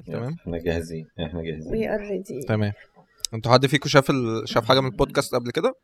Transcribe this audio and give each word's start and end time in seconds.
تمام؟ 0.00 0.36
إحنا 0.40 0.58
جاهزين 0.58 1.06
إحنا 1.20 1.42
جاهزين. 1.42 1.72
we 1.72 1.94
are 1.94 2.00
ready 2.00 2.40
تمام. 2.48 2.72
أنتوا 3.34 3.52
حد 3.52 3.66
فيكم 3.66 3.88
شاف 3.88 4.10
ال... 4.10 4.48
شاف 4.48 4.64
حاجة 4.64 4.80
من 4.80 4.86
البودكاست 4.86 5.34
قبل 5.34 5.50
كده؟ 5.50 5.74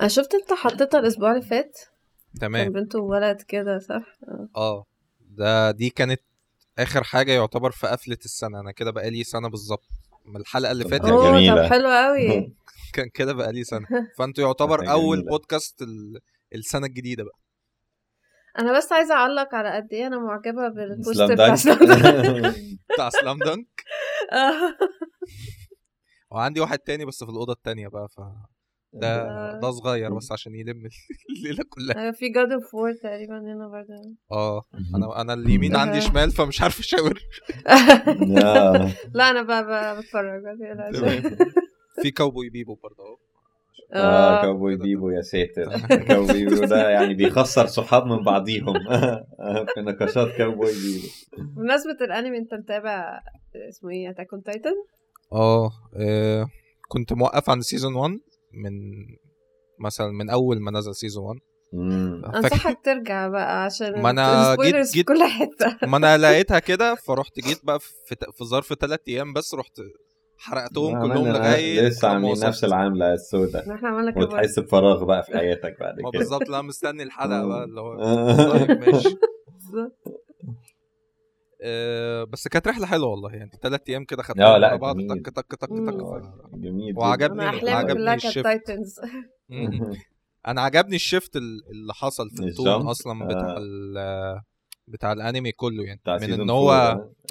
أنا 0.00 0.08
شفت 0.08 0.34
انت 0.34 0.52
حطيتها 0.52 1.00
الأسبوع 1.00 1.30
اللي 1.32 1.42
فات؟ 1.42 1.78
كان 2.32 2.40
تمام 2.40 2.72
بنت 2.72 2.94
وولد 2.94 3.40
كده 3.42 3.78
صح؟ 3.78 4.18
آه. 4.56 4.84
ده 5.20 5.70
دي 5.70 5.90
كانت 5.90 6.20
آخر 6.78 7.02
حاجة 7.04 7.32
يعتبر 7.32 7.70
في 7.70 7.86
قفلة 7.86 8.18
السنة. 8.24 8.60
أنا 8.60 8.72
كده 8.72 8.90
بقالي 8.90 9.24
سنة 9.24 9.48
بالظبط. 9.48 9.88
من 10.26 10.36
الحلقة 10.36 10.72
اللي 10.72 10.84
فاتت 10.84 11.04
جميلة. 11.04 11.62
طب 11.62 11.70
حلو 11.70 11.88
قوي 11.90 12.52
كان 12.94 13.08
كده 13.08 13.32
بقالي 13.32 13.64
سنة. 13.64 13.86
فأنتوا 14.18 14.44
يعتبر 14.44 14.90
أول. 14.90 15.24
بودكاست 15.24 15.82
ال... 15.82 16.20
السنة 16.54 16.86
الجديدة 16.86 17.24
بقى. 17.24 17.38
أنا 18.58 18.76
بس 18.76 18.92
عايزة 18.92 19.14
أعلق 19.14 19.54
على 19.54 19.70
قد 19.76 19.88
إيه 19.92 20.06
أنا 20.06 20.18
معجبة 20.18 20.68
بال 20.68 20.84
poster 20.84 21.32
بتاع 21.34 21.54
Slam 21.54 21.78
Dunk 21.86 22.54
بتاع 22.94 23.10
Slam 23.10 23.38
Dunk 23.38 23.82
آه. 24.32 24.76
وعندي 26.30 26.60
واحد 26.60 26.78
تاني 26.78 27.04
بس 27.04 27.24
في 27.24 27.30
الأوضة 27.30 27.52
التانية 27.52 27.88
بقى 27.88 28.08
ف 28.08 28.20
ده 28.96 29.22
آه. 29.22 29.60
ده 29.60 29.70
صغير 29.70 30.14
بس 30.14 30.32
عشان 30.32 30.54
يلم 30.54 30.88
الليلة 31.36 31.64
كلها. 31.68 32.00
أيوة، 32.02 32.12
في 32.12 32.28
God 32.28 32.52
of 32.52 32.74
War 32.74 32.92
تقريبا 32.92 33.38
هنا 33.38 33.68
برضه. 33.68 34.16
آه 34.32 34.62
أنا 34.94 35.20
أنا 35.20 35.34
اليمين 35.34 35.76
آه. 35.76 35.80
عندي 35.80 36.00
شمال 36.00 36.30
فمش 36.30 36.62
عارف 36.62 36.78
أشاور. 36.78 37.20
لا 39.14 39.30
أنا 39.30 39.42
بقى 39.42 39.66
بقى 39.66 40.00
بتفرج. 40.00 40.42
في 42.02 42.10
Cowboy 42.10 42.50
Bebop 42.50 42.74
برضه 42.74 43.18
آه 43.94 43.98
آه 43.98 44.42
Cowboy 44.42 44.76
Bebop 44.76 45.10
يا 45.10 45.22
ساتر. 45.22 45.78
Cowboy 46.08 46.44
Bebop 46.44 46.64
ده 46.64 46.90
يعني 46.90 47.14
بيخسر 47.14 47.66
صحاب 47.66 48.06
من 48.06 48.22
بعضيهم. 48.24 48.74
في 49.74 49.80
نقاشات 49.80 50.28
Cowboy 50.38 50.72
Bebop. 50.72 51.06
بمناسبة 51.56 51.96
الأنمي 52.00 52.38
أنت 52.38 52.54
متابع 52.54 53.20
اسمه 53.68 53.90
إيه؟ 53.90 54.10
Attack 54.10 54.32
on 54.32 54.42
Titan 54.42 54.74
آه 55.32 55.70
آه، 55.96 56.46
كنت 56.88 57.12
موقف 57.12 57.50
عند 57.50 57.62
season 57.62 57.94
1 57.94 58.10
من 58.52 58.72
مثلا 59.78 60.06
من 60.12 60.30
أول 60.30 60.60
ما 60.60 60.70
نزل 60.70 60.94
season 60.94 61.24
1 61.24 61.40
مم. 61.72 62.22
فاكر 62.32 62.36
أنصحك 62.54 62.78
ترجع 62.84 63.28
بقى 63.28 63.64
عشان 63.64 64.02
ما 64.02 64.10
أنا 64.10 64.32
جيت- 64.40 64.48
ال 64.48 64.52
spoilers 64.52 64.88
في 64.90 64.94
جيت- 64.98 65.06
كل 65.08 65.22
حتة. 65.24 65.86
ما 65.88 65.96
أنا 65.96 66.18
لقيتها 66.18 66.58
كده 66.58 66.94
فرحت 66.94 67.40
جيت 67.40 67.64
بقى 67.64 67.80
في 67.80 68.14
ت- 68.14 68.30
في 68.38 68.44
ظرف 68.44 68.72
ثلاث 68.74 69.00
أيام 69.08 69.32
بس 69.32 69.54
رحت 69.54 69.80
حرقتهم 70.38 71.02
كلهم 71.02 71.28
لغاية 71.28 71.80
لسه 71.88 72.08
عاملين. 72.08 72.40
نفس 72.46 72.64
العامله 72.64 73.12
السوداء 73.12 73.74
إحنا 73.74 73.88
عملنا 73.88 74.10
كده 74.10 74.20
برضه. 74.20 74.34
وتحس 74.36 74.58
بفراغ 74.58 75.04
بقى 75.04 75.22
في 75.22 75.32
حياتك 75.38 75.76
بعد 75.80 76.00
ما 76.00 76.10
كده 76.10 76.18
بالظبط 76.18 76.48
لا 76.48 76.62
مستني 76.62 77.02
الحلقة 77.02 77.46
بقى 77.46 77.64
اللي 77.64 77.80
هو 77.80 77.92
آه. 77.92 78.52
طيب 78.58 78.70
ماشي 78.70 79.16
آه، 81.62 82.24
بس 82.24 82.48
كانت 82.48 82.68
رحلة 82.68 82.86
حلوة 82.86 83.08
والله 83.08 83.30
يعني 83.32 83.50
ثلاث 83.62 83.80
أيام 83.88 84.04
كده 84.04 84.22
لا، 84.36 84.68
ورا 84.68 84.76
بعض. 84.76 84.96
تك 85.00 85.26
تك 85.26 85.46
تك. 85.46 85.56
تك 85.68 85.68
جميل 86.54 86.98
وعجبني 86.98 87.44
عجبني 87.44 88.14
الشيفت. 88.14 88.46
أنا 90.48 90.60
عجبني 90.60 90.96
الشيفت 90.96 91.36
ال- 91.36 91.70
اللي 91.70 91.94
حصل 91.94 92.30
في 92.30 92.42
التون؟ 92.42 92.86
أصلا 92.86 93.26
بتاع 93.26 93.50
آه. 93.50 93.58
ال- 93.58 94.40
بتاع 94.88 95.12
الأنمي 95.12 95.52
كله 95.52 95.84
يعني 95.84 96.00
من 96.06 96.32
إن 96.40 96.50
هو. 96.50 96.72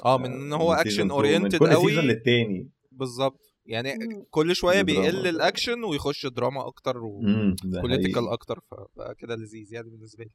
آه 0.04 0.18
من 0.18 0.32
إن 0.32 0.52
هو 0.52 0.72
من 0.72 0.78
action. 0.78 1.10
oriented 1.10 1.62
من 1.62 1.68
كل 1.68 1.74
قوي 1.74 1.88
season 1.88 2.04
للتاني 2.04 2.68
بالظبط 2.98 3.40
يعني 3.66 3.94
مم. 3.94 4.24
كل 4.30 4.56
شوية. 4.56 4.82
بيقل 4.82 5.26
الأكشن 5.26 5.84
ويخش 5.84 6.26
دراما 6.26 6.66
أكتر 6.66 6.98
و 6.98 7.10
political. 7.10 8.28
أكتر 8.28 8.60
فبقى 8.70 9.14
كده 9.14 9.34
لذيذ 9.36 9.72
يعني 9.72 9.90
بالنسبة 9.90 10.24
لي 10.24 10.30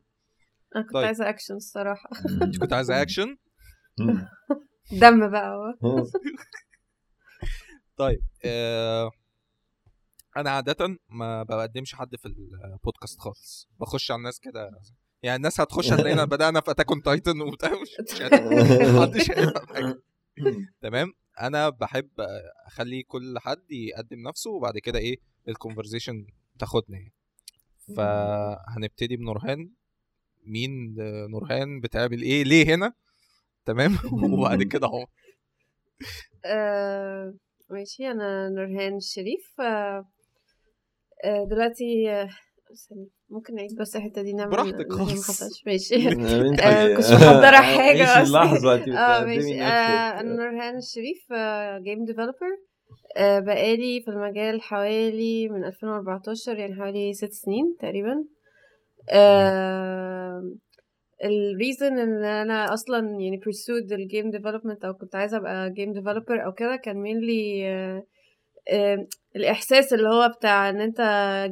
أنا 0.76 0.84
كنت 0.84 0.94
طيب. 0.94 1.06
عايزة 1.06 1.30
اكشن 1.30 1.56
الصراحة 1.56 2.10
أنت 2.42 2.58
كنت 2.58 2.74
عايزة 2.74 3.02
اكشن. 3.02 3.38
دم 4.92 5.30
بقى 5.32 5.76
هو. 5.84 6.04
طيب 7.98 8.22
آه 8.46 9.12
أنا 10.38 10.50
عادة 10.50 10.98
ما 11.10 11.44
بقدمش 11.44 11.96
حد 11.96 12.16
في 12.16 12.26
البودكاست 12.26 13.20
خالص 13.20 13.70
بخش 13.80 14.12
على 14.12 14.18
الناس 14.18 14.40
كده 14.40 14.72
يعني 15.24 15.36
الناس 15.38 15.62
هتخش 15.62 15.94
هتلاقينا 15.94 16.26
بدأنا 16.36 16.62
في 16.62 16.72
Attack 16.72 16.92
on 16.92 17.02
Titan 17.02 17.42
وبتاع 17.42 17.70
مش 17.72 17.90
مش 18.14 18.22
هت- 18.22 18.42
محدش 18.96 19.32
هيفهم 19.32 19.68
حاجة 19.68 20.02
تمام 20.82 21.14
أنا 21.42 21.70
بحب 21.70 22.10
أخلي 22.66 23.04
كل 23.04 23.40
حد 23.40 23.72
يقدم 23.72 24.28
نفسه 24.28 24.52
وبعد 24.52 24.78
كده 24.78 25.00
إيه 25.00 25.18
ال 25.48 25.54
conversation 25.54 26.28
تاخدنا 26.60 26.98
يعني 26.98 27.14
فهنبتدي 27.96 29.18
بنورهان. 29.18 29.72
مين 30.44 30.96
نورهان 31.32 31.80
بتعمل 31.80 32.22
إيه؟ 32.22 32.44
ليه 32.44 32.76
هنا؟ 32.76 32.94
تمام؟ 33.66 33.98
وبعد 34.34 34.64
كده 34.64 34.88
أهو. 34.88 35.08
آه، 36.46 37.34
ماشي. 37.70 38.08
أنا 38.12 38.50
نورهان 38.50 38.98
الشريف. 38.98 39.62
آه، 39.62 40.10
آه، 41.26 41.46
دلوقتي 41.52 42.06
آه، 42.70 43.06
ممكن 43.30 43.56
نعيد 43.56 43.76
بس 43.80 43.96
الحتة 43.96 44.22
دي 44.22 44.34
نعمل 44.34 44.52
براحتك 44.52 44.92
خالص. 44.92 45.42
ماشي. 45.68 45.96
أنت 46.50 46.60
آه، 46.62 46.96
كنتش 46.96 47.12
محضرة 47.12 47.56
حاجة 47.56 47.80
عيشي 47.80 48.04
أصلاً. 48.04 48.24
اللحظه 48.44 48.76
أنت 48.76 48.88
آه 48.90 49.26
ماشي. 49.26 49.62
آه، 49.62 50.20
أنا 50.20 50.36
نورهان 50.36 50.78
الشريف 50.78 51.34
game 51.84 52.06
developer 52.06 52.50
بقالي 53.18 54.02
في 54.02 54.12
المجال 54.12 54.62
حوالي 54.62 55.50
من 55.50 55.66
2014 55.66 56.58
يعني 56.58 56.76
حوالي 56.76 57.14
ست 57.14 57.32
سنين 57.32 57.76
تقريبا. 57.80 58.24
ال 61.24 61.35
reason 61.35 62.00
إن 62.00 62.24
أنا 62.24 62.74
أصلا 62.74 63.00
يعني 63.00 63.40
pursued 63.40 63.92
ال 63.92 64.00
game 64.00 64.32
development 64.32 64.86
أو 64.86 64.94
كنت 64.94 65.16
عايزة 65.16 65.38
أبقى 65.38 65.72
game 65.74 65.94
developer 65.94 66.46
أو 66.46 66.52
كده 66.54 66.76
كان 66.76 67.04
mainly 67.04 67.64
آه، 67.66 67.98
آه، 67.98 68.04
الإحساس 69.36 69.94
اللي 69.94 70.10
هو 70.10 70.34
بتاع 70.38 70.70
إن 70.70 70.82
أنت 70.82 71.02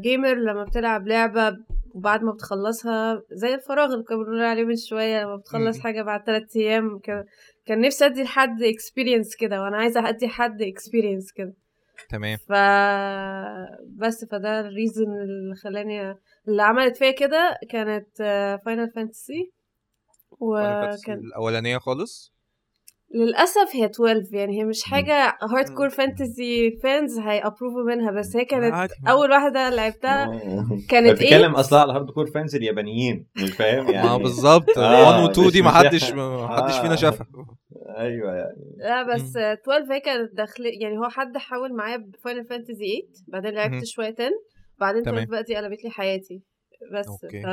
gamer 0.04 0.34
لما 0.34 0.64
بتلعب 0.64 1.08
لعبة 1.08 1.58
وبعد 1.96 2.24
ما 2.24 2.32
بتخلصها 2.32 3.22
زي 3.32 3.54
الفراغ 3.54 3.94
اللي 3.94 4.04
كنا 4.04 4.18
بنقول 4.18 4.44
عليه 4.44 4.64
من 4.64 4.76
شوية 4.76 5.24
لما 5.24 5.36
بتخلص. 5.36 5.80
حاجة 5.80 6.02
بعد 6.02 6.26
ثلاث 6.26 6.56
أيام 6.56 7.00
كده 7.00 7.26
كان 7.66 7.82
نفسي 7.82 8.06
أدي 8.06 8.24
لحد 8.24 8.64
experience 8.64 9.36
كده 9.36 9.62
وأنا 9.62 9.78
عايزة 9.78 10.10
أدي 10.10 10.28
حد 10.28 10.62
experience 10.62 11.32
كده. 11.32 11.54
تمام. 12.10 12.38
ف 12.38 12.52
بس 13.98 14.26
فده 14.32 14.60
ال 14.60 14.66
reason 14.66 15.04
اللي 15.04 15.56
خلاني 15.56 16.16
اللي 16.48 16.64
عملت 16.64 16.98
فيا 16.98 17.12
كده 17.12 17.58
كانت 17.70 18.18
Final 18.66 18.92
Fantasy 18.96 19.52
وكان 20.40 20.98
وكان 21.04 21.18
الأولانية 21.20 21.78
خالص؟ 21.78 22.37
للأسف 23.16 23.70
هي 23.76 23.86
12 23.86 24.36
يعني 24.36 24.60
هي 24.60 24.64
مش 24.66 24.84
حاجة 24.84 25.38
hard 25.42 25.70
core 25.70 25.86
مم. 25.86 25.90
Fantasy 25.90 26.72
fans 26.84 27.20
هي 27.20 27.32
approve 27.32 27.77
وا 27.77 27.84
منها 27.84 28.12
بس 28.12 28.36
هي 28.36 28.46
كانت 28.46 28.74
عادي. 28.74 28.94
أول 29.10 29.32
واحدة 29.32 29.70
لعبتها 29.70 30.24
آه. 30.26 30.68
كانت 30.90 31.12
بتتكلم 31.12 31.54
إيه 31.54 31.60
أصلا 31.60 31.80
على 31.80 31.94
hard 31.94 32.10
core 32.12 32.26
fans 32.28 32.56
اليابانيين 32.56 33.28
مش 33.44 33.52
فاهم 33.52 33.90
يعني 33.90 34.08
ما 34.08 34.18
بالظبط 34.18 34.78
آه، 34.78 35.20
1 35.20 35.24
و 35.24 35.32
2 35.32 35.48
مش 35.48 35.54
دي 35.54 35.62
ما. 35.62 35.70
حدش 35.72 36.12
ما 36.14 36.48
حدش 36.48 36.80
فينا 36.80 36.94
آه. 36.94 36.96
شافها 36.96 37.28
أيوه 37.98 38.36
يعني 38.36 38.76
لا 38.78 39.04
بس 39.16 39.38
12 39.38 39.94
هي 39.94 40.00
كانت 40.00 40.34
داخل 40.36 40.64
يعني 40.82 40.98
هو 40.98 41.10
حد 41.10 41.38
حاول 41.38 41.76
معايا 41.76 41.98
ب 41.98 42.06
Final 42.06 42.46
Fantasy 42.46 43.08
8 43.32 43.42
بعدين. 43.44 43.52
لعبت 43.54 43.86
شوية 43.86 44.16
10 44.20 44.30
بعدين 44.80 45.04
تمام. 45.04 45.18
12 45.18 45.32
بقى 45.32 45.44
دي 45.44 45.56
قلبت 45.56 45.84
لي 45.84 45.90
حياتي 45.90 46.42
بس 46.94 47.08
أوكي. 47.08 47.42
ف 47.44 47.48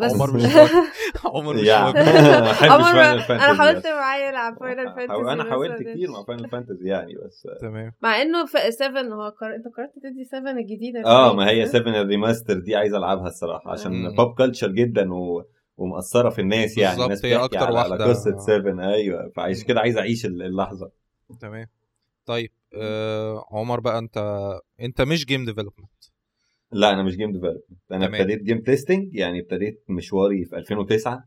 بس 0.00 0.12
عمر 0.14 0.36
مش. 0.36 0.42
عمر 1.34 1.54
مش 1.54 1.68
عمر 1.82 1.98
أنا 1.98 2.52
حاولت 3.54 3.86
معايا 3.86 4.30
ألعب 4.30 4.58
Final 4.58 4.84
Fantasy 4.94 5.08
حاول- 5.08 5.28
أنا 5.28 5.44
حاولت 5.50 5.82
كتير. 5.82 6.10
مع 6.10 6.24
Final 6.24 6.48
Fantasy 6.48 6.84
يعني 6.88 7.14
بس 7.14 7.46
تمام 7.60 7.92
مع 8.02 8.22
إنه 8.22 8.46
في 8.46 8.70
7 8.70 9.00
هو. 9.02 9.28
أنت 9.28 9.66
قررت 9.76 9.92
تدي 10.02 10.24
7 10.24 10.50
الجديدة 10.52 11.04
آه 11.06 11.34
ما 11.34 11.50
هي 11.50 11.66
7 11.66 12.00
ال 12.00 12.06
remaster 12.06 12.58
دي 12.58 12.76
عايز 12.76 12.94
ألعبها 12.94 13.26
الصراحة. 13.26 13.70
عشان 13.70 14.14
pop 14.16 14.34
culture 14.38 14.68
جدا 14.68 15.14
و... 15.14 15.44
ومأثرة 15.76 16.30
في 16.30 16.40
الناس 16.40 16.78
يعني 16.78 16.90
بالظبط، 16.96 17.04
الناس 17.04 17.24
هي 17.24 17.36
أكتر 17.36 17.58
على, 17.58 17.78
على 17.78 17.88
واحدة. 17.90 18.04
قصة 18.08 18.36
7 18.38 18.88
أيوه 18.94 19.32
فعشان 19.36 19.64
كده 19.66 19.80
عايز 19.80 19.98
أعيش 19.98 20.26
اللحظة 20.26 20.90
تمام 21.40 21.66
طيب 22.26 22.50
آه 22.74 23.44
عمر 23.52 23.80
بقى 23.80 23.98
انت 23.98 24.18
أنت 24.80 25.02
مش 25.02 25.26
game 25.26 25.44
development 25.44 25.90
لا 26.72 26.92
أنا 26.92 27.02
مش 27.02 27.16
game 27.16 27.32
development 27.32 27.64
أنا 27.92 28.06
تمام. 28.06 28.14
ابتديت 28.20 28.42
game 28.42 28.60
testing 28.60 29.14
يعني 29.14 29.40
ابتديت 29.40 29.84
مشواري 29.88 30.44
في 30.44 30.56
2009 30.56 31.24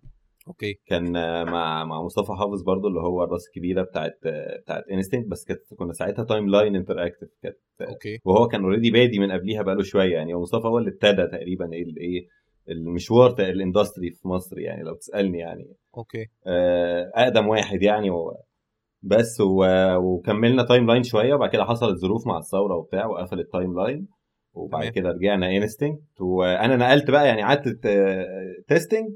أوكي. 0.48 0.74
كان 0.86 1.12
مع 1.52 1.86
مع 1.86 2.02
مصطفى 2.02 2.34
حافظ 2.40 2.64
برضو 2.64 2.88
اللي 2.88 3.00
هو 3.00 3.24
الراس 3.24 3.48
الكبيرة 3.48 3.84
بتاعت 3.84 4.20
بتاعت 4.62 4.84
Instinct 4.92 5.28
بس 5.28 5.46
كانت 5.46 5.60
كنا 5.78 5.94
ساعتها 5.94 6.26
Timeline 6.26 6.76
Interactive 6.76 7.30
كانت 7.44 7.58
أوكي. 7.82 8.20
وهو 8.26 8.48
كان 8.48 8.64
already 8.64 8.92
بادي 8.92 9.20
من 9.20 9.32
قبليها 9.32 9.62
بقاله 9.62 9.84
شوية 9.84 10.14
يعني. 10.14 10.34
ومصطفى 10.34 10.68
هو 10.68 10.78
اللي 10.78 10.90
ابتدى 10.90 11.28
تقريبا 11.28 11.74
إيه 11.74 12.28
المشوار 12.70 13.36
ال 13.40 13.48
industry 13.48 14.12
في 14.12 14.28
مصر 14.28 14.60
يعني 14.60 14.84
لو 14.84 14.96
تسألني 14.96 15.40
يعني. 15.40 15.66
أوكي. 15.98 16.26
آه، 16.48 17.12
أقدم 17.16 17.48
واحد 17.48 17.82
يعني 17.82 18.10
و... 18.10 18.34
بس 19.02 19.42
و... 19.42 19.66
وكملنا 19.98 20.64
Timeline 20.64 21.04
شوية. 21.04 21.34
وبعد 21.34 21.50
كده 21.50 21.64
حصلت 21.64 21.98
ظروف 21.98 22.28
مع 22.28 22.38
الثورة 22.38 22.76
وبتاع 22.76 23.06
وقفل 23.06 23.40
ال 23.40 23.80
Timeline 23.80 24.08
وبعد. 24.56 24.88
كده 24.88 25.10
رجعنا 25.10 25.58
Instinct 25.58 26.22
وأنا 26.22 26.76
نقلت 26.76 27.12
بقى 27.12 27.28
يعني 27.28 27.42
قعدت 27.44 27.68
testing 28.68 29.08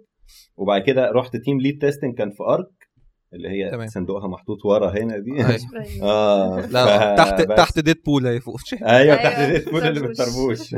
وبعد 0.58 0.82
كده 0.82 1.12
رحت 1.12 1.36
team 1.38 1.60
lead 1.62 1.82
testing 1.82 2.18
كان 2.18 2.30
في 2.30 2.44
أرك 2.44 2.90
اللي 3.34 3.50
هي 3.50 3.72
تمام. 3.72 3.88
صندوقها 3.88 4.28
محطوط 4.28 4.66
ورا 4.66 4.90
هنا 4.90 5.18
دي. 5.18 5.32
أيوة. 5.32 5.60
آه 6.12 6.66
لا 6.66 7.16
ف- 7.16 7.18
تحت 7.18 7.42
بس- 7.48 7.56
تحت 7.58 7.80
Deadpool 7.80 8.28
اهي 8.28 8.40
فوق. 8.40 8.56
أيوه 8.82 8.90
أيوة، 9.00 9.16
تحت 9.16 9.52
Deadpool 9.52 9.82
اللي 9.84 10.00
طربوش. 10.00 10.18
بالطربوش 10.18 10.76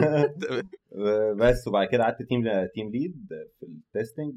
بس 1.39 1.67
وبعد 1.67 1.87
كده 1.87 2.03
قعدت 2.03 2.21
team 2.21 2.43
team 2.75 2.89
lead 2.91 3.15
في 3.59 3.65
ال 3.65 3.74
testing 3.74 4.33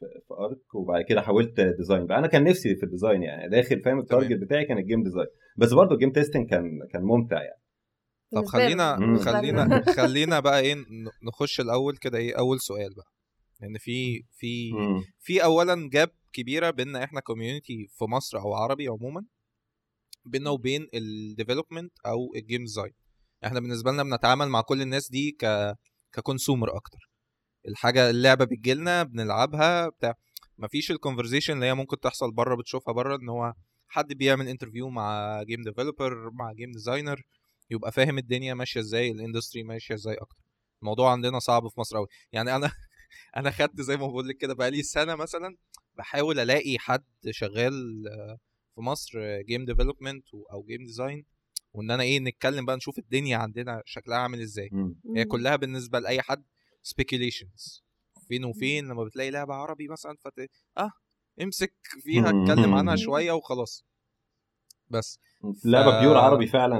في 0.00 0.06
في 0.28 0.34
أرك 0.34 0.74
وبعد 0.74 1.02
كده 1.04 1.20
حاولت 1.20 1.60
design 1.60 2.06
بقى. 2.06 2.18
أنا 2.18 2.26
كان 2.26 2.44
نفسي 2.44 2.76
في 2.76 2.82
ال 2.82 2.88
design 2.88 3.22
يعني 3.22 3.48
داخل 3.48 3.80
فاهم؟ 3.82 3.98
ال 3.98 4.04
target 4.04 4.38
بتاعي 4.40 4.64
كان 4.64 4.78
ال 4.78 4.83
game 4.83 5.02
design 5.02 5.26
بس 5.56 5.72
برضه 5.72 5.94
ال 5.94 5.97
game 5.97 6.10
testing 6.12 6.48
كان 6.50 6.64
كان 6.92 7.02
ممتع 7.02 7.36
يعني. 7.42 7.61
طب. 8.34 8.44
خلينا 8.44 8.98
مم. 8.98 9.18
خلينا 9.18 9.82
خلينا 9.96 10.40
بقى 10.40 10.60
إيه 10.60 10.74
ن- 10.74 11.10
نخش 11.22 11.60
الأول 11.60 11.96
كده 11.96 12.18
إيه 12.18 12.38
أول 12.38 12.60
سؤال 12.60 12.94
بقى 12.94 13.12
لأن 13.60 13.78
في 13.78 14.22
في 14.32 14.72
مم. 14.72 15.02
في 15.20 15.44
اولا 15.44 15.88
gap 15.92 16.10
كبيرة 16.32 16.70
بيننا 16.70 17.04
إحنا 17.04 17.20
community 17.20 17.86
في 17.98 18.04
مصر 18.04 18.38
أو 18.38 18.54
عربي 18.54 18.88
عموما 18.88 19.24
بيننا 20.24 20.50
وبين 20.50 20.88
ال 20.94 21.02
development 21.02 21.92
أو 22.06 22.34
ال 22.36 22.41
game 22.41 22.60
design 22.60 22.92
إحنا 23.44 23.60
بالنسبة 23.60 23.90
لنا 23.92 24.02
بنتعامل 24.02 24.48
مع 24.48 24.60
كل 24.60 24.82
الناس 24.82 25.10
دي 25.10 25.30
ك 25.40 25.74
ك 26.12 26.19
consumer 26.19 26.76
أكتر 26.76 27.10
الحاجة 27.68 28.10
اللعبة 28.10 28.44
بتجيلنا 28.44 29.02
بنلعبها 29.02 29.88
بتاع 29.88 30.14
مفيش 30.58 30.90
ال 30.90 30.95
conversation 30.95 31.54
اللي 31.54 31.66
هي 31.66 31.74
ممكن 31.74 32.00
تحصل 32.00 32.32
بره 32.32 32.54
بتشوفها 32.56 32.94
بره 32.94 33.16
إن 33.16 33.28
هو 33.28 33.52
حد 33.88 34.12
بيعمل 34.12 34.48
interview 34.48 34.88
مع 34.90 35.42
game 35.42 35.62
developer 35.62 36.30
مع 36.30 36.52
game 36.52 36.70
designer 36.72 37.22
يبقى 37.72 37.92
فاهم 37.92 38.18
الدنيا 38.18 38.54
ماشية 38.54 38.80
إزاي 38.80 39.10
ال 39.10 39.16
industry 39.16 39.62
ماشية 39.62 39.94
إزاي 39.94 40.14
أكتر. 40.14 40.42
الموضوع 40.82 41.12
عندنا 41.12 41.38
صعب 41.38 41.68
في 41.68 41.80
مصر 41.80 41.96
قوي 41.96 42.06
يعني 42.32 42.56
أنا 42.56 42.72
أنا 43.36 43.50
خدت 43.50 43.80
زي 43.80 43.96
ما 43.96 44.06
بقول 44.06 44.28
لك 44.28 44.36
كده 44.36 44.54
بقالي 44.54 44.82
سنة 44.82 45.14
مثلا 45.14 45.56
بحاول 45.98 46.38
ألاقي 46.40 46.78
حد 46.78 47.04
شغال 47.30 47.72
في 48.74 48.80
مصر 48.80 49.40
game 49.42 49.64
development 49.64 50.24
أو 50.52 50.62
game 50.62 50.84
design 50.86 51.24
وإن 51.72 51.90
أنا 51.90 52.02
إيه 52.02 52.20
نتكلم 52.20 52.64
بقى 52.66 52.76
نشوف 52.76 52.98
الدنيا 52.98 53.36
عندنا 53.36 53.82
شكلها 53.84 54.18
عامل 54.18 54.40
إزاي. 54.40 54.70
هي 55.16 55.24
كلها 55.24 55.56
بالنسبة 55.56 55.98
لأي 55.98 56.22
حد 56.22 56.44
speculations. 56.88 57.82
فين 58.28 58.44
وفين 58.44 58.88
لما 58.88 59.04
بتلاقي 59.04 59.30
لعبة 59.30 59.54
عربي 59.54 59.88
مثلا 59.88 60.16
فت 60.24 60.48
آه 60.78 60.90
امسك 61.42 61.74
فيها 62.00 62.30
اتكلم 62.30 62.74
عنها 62.74 62.96
شوية 62.96 63.32
وخلاص. 63.32 63.84
بس. 64.92 65.18
لعبة 65.64 66.00
بيور 66.00 66.16
عربي 66.16 66.46
فعلا 66.46 66.78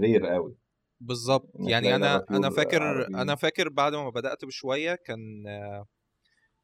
رير 0.00 0.26
قوي. 0.26 0.56
بالظبط. 1.00 1.50
يعني 1.54 1.94
أنا 1.94 2.24
أنا 2.30 2.50
فاكر 2.50 2.82
عربي. 2.82 3.14
أنا 3.14 3.34
فاكر 3.34 3.68
بعد 3.68 3.94
ما 3.94 4.10
بدأت 4.10 4.44
بشوية 4.44 4.94
كان 4.94 5.46
آه، 5.46 5.86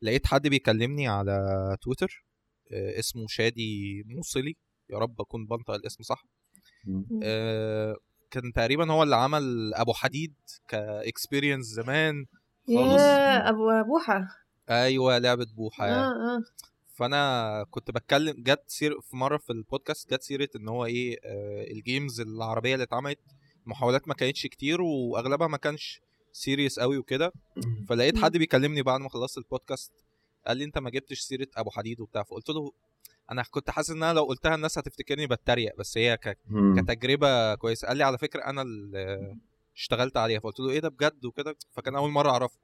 لقيت 0.03 0.27
حد 0.27 0.49
بيكلمني 0.49 1.09
على 1.09 1.77
تويتر 1.83 2.25
آه، 2.73 2.99
اسمه 2.99 3.27
شادي 3.29 4.03
موصلي. 4.07 4.57
يا 4.91 4.99
رب 4.99 5.21
أكون 5.21 5.47
بنطق 5.47 5.71
الاسم 5.71 6.03
صح. 6.03 6.25
آه، 7.23 7.97
كان 8.31 8.53
تقريبا 8.53 8.93
هو 8.93 9.03
اللي 9.03 9.17
عمل 9.17 9.75
أبو 9.75 9.93
حديد 9.93 10.35
ك 10.69 10.78
experience 10.78 11.67
زمان. 11.67 12.27
خالص. 12.67 13.03
يا 13.03 13.49
أبو 13.49 13.83
بوحة. 13.87 14.29
أيوه 14.71 15.19
لعبة 15.19 15.47
بوحة. 15.57 15.89
آه 15.89 16.13
آه. 16.13 16.43
فأنا 17.01 17.65
كنت 17.71 17.91
بتكلم 17.91 18.35
جت 18.39 18.63
سير 18.67 19.01
في 19.01 19.17
مرة 19.17 19.37
في 19.37 19.51
البودكاست 19.51 20.15
جت 20.15 20.23
سيرة 20.23 20.49
إن 20.57 20.69
هو 20.69 20.85
إيه 20.85 21.19
آه 21.25 21.65
ال 21.71 21.79
games 21.79 22.21
العربية 22.21 22.75
اللي 22.75 22.83
اتعملت 22.83 23.19
محاولات 23.67 24.09
ما 24.09 24.15
كانتش 24.15 24.47
كتير 24.47 24.81
وأغلبها 24.83 25.49
ما 25.49 25.57
كانش 25.57 26.01
serious 26.33 26.81
قوي 26.81 26.99
وكده. 26.99 27.33
فلقيت. 27.89 28.19
حد 28.19 28.37
بيكلمني 28.37 28.83
بعد 28.83 29.01
ما 29.01 29.09
خلصت 29.09 29.39
البودكاست 29.39 29.93
قال 30.47 30.57
لي 30.57 30.65
أنت 30.65 30.79
ما 30.79 30.91
جبتش 30.91 31.21
سيرة 31.21 31.47
أبو 31.57 31.71
حديد 31.71 32.01
وبتاع 32.01 32.23
فقلت 32.23 32.51
له 32.51 32.73
أنا 33.31 33.43
كنت 33.51 33.71
حاسس 33.71 33.91
إن 33.91 34.03
أنا 34.03 34.13
لو 34.13 34.25
قلتها 34.25 34.55
الناس 34.55 34.79
هتفتكرني 34.79 35.27
بتريق 35.27 35.77
بس 35.79 35.99
هي 35.99 36.17
ك... 36.17 36.39
كتجربة 36.77 37.55
كويسة. 37.55 37.89
قال 37.89 37.97
لي 37.97 38.05
على 38.05 38.19
فكرة 38.19 38.41
أنا 38.45 38.63
اللي 38.63 39.37
اشتغلت 39.77 40.17
عليها 40.17 40.41
فقلت 40.41 40.61
له 40.61 40.71
إيه 40.71 40.81
ده 40.81 40.89
بجد 40.89 41.25
وكده؟ 41.25 41.57
فكان 41.71 41.97
أول 41.97 42.11
مرة 42.11 42.31
أعرفه. 42.31 42.59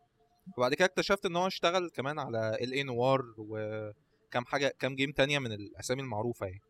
وبعد 0.57 0.75
كده 0.75 0.85
اكتشفت 0.87 1.27
إن 1.27 1.37
هو 1.37 1.47
اشتغل 1.47 1.91
كمان 1.95 2.19
على 2.19 2.59
ال 2.61 2.73
اي 2.73 2.83
نوار 2.83 3.23
وكم 4.27 4.45
حاجة 4.45 4.69
كام 4.79 4.95
جيم 4.95 5.13
تانية 5.13 5.39
من 5.39 5.53
الأسامي 5.53 6.03
المعروفة 6.03 6.47
يعني. 6.47 6.61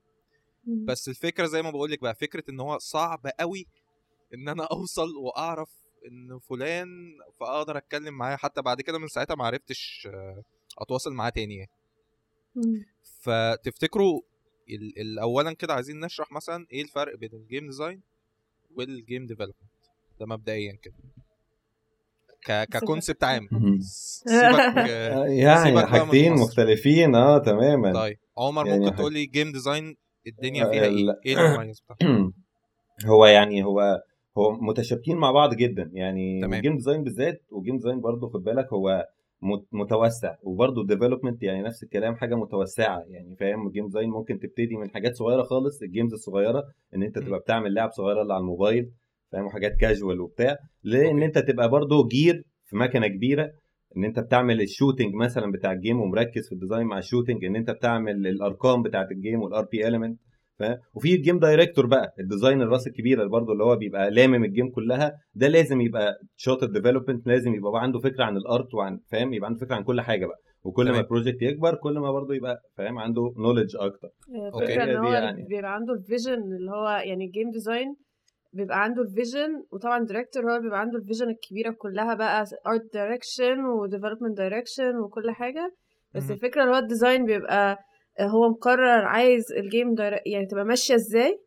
بس 0.85 1.09
الفكرة 1.09 1.47
زي 1.47 1.63
ما 1.63 1.71
بقول 1.71 1.91
لك 1.91 2.01
بقى 2.01 2.15
فكرة 2.15 2.45
إن 2.51 2.61
هو 2.61 2.79
صعب 2.79 3.27
قوي 3.41 3.67
إن 4.35 4.49
أنا 4.49 4.65
أوصل 4.65 5.17
وأعرف 5.17 5.71
إن 6.07 6.39
فلان 6.39 6.89
فأقدر 7.41 7.77
أتكلم 7.77 8.15
معاه. 8.15 8.37
حتى 8.37 8.63
بعد 8.63 8.81
كده 8.81 8.99
من 8.99 9.09
ساعتها 9.09 9.35
ما 9.35 9.45
عرفتش 9.45 10.09
آه، 10.15 10.43
أتواصل 10.79 11.13
معاه 11.13 11.31
تاني 11.31 11.57
يعني. 11.57 11.71
فتفتكروا 13.21 14.21
ال- 14.71 15.01
ال- 15.01 15.19
اولا 15.19 15.53
كده 15.53 15.75
عايزين 15.75 16.01
نشرح 16.01 16.33
مثلا 16.33 16.67
إيه 16.73 16.83
الفرق 16.83 17.17
بين 17.17 17.31
ال 17.33 17.40
game 17.40 17.67
design 17.67 18.03
وال 18.77 18.94
game 18.94 19.27
development 19.27 19.57
ده 20.21 20.27
مبدئيا 20.27 20.73
كده. 20.83 20.95
ك 22.51 22.60
concept 22.60 23.25
عام. 23.31 23.49
سيبك 23.81 24.61
آه، 24.91 25.25
يعني 25.27 25.75
بقى 25.75 25.83
من 25.85 25.89
حاجتين. 25.91 26.33
مختلفين 26.33 27.15
آه 27.15 27.39
تماما 27.39 27.93
طيب 27.93 28.17
عمر 28.39 28.67
يعني 28.67 28.79
ممكن 28.79 28.93
حاجة- 28.93 28.99
تقول 28.99 29.13
لي 29.13 29.27
game 29.27 29.53
design 29.53 29.97
الدنيا 30.27 30.65
آه، 30.67 30.71
فيها 30.71 30.85
إيه. 30.85 31.07
إيه 31.27 31.47
المميز 31.47 31.81
بتاعها 31.81 32.33
هو 33.07 33.27
يعني 33.27 33.65
هو 33.65 34.03
هو 34.39 34.53
متشابكين 34.53 35.17
مع 35.17 35.31
بعض 35.31 35.55
جدا 35.55 35.91
يعني 35.95 36.41
تمام. 36.41 36.55
ال 36.55 36.59
game 36.59 36.77
design 36.77 37.05
بالذات 37.05 37.43
وال 37.51 37.60
game 37.60 37.77
design 37.77 38.01
برضه 38.01 38.29
خد 38.29 38.45
بالك 38.45 38.73
هو 38.73 39.07
مت- 39.43 39.67
متوسع 39.73 40.35
وبرضه 40.43 40.83
ال 40.83 40.88
development 40.88 41.43
يعني 41.43 41.63
نفس 41.63 41.83
الكلام 41.83 42.17
حاجة 42.17 42.35
متوسعة 42.35 43.05
يعني 43.09 43.37
فاهم 43.41 43.67
ال 43.67 43.71
game 43.71 43.87
design 43.87 44.11
ممكن 44.11 44.39
تبتدي 44.39 44.77
من 44.77 44.91
حاجات 44.91 45.17
صغيرة 45.17 45.43
خالص 45.43 45.83
ال 45.83 45.88
games 45.88 46.13
الصغيرة 46.13 46.65
إن 46.95 47.03
أنت. 47.03 47.19
تبقى 47.19 47.39
بتعمل 47.41 47.75
لعب 47.75 47.91
صغيرة 47.93 48.23
اللي 48.23 48.35
على 48.35 48.41
الموبايل 48.41 48.91
فاهم 49.33 49.45
وحاجات 49.47 49.73
كاجوال 49.81 50.21
وبتاع 50.21 50.57
لإن. 50.85 51.23
أنت 51.23 51.39
تبقى 51.39 51.69
برضه 51.69 52.09
gear 52.09 52.43
في 52.65 52.77
مكنة 52.77 53.07
كبيرة 53.07 53.51
إن 53.97 54.05
أنت 54.05 54.21
بتعمل 54.21 54.61
ال 54.61 54.67
shooting 54.67 55.15
مثلا 55.15 55.53
بتاع 55.53 55.73
ال 55.73 55.78
game 55.78 56.01
ومركز 56.01 56.49
في 56.49 56.53
ال 56.55 56.59
design 56.59 56.87
مع 56.87 56.99
ال 56.99 57.04
shooting 57.04 57.45
إن 57.45 57.57
أنت 57.57 57.71
بتعمل 57.71 58.27
الأرقام 58.27 58.83
بتاعت 58.83 59.11
ال 59.11 59.17
game 59.17 59.43
وال 59.43 59.65
RP 59.73 59.89
element 59.89 60.19
فاهم 60.59 60.77
وفي 60.95 61.15
ال 61.15 61.20
game 61.20 61.39
director 61.39 61.87
بقى 61.87 62.15
ال 62.21 62.27
design 62.27 62.63
الرأس 62.63 62.87
الكبيره 62.87 63.27
برضه 63.29 63.53
اللي 63.53 63.65
هو 63.65 63.77
بيبقى 63.77 64.11
لامم 64.11 64.45
ال 64.45 64.50
game 64.50 64.71
كلها 64.71 65.13
ده 65.35 65.49
لازم 65.49 65.81
يبقى 65.81 66.19
شاطر 66.37 66.67
development 66.67 67.27
لازم 67.27 67.55
يبقى 67.55 67.73
بقى 67.73 67.83
عنده 67.83 67.99
فكرة 67.99 68.25
عن 68.25 68.37
ال 68.37 68.46
art 68.46 68.75
وعن 68.75 69.01
فاهم 69.11 69.33
يبقى 69.33 69.47
عنده 69.49 69.61
فكرة 69.61 69.75
عن 69.75 69.83
كل 69.85 70.01
حاجة 70.01 70.27
بقى 70.27 70.39
وكل 70.65 70.91
ما. 70.93 71.01
ال 71.01 71.06
project 71.06 71.43
يكبر 71.43 71.75
كل 71.75 71.99
ما 71.99 72.11
برضه 72.13 72.35
يبقى 72.35 72.61
فاهم 72.77 72.99
عنده 72.99 73.35
knowledge 73.39 73.77
أكتر 73.77 74.09
okay. 74.55 74.65
الفكرة 74.65 74.85
إن 74.85 74.97
هو 74.97 75.13
يعني. 75.13 75.45
بيبقى 75.49 75.75
عنده 75.75 75.95
ال 75.95 76.02
vision 76.02 76.43
اللي 76.59 76.71
هو 76.71 76.89
يعني 76.89 77.25
ال 77.25 77.30
game 77.30 77.51
design 77.51 77.97
بيبقى 78.53 78.83
عنده 78.83 79.03
ال 79.03 79.11
vision 79.11 79.63
وطبعا 79.73 80.05
director 80.05 80.53
هو 80.53 80.61
بيبقى 80.61 80.81
عنده 80.81 80.99
ال 80.99 81.03
vision 81.03 81.29
الكبيرة 81.29 81.75
كلها 81.79 82.15
بقى 82.15 82.45
art 82.67 82.95
direction 82.95 83.65
و 83.65 83.71
development 83.71 84.37
direction 84.37 84.97
وكل 84.97 85.31
حاجة. 85.31 85.75
بس. 86.15 86.31
الفكرة 86.31 86.63
اللي 86.63 86.75
هو 86.75 86.79
ال 86.79 86.85
design 86.85 87.25
بيبقى 87.25 87.79
هو 88.21 88.49
مقرر 88.51 89.05
عايز 89.05 89.53
ال 89.53 89.61
game 89.61 89.95
يعني 90.27 90.47
تبقى 90.47 90.65
ماشية 90.65 90.95
إزاي. 90.95 91.39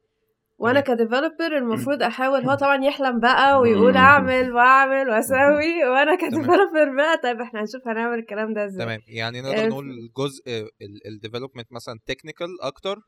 وأنا. 0.57 0.79
ك 0.79 0.87
developer 0.87 1.57
المفروض 1.57 2.03
أحاول 2.03 2.41
هو 2.49 2.55
طبعا 2.55 2.83
يحلم 2.83 3.19
بقى 3.19 3.59
ويقول. 3.59 3.95
أعمل 3.97 4.53
وأعمل 4.53 5.09
وأسوي 5.09 5.85
وأنا 5.85 6.15
ك 6.15 6.23
developer 6.23 6.95
بقى. 6.97 7.17
طيب 7.23 7.41
إحنا 7.41 7.61
هنشوف 7.61 7.87
هنعمل 7.87 8.19
الكلام 8.19 8.53
ده 8.53 8.65
إزاي. 8.65 8.85
تمام. 8.85 8.99
يعني 9.07 9.39
آه، 9.39 9.41
نقدر 9.41 9.67
نقول 9.69 9.85
الجزء 9.89 10.67
ال 11.05 11.11
development 11.11 11.73
مثلا 11.73 11.99
technical 12.05 12.47
أكتر؟ 12.61 12.99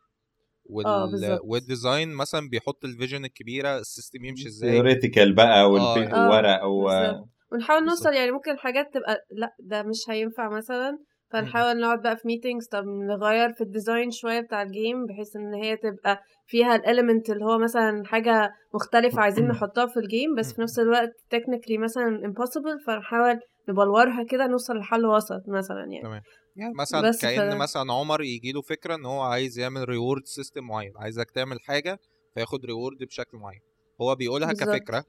وال 0.71 0.85
آه، 0.85 1.11
بالظبط. 1.11 1.41
وال 1.43 1.61
design 1.61 2.13
مثلا 2.13 2.49
بيحط 2.49 2.85
ال 2.85 2.91
vision 2.91 3.25
الكبيرة 3.25 3.77
ال 3.77 3.84
system 3.84 4.25
يمشي 4.25 4.47
إزاي 4.47 4.71
theoretical 4.71 5.35
بقى 5.35 5.61
آه، 5.61 5.67
والبي- 5.67 6.13
آه، 6.13 6.29
وورق 6.29 6.63
و 6.65 6.83
بالظبط. 6.87 7.29
ونحاول. 7.51 7.85
نوصل 7.85 8.13
يعني 8.13 8.31
ممكن 8.31 8.57
حاجات 8.57 8.85
تبقى 8.93 9.17
لأ 9.31 9.55
ده 9.59 9.83
مش 9.83 9.97
هينفع 10.09 10.49
مثلا 10.49 10.97
فنحاول 11.31 11.79
نقعد 11.79 12.01
بقى 12.01 12.17
في 12.17 12.27
meetings 12.27 12.67
طب 12.67 12.83
نغير 12.85 13.53
في 13.53 13.61
ال 13.61 13.68
design 13.68 14.11
شوية 14.11 14.39
بتاع 14.39 14.61
ال 14.61 14.70
game 14.70 15.05
بحيث 15.05 15.35
إن 15.35 15.53
هي 15.53 15.77
تبقى 15.77 16.19
فيها 16.47 16.75
ال 16.75 16.82
element 16.82 17.29
اللي 17.29 17.45
هو 17.45 17.57
مثلا 17.57 18.03
حاجة 18.05 18.51
مختلفة 18.73 19.21
عايزين 19.21 19.47
نحطها 19.51 19.85
في 19.85 19.97
ال 19.99 20.06
game 20.06 20.35
بس 20.37 20.53
في 20.53 20.61
نفس 20.61 20.79
الوقت 20.79 21.09
technically 21.29 21.77
مثلا 21.77 22.21
impossible 22.27 22.85
فنحاول 22.87 23.39
نبلورها 23.69 24.23
كده 24.29 24.47
نوصل 24.47 24.77
لحل 24.77 25.05
وسط 25.05 25.41
مثلا 25.47 25.79
يعني 25.79 26.01
تمام. 26.01 26.21
يعني 26.55 26.73
مثلا 26.79 27.09
بس 27.09 27.21
كأن 27.21 27.57
ف- 27.57 27.61
مثلا 27.61 27.93
عمر 27.93 28.21
يجي 28.21 28.51
له 28.51 28.61
فكرة 28.61 28.95
إن 28.95 29.05
هو 29.05 29.21
عايز 29.21 29.59
يعمل 29.59 29.89
reward 29.89 30.25
system 30.25 30.63
معين 30.63 30.93
عايزك 30.97 31.31
تعمل 31.31 31.57
حاجة 31.61 31.99
فياخد 32.35 32.65
reward 32.65 32.97
بشكل 33.03 33.37
معين 33.37 33.59
هو 34.01 34.15
بيقولها 34.15 34.47
بالظبط. 34.47 34.69
كفكرة 34.69 35.03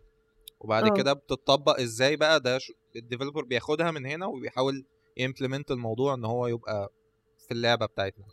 وبعد 0.61 0.85
آه. 0.85 0.95
كده 0.95 1.13
بتطبق 1.13 1.81
إزاي 1.81 2.17
بقى 2.17 2.41
ده 2.41 2.59
ش- 2.59 2.73
ال 2.97 3.02
developer 3.02 3.45
بياخدها 3.45 3.91
من 3.91 4.07
هنا 4.07 4.27
وبيحاول 4.27 4.85
ي 5.17 5.22
implement 5.22 5.71
الموضوع 5.71 6.15
إن 6.15 6.25
هو 6.25 6.47
يبقى 6.47 6.89
في 7.49 7.55
اللعبة 7.55 7.87
بتاعتنا 7.87 8.25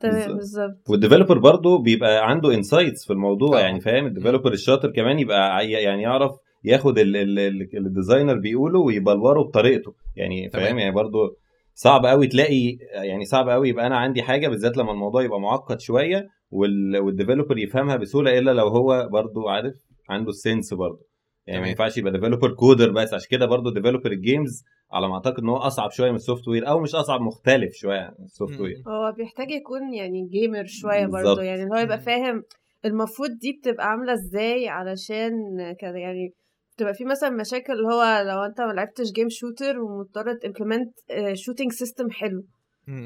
تمام 0.00 0.36
بالظبط. 0.36 0.90
وال 0.90 0.99
developer 0.99 1.38
برضه 1.38 1.78
بيبقى 1.82 2.28
عنده 2.30 2.54
insights 2.54 3.04
في 3.06 3.12
الموضوع 3.12 3.58
آه. 3.58 3.62
يعني 3.62 3.80
فاهم 3.80 4.06
ال 4.06 4.11
developer 4.11 4.52
الشاطر 4.52 4.90
كمان 4.90 5.18
يبقى 5.18 5.70
يعني 5.70 6.02
يعرف 6.02 6.32
ياخد 6.64 6.98
ال- 6.98 7.16
ال- 7.16 7.38
ال- 7.38 7.76
اللي 7.76 7.88
ال 7.88 7.93
designer 7.93 8.34
بيقوله 8.38 8.78
ويبلوره 8.80 9.42
بطريقته 9.42 9.94
يعني. 10.16 10.50
فاهم 10.50 10.78
يعني 10.78 10.94
برضه 10.94 11.36
صعب 11.74 12.06
قوي 12.06 12.26
تلاقي 12.26 12.76
يعني 12.94 13.24
صعب 13.24 13.48
قوي 13.48 13.68
يبقى 13.68 13.86
أنا 13.86 13.96
عندي 13.96 14.22
حاجة 14.22 14.48
بالذات 14.48 14.76
لما 14.76 14.92
الموضوع 14.92 15.22
يبقى 15.22 15.40
معقد 15.40 15.80
شوية 15.80 16.28
وال... 16.50 16.98
وال 16.98 17.09
developer 17.09 17.58
يفهمها 17.58 17.96
بسهولة 17.96 18.38
إلا 18.38 18.50
لو 18.50 18.68
هو 18.68 19.08
برضو 19.12 19.48
عارف 19.48 19.74
عنده 20.08 20.30
ال 20.30 20.37
sense 20.37 20.74
برضو 20.74 21.06
يعني 21.46 21.60
ما. 21.62 21.68
ينفعش 21.68 21.98
يبقى 21.98 22.12
developer 22.12 22.50
coder 22.54 22.90
بس 22.90 23.14
عشان 23.14 23.28
كده 23.30 23.46
برضو 23.46 23.70
developer 23.70 24.12
ال 24.12 24.21
games 24.21 24.64
على 24.92 25.08
ما 25.08 25.14
أعتقد 25.14 25.38
إن 25.42 25.48
هو 25.48 25.56
أصعب 25.56 25.90
شوية 25.90 26.10
من 26.10 26.16
ال 26.16 26.48
software 26.48 26.68
أو 26.68 26.80
مش 26.80 26.94
أصعب 26.94 27.20
مختلف 27.20 27.72
شوية 27.74 28.00
عن 28.00 28.14
السوفت 28.24 28.60
وير 28.60 28.76
هو 28.88 29.12
بيحتاج 29.16 29.50
يكون 29.50 29.94
يعني 29.94 30.28
gamer 30.28 30.64
شوية 30.66 31.06
بالظبط. 31.06 31.26
برضه 31.26 31.42
يعني 31.42 31.62
اللي 31.62 31.74
هو 31.74 31.78
يبقى. 31.78 32.00
فاهم 32.00 32.42
المفروض 32.84 33.30
دي 33.40 33.52
بتبقى 33.62 33.86
عاملة 33.90 34.12
إزاي 34.12 34.68
علشان 34.68 35.32
كده 35.80 35.96
يعني 35.98 36.34
بتبقى 36.80 36.94
في 36.94 37.04
مثلا 37.04 37.30
مشاكل 37.30 37.72
اللي 37.72 37.88
هو 37.94 38.22
لو 38.28 38.42
أنت 38.44 38.60
ما 38.60 38.72
لعبتش 38.72 39.12
game 39.12 39.28
shooter 39.28 39.80
ومضطر 39.80 40.34
ت 40.34 40.40
implement 40.40 40.94
shooting 41.34 41.72
system 41.72 42.10
حلو. 42.10 42.44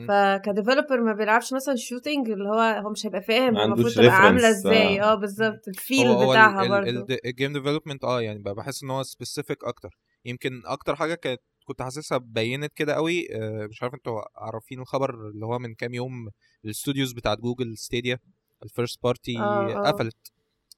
فك 0.08 0.25
developer 0.25 1.00
ما 1.00 1.12
بيلعبش 1.12 1.52
مثلا 1.52 1.74
shooting 1.76 2.30
اللي 2.30 2.48
هو 2.48 2.60
هو 2.60 2.90
مش 2.90 3.06
هيبقى 3.06 3.22
فاهم 3.22 3.56
المفروض 3.58 3.92
تبقى 3.94 4.08
عاملة 4.08 4.40
reference، 4.42 4.56
إزاي. 4.56 5.00
آه. 5.02 5.12
آه 5.12 5.14
بالظبط. 5.14 5.68
ال 5.68 5.78
feel 5.78 6.16
بتاعها 6.30 6.68
برضه 6.68 6.90
ال- 6.90 7.26
ال 7.26 7.32
game 7.32 7.52
development 7.52 8.04
آه 8.04 8.20
يعني 8.20 8.38
بقى 8.42 8.54
بحس 8.54 8.82
إن 8.82 8.90
هو 8.90 9.02
specific 9.02 9.64
أكتر. 9.64 9.98
يمكن 10.24 10.62
أكتر 10.66 10.96
حاجة 10.96 11.14
كانت 11.14 11.40
كنت 11.64 11.82
حاسسها 11.82 12.18
بينت 12.18 12.72
كده 12.72 12.94
قوي 12.94 13.26
آه، 13.36 13.66
مش 13.70 13.82
عارف 13.82 13.94
أنتوا 13.94 14.20
عارفين 14.36 14.80
الخبر 14.80 15.14
اللي 15.28 15.46
هو 15.46 15.58
من 15.58 15.74
كام 15.74 15.94
يوم 15.94 16.28
ال 16.64 16.70
studios 16.70 17.12
بتاعت 17.12 17.38
جوجل 17.38 17.76
ستيديا 17.78 18.18
ال 18.62 18.69
first 18.69 19.02
party 19.02 19.38
آه، 19.38 19.86
آه. 19.86 19.90
قفلت. 19.90 20.32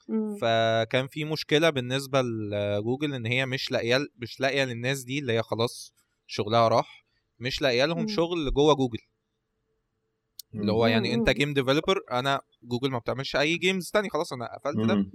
مم. 0.09 0.37
فكان 0.37 1.07
في 1.07 1.25
مشكلة 1.25 1.71
بالنسبة 1.71 2.23
لجوجل 2.23 3.15
إن 3.15 3.27
هي 3.27 3.47
مش 3.47 3.71
لاقية 3.71 4.07
مش 4.17 4.41
لاقية 4.41 4.65
للناس 4.65 5.03
دي 5.03 5.19
اللي 5.19 5.33
هي 5.33 5.43
خلاص 5.43 5.93
شغلها 6.27 6.69
راح 6.69 7.07
مش 7.39 7.63
لاقية 7.63 7.85
لهم. 7.85 8.07
شغل 8.09 8.55
جوه 8.55 8.75
جوجل 8.75 8.99
اللي 10.55 10.73
هو 10.73 10.87
يعني 10.87 11.15
أنت. 11.15 11.31
game 11.31 11.55
developer 11.55 12.01
أنا 12.13 12.41
جوجل 12.63 12.91
ما 12.91 12.99
بتعملش 12.99 13.37
أي 13.37 13.57
games 13.57 13.91
تاني 13.91 14.11
خلاص 14.11 14.33
أنا 14.33 14.57
قفلت 14.59 14.77
ده. 14.87 15.07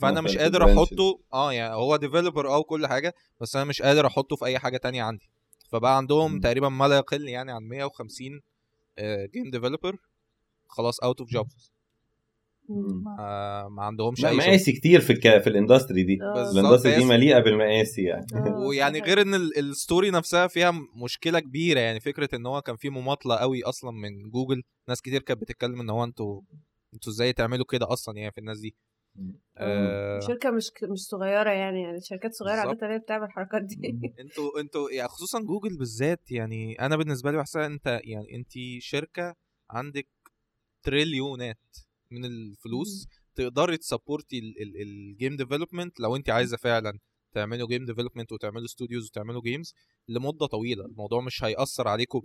فأنا 0.00 0.14
ما 0.14 0.20
مش 0.20 0.36
قادر. 0.38 0.64
أحطه 0.78 1.20
آه 1.32 1.52
يعني 1.52 1.74
هو 1.74 1.96
developer 1.96 2.48
آه 2.48 2.58
وكل 2.58 2.86
حاجة 2.86 3.14
بس 3.40 3.56
أنا 3.56 3.64
مش 3.64 3.82
قادر 3.82 4.06
أحطه 4.06 4.36
في 4.36 4.44
أي 4.44 4.58
حاجة 4.58 4.76
تانية 4.76 5.02
عندي 5.02 5.30
فبقى 5.70 5.96
عندهم 5.96 6.32
مم. 6.32 6.40
تقريبا 6.40 6.68
ما 6.68 6.88
لا 6.88 6.96
يقل 6.96 7.28
يعني 7.28 7.52
عن 7.52 7.62
150 7.62 8.40
game 9.34 9.50
developer 9.50 9.96
خلاص 10.66 11.00
out 11.00 11.20
of 11.20 11.30
jobs. 11.30 11.72
ما, 12.68 13.68
ما 13.70 13.82
عندهمش 13.82 14.24
أي 14.24 14.36
مآسي 14.36 14.72
كتير 14.72 15.00
في 15.00 15.12
الك... 15.12 15.38
في 15.42 15.46
ال 15.46 15.52
industry 15.52 16.02
دي. 16.02 16.18
آه. 16.22 16.34
بالظبط 16.34 16.58
ال 16.64 16.68
industry 16.68 16.96
دي 16.96 17.04
مليئة 17.04 17.38
بالمآسي 17.38 18.02
يعني. 18.02 18.26
آه، 18.34 18.58
ويعني. 18.68 19.00
غير 19.00 19.20
إن 19.20 19.34
ال- 19.34 19.58
story 19.58 20.10
نفسها 20.10 20.46
فيها 20.46 20.72
مشكلة 21.04 21.40
كبيرة. 21.40 21.80
يعني 21.80 22.00
فكرة 22.00 22.28
إن 22.34 22.46
هو 22.46 22.62
كان 22.62 22.76
في 22.76 22.90
مماطلة 22.90 23.36
قوي 23.36 23.62
أصلا 23.64 23.90
من 23.90 24.30
جوجل. 24.30 24.62
ناس 24.88 25.02
كتير 25.02 25.22
كانت 25.22 25.40
بتتكلم 25.40 25.80
إن 25.80 25.90
هو 25.90 26.04
أنتوا 26.04 26.40
أنتوا 26.94 27.12
إزاي 27.12 27.32
تعملوا 27.32 27.64
كده 27.68 27.92
أصلا 27.92 28.16
يعني 28.18 28.32
في 28.32 28.38
الناس 28.38 28.60
دي. 28.60 28.74
آه 29.56 30.20
شركة 30.20 30.50
مش 30.50 30.70
مش 30.92 30.98
صغيرة 30.98 31.50
يعني. 31.50 31.82
يعني 31.82 32.00
شركات 32.00 32.32
صغيرة 32.34 32.62
بالظبط. 32.64 32.82
عادة 32.82 32.94
هي 32.94 32.98
بتعمل 32.98 33.24
الحركات 33.24 33.62
دي. 33.62 33.76
أنتوا 34.20 34.60
أنتوا 34.60 34.90
يعني 34.90 35.08
خصوصا 35.08 35.40
جوجل 35.40 35.78
بالذات 35.78 36.30
يعني 36.30 36.80
أنا 36.80 36.96
بالنسبة 36.96 37.30
لي 37.30 37.36
بحسها 37.36 37.66
أنت 37.66 38.00
يعني 38.04 38.34
انت 38.36 38.52
شركة 38.80 39.34
عندك 39.70 40.08
تريليونات. 40.84 41.58
من 42.10 42.24
الفلوس 42.24 43.06
تقدري 43.34 43.76
ت 43.76 43.86
support 43.86 44.54
ي 44.82 44.91
ال 44.91 45.00
game 45.00 45.36
development 45.36 46.00
لو 46.00 46.16
انت 46.16 46.30
عايزة 46.30 46.56
فعلا 46.56 46.98
تعملوا 47.32 47.68
game 47.68 47.84
development 47.84 48.32
وتعملوا 48.32 48.66
studios 48.66 49.06
وتعملوا 49.06 49.42
games 49.42 49.74
لمدة 50.08 50.46
طويلة 50.46 50.84
الموضوع 50.84 51.20
مش 51.20 51.44
هيأثر 51.44 51.88
عليكم 51.88 52.20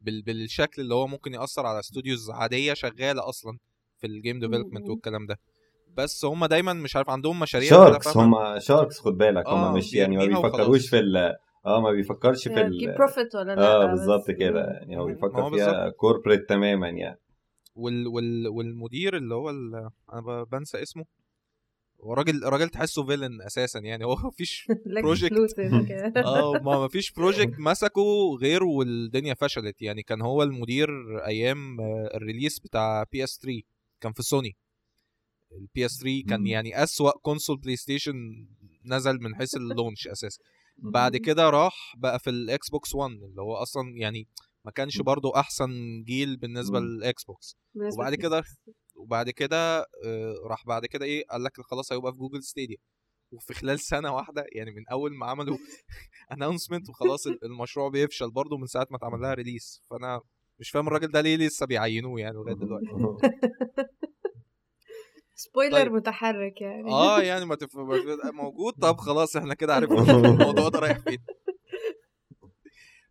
بال 0.00 0.22
بالشكل 0.22 0.82
اللي 0.82 0.94
هو 0.94 1.06
ممكن 1.06 1.34
يأثر 1.34 1.66
على 1.66 1.82
studios 1.82 2.30
عادية 2.30 2.74
شغالة 2.74 3.28
أصلا 3.28 3.58
في 3.98 4.06
ال 4.06 4.12
game 4.12 4.38
development 4.40 4.84
مم. 4.84 4.90
والكلام 4.90 5.26
ده 5.26 5.38
بس 5.96 6.24
هم 6.24 6.46
دايما 6.46 6.72
مش 6.72 6.96
عارف 6.96 7.10
عندهم 7.10 7.40
مشاريع 7.40 7.70
sharks؟ 7.70 8.16
هم 8.16 8.58
sharks 8.58 8.98
خد 9.00 9.18
بالك 9.18 9.46
آه، 9.46 9.70
هم 9.70 9.74
مش 9.76 9.94
يعني 9.94 10.16
ما 10.16 10.24
بيفكروش 10.26 10.52
وخلاص. 10.54 10.86
في 10.86 10.98
ال 10.98 11.16
آه 11.66 11.80
ما 11.80 11.90
بيفكرش 11.90 12.48
في 12.48 12.54
يعني 12.54 12.68
ال 12.68 12.94
profit 12.98 13.34
ولا 13.34 13.54
لأ 13.54 13.82
آه 13.82 13.86
بالظبط 13.86 14.30
كده. 14.30 14.64
يعني 14.64 14.98
هو. 14.98 15.06
بيفكر 15.06 15.50
فيها 15.50 15.90
corporate 15.90 16.48
تماما 16.48 16.88
يعني 16.88 17.18
وال 17.78 18.06
وال 18.06 18.48
والمدير 18.48 19.16
اللي 19.16 19.34
هو 19.34 19.50
ال... 19.50 19.90
أنا 20.12 20.20
ب- 20.20 20.48
بنسى 20.50 20.82
اسمه. 20.82 21.04
هو 22.00 22.12
راجل 22.14 22.44
راجل 22.44 22.68
تحسه 22.68 23.06
villain 23.06 23.42
أساسا 23.42 23.78
يعني. 23.78 24.04
هو 24.08 24.16
مفيش 24.16 24.66
كده. 25.88 26.12
آه 26.24 26.52
ما 26.62 26.84
مفيش 26.84 27.12
project 27.12 27.58
مسكه 27.58 28.36
غير 28.40 28.64
والدنيا 28.64 29.34
فشلت. 29.34 29.82
يعني 29.82 30.02
كان 30.02 30.20
هو 30.22 30.42
المدير 30.42 30.88
أيام 31.26 31.80
آه، 31.80 32.10
ال 32.14 32.19
release 32.19 32.58
بتاع 32.58 33.04
PS 33.12 33.38
3 33.42 33.62
كان 34.00 34.12
في 34.12 34.22
سوني 34.22 34.56
ال 35.52 35.86
PS 35.86 35.98
3 36.00 36.22
كان. 36.28 36.46
يعني 36.46 36.82
أسوأ 36.82 37.10
console 37.18 37.56
بلاي 37.56 37.76
ستيشن 37.76 38.14
نزل 38.84 39.18
من 39.22 39.34
حيث 39.36 39.56
ال 39.56 39.63
launch 39.63 40.08
أساسا. 40.08 40.38
بعد 40.78 41.16
كده 41.16 41.50
راح 41.50 41.94
بقى 41.96 42.18
في 42.18 42.30
ال 42.30 42.70
Xbox 42.70 42.94
1 42.94 43.12
اللي 43.12 43.42
هو 43.42 43.54
أصلا 43.54 43.82
يعني 43.96 44.26
ما 44.68 44.72
كانش 44.72 45.00
برضو 45.00 45.30
أحسن 45.30 46.02
جيل 46.06 46.36
بالنسبة. 46.36 46.80
لل 46.80 47.24
Xbox 47.24 47.56
بالنسبة 47.74 48.00
وبعد. 48.00 48.14
كده 48.14 48.42
وبعد 48.96 49.30
كده 49.30 49.78
آه، 50.04 50.34
راح 50.44 50.66
بعد 50.66 50.86
كده 50.86 51.04
إيه 51.04 51.24
قال 51.30 51.44
لك 51.44 51.60
خلاص 51.60 51.92
هيبقى 51.92 52.12
في 52.12 52.18
جوجل 52.18 52.42
ستيديا 52.42 52.76
وفي 53.32 53.54
خلال 53.54 53.80
سنة 53.80 54.14
واحدة 54.14 54.46
يعني 54.52 54.70
من 54.70 54.88
أول 54.88 55.14
ما 55.14 55.26
عملوا 55.26 55.58
announcement 56.32 56.88
وخلاص 56.88 57.26
ال- 57.26 57.44
المشروع 57.44 57.88
بيفشل 57.88 58.30
برضه 58.30 58.56
من 58.58 58.66
ساعة 58.66 58.86
ما 58.90 58.96
اتعمل 58.96 59.20
لها 59.20 59.34
release 59.34 59.82
فأنا 59.90 60.20
مش 60.60 60.70
فاهم 60.70 60.86
الراجل 60.88 61.08
ده 61.08 61.20
ليه 61.20 61.36
لسه 61.36 61.66
بيعينوه 61.66 62.20
يعني 62.20 62.34
لغاية 62.36 62.54
دلوقتي. 62.54 62.86
spoiler 65.34 65.72
طيب. 65.82 65.92
متحرك 65.92 66.60
يعني. 66.60 66.90
آه 66.90 67.20
يعني 67.20 67.44
ما 67.44 67.54
تف... 67.54 67.76
موجود؟ 68.32 68.72
طب 68.82 68.96
خلاص 68.96 69.36
إحنا 69.36 69.54
كده 69.54 69.74
عرفنا 69.74 70.10
الموضوع 70.30 70.68
ده 70.68 70.78
رايح 70.78 70.98
فين. 70.98 71.18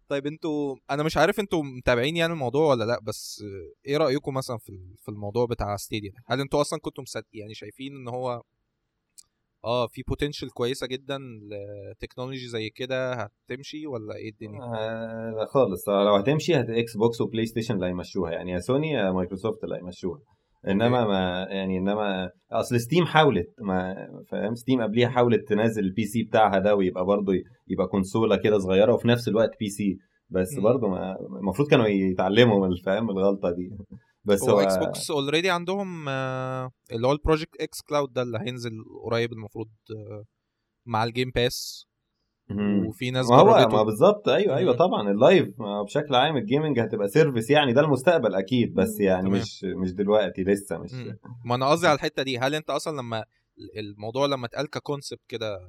طيب 0.07 0.27
أنتوا 0.27 0.75
أنا 0.91 1.03
مش 1.03 1.17
عارف 1.17 1.39
أنتوا 1.39 1.63
متابعين 1.63 2.17
يعني 2.17 2.33
الموضوع 2.33 2.69
ولا 2.71 2.83
لأ 2.83 2.99
بس 3.03 3.43
إيه 3.87 3.97
رأيكم 3.97 4.33
مثلا 4.33 4.57
في 4.57 4.95
في 4.97 5.09
الموضوع 5.09 5.45
بتاع 5.45 5.75
ستيديا 5.75 6.11
هل 6.27 6.41
أنتوا 6.41 6.61
أصلا 6.61 6.79
كنتوا 6.79 7.03
مصدق 7.03 7.25
يعني 7.33 7.53
شايفين 7.53 7.95
إن 7.95 8.07
هو 8.07 8.41
آه 9.65 9.87
في 9.87 10.01
potential 10.07 10.51
كويسة 10.53 10.87
جدا 10.87 11.17
ل 11.91 11.96
technology 11.96 12.47
زي 12.47 12.69
كده 12.69 13.13
هتمشي 13.13 13.87
ولا 13.87 14.15
إيه 14.15 14.29
الدنيا؟ 14.29 14.61
آه 14.63 15.45
خالص 15.45 15.89
لو 15.89 16.15
هتمشي 16.15 16.55
هت 16.55 16.69
إكس 16.69 16.97
بوكس 16.97 17.21
وبلاي 17.21 17.45
ستيشن 17.45 17.75
اللي 17.75 17.85
هيمشوها 17.85 18.31
يعني 18.31 18.51
يا 18.51 18.59
سوني 18.59 18.91
يا 18.91 19.11
مايكروسوفت 19.11 19.63
اللي 19.63 19.75
هيمشوها. 19.75 20.19
إنما 20.67 21.05
ما 21.05 21.47
يعني 21.49 21.77
إنما 21.77 22.29
أصل 22.51 22.79
ستيم 22.79 23.05
حاولت 23.05 23.47
ما 23.61 23.95
فاهم 24.31 24.55
ستيم 24.55 24.81
قبليها 24.81 25.09
حاولت 25.09 25.47
تنزل 25.49 25.83
ال 25.83 26.05
PC 26.05 26.23
بتاعها 26.23 26.59
ده 26.59 26.75
ويبقى 26.75 27.05
برضه 27.05 27.33
يبقى 27.67 27.87
console 27.87 28.29
ة 28.29 28.35
كده 28.37 28.59
صغيرة 28.59 28.93
وفي 28.93 29.07
نفس 29.07 29.27
الوقت 29.27 29.51
PC 29.59 29.97
بس. 30.29 30.59
برضه 30.59 30.87
ما- 30.87 31.15
المفروض 31.39 31.69
كانوا 31.69 31.87
يتعلموا 31.87 32.67
من 32.67 32.73
الفهم 32.73 33.09
الغلطة 33.09 33.51
دي 33.51 33.69
بس 34.27 34.43
هو 34.43 34.59
إكس 34.61 34.77
بوكس 34.77 35.11
already 35.11 35.49
عندهم 35.49 36.05
آه، 36.09 36.71
اللي 36.91 37.07
هو 37.07 37.11
ال 37.11 37.61
project 37.61 37.81
xCloud 37.81 38.13
ده 38.13 38.21
اللي 38.21 38.39
هينزل 38.39 38.71
قريب 39.03 39.33
المفروض 39.33 39.67
آه، 39.91 40.23
مع 40.87 41.03
الجيم 41.03 41.31
باس. 41.35 41.85
وفي 42.87 43.11
ناس 43.11 43.29
ما 43.29 43.35
هو 43.35 43.67
ما 43.67 43.83
بالظبط 43.83 44.29
أيوه 44.29 44.57
أيوه. 44.57 44.75
طبعا 44.75 45.11
اللايف 45.11 45.47
بشكل 45.85 46.15
عام 46.15 46.37
ال 46.37 46.43
gaming 46.43 46.79
هتبقى 46.79 47.07
service 47.07 47.49
يعني 47.49 47.73
ده 47.73 47.81
المستقبل 47.81 48.35
أكيد 48.35 48.73
بس. 48.73 48.99
يعني 48.99 49.27
تمام. 49.29 49.41
مش 49.41 49.63
مش 49.63 49.93
دلوقتي 49.93 50.43
لسه 50.43 50.77
مش. 50.77 50.91
ما 51.45 51.55
أنا 51.55 51.69
قصدي 51.69 51.87
على 51.87 51.95
الحتة 51.95 52.23
دي 52.23 52.39
هل 52.39 52.55
أنت 52.55 52.69
أصلا 52.69 52.97
لما 52.97 53.23
الموضوع 53.77 54.25
لما 54.25 54.45
اتقال 54.45 54.69
ك 54.69 54.76
concept 54.76 55.21
كده 55.27 55.59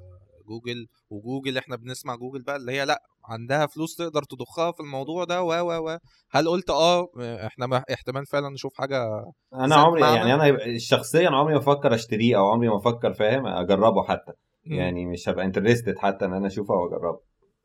جوجل 0.49 0.87
وجوجل 1.11 1.59
إحنا 1.59 1.77
بنسمع 1.77 2.15
جوجل 2.17 2.43
بقى 2.43 2.57
اللي 2.57 2.73
هي 2.73 2.85
لأ 2.85 3.03
عندها 3.25 3.67
فلوس 3.67 3.97
تقدر 3.97 4.23
تضخها 4.23 4.73
في 4.73 4.81
الموضوع 4.81 5.25
ده 5.25 5.43
و 5.43 5.53
و 5.53 5.89
و 5.91 5.99
هل 6.31 6.49
قلت 6.49 6.71
آه 6.71 7.09
إحنا 7.47 7.67
ما- 7.67 7.85
احتمال 7.93 8.27
فعلا 8.27 8.49
نشوف 8.49 8.75
حاجة 8.75 9.25
أنا 9.55 9.75
عمري؟ 9.75 10.01
يعني 10.01 10.35
أنا 10.35 10.59
شخصيا 10.79 11.31
عمري 11.31 11.55
ما 11.55 11.61
أفكر 11.61 11.95
أشتريه 11.95 12.37
أو 12.39 12.51
عمري 12.51 12.69
ما 12.69 12.77
أفكر 12.77 13.13
فاهم 13.13 13.47
أجربه 13.47 14.03
حتى. 14.05 14.33
يعني 14.65 15.07
مش 15.07 15.29
هبقى 15.29 15.45
interested 15.45 15.99
حتى 15.99 16.25
إن 16.25 16.33
أنا 16.33 16.47
أشوفه 16.47 16.75
أو 16.75 16.87
أجربه. 16.87 17.21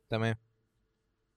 تمام. 0.10 0.36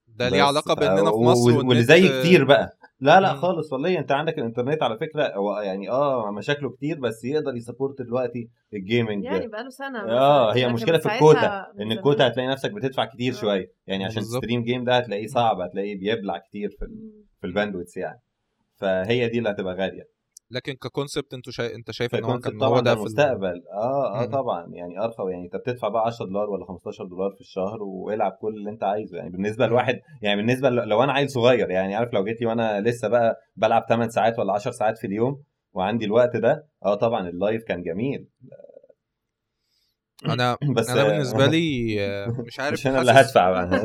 ده 0.09 0.29
ليه 0.29 0.43
علاقة 0.43 0.75
بإننا 0.75 1.11
في 1.11 1.17
مصر 1.17 1.67
واللي 1.67 1.83
زي 1.83 2.21
كتير 2.21 2.45
بقى. 2.45 2.77
لا 3.01 3.21
لا 3.21 3.33
مم. 3.33 3.41
خالص 3.41 3.73
والله. 3.73 3.99
أنت 3.99 4.13
عندك 4.13 4.39
الإنترنت 4.39 4.83
على 4.83 4.99
فكرة 4.99 5.35
هو 5.35 5.59
يعني 5.61 5.91
آه 5.91 6.31
مشاكله 6.31 6.71
كتير 6.71 7.01
بس 7.01 7.25
يقدر 7.25 7.57
ي 7.57 7.62
support 7.62 8.02
دلوقتي 8.03 8.49
ال 8.75 8.82
gaming 8.82 9.25
يعني 9.25 9.47
بقاله 9.47 9.71
سنة 9.71 9.99
آه 10.01 10.55
هي 10.55 10.69
مشكلة 10.69 10.99
في 10.99 11.15
الكوتا 11.15 11.67
إن. 11.81 11.93
الكوتا 11.93 12.27
هتلاقي 12.27 12.49
نفسك 12.49 12.71
بتدفع 12.73 13.05
كتير 13.05 13.33
آه. 13.33 13.37
شوية. 13.37 13.73
يعني 13.87 14.05
عشان. 14.05 14.23
ت 14.23 14.28
stream 14.28 14.62
game 14.62 14.85
ده 14.85 14.97
هتلاقيه 14.97 15.27
صعب 15.27 15.61
هتلاقيه 15.61 15.99
بيبلع 15.99 16.39
كتير 16.39 16.71
في 16.79 16.85
ال-. 16.85 17.13
في 17.41 17.47
ال 17.47 17.51
bandwidth 17.51 17.97
يعني. 17.97 18.21
فهي 18.77 19.29
دي 19.29 19.39
اللي 19.39 19.51
هتبقى 19.51 19.75
غالية. 19.75 20.15
لكن 20.50 20.73
ك 20.73 20.80
concept 20.80 21.35
انت 21.35 21.50
شايف 21.50 21.73
انت 21.73 21.91
شايف 21.91 22.15
إن 22.15 22.25
هو 22.25 22.38
كان 22.38 22.59
طبعا 22.59 22.69
هو 22.79 22.81
ده 22.81 22.91
في 22.95 22.97
ال- 22.97 23.00
المستقبل 23.07 23.62
آه 23.73 24.21
آه 24.23 24.26
مم. 24.26 24.31
طبعا. 24.33 24.67
يعني 24.73 24.99
ارخص 25.05 25.21
يعني 25.31 25.45
أنت 25.45 25.57
بتدفع 25.57 25.88
بقى 25.88 26.03
10 26.07 26.26
دولار 26.26 26.50
ولا 26.50 26.65
15 26.67 27.05
دولار 27.05 27.31
في 27.31 27.41
الشهر 27.41 27.83
والعب 27.83 28.33
كل 28.33 28.55
اللي 28.57 28.71
أنت 28.71 28.85
عايزه. 28.85 29.17
يعني 29.19 29.31
بالنسبة. 29.31 29.67
لواحد 29.67 30.00
يعني 30.23 30.37
بالنسبة 30.43 30.69
لو 30.71 31.03
أنا 31.03 31.12
عيل 31.12 31.31
صغير 31.31 31.71
يعني 31.71 31.95
عارف 31.95 32.12
لو 32.15 32.25
جيت 32.25 32.41
لي 32.41 32.47
وأنا 32.47 32.81
لسه 32.81 33.09
بقى 33.09 33.37
بلعب 33.57 33.87
8 33.88 34.11
ساعات 34.11 34.38
ولا 34.38 34.53
10 34.53 34.71
ساعات 34.71 34.99
في 34.99 35.07
اليوم 35.07 35.43
وعندي 35.73 36.05
الوقت 36.05 36.37
ده 36.37 36.69
آه 36.85 36.95
طبعا 36.95 37.29
اللايف 37.29 37.62
كان 37.65 37.83
جميل. 37.83 38.29
أنا 40.29 40.57
بس 40.76 40.88
أنا 40.91 41.05
بالنسبة 41.05 41.47
لي 41.47 41.97
آه، 42.00 42.26
مش 42.47 42.61
عارف 42.61 42.73
مش 42.73 42.87
أنا 42.87 43.00
اللي 43.00 43.12
هدفع 43.12 43.50
بقى. 43.50 43.81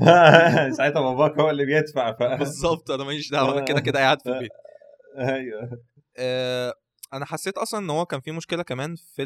ساعتها 0.76 1.00
باباك 1.00 1.38
هو 1.38 1.50
اللي 1.50 1.64
بيدفع 1.64 2.12
ف... 2.12 2.22
بالظبط. 2.22 2.90
أنا 2.90 3.04
ماليش 3.04 3.30
دعوة 3.30 3.52
أنا 3.52 3.64
كده 3.64 3.80
كده 3.80 3.98
قاعد 3.98 4.20
في 4.22 4.28
البيت. 4.32 4.50
أيوه. 5.18 5.82
أنا 7.12 7.24
حسيت 7.24 7.58
أصلا 7.58 7.80
إن 7.80 7.90
هو 7.90 8.06
كان 8.06 8.20
في 8.20 8.32
مشكلة 8.32 8.62
كمان 8.62 8.96
في 8.96 9.22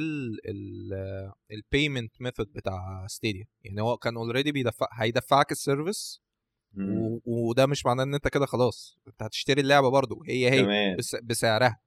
ال 1.51 1.60
payment 1.60 2.21
method 2.21 2.53
بتاع 2.53 3.07
ستيديا 3.07 3.45
يعني 3.65 3.83
هو 3.83 3.97
كان 3.97 4.17
already 4.17 4.53
بيدفع 4.53 4.87
هيدفعك 4.93 5.53
ال 5.53 5.61
service 5.61 6.21
مم. 6.73 6.99
و- 6.99 7.21
وده 7.27 7.67
مش 7.67 7.87
معناه 7.87 8.05
إن 8.05 8.15
أنت 8.15 8.29
كده 8.29 8.47
خلاص. 8.47 8.99
أنت 9.09 9.23
هتشتري 9.23 9.61
اللعبة 9.61 9.89
برضو 9.91 10.23
هي 10.27 10.51
هي 10.51 10.97
بس 10.97 11.17
بسعرها. 11.23 11.81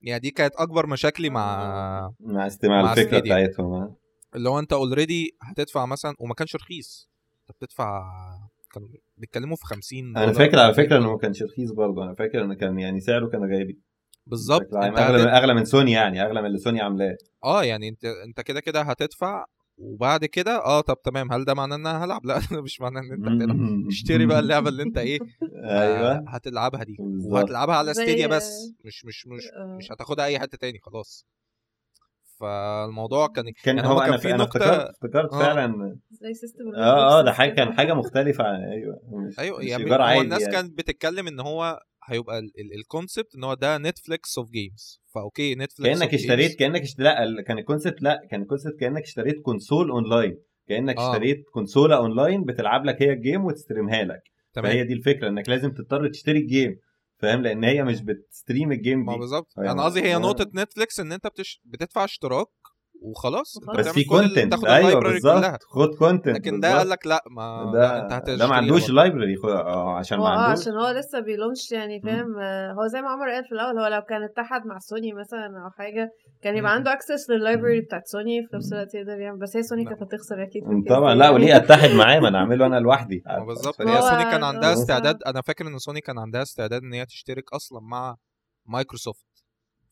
يعني 0.00 0.20
دي 0.20 0.30
كانت 0.30 0.54
أكبر 0.56 0.86
مشاكلي 0.86 1.30
مع 1.30 2.12
مع 2.20 2.46
ستيديا 2.46 2.82
مع 2.82 2.92
الفكرة 2.92 3.06
ستيديا. 3.18 3.20
بتاعتهم 3.20 3.72
آه. 3.72 3.96
اللي 4.34 4.48
هو 4.48 4.58
أنت 4.58 4.72
already 4.72 5.36
هتدفع 5.42 5.86
مثلا 5.86 6.14
وما 6.20 6.34
كانش 6.34 6.56
رخيص. 6.56 7.08
أنت 7.40 7.56
بتدفع 7.56 8.02
كانوا 8.76 8.88
بيتكلموا 9.16 9.56
في 9.56 9.64
50 9.64 10.16
أنا 10.16 10.32
فاكر 10.32 10.58
على 10.58 10.68
أو 10.68 10.76
100 10.76 10.86
فكرة 10.86 10.98
إنه. 10.98 11.10
ما 11.12 11.18
كانش 11.18 11.42
رخيص 11.42 11.70
برضه. 11.70 12.04
أنا 12.04 12.14
فاكر 12.14 12.44
ان 12.44 12.54
كان 12.54 12.78
يعني 12.78 13.00
سعره 13.00 13.26
كان 13.26 13.40
غالي. 13.40 13.78
بالظبط. 14.26 14.74
أغلى 14.74 15.22
هتد... 15.22 15.26
أغلى 15.26 15.54
من 15.54 15.64
سوني 15.64 15.92
يعني. 15.92 16.22
أغلى 16.22 16.40
من 16.40 16.46
اللي 16.46 16.58
سوني 16.58 16.80
عاملاه. 16.80 17.16
آه 17.44 17.64
يعني 17.64 17.88
انت 17.88 18.04
أنت 18.04 18.40
كده 18.40 18.60
كده 18.60 18.82
هتدفع. 18.82 19.44
وبعد 19.78 20.24
كده 20.24 20.56
آه 20.64 20.80
طب 20.80 20.96
تمام. 21.04 21.32
هل 21.32 21.44
ده 21.44 21.54
معناه 21.54 21.76
إن 21.76 21.86
أنا 21.86 22.04
هلعب؟ 22.04 22.24
لا 22.26 22.40
مش 22.52 22.80
معناه 22.80 23.00
إن 23.00 23.12
أنت 23.12 23.42
هتلعب. 23.42 23.56
اشتري 23.90 24.26
بقى 24.26 24.40
اللعبة 24.40 24.68
اللي 24.68 24.82
أنت 24.82 24.98
إيه 24.98 25.18
أيوه. 25.64 26.12
آه 26.12 26.24
هتلعبها 26.28 26.84
دي. 26.84 26.96
وهتلعبها 27.00 27.74
على 27.74 27.94
ستيديا 27.94 28.26
بس. 28.26 28.72
مش 28.84 29.04
مش 29.04 29.26
مش 29.26 29.42
آه. 29.56 29.76
مش 29.76 29.92
هتاخدها 29.92 30.24
أي 30.24 30.38
حتة 30.38 30.58
تاني. 30.58 30.78
خلاص. 30.82 31.26
فالموضوع 32.40 33.26
كان 33.26 33.44
كان 33.64 33.76
يعني 33.76 33.88
هو 33.88 34.00
كان 34.00 34.16
في 34.16 34.28
نقطة- 34.32 34.40
افتكرت 34.40 34.88
افتكرت 34.90 35.32
آه. 35.32 35.38
فعلا. 35.38 35.98
زي 36.10 36.34
system 36.34 36.74
آه 36.76 37.18
آه 37.18 37.22
ده 37.22 37.32
حاجة 37.32 37.54
كان 37.54 37.72
حاجة 37.72 37.94
مختلفة 37.94 38.44
عن 38.44 38.62
أيوه 38.62 39.00
مش 39.28 39.38
أيوه 39.38 39.58
مش 39.58 39.64
يعني 39.64 39.90
هو 39.90 39.94
عادي 39.94 40.20
الناس 40.20 40.40
يعني. 40.42 40.52
كانت 40.52 40.78
بتتكلم 40.78 41.28
إن 41.28 41.40
هو 41.40 41.80
هيبقى 42.08 42.40
ال 42.78 42.85
concept 42.85 43.34
إن 43.34 43.44
هو 43.44 43.54
ده 43.54 43.78
نتفليكس 43.78 44.38
of 44.38 44.50
games 44.50 45.00
فأوكي 45.14 45.54
نتفليكس 45.54 45.98
كأنك 45.98 46.14
اشتريت 46.14 46.58
كأنك 46.58 46.80
اشت... 46.82 47.00
لا 47.00 47.42
كان 47.46 47.58
ال 47.58 47.63
concept 47.63 48.02
لا 48.02 48.20
كان 48.30 48.42
ال 48.42 48.47
concept 48.47 48.80
كأنك 48.80 49.02
اشتريت 49.02 49.40
console 49.40 49.90
online 49.90 50.38
كأنك 50.68 50.96
آه. 50.98 51.10
اشتريت 51.12 51.44
console 51.52 51.96
ه 51.96 52.03
online 52.03 52.44
بتلعب 52.44 52.84
لك 52.84 53.02
هي 53.02 53.12
ال 53.12 53.18
game 53.18 53.44
وت 53.44 53.57
stream 53.57 53.97
ها 53.97 54.04
لك. 54.04 54.22
تمام. 54.52 54.72
فهي 54.72 54.84
دي 54.84 54.92
الفكرة 54.92 55.28
إنك 55.28 55.48
لازم 55.48 55.70
تضطر 55.72 56.08
تشتري 56.08 56.38
ال 56.38 56.46
game 56.46 56.76
فاهم 57.18 57.42
لأن 57.42 57.64
هي 57.64 57.82
مش 57.82 58.02
بت 58.02 58.19
stream 58.19 58.72
ال 58.72 58.78
game 58.78 59.04
ما 59.06 59.12
دي 59.12 59.18
بالظبط 59.18 59.58
أيوة. 59.58 59.72
أنا 59.72 59.84
قصدي 59.84 60.02
هي. 60.02 60.18
نقطة 60.18 60.50
نتفليكس 60.54 61.00
إن 61.00 61.12
أنت 61.12 61.26
بتش... 61.26 61.60
بتدفع 61.64 62.04
اشتراك 62.04 62.46
وخلاص 63.02 63.58
بس 63.78 63.88
في 63.88 64.04
content 64.04 64.52
تاخد 64.52 64.66
أيوه 64.66 65.00
بالظبط. 65.00 65.62
خد 65.62 65.94
content 65.98 66.36
لكن 66.36 66.60
ده 66.60 66.78
قال 66.78 66.88
لك 66.88 67.06
لا 67.06 67.22
ما 67.30 67.70
لا 67.74 68.02
انت 68.02 68.10
ده 68.10 68.16
هتشتري 68.16 68.36
ده 68.36 68.46
ما 68.46 68.54
عندوش. 68.54 68.90
library 68.90 69.34
آه 69.44 69.96
عشان 69.98 70.18
هو 70.18 70.24
ما 70.24 70.30
آه 70.30 70.38
عندوش. 70.38 70.60
عشان 70.62 70.72
هو 70.72 70.90
لسه 70.90 71.20
بي 71.20 71.33
launch 71.33 71.72
يعني 71.72 72.00
فاهم؟ 72.00 72.38
آه، 72.38 72.72
هو 72.72 72.86
زي 72.86 73.02
ما 73.02 73.08
عمر 73.08 73.30
قال 73.30 73.44
في 73.44 73.52
الأول 73.52 73.78
هو 73.78 73.86
لو 73.86 74.02
كان 74.02 74.22
اتحد 74.22 74.66
مع 74.66 74.78
سوني 74.78 75.12
مثلا 75.12 75.46
أو 75.64 75.70
حاجة 75.70 76.10
كان 76.42 76.56
يبقى. 76.56 76.72
عنده 76.72 76.92
access 76.92 77.30
لل 77.30 77.41
library 77.41 77.80
بتاعت 77.80 78.06
سوني 78.06 78.46
في 78.50 78.56
نفس 78.56 78.72
الوقت 78.72 78.94
يقدر 78.94 79.20
يعمل. 79.20 79.38
بس 79.38 79.56
هي 79.56 79.62
سوني. 79.62 79.84
كانت 79.84 80.02
هتخسر 80.02 80.42
أكيد 80.42 80.62
طبعا. 80.88 81.14
لا. 81.14 81.30
وليه 81.30 81.56
أتحد 81.56 81.90
معاه؟ 81.90 82.20
ما 82.20 82.28
أنا 82.28 82.38
اعمله 82.38 82.66
أنا 82.66 82.80
لوحدي. 82.80 83.22
بالظبط. 83.46 83.80
هي 83.80 84.00
سوني 84.02 84.24
كان 84.24 84.44
عندها 84.44 84.70
آه. 84.70 84.72
استعداد 84.72 85.22
أنا 85.22 85.40
فاكر 85.42 85.66
إن 85.66 85.78
سوني 85.78 86.00
كان 86.00 86.18
عندها 86.18 86.42
استعداد 86.42 86.82
إن 86.82 86.92
هي 86.92 87.06
تشترك 87.06 87.52
أصلا 87.52 87.80
مع 87.80 88.16
مايكروسوفت 88.66 89.26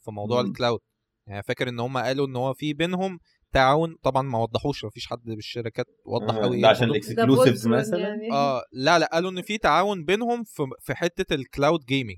في 0.05 0.11
موضوع. 0.11 0.41
ال 0.41 0.47
cloud 0.47 0.81
يعني 1.27 1.43
فاكر 1.43 1.69
إن 1.69 1.81
هم 1.81 1.99
قالوا 1.99 2.27
إن 2.27 2.37
هو 2.37 2.55
في 2.55 2.73
بينهم 2.75 3.19
تعاون 3.53 3.97
طبعا 4.03 4.23
ما 4.23 4.39
وضحوش 4.39 4.85
مفيش 4.85 5.07
حد 5.07 5.23
بالشركات 5.25 5.87
وضح 6.05 6.35
آه، 6.35 6.39
قوي 6.43 6.61
ده 6.61 6.69
إيه 6.69 6.71
عشان 6.75 6.89
ال 6.89 6.95
exclusives 6.95 7.63
فولترون 7.63 7.79
مثلا 7.81 7.99
يعني. 7.99 8.33
آه 8.33 8.63
لا 8.73 8.99
لا 8.99 9.11
قالوا 9.13 9.31
إن 9.31 9.43
في 9.43 9.59
تعاون 9.59 10.05
بينهم 10.05 10.45
في 10.45 10.63
في 10.81 10.95
حتة 10.95 11.35
ال 11.35 11.43
cloud 11.43 11.85
gaming 11.85 12.17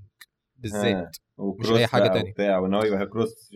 بالذات 0.55 1.17
و 1.37 1.42
cross 1.42 1.69
مش 1.71 1.83
حاجة 1.89 2.01
بقى 2.03 2.13
تانية. 2.13 2.29
وبتاع 2.31 2.59
وإن 2.59 2.73
هو 2.73 2.81
يبقى 2.83 3.05
cross 3.05 3.49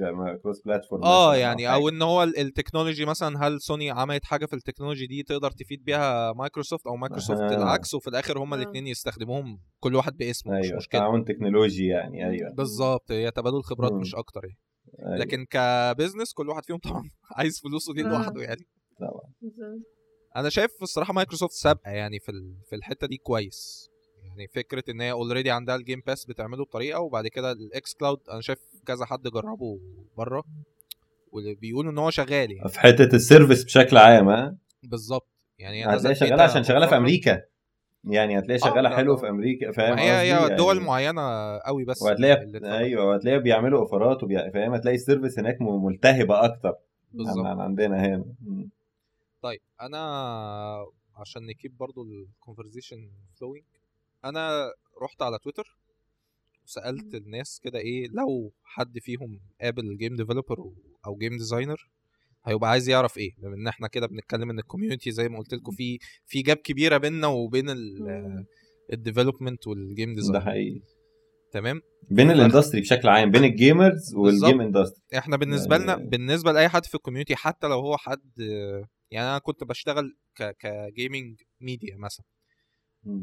cross 0.43 0.61
platform 0.61 1.03
آه 1.03 1.35
يعني. 1.35 1.73
أو 1.73 1.89
إن 1.89 2.01
هو 2.01 2.23
ال- 2.23 2.37
التكنولوجي 2.39 3.05
مثلا 3.05 3.47
هل 3.47 3.61
سوني 3.61 3.91
عملت 3.91 4.25
حاجة 4.25 4.45
في 4.45 4.53
التكنولوجي 4.53 5.07
دي 5.07 5.23
تقدر 5.23 5.51
تفيد 5.51 5.83
بيها 5.83 6.33
مايكروسوفت 6.33 6.87
أو 6.87 6.95
مايكروسوفت 6.95 7.41
أها. 7.41 7.57
العكس 7.57 7.93
وفي 7.93 8.07
الآخر 8.07 8.39
هما 8.39 8.55
آه. 8.55 8.59
الاثنين 8.61 8.87
يستخدموهم 8.87 9.59
كل 9.79 9.95
واحد 9.95 10.17
باسمه 10.17 10.59
مش 10.59 10.65
أيوه 10.65 10.77
مشكلة 10.77 10.99
تعاون 11.01 11.25
تكنولوجي 11.25 11.87
يعني 11.87 12.29
أيوه 12.29 12.53
بالظبط 12.53 13.11
هي 13.11 13.31
تبادل 13.31 13.61
خبرات 13.63 13.91
مم. 13.91 13.99
مش 13.99 14.15
أكتر 14.15 14.45
يعني 14.45 14.57
أيوة. 14.99 15.17
لكن 15.17 15.45
ك 15.49 15.59
business 15.59 16.33
كل 16.33 16.49
واحد 16.49 16.65
فيهم 16.65 16.77
طبعا 16.79 17.09
عايز 17.37 17.59
فلوسه 17.59 17.93
دي 17.93 18.01
آه. 18.01 18.07
لوحده 18.07 18.41
يعني 18.41 18.67
طبعا 18.99 19.33
بالظبط. 19.41 19.81
أنا 20.35 20.49
شايف 20.49 20.71
الصراحة 20.81 21.13
مايكروسوفت 21.13 21.53
سابقة 21.53 21.91
يعني 21.91 22.19
في 22.19 22.29
ال- 22.29 22.55
في 22.69 22.75
الحتة 22.75 23.07
دي 23.07 23.17
كويس 23.17 23.89
يعني 24.23 24.47
فكرة 24.47 24.83
إن 24.89 25.01
هي 25.01 25.11
already 25.11 25.51
عندها 25.51 25.75
ال 25.75 25.80
Game 25.80 26.01
Pass 26.07 26.25
بتعمله 26.25 26.63
بطريقة 26.65 26.99
وبعد 26.99 27.27
كده 27.27 27.51
ال 27.51 27.93
xCloud 27.93 28.19
أنا 28.31 28.41
شايف 28.41 28.59
كذا 28.85 29.05
حد 29.05 29.21
جربه 29.23 29.79
بره 30.17 30.43
واللي 31.31 31.55
بيقولوا 31.55 31.91
إن 31.91 31.97
هو 31.97 32.09
شغال 32.09 32.51
يعني 32.51 32.69
في 32.69 32.79
حتة 32.79 33.15
ال 33.15 33.21
service 33.21 33.63
بشكل 33.63 33.97
عام 33.97 34.29
ها 34.29 34.57
بالظبط 34.83 35.27
يعني 35.59 35.85
نزلت 35.85 36.17
شغاله 36.17 36.43
عشان 36.43 36.63
شغالة 36.63 36.87
في. 36.87 36.97
أمريكا 36.97 37.41
يعني 38.03 38.39
هتلاقيها 38.39 38.67
آه، 38.67 38.69
شغالة 38.69 38.89
لا، 38.89 38.95
حلو. 38.97 39.17
في 39.17 39.29
أمريكا 39.29 39.71
فاهم 39.71 39.95
ما 39.95 40.01
هي؟ 40.01 40.33
هي 40.33 40.55
دول 40.55 40.75
يعني 40.75 40.87
معينة 40.87 41.57
قوي 41.57 41.85
بس 41.85 42.03
اتفتحت. 42.03 42.63
أيوه 42.63 43.05
وهتلاقيها 43.05 43.39
بيعملوا 43.39 43.79
offer 43.79 44.16
ات 44.16 44.23
وبي... 44.23 44.51
فاهم 44.51 44.73
هتلاقي 44.73 44.95
ال 44.95 45.01
service 45.01 45.39
هناك 45.39 45.57
ملتهبة 45.61 46.45
أكتر 46.45 46.69
عن 46.69 46.75
بالظبط 47.17 47.45
عن 47.45 47.59
عندنا 47.59 48.05
هنا. 48.05 48.25
طيب 49.41 49.59
أنا 49.81 50.01
عشان 51.17 51.45
ن 51.45 51.52
keep 51.52 51.77
برضو 51.77 52.03
ال 52.03 52.11
conversation 52.11 53.09
flowing 53.39 53.65
أنا 54.25 54.71
رحت 55.01 55.21
على 55.21 55.39
تويتر 55.39 55.77
وسألت 56.65 57.15
الناس 57.15 57.59
كده 57.63 57.79
إيه 57.79 58.07
لو 58.07 58.51
حد 58.63 58.99
فيهم 58.99 59.39
قابل 59.61 59.97
game 59.97 60.15
developer 60.15 60.71
أو 61.05 61.15
game 61.15 61.31
designer 61.31 61.89
هيبقى 62.45 62.69
عايز 62.69 62.89
يعرف 62.89 63.17
إيه 63.17 63.31
بما 63.37 63.55
إن 63.55 63.67
إحنا 63.67 63.87
كده 63.87 64.07
بنتكلم 64.07 64.49
إن 64.49 64.59
ال 64.59 64.64
community 64.64 65.11
زي 65.11 65.29
ما 65.29 65.37
قلت 65.39 65.53
لكم 65.53 65.71
في 65.71 65.99
في 66.25 66.41
gap 66.41 66.57
كبيرة 66.57 66.97
بيننا 66.97 67.27
وبين. 67.27 67.65
ال 68.93 68.99
development 68.99 69.67
وال 69.67 69.81
game 69.81 70.09
ده 70.09 70.15
design 70.15 70.41
حقيقي 70.41 70.81
تمام 71.51 71.81
بين 72.09 72.27
فرق. 72.27 72.35
ال 72.35 72.40
industry 72.40 72.81
بشكل 72.81 73.07
عام 73.09 73.31
بين 73.31 73.43
ال 73.43 73.53
gamers 73.53 74.15
وال 74.15 74.28
game. 74.28 74.61
industry 74.61 75.01
إحنا 75.17 75.37
بالنسبة 75.37 75.77
لنا 75.77 75.93
يعني- 75.97 76.09
بالنسبة 76.09 76.51
لأي 76.51 76.69
حد 76.69 76.85
في 76.85 76.95
ال 76.95 76.99
community 76.99 77.35
حتى 77.35 77.67
لو 77.67 77.79
هو 77.79 77.97
حد 77.97 78.31
يعني 79.11 79.27
أنا 79.29 79.37
كنت 79.37 79.63
بشتغل 79.63 80.17
ك 80.35 80.55
ك 80.59 80.71
gaming 80.71 81.41
media 81.61 81.95
مثلا. 81.97 82.25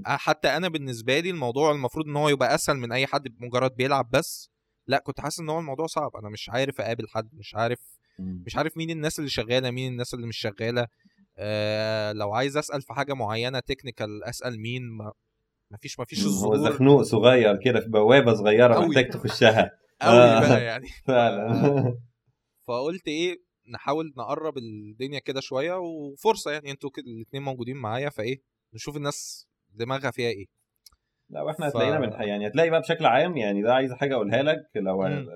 حتى 0.06 0.48
أنا 0.48 0.68
بالنسبة 0.68 1.18
لي 1.20 1.30
الموضوع 1.30 1.72
المفروض 1.72 2.06
إن 2.06 2.16
هو 2.16 2.28
يبقى 2.28 2.54
أسهل 2.54 2.76
من 2.76 2.92
أي 2.92 3.06
حد 3.06 3.28
مجرد 3.40 3.76
بيلعب 3.76 4.10
بس 4.10 4.50
لأ 4.86 4.98
كنت 4.98 5.20
حاسس 5.20 5.40
إن 5.40 5.48
هو 5.48 5.58
الموضوع 5.58 5.86
صعب 5.86 6.16
أنا 6.16 6.28
مش 6.28 6.50
عارف 6.50 6.80
أقابل 6.80 7.08
حد 7.08 7.28
مش 7.34 7.54
عارف. 7.54 7.97
مش 8.18 8.56
عارف 8.56 8.76
مين 8.76 8.90
الناس 8.90 9.18
اللي 9.18 9.30
شغالة 9.30 9.70
مين 9.70 9.92
الناس 9.92 10.14
اللي 10.14 10.26
مش 10.26 10.36
شغالة. 10.38 10.86
آه 11.38 12.12
لو 12.12 12.32
عايز 12.32 12.56
أسأل 12.56 12.82
في 12.82 12.92
حاجة 12.92 13.14
معينة 13.14 13.60
تكنيكال 13.60 14.24
أسأل 14.24 14.60
مين 14.60 14.82
ما 14.82 15.12
مفيش 15.70 16.00
مفيش 16.00 16.20
هو 16.24 16.26
الظهور. 16.28 16.70
زخنوق 16.72 17.02
صغير 17.02 17.56
كده 17.64 17.80
في 17.80 17.88
بوابة 17.88 18.34
صغيرة 18.34 18.74
أوي. 18.74 18.86
محتاج 18.88 19.08
تخشها. 19.10 19.70
قوي 20.02 20.12
آه. 20.18 20.40
بقى 20.40 20.64
يعني. 20.64 20.88
فعلا. 21.06 21.98
فقلت 22.68 23.08
إيه 23.08 23.36
نحاول 23.74 24.12
نقرب 24.16 24.58
الدنيا 24.58 25.18
كده 25.18 25.40
شوية 25.40 25.74
وفرصة 25.78 26.50
يعني 26.50 26.70
أنتوا 26.70 26.90
الاثنين 26.98 27.42
موجودين 27.42 27.76
معايا 27.76 28.08
فإيه 28.08 28.42
نشوف 28.74 28.96
الناس 28.96 29.46
دماغها 29.70 30.10
فيها 30.10 30.28
إيه. 30.28 30.46
لا 31.30 31.42
وإحنا 31.42 31.66
ف- 31.66 31.68
هتلاقينا 31.68 31.98
من 31.98 32.12
يعني 32.28 32.46
هتلاقي 32.46 32.70
بقى 32.70 32.80
بشكل 32.80 33.06
عام 33.06 33.36
يعني 33.36 33.62
ده 33.62 33.74
عايز 33.74 33.92
حاجة 33.92 34.14
أقولها 34.14 34.42
لك 34.42 34.56
لو 34.76 35.02
مم. 35.02 35.26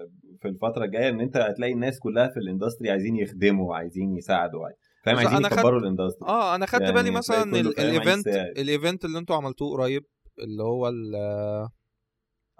في 0.42 0.48
الفترة 0.48 0.84
الجاية 0.84 1.08
إن 1.08 1.20
أنت 1.20 1.36
هتلاقي 1.36 1.72
الناس 1.72 1.98
كلها 1.98 2.28
في 2.28 2.36
ال 2.36 2.42
industry 2.42 2.90
عايزين 2.90 3.16
يخدموا 3.16 3.76
عايزين 3.76 4.16
يساعدوا 4.16 4.68
فاهم 5.04 5.16
عايزين 5.16 5.36
أنا 5.36 5.48
خدت- 5.48 5.58
يكبروا 5.58 5.80
ال 5.80 5.85
industry 5.85 6.28
آه 6.28 6.54
أنا 6.54 6.66
خدت 6.66 6.80
يعني 6.82 6.92
بالي 6.94 7.10
مثلا 7.10 7.42
الايفنت. 7.42 8.26
الايفنت 8.28 9.04
اللي 9.04 9.18
أنتوا 9.18 9.36
عملتوه 9.36 9.70
قريب 9.72 10.04
اللي 10.38 10.62
هو 10.62 10.88
ال 10.88 11.14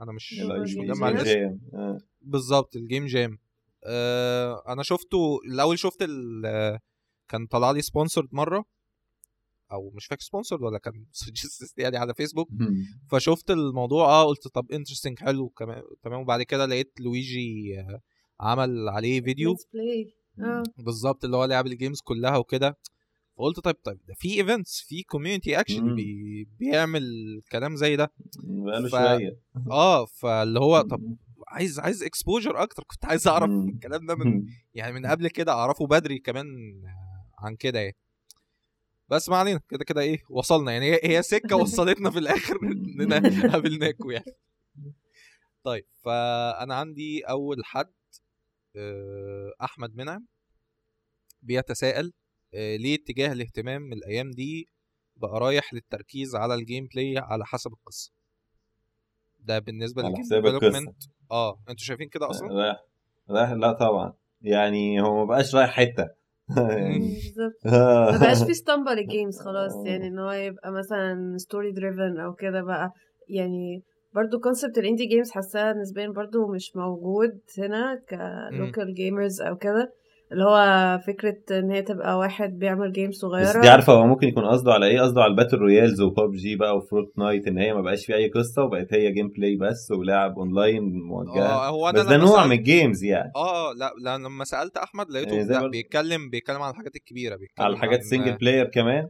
أنا 0.01 0.13
مش 0.13 0.33
مش 0.63 0.77
مجمع. 0.77 1.09
الاسم. 1.09 1.59
آه. 1.75 1.99
بالظبط 2.21 2.77
ال 2.77 2.83
game 2.83 3.07
jam 3.07 3.39
آه 3.87 4.63
أنا 4.69 4.83
شفته 4.83 5.39
الأول 5.53 5.79
شفت 5.79 6.03
ال- 6.03 6.79
كان 7.29 7.47
طلع 7.47 7.71
لي 7.71 7.83
sponsored 7.83 8.29
مرة 8.33 8.65
أو 9.73 9.91
مش 9.95 10.07
فاكر 10.07 10.23
sponsor 10.23 10.65
ولا 10.65 10.79
كان 10.79 11.05
suggest 11.13 11.79
يعني 11.79 11.97
على 11.97 12.15
فيسبوك 12.15 12.49
فشفت 13.11 13.51
الموضوع 13.51 14.07
آه 14.09 14.25
قلت 14.27 14.49
طب 14.49 14.73
interesting 14.73 15.19
حلو 15.19 15.49
كمان 15.49 15.83
تمام. 16.03 16.21
وبعد 16.21 16.43
كده 16.43 16.67
لقيت 16.67 16.93
لويجي 17.01 17.75
آه، 17.81 18.01
عمل 18.41 18.89
عليه 18.89 19.21
فيديو. 19.21 19.57
آه. 20.39 20.63
بالظبط 20.79 21.25
اللي 21.25 21.37
هو 21.37 21.45
لعب 21.45 21.67
ال 21.67 21.72
games 21.72 22.01
كلها 22.05 22.37
وكده. 22.37 22.79
فقلت 23.37 23.61
طيب 23.61 23.77
طيب 23.85 23.99
ده 24.09 24.15
في 24.17 24.35
events 24.41 24.81
في 24.81 25.03
community 25.03 25.57
مم. 25.81 25.95
بي 25.95 26.45
بيعمل 26.59 27.03
كلام 27.53 27.77
زي 27.77 27.97
ده. 27.97 28.13
بقاله 28.45 28.89
ف- 28.89 28.91
شوية. 28.91 29.39
آه 29.71 30.05
فاللي 30.07 30.61
هو 30.61 30.81
طب 30.81 31.01
عايز 31.49 31.79
عايز 31.79 32.03
exposure 32.03 32.63
أكتر. 32.63 32.83
كنت 32.87 33.05
عايز 33.05 33.29
أعرف. 33.29 33.51
الكلام 33.51 34.07
ده 34.07 34.15
من 34.15 34.47
يعني 34.75 34.93
من 34.93 35.07
قبل 35.07 35.29
كده 35.29 35.53
أعرفه 35.53 35.87
بدري 35.87 36.19
كمان 36.19 36.47
عن 37.39 37.57
كده 37.57 37.79
يعني. 37.81 37.97
بس 39.13 39.29
ما 39.29 39.37
علينا 39.37 39.61
كده 39.69 39.85
كده 39.85 40.01
إيه 40.01 40.19
وصلنا. 40.31 40.73
يعني 40.73 40.93
هي 40.93 41.01
هي 41.05 41.23
سكة 41.23 41.57
وصلتنا 41.63 42.11
في 42.11 42.19
الآخر 42.19 42.59
اننا 42.63 43.21
قابلناكوا 43.53 44.13
يعني. 44.13 44.37
طيب 45.63 45.87
فأنا 46.05 46.75
عندي 46.75 47.23
أول 47.23 47.65
حد 47.65 47.93
آه، 48.77 49.53
أحمد 49.63 49.97
منعم 49.97 50.27
بيتساءل 51.43 52.13
آه، 52.55 52.77
ليه 52.77 52.95
اتجاه 52.95 53.33
الاهتمام 53.33 53.93
الأيام 53.93 54.31
دي 54.31 54.69
بقى 55.17 55.41
رايح 55.41 55.75
للتركيز 55.75 56.35
على 56.37 56.55
ال 56.55 56.87
gameplay 56.87 57.19
على 57.19 57.45
حسب 57.47 57.73
القصة؟ 57.73 58.13
ده 59.39 59.59
بالنسبة 59.59 60.05
على 60.05 60.17
حساب 60.19 60.47
القصة. 60.47 60.95
آه 61.31 61.63
أنتوا 61.69 61.85
شايفين 61.85 62.09
كده 62.09 62.31
أصلا؟ 62.31 62.49
رايح 62.49 62.85
رايح 63.31 63.51
لا 63.51 63.73
طبعا. 63.73 64.15
يعني 64.41 65.03
هو 65.03 65.17
ما 65.19 65.25
بقاش 65.25 65.55
رايح 65.55 65.71
حتة. 65.71 66.22
بالظبط. 66.99 67.61
ما 68.13 68.19
بقاش 68.21 68.45
في 68.45 68.51
اسطمبة 68.51 68.95
لل 68.95 69.07
games 69.07 69.39
خلاص 69.41 69.73
يعني 69.87 70.09
إن 70.09 70.19
هو 70.19 70.31
يبقى 70.33 70.73
مثلا 70.73 71.35
story 71.39 71.73
driven 71.73 72.21
أو 72.21 72.33
كده 72.35 72.63
بقى. 72.63 72.93
يعني 73.29 73.83
برضو 74.15 74.39
concept 74.41 74.79
ال 74.79 74.83
indie 74.83 75.07
games 75.07 75.31
حاساها 75.31 75.73
نسبيا 75.73 76.09
برضو 76.09 76.47
مش 76.47 76.77
موجود 76.77 77.41
هنا 77.59 78.01
ك 78.57 78.63
local 78.63 78.95
gamers 78.95 79.41
أو 79.41 79.57
كده. 79.57 79.93
اللي 80.33 80.45
هو 80.45 80.99
فكرة 81.07 81.37
إن 81.59 81.71
هي 81.71 81.83
تبقى 81.83 82.19
واحد 82.19 82.59
بيعمل 82.59 82.93
game 82.93 83.11
بس 83.11 83.17
صغيرة. 83.17 83.61
دي 83.61 83.69
عارفة 83.69 83.93
هو 83.93 84.07
ممكن 84.07 84.29
يكون 84.29 84.45
قصده 84.45 84.73
على 84.73 84.87
إيه؟ 84.87 85.01
قصده 85.01 85.23
على 85.23 85.31
ال 85.31 85.34
battle 85.34 85.57
royales 85.59 86.01
وباب 86.01 86.33
جي 86.33 86.57
بقى 86.57 86.77
و 86.77 87.13
Fortnite 87.19 87.47
إن 87.47 87.59
هي 87.59 87.75
ما 87.75 87.81
بقاش 87.81 88.07
في 88.07 88.15
أي 88.15 88.29
قصة 88.29 88.63
وبقت 88.65 88.95
هي 88.95 89.13
gameplay 89.13 89.57
بس 89.57 89.91
ولعب 89.91 90.39
اونلاين 90.39 90.83
موجهة. 90.83 91.43
آه 91.43 91.69
هو 91.69 91.93
بس 91.95 92.01
ده 92.07 92.17
نوع 92.17 92.43
سألت- 92.43 92.47
من 92.47 92.53
ال 92.53 92.61
games 92.61 93.05
يعني. 93.05 93.33
آه 93.37 93.71
آه 93.71 93.75
لأ 93.75 93.93
لا 94.05 94.19
لما 94.19 94.45
سألت 94.45 94.77
أحمد 94.77 95.11
لقيته 95.11 95.35
يعني 95.53 95.69
بيتكلم 95.69 96.31
بيتكلم 96.31 96.63
عن 96.63 96.71
الحاجات 96.71 96.97
الكبيرة 96.97 97.37
بيتكلم 97.37 97.65
على 97.67 97.75
الحاجات 97.75 97.99
عن- 98.01 98.05
سنجل 98.07 98.37
بلاير 98.37 98.65
كمان؟ 98.65 99.09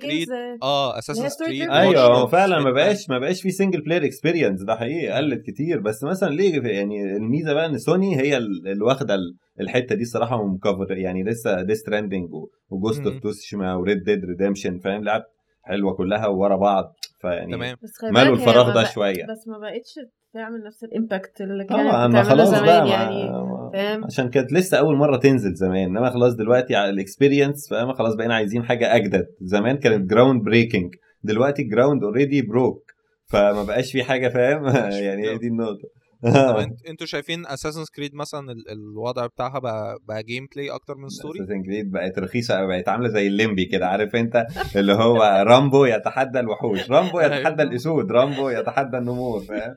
Creed. 0.00 0.32
آه، 0.32 0.58
آه 0.62 0.98
اساسن 0.98 1.24
story 1.24 1.28
ستريت 1.28 1.68
driven. 1.68 1.72
أيوه 1.72 2.00
هو 2.04 2.26
فعلا 2.26 2.58
ما 2.60 2.70
بقاش 2.70 3.10
ما 3.10 3.18
بقاش 3.18 3.42
في 3.42 3.50
سنجل 3.50 3.80
بلاير 3.80 4.04
اكسبيرينس 4.04 4.62
ده 4.62 4.76
حقيقي 4.76 5.08
قلت 5.08 5.46
كتير 5.46 5.80
بس 5.80 6.04
مثلا 6.04 6.28
ليه 6.30 6.62
يعني 6.62 7.16
الميزة 7.16 7.52
بقى 7.54 7.66
إن 7.66 7.78
سوني 7.78 8.16
هي 8.20 8.36
ال- 8.36 8.68
اللي 8.68 8.84
واخدة 8.84 9.14
ال- 9.14 9.36
الحتة 9.60 9.94
دي 9.94 10.02
الصراحة 10.02 10.46
مكفر 10.46 10.96
يعني 10.98 11.24
لسه 11.24 11.62
ديس 11.62 11.78
ستراندنج 11.78 12.28
وجوست 12.70 13.04
اوف 13.06 13.14
مم. 13.14 13.20
توسيما 13.20 13.74
وريد 13.74 14.02
ديد 14.04 14.24
ريديمشن 14.24 14.78
فاهم 14.78 15.04
لعب 15.04 15.22
حلوة 15.62 15.94
كلها 15.94 16.26
ورا 16.26 16.56
بعض 16.56 16.92
فيعني 17.20 17.56
ماله 18.02 18.32
الفراغ 18.32 18.74
ده 18.74 18.84
شوية 18.84 19.26
بس 19.26 19.48
ما 19.48 19.58
بقتش 19.58 19.94
تعمل 20.34 20.62
نفس 20.64 20.84
ال 20.84 20.92
impact 20.92 21.40
اللي 21.40 21.64
كانت 21.64 21.88
بتعمله 21.88 22.22
خلاص 22.22 22.48
زمان 22.48 22.64
بقى 22.64 22.88
يعني 22.88 23.30
ما 23.30 23.70
فاهم؟ 23.72 24.04
عشان 24.04 24.30
كانت 24.30 24.52
لسه 24.52 24.78
أول 24.78 24.96
مرة 24.96 25.16
تنزل 25.16 25.54
زمان 25.54 25.84
إنما 25.84 26.10
خلاص 26.10 26.34
دلوقتي 26.34 26.76
على 26.76 26.90
ال 26.90 26.97
experience 26.97 27.68
فاهم؟ 27.70 27.92
خلاص 27.92 28.14
بقينا 28.14 28.34
عايزين 28.34 28.64
حاجة 28.64 28.96
أجدد. 28.96 29.26
زمان 29.40 29.76
كانت 29.76 30.10
ground 30.10 30.42
breaking 30.44 30.94
دلوقتي 31.22 31.62
ground 31.62 32.04
already 32.04 32.42
broke 32.42 32.92
فما 33.26 33.62
بقاش 33.62 33.92
في 33.92 34.04
حاجة 34.04 34.28
فاهم؟ 34.28 34.64
يعني 35.06 35.28
هي. 35.28 35.38
دي 35.38 35.46
النقطة. 35.46 35.88
أنتوا 36.88 37.06
شايفين 37.06 37.46
Assassin's 37.46 37.84
Creed 37.96 38.14
مثلا 38.14 38.52
ال- 38.52 38.70
الوضع 38.70 39.26
بتاعها 39.26 39.58
بقى 39.58 39.98
بقى 40.08 40.22
gameplay 40.22 40.70
أكتر 40.70 40.94
من 40.96 41.08
story 41.08 41.40
Assassin's 41.40 41.62
Creed 41.62 41.90
بقت 41.90 42.18
رخيصة 42.18 42.54
قوي 42.54 42.66
بقت 42.68 42.88
عاملة 42.88 43.08
زي 43.08 43.26
الليمبي 43.26 43.64
كده 43.64 43.86
عارف 43.86 44.16
انت 44.16 44.46
اللي 44.76 44.92
هو 44.92 45.22
رامبو 45.50 45.84
يتحدى 45.84 46.40
الوحوش 46.40 46.90
رامبو 46.90 47.20
يتحدى 47.20 47.62
أيوة. 47.62 47.72
الأسود 47.72 48.12
رامبو 48.12 48.48
يتحدى 48.48 48.96
النمور 48.98 49.40
فاهم 49.40 49.74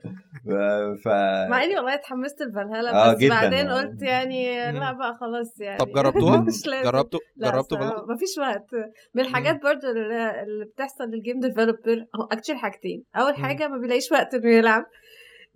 ف 1.03 1.07
مع 1.49 1.63
أنا 1.63 1.75
والله 1.75 1.93
اتحمست 1.93 2.41
لفالهالا 2.41 3.09
آه، 3.09 3.13
بس 3.13 3.19
جداً 3.19 3.29
بعدين. 3.29 3.69
قلت 3.69 4.01
يعني. 4.01 4.71
لا 4.71 4.91
بقى 4.91 5.17
خلاص 5.21 5.59
يعني 5.61 5.77
طب 5.77 5.87
جربتوها 5.95 6.37
مش 6.41 6.67
لازم. 6.67 6.91
جربتوا 6.91 7.19
لا 7.37 7.51
جربتوا؟ 7.51 7.77
مفيش 8.13 8.37
وقت 8.39 8.67
من 9.13 9.21
الحاجات 9.23 9.55
برضو 9.63 9.87
اللي 9.87 10.65
بتحصل 10.65 11.03
لل 11.03 11.15
game 11.15 11.39
developer 11.39 12.05
هو 12.15 12.23
actually 12.31 12.57
حاجتين 12.57 13.03
أول. 13.15 13.35
حاجة 13.35 13.67
ما 13.67 13.77
بيلاقيش 13.77 14.11
وقت 14.11 14.33
إنه 14.33 14.49
يلعب. 14.53 14.85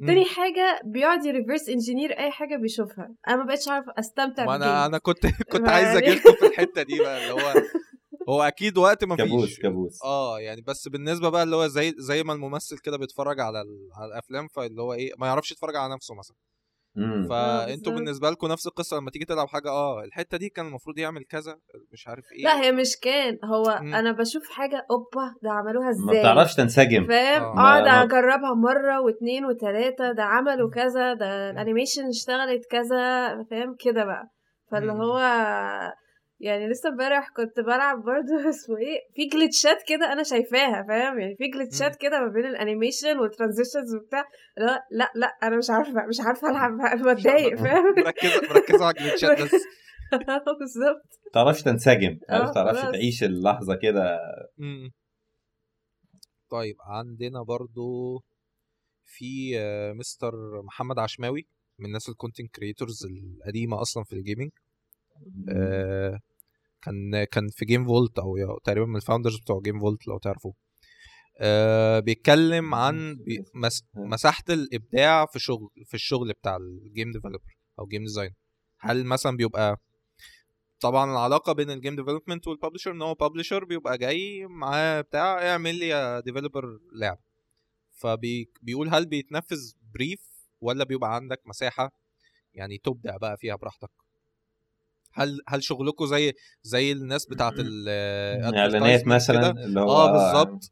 تاني 0.07 0.25
حاجة 0.25 0.81
بيقعد 0.85 1.25
ي 1.25 1.31
reverse 1.31 1.69
engineer 1.69 2.19
أي 2.19 2.31
حاجة 2.31 2.55
بيشوفها. 2.55 3.15
أنا 3.27 3.35
ما 3.37 3.43
بقتش 3.45 3.67
عارفه 3.67 3.93
أستمتع 3.99 4.45
ما 4.45 4.55
أنا 4.55 4.85
أنا 4.85 4.97
كنت 4.97 5.25
كنت 5.51 5.69
عايز 5.69 5.87
يعني- 5.87 5.97
اجيلكم 6.07 6.33
في 6.33 6.45
الحتة 6.51 6.81
دي 6.83 6.99
بقى 6.99 7.17
اللي 7.23 7.33
هو 7.43 7.53
هو 8.29 8.41
أكيد 8.43 8.77
وقت 8.77 9.03
ما 9.03 9.15
كابوس 9.15 9.45
فيش 9.49 9.59
كابوس. 9.59 10.03
آه 10.03 10.39
يعني 10.39 10.61
بس 10.61 10.87
بالنسبة 10.87 11.29
بقى 11.29 11.43
اللي 11.43 11.55
هو 11.55 11.67
زي 11.67 11.93
زي 11.97 12.23
ما 12.23 12.33
الممثل 12.33 12.77
كده 12.77 12.97
بيتفرج 12.97 13.39
على 13.39 13.61
ال- 13.61 13.89
على 13.95 14.11
الأفلام 14.11 14.47
فاللي 14.47 14.81
هو 14.81 14.93
إيه 14.93 15.11
ما 15.17 15.27
يعرفش 15.27 15.51
يتفرج 15.51 15.75
على 15.75 15.93
نفسه 15.93 16.15
مثلا. 16.15 16.35
فانتوا 16.95 17.65
بالظبط. 17.65 17.89
بالنسبة 17.93 18.29
لكم 18.29 18.47
نفس 18.47 18.67
القصة 18.67 18.97
لما 18.97 19.11
تيجي 19.11 19.25
تلعب 19.25 19.47
حاجة 19.47 19.69
آه 19.69 20.03
الحتة 20.03 20.37
دي 20.37 20.49
كان 20.49 20.67
المفروض 20.67 20.97
يعمل 20.97 21.23
كذا 21.23 21.57
مش 21.93 22.07
عارف 22.07 22.25
إيه. 22.31 22.43
لا 22.43 22.61
هي 22.61 22.71
مش 22.71 22.97
كان 23.01 23.37
هو 23.45 23.79
مم. 23.81 23.95
أنا 23.95 24.11
بشوف 24.11 24.49
حاجة 24.49 24.85
أوبا 24.91 25.33
ده 25.43 25.51
عملوها 25.51 25.85
ما 25.85 25.91
إزاي؟ 26.11 26.19
بتعرفش 26.19 26.55
تنسجم. 26.55 27.07
فاهم؟ 27.07 27.43
آه. 27.43 27.53
اقعد 27.53 27.83
ما- 27.83 27.91
ما- 27.91 28.03
اجربها 28.03 28.53
مرة 28.53 29.01
واثنين 29.01 29.45
وثلاثه 29.45 30.11
ده 30.11 30.23
عملوا 30.23 30.69
كذا 30.69 31.13
ده 31.13 31.49
الانيميشن 31.49 32.07
اشتغلت 32.07 32.61
كذا 32.71 33.29
فاهم؟ 33.51 33.75
كده 33.79 34.05
بقى. 34.05 34.23
فاللي. 34.71 34.91
هو 34.91 35.19
يعني 36.41 36.67
لسه 36.69 36.89
امبارح 36.89 37.29
كنت 37.29 37.59
بلعب 37.59 38.03
برضه 38.03 38.49
اسمه 38.49 38.77
إيه 38.77 38.99
في 39.15 39.29
glitchات 39.29 39.87
كده 39.87 40.13
أنا 40.13 40.23
شايفاها 40.23 40.85
فاهم؟ 40.87 41.19
يعني 41.19 41.35
في 41.35 41.43
glitchات 41.43 41.95
كده 41.95 42.19
ما 42.19 42.27
بين 42.27 42.45
ال 42.45 42.53
animation 42.53 43.19
وال 43.19 43.31
transitions 43.31 43.95
وبتاع 43.95 44.23
اللي 44.57 44.71
هو 44.71 44.79
لا 44.91 45.11
لا 45.15 45.27
أنا 45.43 45.57
مش 45.57 45.69
عارفة 45.69 46.05
مش 46.09 46.19
عارفة 46.19 46.49
العب 46.49 46.71
بتضايق 46.99 47.55
فاهم؟ 47.55 47.95
مركزة 47.97 48.41
مركزة 48.49 48.85
على 48.85 48.95
ال 48.97 49.03
glitchات 49.03 49.41
بس. 49.41 49.51
بالظبط. 50.59 51.19
ما 51.25 51.31
تعرفش 51.33 51.61
تنسجم 51.61 52.17
آه، 52.29 52.43
ما 52.43 52.51
تعرفش 52.51 52.79
خلاص. 52.81 52.91
تعيش 52.91 53.23
اللحظة 53.23 53.75
كده. 53.75 54.19
طيب 56.49 56.75
عندنا 56.81 57.43
برضو 57.43 58.19
في 59.05 59.59
آه، 59.59 59.93
Mr. 59.93 60.61
محمد 60.63 60.99
عشماوي 60.99 61.47
من 61.79 61.85
الناس 61.85 62.09
ال 62.09 62.15
content 62.15 62.55
creators 62.55 63.05
القديمة 63.05 63.81
أصلا 63.81 64.03
في 64.03 64.13
ال 64.13 64.19
gaming 64.19 64.51
آه، 65.49 66.19
كان 66.81 67.23
كان 67.23 67.47
في 67.49 67.65
Game 67.65 67.85
Vault 67.85 68.19
أو 68.19 68.59
تقريبا 68.63 68.85
من 68.85 68.95
ال 68.95 69.00
founders 69.00 69.39
بتوع 69.39 69.61
Game 69.61 69.79
Vault 69.79 70.07
لو 70.07 70.17
تعرفوه. 70.17 70.53
آه، 71.39 71.99
بيتكلم 71.99 72.75
عن 72.75 73.15
بي- 73.15 73.43
مس- 73.55 73.83
مساحة 73.95 74.43
الإبداع 74.49 75.25
في 75.25 75.39
شغل 75.39 75.69
في 75.85 75.93
الشغل 75.93 76.33
بتاع 76.33 76.55
ال 76.57 76.68
game 76.68 77.11
developer 77.11 77.57
أو 77.79 77.85
game 77.87 78.01
design 78.03 78.31
هل 78.79 79.05
مثلا 79.05 79.37
بيبقى 79.37 79.77
طبعا 80.79 81.11
العلاقة 81.11 81.53
بين 81.53 81.71
ال 81.71 81.76
game 81.76 81.95
development 81.95 82.47
وال 82.47 82.55
publisher 82.55 82.91
إن 82.91 83.01
هو 83.01 83.13
publisher 83.13 83.65
بيبقى 83.65 83.97
جاي 83.97 84.45
معاه 84.47 85.01
بتاع 85.01 85.51
اعمل 85.51 85.75
لي 85.75 85.87
يا 85.87 86.19
developer 86.19 86.63
لعب 86.93 87.17
فبيقول 87.91 88.89
هل 88.89 89.05
بيتنفذ 89.05 89.73
brief 89.93 90.21
ولا 90.61 90.83
بيبقى 90.83 91.15
عندك 91.15 91.41
مساحة 91.45 91.91
يعني 92.53 92.77
تبدع 92.77 93.17
بقى 93.17 93.37
فيها 93.37 93.55
براحتك؟ 93.55 93.89
هل 95.13 95.39
هل 95.47 95.63
شغلكم 95.63 96.05
زي 96.05 96.33
زي 96.63 96.91
الناس 96.91 97.25
بتاعت 97.25 97.53
ال 97.59 97.89
إعلانات 98.57 99.01
advertisement 99.01 99.07
مثلا؟ 99.07 99.51
اللي 99.65 99.79
هو 99.79 99.89
آه 99.91 100.11
بالظبط 100.11 100.71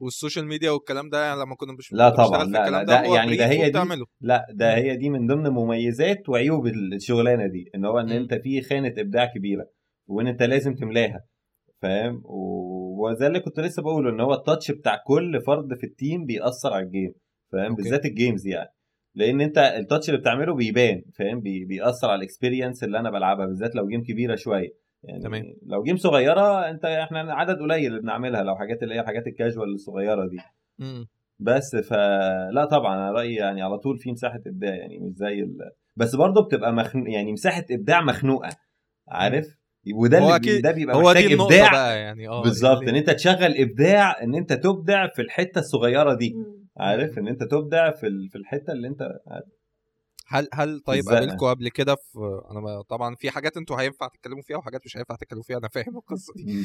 وال 0.00 0.12
social 0.12 0.46
media 0.46 0.70
والكلام 0.70 1.10
ده 1.10 1.24
يعني 1.24 1.40
لما 1.40 1.54
كنا 1.54 1.72
مش 1.72 1.92
لا 1.92 2.08
طبعاً، 2.10 2.44
لا، 2.44 2.70
لا، 2.70 2.82
ده 2.82 3.06
هو 3.06 3.14
يعني 3.14 3.36
ده 3.36 3.46
هي 3.46 3.70
دي-. 3.70 4.04
لا 4.20 4.46
ده 4.50 4.76
هي 4.76 4.96
دي 4.96 5.10
من 5.10 5.26
ضمن 5.26 5.50
مميزات 5.50 6.28
وعيوب 6.28 6.66
الشغلانة 6.66 7.46
دي 7.46 7.70
إن 7.74 7.84
هو 7.84 8.00
إن. 8.00 8.10
أنت 8.10 8.34
في 8.34 8.62
خانة 8.62 8.94
إبداع 8.98 9.24
كبيرة 9.24 9.66
وإن 10.06 10.26
أنت 10.26 10.42
لازم 10.42 10.74
تملاها 10.74 11.20
فاهم 11.82 12.22
و- 12.24 13.08
وزي 13.08 13.26
اللي 13.26 13.40
كنت 13.40 13.60
لسه 13.60 13.82
بقوله 13.82 14.10
إن 14.10 14.20
هو 14.20 14.34
ال 14.34 14.40
touch 14.40 14.70
بتاع 14.70 15.02
كل 15.06 15.40
فرد 15.46 15.74
في 15.74 15.84
ال 15.84 15.92
team 15.92 16.24
بيأثر 16.26 16.72
على 16.72 16.84
ال 16.86 16.91
game 16.91 17.12
فاهم. 17.52 17.74
بالذات 17.74 18.04
ال 18.04 18.11
games 18.11 18.46
يعني 18.46 18.70
لأن 19.16 19.40
انت 19.40 19.58
ال 19.58 19.66
touch 19.66 20.08
اللي 20.08 20.20
بتعمله 20.20 20.54
بيبان 20.54 21.02
فاهم؟ 21.18 21.40
بي 21.40 21.64
بيأثر 21.64 22.08
على 22.08 22.18
ال 22.18 22.24
experience 22.24 22.84
اللي 22.84 22.98
أنا 22.98 23.10
بلعبها 23.10 23.46
بالذات 23.46 23.74
لو 23.74 23.88
game 23.88 24.02
كبيرة 24.02 24.34
شوية. 24.34 24.68
يعني 25.04 25.20
تمام. 25.22 25.42
لو 25.66 25.82
game 25.82 25.96
صغيرة 25.96 26.70
انت 26.70 26.84
إحنا 26.84 27.34
عدد 27.34 27.58
قليل 27.58 27.86
اللي 27.86 28.00
بنعملها 28.00 28.42
لو 28.42 28.56
حاجات 28.56 28.82
اللي 28.82 28.94
هي 28.94 29.00
الحاجات 29.00 29.26
الكاجوال 29.26 29.74
الصغيرة 29.74 30.26
دي. 30.28 30.36
مم. 30.78 31.06
بس 31.38 31.76
فلا 31.76 32.64
طبعا 32.70 32.94
أنا 32.94 33.12
رأيي 33.12 33.34
يعني 33.34 33.62
على 33.62 33.78
طول 33.78 33.98
في 33.98 34.12
مساحة 34.12 34.40
إبداع 34.46 34.74
يعني 34.74 34.98
مش 34.98 35.12
زي 35.16 35.40
ال... 35.40 35.58
بس 35.96 36.14
برضه 36.16 36.42
بتبقى 36.44 36.72
مخنوق 36.72 37.10
يعني 37.10 37.32
مساحة 37.32 37.64
إبداع 37.70 38.00
مخنوقة 38.04 38.48
عارف؟ 39.08 39.46
وده 39.94 40.18
هو 40.18 40.36
اللي 40.36 40.58
أكيد- 40.58 40.62
ده 40.62 40.72
بيبقى 40.72 40.96
هو 40.96 41.02
محتاج 41.02 41.32
إبداع. 41.32 41.72
بقى 41.72 42.00
يعني 42.00 42.28
آه 42.28 42.42
بالظبط 42.42 42.78
يعني- 42.82 42.90
إن 42.90 42.96
أنت 42.96 43.10
تشغل 43.10 43.56
إبداع 43.56 44.22
إن 44.22 44.34
أنت 44.34 44.52
تبدع 44.52 45.08
في 45.08 45.22
الحتة 45.22 45.58
الصغيرة 45.58 46.14
دي. 46.14 46.36
عارف 46.76 47.18
إن 47.18 47.28
أنت 47.28 47.42
تبدع 47.42 47.90
في 47.90 48.28
في 48.28 48.38
الحتة 48.38 48.72
اللي 48.72 48.88
أنت 48.88 49.02
هل 50.28 50.48
هل 50.52 50.80
طيب. 50.80 51.04
قابلكم 51.04 51.46
قبل 51.46 51.68
كده 51.68 51.94
في 51.94 52.40
أنا 52.50 52.82
طبعا 52.82 53.14
في 53.14 53.30
حاجات 53.30 53.56
أنتوا 53.56 53.80
هينفع 53.80 54.08
تتكلموا 54.08 54.42
فيها 54.42 54.56
وحاجات 54.56 54.80
مش 54.84 54.96
هينفع 54.96 55.16
تتكلموا 55.16 55.44
فيها 55.44 55.58
أنا 55.58 55.68
فاهم 55.68 55.96
القصة 55.96 56.32
دي. 56.36 56.64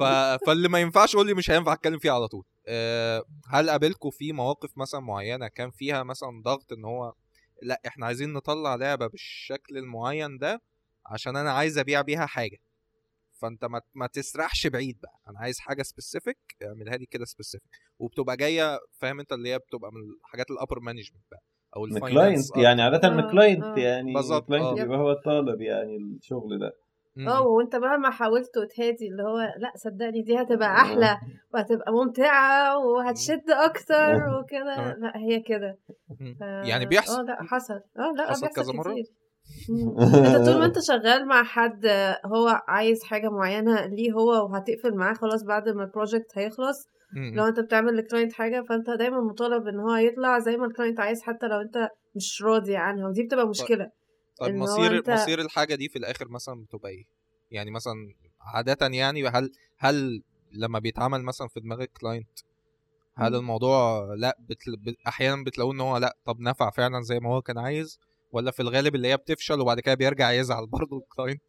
ف... 0.00 0.02
فاللي 0.46 0.68
ما 0.68 0.80
ينفعش 0.80 1.16
قول 1.16 1.26
لي 1.26 1.34
مش 1.34 1.50
هينفع 1.50 1.72
أتكلم 1.72 1.98
فيه 1.98 2.10
على 2.10 2.28
طول. 2.28 2.44
أه 2.66 3.24
هل 3.48 3.70
قابلكم 3.70 4.10
في 4.10 4.32
مواقف 4.32 4.78
مثلا 4.78 5.00
معينة 5.00 5.48
كان 5.48 5.70
فيها 5.70 6.02
مثلا 6.02 6.42
ضغط 6.44 6.72
إن 6.72 6.84
هو 6.84 7.12
لأ 7.62 7.80
إحنا 7.86 8.06
عايزين 8.06 8.32
نطلع 8.32 8.74
لعبة 8.74 9.06
بالشكل 9.06 9.78
المعين 9.78 10.38
ده 10.38 10.62
عشان 11.06 11.36
أنا 11.36 11.52
عايز 11.52 11.78
أبيع 11.78 12.00
بيها 12.00 12.26
حاجة؟ 12.26 12.58
فانت 13.36 13.64
ما, 13.64 13.80
ما 13.94 14.06
تسرحش 14.06 14.66
بعيد 14.66 15.00
بقى. 15.02 15.20
أنا 15.28 15.38
عايز 15.38 15.58
حاجة 15.58 15.82
specific 15.82 16.38
اعملها 16.62 16.96
لي 16.96 17.06
كده 17.06 17.24
specific 17.24 17.70
وبتبقى 17.98 18.36
جاية 18.36 18.78
فاهم 18.92 19.20
أنت 19.20 19.32
اللي 19.32 19.52
هي 19.52 19.58
بتبقى 19.58 19.92
من 19.92 20.00
الحاجات 20.20 20.50
ال 20.50 20.55
upper 20.55 20.80
management 20.80 21.24
بقى 21.30 21.42
أو 21.76 21.82
من 21.82 21.96
ال 21.96 22.03
finance 22.03 22.50
client 22.52 22.66
يعني 22.66 22.82
عادة 22.82 23.10
من 23.10 23.20
آه، 23.20 23.30
client 23.30 23.64
آه. 23.64 23.78
يعني 23.78 24.14
بالظبط، 24.14 24.42
ال 24.42 24.47
client 24.47 24.78
آه. 24.78 24.82
بيبقى 24.82 24.98
هو 24.98 25.12
الطالب 25.12 25.60
يعني 25.60 25.96
الشغل 25.96 26.58
ده. 26.58 26.72
آه 27.28 27.42
وأنت 27.42 27.76
مهما 27.76 28.10
حاولت 28.10 28.56
وتهاتي 28.56 29.08
اللي 29.08 29.22
هو 29.22 29.38
لأ 29.38 29.72
صدقني 29.76 30.22
دي 30.22 30.40
هتبقى 30.40 30.68
أحلى 30.76 31.18
وهتبقى 31.54 31.92
ممتعة 31.92 32.78
وهتشد 32.78 33.50
أكتر 33.50 34.14
وكده. 34.38 34.94
لأ 34.94 35.12
هي 35.16 35.40
كده. 35.40 35.78
ف... 36.38 36.40
يعني 36.40 36.86
بيحصل. 36.86 37.20
آه 37.20 37.22
لأ 37.22 37.42
حصل. 37.42 37.74
آه 37.98 38.12
لأ 38.16 38.30
حصل 38.30 38.48
كذا 38.48 38.72
مرة؟ 38.72 38.94
انت 39.70 40.48
طول 40.48 40.58
ما 40.58 40.64
انت 40.70 40.78
شغال 40.80 41.28
مع 41.28 41.44
حد 41.44 41.86
هو 42.24 42.62
عايز 42.68 43.02
حاجة 43.04 43.28
معينة 43.28 43.86
ليه 43.86 44.12
هو 44.12 44.44
وهتقفل 44.50 44.94
معاه 44.94 45.14
خلاص 45.14 45.42
بعد 45.44 45.68
ما 45.68 45.84
ال 45.84 45.91
project 45.91 46.38
هيخلص. 46.38 46.88
لو 47.34 47.44
انت 47.44 47.60
بتعمل 47.60 47.92
لل 47.92 48.02
client 48.02 48.32
حاجة 48.32 48.64
فانت 48.68 48.90
دايما 48.90 49.20
مطالب 49.20 49.66
ان 49.66 49.80
هو 49.80 49.94
يطلع 49.96 50.38
زي 50.38 50.56
ما 50.56 50.66
ال 50.66 50.71
client 50.71 51.00
عايز 51.00 51.22
حتى 51.22 51.46
لو 51.46 51.60
انت 51.60 51.88
مش 52.16 52.42
راضي 52.42 52.76
عنها 52.76 53.08
ودي 53.08 53.22
بتبقى 53.22 53.48
مشكلة 53.48 53.90
طيب 54.40 54.54
مصير 54.54 55.02
أنت- 55.02 55.08
مصير 55.10 55.40
الحاجة 55.40 55.74
دي 55.74 55.88
في 55.88 55.96
الآخر 55.98 56.28
مثلا 56.28 56.62
بتبقى 56.62 56.90
إيه 56.90 57.04
يعني 57.50 57.70
مثلا 57.70 57.94
عادة 58.54 58.86
يعني 58.86 59.28
هل 59.28 59.52
هل 59.78 60.22
لما 60.52 60.78
بيتعمل 60.78 61.22
مثلا 61.22 61.48
في 61.48 61.60
دماغ 61.60 61.82
ال 61.82 61.89
client 61.89 62.28
هل. 63.14 63.34
الموضوع 63.34 64.04
لأ 64.14 64.36
بتل... 64.40 64.96
أحيانا 65.08 65.44
بتلاقوه 65.44 65.72
إن 65.74 65.80
هو 65.80 65.96
لأ 65.96 66.16
طب 66.24 66.40
نفع 66.40 66.70
فعلا 66.70 67.00
زي 67.02 67.20
ما 67.20 67.30
هو 67.30 67.42
كان 67.42 67.58
عايز 67.58 68.00
ولا 68.36 68.50
في 68.50 68.62
الغالب 68.62 68.94
اللي 68.94 69.08
هي 69.08 69.16
بتفشل 69.16 69.60
وبعد 69.60 69.80
كده 69.80 69.94
بيرجع 69.94 70.32
يزعل 70.32 70.66
برضه 70.66 70.96
ال 71.04 71.09
client 71.09 71.42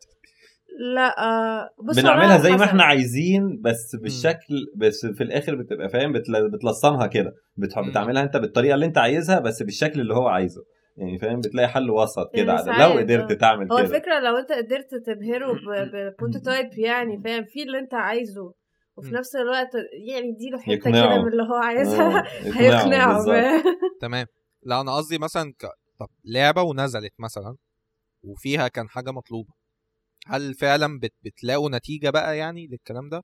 لا 0.96 1.24
آه، 1.24 1.70
بص 1.84 2.00
بنعملها 2.00 2.38
زي 2.38 2.52
ما. 2.52 2.66
إحنا 2.66 2.84
عايزين 2.84 3.62
بس 3.62 3.96
بالشكل 3.96 4.56
بس 4.76 5.06
في 5.06 5.24
الآخر 5.24 5.56
بتبقى 5.56 5.90
فاهم 5.90 6.14
بتل... 6.14 6.50
بتلصمها 6.52 7.08
كده. 7.08 7.34
بتعملها 7.58 8.24
أنت 8.24 8.38
بالطريقة 8.38 8.76
اللي 8.76 8.86
أنت 8.86 8.98
عايزها 8.98 9.40
بس 9.40 9.64
بالشكل 9.64 10.02
اللي 10.02 10.14
هو 10.14 10.28
عايزه 10.28 10.64
يعني 10.98 11.18
فاهم 11.20 11.40
بتلاقي 11.40 11.68
حل 11.68 11.90
وسط 11.90 12.32
كده 12.36 12.54
يعني 12.54 12.84
لو 12.84 13.00
قدرت 13.00 13.32
آه. 13.32 13.36
تعمل 13.36 13.72
هو 13.72 13.78
كده 13.78 13.88
الفكرة 13.88 14.20
لو 14.20 14.38
أنت 14.38 14.52
قدرت 14.52 14.96
تبهره 14.96 15.54
ب 15.94 16.01
prototype 16.01 16.70
يعني 16.78 17.22
فاهم 17.24 17.44
في 17.44 17.64
اللي 17.64 17.80
أنت 17.80 17.94
عايزه 17.94 18.54
وفي. 18.98 19.12
نفس 19.16 19.36
الوقت 19.36 19.70
يعني 20.08 20.30
اديله 20.30 20.60
يقنعه. 20.68 21.08
كده 21.08 21.22
من 21.22 21.32
اللي 21.32 21.44
هو 21.44 21.56
عايزها 21.56 22.20
آه، 22.20 22.26
هيقنعه 22.44 23.14
بالظبط. 23.14 23.36
فاهم؟ 23.36 23.64
تمام 24.02 24.26
لا 24.64 24.82
أنا 24.82 24.96
قصدي 24.96 25.18
مثلا 25.18 25.54
ك... 25.60 25.66
طب 26.00 26.10
لعبة 26.26 26.62
ونزلت 26.62 27.14
مثلا 27.20 27.56
وفيها 28.24 28.68
كان 28.68 28.90
حاجة 28.90 29.12
مطلوبة 29.12 29.54
هل 30.28 30.54
فعلا 30.54 31.00
بت... 31.00 31.14
بتلاقوا 31.22 31.70
نتيجة 31.70 32.10
بقى 32.10 32.38
يعني 32.38 32.68
للكلام 32.68 33.10
ده 33.10 33.24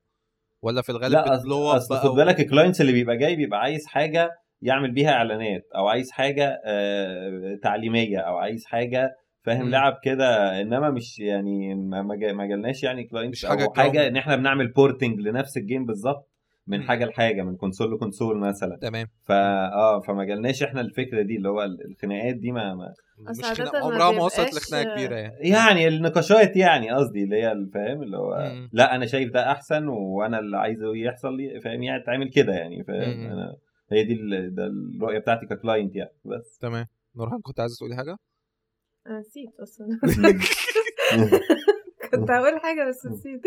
ولا 0.61 0.81
في 0.81 0.89
الغالب 0.89 1.13
لا 1.13 1.21
بت 1.37 1.44
blow 1.44 1.57
أصلا 1.57 1.71
up 1.71 1.75
أصل 1.77 1.89
بقى 1.95 2.03
خد 2.03 2.09
بالك 2.15 2.39
ال 2.39 2.44
clients 2.45 2.81
اللي 2.81 2.91
بيبقى 2.91 3.17
جاي 3.17 3.35
بيبقى 3.35 3.59
عايز 3.59 3.85
حاجة 3.85 4.31
يعمل 4.61 4.91
بيها 4.91 5.11
إعلانات 5.11 5.63
أو 5.75 5.87
عايز 5.87 6.11
حاجة 6.11 6.61
آه، 6.65 7.59
تعليمية 7.63 8.17
أو 8.19 8.37
عايز 8.37 8.65
حاجة 8.65 9.15
فاهم. 9.43 9.69
لعب 9.69 9.99
كده 10.03 10.61
إنما 10.61 10.89
مش 10.89 11.19
يعني 11.19 11.75
ما 11.75 12.01
ما 12.01 12.15
جا- 12.15 12.33
ما 12.33 12.45
جالناش 12.45 12.83
يعني 12.83 13.03
clients 13.03 13.37
مش 13.37 13.45
أو 13.45 13.57
حاجة 13.57 13.73
حاجة. 13.75 14.07
إن 14.07 14.17
إحنا 14.17 14.35
بنعمل 14.35 14.67
porting 14.67 15.19
لنفس 15.19 15.57
ال 15.57 15.63
game 15.63 15.85
بالظبط 15.85 16.32
من. 16.67 16.83
حاجة 16.83 17.05
لحاجة 17.05 17.41
من 17.41 17.55
كونسول 17.55 17.93
لكونسول 17.93 18.37
مثلا. 18.39 18.77
تمام. 18.81 19.07
فا 19.23 19.35
آه 19.73 19.99
فما 19.99 20.23
جالناش 20.23 20.63
إحنا 20.63 20.81
الفكرة 20.81 21.21
دي 21.21 21.35
اللي 21.37 21.49
هو 21.49 21.63
الخناقات 21.63 22.35
دي 22.35 22.51
ما, 22.51 22.73
ما 22.75 22.93
مش 23.29 23.41
خناقة 23.45 23.77
عمرها 23.77 24.11
ما 24.11 24.23
وصلت 24.23 24.53
لخناقة 24.55 24.95
كبيرة 24.95 25.15
يعني. 25.15 25.49
يعني 25.49 25.87
النقاشات 25.87 26.55
يعني 26.57 26.91
قصدي 26.91 27.23
اللي 27.23 27.35
هي 27.35 27.51
الفاهم 27.51 28.03
اللي 28.03 28.17
هو 28.17 28.51
مم. 28.53 28.69
لأ 28.73 28.95
أنا 28.95 29.05
شايف 29.05 29.31
ده 29.33 29.51
أحسن 29.51 29.87
وأنا 29.87 30.39
اللي 30.39 30.57
عايزه 30.57 30.95
يحصل 30.95 31.37
لي 31.37 31.61
فاهم؟ 31.61 31.83
يعني 31.83 32.03
تعمل 32.03 32.29
كده 32.29 32.53
يعني 32.53 32.83
فاهم. 32.83 33.25
أنا 33.31 33.55
هي 33.91 34.03
دي 34.03 34.13
ال- 34.13 34.55
ده 34.55 34.65
الرؤية 34.65 35.19
بتاعتي 35.19 35.45
ك 35.45 35.52
client 35.52 35.95
يعني 35.95 36.11
بس. 36.25 36.57
تمام. 36.61 36.85
نورهان 37.15 37.41
كنت 37.41 37.59
عايز 37.59 37.77
تقولي 37.77 37.95
حاجة؟ 37.95 38.17
نسيت 39.07 39.59
أصلا. 39.59 39.87
كنت 42.11 42.31
هقول 42.31 42.59
حاجة 42.59 42.89
بس 42.89 43.05
نسيت. 43.05 43.41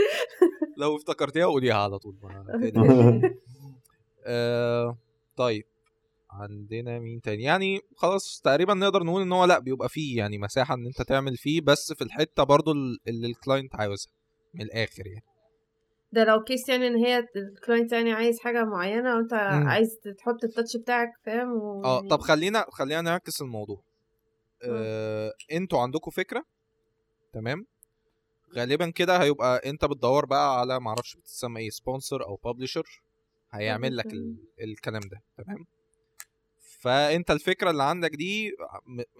لو 0.77 0.97
افتكرتيها 0.97 1.47
قوليها 1.47 1.75
على 1.75 1.99
طول. 1.99 2.17
آه 4.27 4.99
طيب. 5.37 5.65
عندنا 6.31 6.99
مين 6.99 7.21
تاني؟ 7.21 7.43
يعني 7.43 7.81
خلاص 7.97 8.41
تقريبا 8.45 8.75
نقدر 8.75 9.03
نقول 9.03 9.23
إن 9.23 9.33
هو 9.33 9.45
لأ 9.45 9.59
بيبقى 9.59 9.89
فيه 9.89 10.19
يعني 10.19 10.39
مساحة 10.39 10.75
إن 10.75 10.87
أنت 10.87 11.03
تعمل 11.03 11.37
فيه 11.37 11.61
بس 11.61 11.93
في 11.93 12.05
الحتة 12.05 12.43
برضو 12.43 12.73
ال- 12.73 12.99
اللي 13.09 13.27
ال 13.27 13.34
client 13.34 13.75
عاوزها 13.77 14.13
من 14.55 14.63
الآخر 14.63 15.07
يعني. 15.07 15.25
ده 16.13 16.25
لو 16.25 16.43
case 16.43 16.69
يعني 16.69 16.87
إن 16.87 16.97
هي 16.97 17.27
ال 17.37 17.45
client 17.45 17.93
يعني 17.93 18.13
عايز 18.13 18.41
حاجة 18.41 18.65
معينة 18.65 19.17
وأنت 19.17 19.33
مم. 19.35 19.69
عايز 19.69 19.99
تحط 20.19 20.45
ال 20.45 20.50
touch 20.50 20.77
بتاعك 20.77 21.09
فاهم؟ 21.27 21.53
و... 21.53 21.85
آه 21.85 22.01
طب 22.09 22.21
خلينا 22.21 22.67
خلينا 22.71 23.01
نعكس 23.01 23.43
الموضوع. 23.43 23.83
آه. 24.65 25.33
أنتوا 25.53 25.81
عندكم 25.81 26.11
فكرة؟ 26.11 26.45
تمام. 27.33 27.67
غالبا 28.55 28.91
كده 28.91 29.23
هيبقى 29.23 29.71
أنت 29.71 29.85
بتدور 29.85 30.27
بقى 30.27 30.61
على 30.61 30.81
معرفش 30.81 31.17
بتسمى 31.17 31.61
إيه 31.61 31.71
sponsor 31.71 32.25
أو 32.27 32.37
publisher 32.45 33.03
هيعمل 33.51 33.97
لك 33.97 34.07
ال... 34.07 34.37
الكلام 34.63 35.03
ده 35.03 35.23
تمام؟ 35.45 35.67
فأنت 36.81 37.31
الفكرة 37.31 37.71
اللي 37.71 37.83
عندك 37.83 38.11
دي 38.11 38.51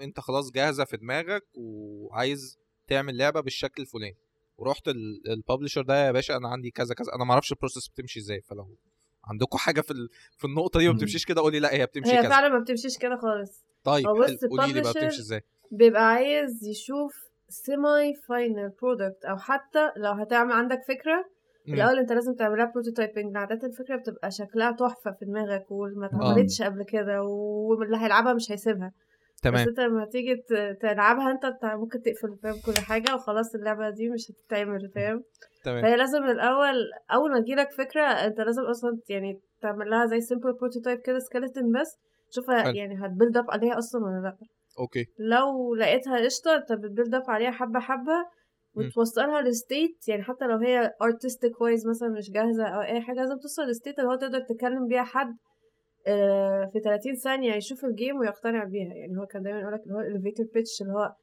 أنت 0.03 0.21
خلاص 0.21 0.51
جاهزة 0.51 0.85
في 0.85 0.97
دماغك 0.97 1.43
وعايز 1.55 2.59
تعمل 2.89 3.17
لعبة 3.17 3.41
بالشكل 3.41 3.83
الفلاني. 3.83 4.17
ورحت 4.59 4.89
ال 5.29 5.34
publisher 5.34 5.83
ده 5.83 6.07
يا 6.07 6.13
باشا 6.13 6.37
أنا 6.37 6.49
عندي 6.49 6.71
كذا 6.71 6.95
كذا 6.95 7.15
أنا 7.15 7.25
ما 7.25 7.33
أعرفش 7.33 7.53
ال 7.53 7.57
process 7.57 7.89
بتمشي 7.89 8.21
إزاي 8.21 8.41
فلو 8.41 8.77
عندكم 9.25 9.59
حاجة 9.59 9.81
في 9.81 9.91
ال... 9.91 10.09
في 10.39 10.45
النقطة 10.45 10.81
دي 10.81 10.89
ما. 10.89 10.95
بتمشيش 10.95 11.25
كده 11.25 11.41
قولي 11.41 11.59
لأ 11.59 11.75
هي 11.75 11.87
بتمشي 11.87 12.11
هي 12.11 12.23
كذا. 12.23 12.29
فعلا 12.29 12.49
ما 12.49 12.59
بتمشيش 12.59 12.99
كده 12.99 13.17
خالص. 13.17 13.65
طيب 13.85 14.07
قولي 14.07 14.73
لي 14.73 14.81
بقى 14.81 14.93
بتمشي 14.93 15.21
إزاي. 15.21 15.41
بيبقى 15.71 16.03
عايز 16.09 16.65
يشوف 16.65 17.13
semi 17.49 18.15
final 18.15 18.73
product 18.83 19.25
أو 19.25 19.37
حتى 19.37 19.91
لو 19.97 20.13
هتعمل 20.13 20.53
عندك 20.53 20.81
فكرة. 20.89 21.25
الأول 21.69 21.99
أنت 21.99 22.13
لازم 22.13 22.35
تعملها 22.35 22.73
prototyping 22.75 23.37
عادة 23.37 23.67
الفكرة 23.67 23.97
بتبقى 23.97 24.31
شكلها 24.31 24.71
تحفة 24.71 25.11
في 25.13 25.25
دماغك 25.25 25.71
وما 25.71 26.07
اتعملتش 26.07 26.63
قبل 26.63 26.83
كده 26.85 27.23
واللي 27.23 27.97
هيلعبها 27.97 28.33
مش 28.33 28.53
هيسيبها. 28.53 28.93
بس 29.37 29.43
تمام 29.43 29.69
أنت 29.69 29.81
لما 29.81 30.05
تيجي 30.05 30.45
تلعبها 30.81 31.31
أنت 31.31 31.57
ممكن 31.65 32.03
تقفل 32.03 32.37
فاهم 32.43 32.55
كل 32.67 32.79
حاجة 32.79 33.15
وخلاص 33.15 33.55
اللعبة 33.55 33.91
دي 33.91 34.09
مش 34.09 34.31
هتتعمل 34.31 34.91
فاهم؟ 34.95 35.23
تمام. 35.65 35.83
فهي 35.83 35.97
لازم 35.97 36.25
الأول 36.25 36.75
أول 37.15 37.33
ما 37.33 37.41
تجيلك 37.41 37.71
فكرة 37.73 38.03
أنت 38.03 38.41
لازم 38.41 38.63
أصلا 38.63 38.99
يعني 39.09 39.41
تعمل 39.63 39.91
لها 39.91 40.07
زي 40.07 40.21
simple 40.21 40.53
prototype 40.53 40.99
كده 41.01 41.19
skeleton 41.19 41.81
بس. 41.81 41.99
شوفها. 42.31 42.71
يعني 42.71 43.07
هت 43.07 43.15
build 43.15 43.37
up 43.37 43.51
عليها 43.51 43.79
أصلا 43.79 44.05
ولا 44.05 44.21
لأ. 44.23 44.37
أوكي. 44.79 45.07
لو 45.19 45.75
لقيتها 45.75 46.25
قشطة 46.25 46.57
انت 46.57 46.73
بت 46.73 46.85
build 46.85 47.15
up 47.15 47.31
عليها 47.31 47.51
حبة 47.51 47.81
حبة. 47.81 48.37
وتوصلها 48.75 49.43
ل 49.43 49.54
state 49.54 50.09
يعني 50.09 50.23
حتى 50.23 50.45
لو 50.45 50.59
هي 50.59 50.95
artistic 51.03 51.61
wise 51.61 51.87
مثلا 51.87 52.09
مش 52.09 52.31
جاهزة 52.31 52.67
أو 52.67 52.81
أي 52.81 53.01
حاجة 53.01 53.17
لازم 53.17 53.39
توصل 53.39 53.63
ل 53.63 53.69
state 53.69 53.99
اللي 53.99 54.11
هو 54.11 54.15
تقدر 54.15 54.41
تكلم 54.41 54.87
بيها 54.87 55.03
حد 55.03 55.37
آه، 56.07 56.71
في 56.73 56.81
30 56.81 57.15
ثانية 57.15 57.55
يشوف 57.55 57.85
ال 57.85 57.92
game 57.92 58.19
ويقتنع 58.19 58.65
بيها. 58.65 58.95
يعني 58.95 59.19
هو 59.19 59.27
كان 59.27 59.43
دايما 59.43 59.61
يقولك 59.61 59.81
اللي 59.87 59.95
هو 59.95 60.03
elevator 60.03 60.45
pitch 60.45 60.81
اللي 60.81 60.93
هو 60.93 61.15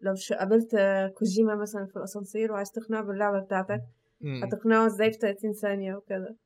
لو 0.00 0.14
قابلت 0.38 0.76
كوجيما 1.18 1.54
مثلا 1.54 1.86
في 1.86 1.96
الأسانسير 1.96 2.52
وعايز 2.52 2.70
تقنعه 2.70 3.02
باللعبة 3.02 3.40
بتاعتك. 3.40 3.80
هتقنعه 4.42 4.86
إزاي 4.86 5.10
في 5.12 5.18
30 5.18 5.52
ثانية 5.52 5.94
وكده. 5.94 6.36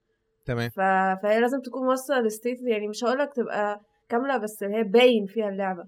تمام. 0.45 0.69
ف... 0.71 0.81
فهي 1.23 1.41
لازم 1.41 1.61
تكون 1.61 1.87
واصلة 1.87 2.21
ل 2.21 2.27
state 2.27 2.59
يعني 2.63 2.89
مش 2.89 3.05
هقولك 3.05 3.33
تبقى 3.35 3.81
كاملة 4.09 4.37
بس 4.37 4.63
اللي 4.63 4.77
هي 4.77 4.83
باين 4.83 5.27
فيها 5.27 5.49
اللعبة. 5.49 5.85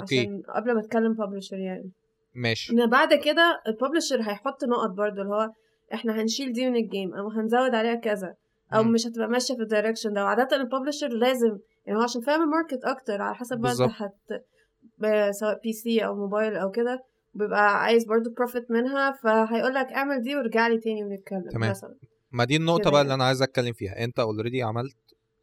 أوكي 0.00 0.20
عشان 0.20 0.42
قبل 0.56 0.74
ما 0.74 0.82
تكلم 0.82 1.12
publisher 1.12 1.58
يعني 1.58 1.90
ماشي 2.34 2.72
إن 2.72 2.90
بعد 2.90 3.14
كده 3.14 3.62
ال 3.66 3.71
publisher 3.71 4.20
هيحط 4.20 4.64
نقط 4.64 4.90
برضو 4.90 5.22
اللي 5.22 5.34
هو 5.34 5.50
إحنا 5.94 6.22
هنشيل 6.22 6.52
دي 6.52 6.70
من 6.70 6.76
ال 6.76 6.84
game 6.84 7.14
أو 7.14 7.28
هنزود 7.28 7.74
عليها 7.74 7.94
كذا 7.94 8.34
أو 8.74 8.82
مم. 8.82 8.92
مش 8.92 9.06
هتبقى 9.06 9.28
ماشية 9.28 9.54
في 9.54 9.62
ال 9.62 9.67
direction 9.67 10.12
ده 10.12 10.24
وعادة 10.24 10.56
ال 10.56 10.61
publisher 10.61 11.08
لازم 11.08 11.58
يعني 11.86 11.98
هو 11.98 12.02
عشان 12.02 12.20
فاهم 12.20 12.42
ال 12.42 12.48
market 12.48 12.84
أكتر 12.84 13.22
على 13.22 13.34
حسب 13.34 13.58
بقى 13.60 13.72
أنت. 13.72 13.80
هت 13.82 15.34
سواء 15.34 15.60
PC 15.62 16.04
أو 16.04 16.14
موبايل 16.14 16.56
أو 16.56 16.70
كده 16.70 17.04
بيبقى 17.34 17.82
عايز 17.82 18.04
برضو 18.04 18.30
profit 18.30 18.70
منها 18.70 19.12
فهيقول 19.12 19.74
لك 19.74 19.86
اعمل 19.92 20.22
دي 20.22 20.36
وارجع 20.36 20.66
لي 20.68 20.78
تاني 20.78 21.04
ونتكلم 21.04 21.48
تمام. 21.50 21.70
مثلا 21.70 21.94
ما 22.32 22.44
دي 22.44 22.56
النقطة 22.56 22.82
بقى 22.90 22.92
يعني. 22.92 23.02
اللي 23.02 23.14
أنا 23.14 23.24
عايز 23.24 23.42
أتكلم 23.42 23.72
فيها 23.72 24.04
أنت 24.04 24.18
already 24.18 24.62
عملت 24.62 24.96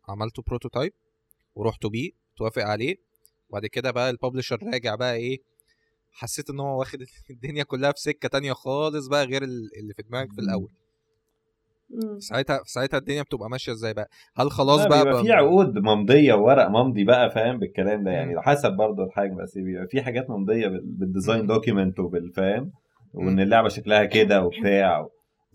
عملته 0.09 0.43
prototype 0.47 0.93
ورحتوا 1.55 1.89
بيه 1.89 2.11
توافق 2.37 2.61
عليه 2.63 2.95
وبعد 3.49 3.65
كده 3.65 3.91
بقى 3.91 4.09
ال 4.09 4.14
publisher 4.14 4.59
راجع 4.73 4.95
بقى 4.95 5.15
إيه 5.15 5.37
حسيت 6.11 6.49
إن 6.49 6.59
هو 6.59 6.79
واخد 6.79 6.99
الدنيا 7.29 7.63
كلها 7.63 7.91
في 7.91 7.99
سكة 8.01 8.29
تانية 8.29 8.53
خالص 8.53 9.07
بقى 9.07 9.25
غير 9.25 9.43
ال- 9.43 9.69
اللي 9.79 9.93
في 9.93 10.01
دماغك 10.03 10.33
في 10.33 10.41
الأول 10.41 10.71
مم. 11.89 12.19
ساعتها 12.19 12.59
ساعتها 12.65 12.97
الدنيا 12.97 13.21
بتبقى 13.23 13.49
ماشية 13.49 13.71
إزاي 13.71 13.93
بقى 13.93 14.09
هل 14.35 14.51
خلاص 14.51 14.79
لا، 14.79 14.87
بقى, 14.87 14.97
بيبقى 14.99 15.13
بقى 15.13 15.23
في 15.23 15.31
عقود 15.31 15.77
ممضية 15.77 16.33
وورق 16.33 16.67
ممضي 16.67 17.03
بقى 17.03 17.31
فاهم 17.31 17.59
بالكلام 17.59 18.03
ده 18.03 18.11
يعني. 18.11 18.41
حسب 18.41 18.71
برضه 18.71 19.03
الحاجة 19.03 19.33
بس 19.33 19.57
بيبقى 19.57 19.87
في 19.87 20.01
حاجات 20.01 20.29
ممضية 20.29 20.67
بال- 20.67 20.81
بال 20.85 20.99
design. 20.99 21.47
document 21.47 21.99
وبالفاهم 21.99 22.71
وإن. 23.13 23.39
اللعبة 23.39 23.69
شكلها 23.69 24.05
كده 24.05 24.41
وبتاع 24.45 25.07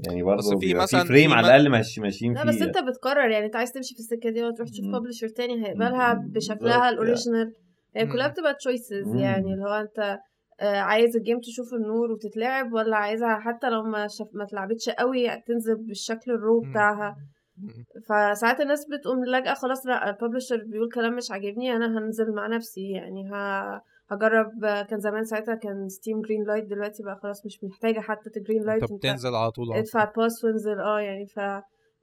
يعني 0.09 0.23
بس 0.23 0.27
برضه 0.27 0.59
في 0.61 0.75
مثلا- 0.75 1.01
في 1.03 1.09
frame 1.09 1.31
في 1.31 1.37
على 1.37 1.47
الأقل 1.47 1.69
ماشي 1.69 2.01
ماشيين 2.01 2.35
لا 2.35 2.45
بس 2.45 2.55
فيه 2.55 2.65
أنت 2.65 2.79
بتقرر 2.79 3.31
يعني 3.31 3.47
أنت 3.47 3.57
عايز 3.57 3.73
تمشي 3.73 3.95
في 3.95 4.01
السكة 4.01 4.31
دي 4.31 4.43
ولا 4.43 4.55
تروح 4.55 4.69
تشوف. 4.69 4.87
publisher 4.87 5.29
تاني 5.29 5.67
هيقبلها. 5.67 6.15
بشكلها. 6.15 6.89
ال 6.89 6.96
original 6.96 7.55
هي 7.97 8.07
كلها. 8.07 8.29
بتبقى 8.29 8.55
choices. 8.55 9.15
يعني 9.15 9.55
اللي 9.55 9.65
هو 9.65 9.81
أنت 9.81 10.19
آه، 10.61 10.77
عايز 10.77 11.17
ال 11.17 11.21
game 11.21 11.41
تشوف 11.41 11.75
النور 11.75 12.11
وتتلعب 12.13 12.73
ولا 12.73 12.97
عايزها 12.97 13.39
حتى 13.41 13.71
لو 13.71 13.83
ما 13.83 14.07
شف... 14.09 14.27
ما 14.33 14.45
اتلعبتش 14.45 14.89
قوي 14.89 15.41
تنزل 15.47 15.77
بالشكل 15.77 16.31
ال 16.33 16.38
raw. 16.38 16.61
بتاعها. 16.71 17.17
فساعات 18.09 18.61
الناس 18.61 18.87
بتقوم 18.87 19.25
لاجئه 19.25 19.55
خلاص 19.55 19.87
لا 19.87 20.11
ال 20.11 20.16
publisher 20.16 20.65
بيقول 20.67 20.89
كلام 20.95 21.17
مش 21.17 21.31
عاجبني 21.31 21.77
أنا 21.77 21.99
هنزل 21.99 22.35
مع 22.35 22.47
نفسي 22.47 22.91
يعني 22.91 23.31
ه... 23.31 23.35
هجرب 24.11 24.51
كان 24.89 24.99
زمان 25.01 25.25
ساعتها 25.25 25.55
كان 25.55 25.89
Steam 25.89 26.21
Greenlight 26.21 26.65
دلوقتي 26.65 27.03
بقى 27.03 27.17
خلاص 27.23 27.47
مش 27.47 27.65
محتاجة 27.65 28.01
حتى 28.01 28.31
ت 28.31 28.63
greenlight 28.63 28.83
على 28.83 28.89
طول 28.89 28.99
على 29.37 29.51
طول. 29.51 29.73
ادفع 29.73 30.13
باس 30.17 30.45
وانزل 30.45 30.81
آه 30.81 31.01
يعني 31.01 31.27
ف... 31.27 31.41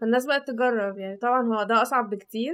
فالناس 0.02 0.26
بقت 0.26 0.48
تجرب 0.48 0.98
يعني 0.98 1.18
طبعا 1.18 1.48
هو 1.48 1.64
ده 1.64 1.82
أصعب 1.82 2.10
بكتير 2.10 2.54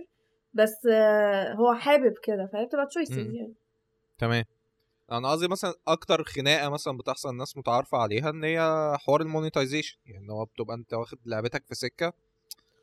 بس 0.55 0.85
آه، 0.91 1.53
هو 1.53 1.73
حابب 1.73 2.13
كده 2.23 2.49
فهي 2.53 2.65
بتبقى 2.65 2.85
choices. 2.85 3.17
يعني 3.17 3.53
تمام 4.17 4.43
أنا 5.11 5.31
قصدي 5.31 5.47
مثلا 5.47 5.73
أكتر 5.87 6.23
خناقة 6.23 6.69
مثلا 6.69 6.97
بتحصل 6.97 7.29
الناس 7.29 7.57
متعارفة 7.57 7.97
عليها 7.97 8.29
إن 8.29 8.43
هي 8.43 8.59
حوار 8.99 9.21
ال 9.21 9.27
monetization 9.27 9.97
يعني 10.05 10.31
هو 10.31 10.45
بتبقى 10.45 10.75
أنت 10.75 10.93
واخد 10.93 11.17
لعبتك 11.25 11.65
في 11.67 11.75
سكة 11.75 12.13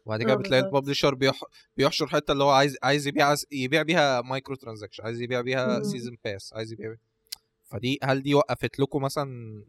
وبعد 0.07 0.23
كده 0.23 0.33
آه 0.33 0.37
بتلاقي. 0.37 0.63
ال 0.67 0.72
publisher 0.72 1.15
بيح... 1.15 1.41
بيحشر 1.77 2.07
حتة 2.07 2.33
اللي 2.33 2.45
هو 2.45 2.51
عايز 2.51 2.77
عايز 2.83 3.07
يبيع 3.09 3.35
يبيع 3.53 3.83
بيها 3.83 4.21
micro 4.21 4.55
transaction 4.55 5.05
عايز 5.05 5.21
يبيع 5.21 5.41
بيها. 5.41 5.83
season 5.83 6.17
pass 6.25 6.53
عايز 6.55 6.73
يبيع 6.73 6.95
فدي 7.65 7.99
هل 8.03 8.23
دي 8.23 8.35
وقفت 8.35 8.79
لكم 8.79 9.03
مثلا 9.03 9.65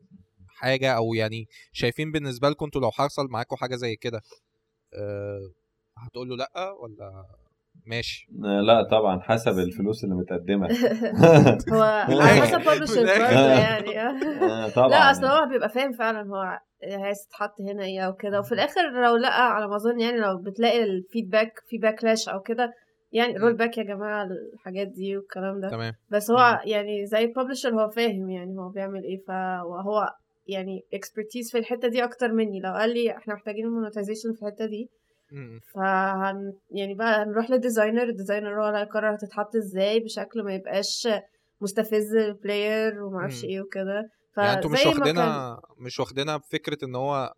حاجة 0.48 0.92
أو 0.94 1.14
يعني 1.14 1.48
شايفين 1.72 2.12
بالنسبة 2.12 2.50
لكم 2.50 2.66
إنتوا 2.66 2.82
لو 2.82 2.92
حصل 2.92 3.28
معاكم 3.28 3.56
حاجة 3.56 3.76
زي 3.76 3.96
كده 3.96 4.22
أه 4.94 5.52
هتقولوا 5.98 6.38
لأ 6.38 6.72
ولا 6.72 7.26
ماشي. 7.86 8.28
آه، 8.46 8.62
لا 8.62 8.84
طبعا 8.84 9.20
حسب 9.20 9.60
الفلوس 9.60 10.04
اللي 10.04 10.16
متقدمة. 10.16 10.68
هو 11.74 11.82
على 11.82 12.24
حسب 12.42 12.60
publisher 12.60 13.02
بالآخر. 13.02 13.24
برضه 13.24 13.62
يعني 13.68 14.00
آه، 14.02 14.70
طبعا. 14.70 14.88
لا 14.90 15.12
أصل 15.12 15.26
هو 15.26 15.46
بيبقى 15.50 15.70
فاهم 15.70 15.92
فعلا 15.92 16.22
هو 16.30 16.60
عايز 17.04 17.18
تتحط 17.28 17.62
هنا 17.62 17.84
إيه 17.84 18.02
أو 18.02 18.14
كده. 18.14 18.40
وفي 18.40 18.52
الآخر 18.52 18.82
لو 19.04 19.16
لقى 19.16 19.54
على 19.56 19.68
ما 19.68 19.76
اظن 19.76 20.00
يعني 20.00 20.18
لو 20.18 20.38
بتلاقي 20.42 20.84
ال 20.84 20.91
feedback 20.91 21.52
في 21.68 21.78
backlash 21.78 22.30
أو 22.30 22.40
كده 22.42 22.74
يعني 23.12 23.38
roll 23.38 23.54
back 23.58 23.78
يا 23.78 23.84
جماعة 23.84 24.28
الحاجات 24.54 24.88
دي 24.88 25.18
والكلام 25.18 25.60
ده. 25.62 25.70
تمام. 25.70 25.94
بس 26.10 26.32
هو 26.32 26.60
يعني 26.66 27.06
زي 27.06 27.24
ال 27.24 27.28
publisher 27.28 27.70
هو 27.70 27.90
فاهم 27.90 28.30
يعني 28.30 28.58
هو 28.58 28.70
بيعمل 28.70 29.04
إيه 29.04 29.24
فهو 29.28 30.10
يعني 30.48 30.82
expertise 30.94 31.52
في 31.52 31.58
الحتة 31.58 31.88
دي 31.88 32.04
أكتر 32.04 32.32
مني. 32.32 32.60
لو 32.60 32.74
قال 32.74 32.94
لي 32.94 33.18
إحنا 33.18 33.34
محتاجين 33.34 33.68
monetization 33.68 34.34
في 34.34 34.42
الحتة 34.42 34.66
دي. 34.66 34.90
فهن 35.74 36.54
يعني 36.72 36.94
بقى 36.94 37.24
هنروح 37.24 37.50
لل 37.50 37.61
designer 37.61 38.04
ال 38.04 38.10
designer 38.10 38.62
هو 38.64 38.68
اللي 38.68 38.80
هيقرر 38.80 39.16
هتتحط 39.16 39.56
إزاي 39.56 40.00
بشكل 40.00 40.44
ما 40.44 40.54
يبقاش 40.56 41.08
مستفز 41.62 42.16
لل 42.16 42.38
player 42.38 43.04
ومعرفش 43.04 43.44
مم. 43.44 43.50
إيه 43.50 43.62
وكده 43.62 44.10
يعني 44.38 44.54
أنتوا 44.54 44.70
مش 44.72 44.86
واخدينها 44.86 45.62
مش 45.78 46.00
واخدينها 46.00 46.38
بفكرة 46.38 46.78
إن 46.86 46.96
هو 46.96 47.34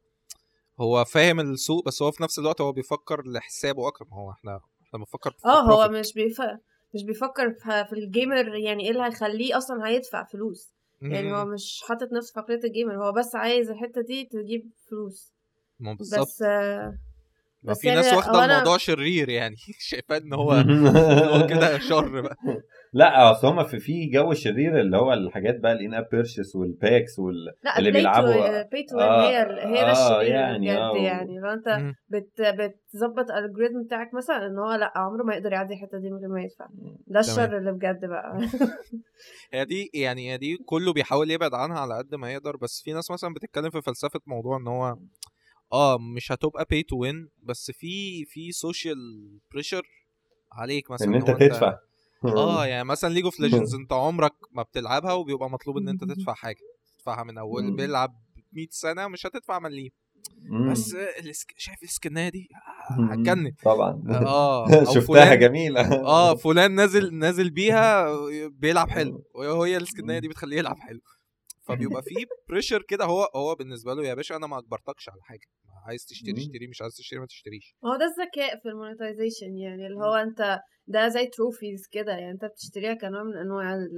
هو 0.80 1.06
فاهم 1.06 1.40
السوق 1.40 1.86
بس 1.86 2.02
هو 2.02 2.12
في 2.12 2.24
نفس 2.24 2.40
الوقت 2.40 2.62
هو 2.62 2.72
بيفكر 2.72 3.28
لحسابه 3.28 3.88
أكتر 3.88 4.06
ما 4.12 4.18
هو 4.18 4.32
إحنا 4.32 4.60
إحنا 4.82 5.00
بنفكر 5.00 5.36
آه 5.46 5.62
هو. 5.62 5.90
مش 5.90 6.14
بيف... 6.14 6.42
مش 6.94 7.04
بيفكر 7.04 7.54
في 7.60 7.94
ال 7.94 8.04
gamer 8.04 8.56
يعني 8.56 8.84
إيه 8.84 8.92
اللي 8.92 9.04
هيخليه 9.04 9.58
أصلا 9.58 9.88
هيدفع 9.88 10.24
فلوس 10.24 10.76
يعني 11.02 11.34
هو. 11.34 11.46
مش 11.46 11.84
حاطط 11.88 12.14
نفسه 12.14 12.34
في 12.34 12.40
عقلية 12.40 12.64
ال 12.64 12.71
gamer 12.71 13.06
هو 13.06 13.12
بس 13.12 13.36
عايز 13.36 13.70
الحتة 13.70 14.02
دي 14.02 14.26
تجيب 14.26 14.72
فلوس 14.90 15.34
ما 15.80 15.92
هو 15.92 15.96
بالظبط 15.96 16.22
بس 16.28 16.42
آه، 16.42 16.98
ما 17.68 17.74
في 17.74 17.88
يعني 17.88 18.00
ناس 18.02 18.14
واخدة 18.14 18.48
أنا- 18.48 18.52
الموضوع 18.52 18.78
شرير 18.78 19.30
يعني 19.30 19.56
شايفاه 19.90 20.18
إن 20.18 20.34
هو 20.34 20.52
هو 21.34 21.48
كده 21.48 21.80
شر 21.80 22.22
بقى. 22.22 22.38
لا 22.94 23.32
أصل 23.32 23.48
هم 23.48 23.64
في 23.64 23.80
في 23.80 24.06
جو 24.06 24.34
شرير 24.34 24.80
اللي 24.82 24.98
هو 24.98 25.14
الحاجات 25.14 25.60
بقى 25.60 25.72
ال 25.74 25.77
in-app 25.77 25.94
purchase 25.94 26.56
وال 26.56 26.74
packs 26.74 27.20
وال 27.20 27.36
لا 27.64 27.80
اللي 27.80 27.92
بيلعبوا- 27.92 28.64
pay 28.64 28.84
to 28.90 29.00
آه، 29.00 29.30
هي 29.30 29.38
هي 29.38 29.82
ده 29.82 29.92
آه، 29.92 29.92
الشرير 29.92 30.32
يعني، 30.36 30.68
بجد 30.68 30.78
آه. 30.78 30.96
يعني. 30.98 31.40
لو 31.40 31.50
أنت. 31.50 31.94
بت 32.10 32.42
بتظبط 32.42 33.32
ال 33.32 33.37
algorithm 33.37 33.84
بتاعك 33.84 34.14
مثلا 34.14 34.46
إن 34.48 34.58
هو 34.60 34.72
لأ 34.74 34.94
عمره 34.96 35.24
ما 35.24 35.34
يقدر 35.36 35.52
يعدي 35.52 35.74
الحتة 35.74 35.98
دي 36.00 36.10
من 36.10 36.18
غير 36.18 36.30
ما 36.30 36.42
يدفع. 36.42 36.66
ده 37.08 37.20
الشر 37.20 37.58
اللي 37.58 37.72
بجد 37.72 38.06
بقى. 38.06 38.40
هي 39.54 39.66
دي 39.66 39.90
يعني 39.94 40.32
هي 40.34 40.38
دي 40.38 40.58
كله 40.66 40.94
بيحاول 40.94 41.32
يبعد 41.32 41.54
عنها 41.54 41.80
على 41.80 41.98
قد 41.98 42.16
ما 42.16 42.32
يقدر 42.34 42.56
بس 42.58 42.82
في 42.86 42.94
ناس 42.94 43.12
مثلا 43.12 43.34
بتتكلم 43.34 43.70
في 43.70 43.82
فلسفة 43.82 44.20
موضوع 44.26 44.58
إن 44.58 44.68
هو 44.68 44.96
آه 45.74 45.98
مش 45.98 46.32
هتبقى 46.32 46.66
pay 46.74 46.78
to 46.78 46.98
win 47.08 47.30
بس 47.44 47.72
في 47.72 48.26
في 48.26 48.52
social 48.52 48.98
pressure 49.52 49.82
عليك 50.52 50.92
مثلا 50.92 51.08
إن 51.08 51.16
أنت 51.16 51.32
تدفع. 51.32 51.78
آه 52.26 52.66
يعني 52.66 52.84
مثلا 52.84 53.14
League 53.14 53.24
of 53.24 53.40
Legends 53.40 53.76
أنت 53.76 53.94
عمرك 53.94 54.34
ما 54.52 54.64
بتلعبها 54.64 55.14
وبيبقى 55.14 55.50
مطلوب 55.50 55.78
إن 55.78 55.90
أنت 55.90 56.04
تدفع 56.04 56.34
حاجة. 56.34 56.58
تدفعها 56.98 57.24
من 57.24 57.38
أول. 57.38 57.76
بيلعب 57.76 58.16
100 58.54 58.68
سنة 58.72 59.08
مش 59.08 59.26
هتدفع 59.26 59.60
مليم. 59.60 59.92
بس 60.72 60.94
ال 60.96 61.06
sk... 61.06 61.54
شايف 61.58 61.84
ال 61.84 61.93
skin 61.93 62.30
دي. 62.30 62.50
هتجنن. 63.12 63.52
طبعا. 63.64 64.04
آه 64.10 64.84
شفتها 64.94 65.02
فلان- 65.26 65.40
جميلة. 65.40 65.82
آه 66.04 66.36
فلان 66.36 66.72
نازل 66.76 67.14
نازل 67.16 67.50
بيها 67.50 68.08
بيلعب 68.48 68.90
حلو. 68.90 69.24
وهي 69.36 69.78
ال 69.78 69.86
skin 69.86 70.20
دي 70.20 70.28
بتخليه 70.28 70.58
يلعب 70.58 70.78
حلو. 70.80 71.00
فبيبقى 71.68 72.02
في 72.04 72.16
pressure 72.50 72.82
كده 72.82 73.06
هو 73.06 73.30
هو 73.36 73.56
بالنسبة 73.56 73.94
له 73.94 74.04
يا 74.08 74.14
باشا 74.14 74.36
أنا 74.36 74.48
ما 74.48 74.58
أجبرتكش 74.60 75.10
على 75.10 75.22
حاجة 75.22 75.48
عايز 75.88 76.06
تشتري. 76.06 76.32
اشتري 76.42 76.68
مش 76.68 76.82
عايز 76.82 76.94
تشتري 76.96 77.20
ما 77.20 77.26
تشتريش 77.26 77.76
هو 77.86 77.96
ده 77.98 78.06
الذكاء 78.06 78.60
في 78.60 78.70
ال 78.70 78.77
monetization 78.77 79.62
يعني 79.62 79.88
اللي 79.88 79.98
هو 79.98 80.16
أنت 80.16 80.60
ده 80.88 81.08
زي 81.08 81.28
trophies 81.28 81.88
كده 81.92 82.12
يعني 82.12 82.32
أنت 82.32 82.46
بتشتريها 82.46 82.94
كنوع 82.94 83.24
من 83.24 83.38
أنواع 83.38 83.76
ال 83.76 83.90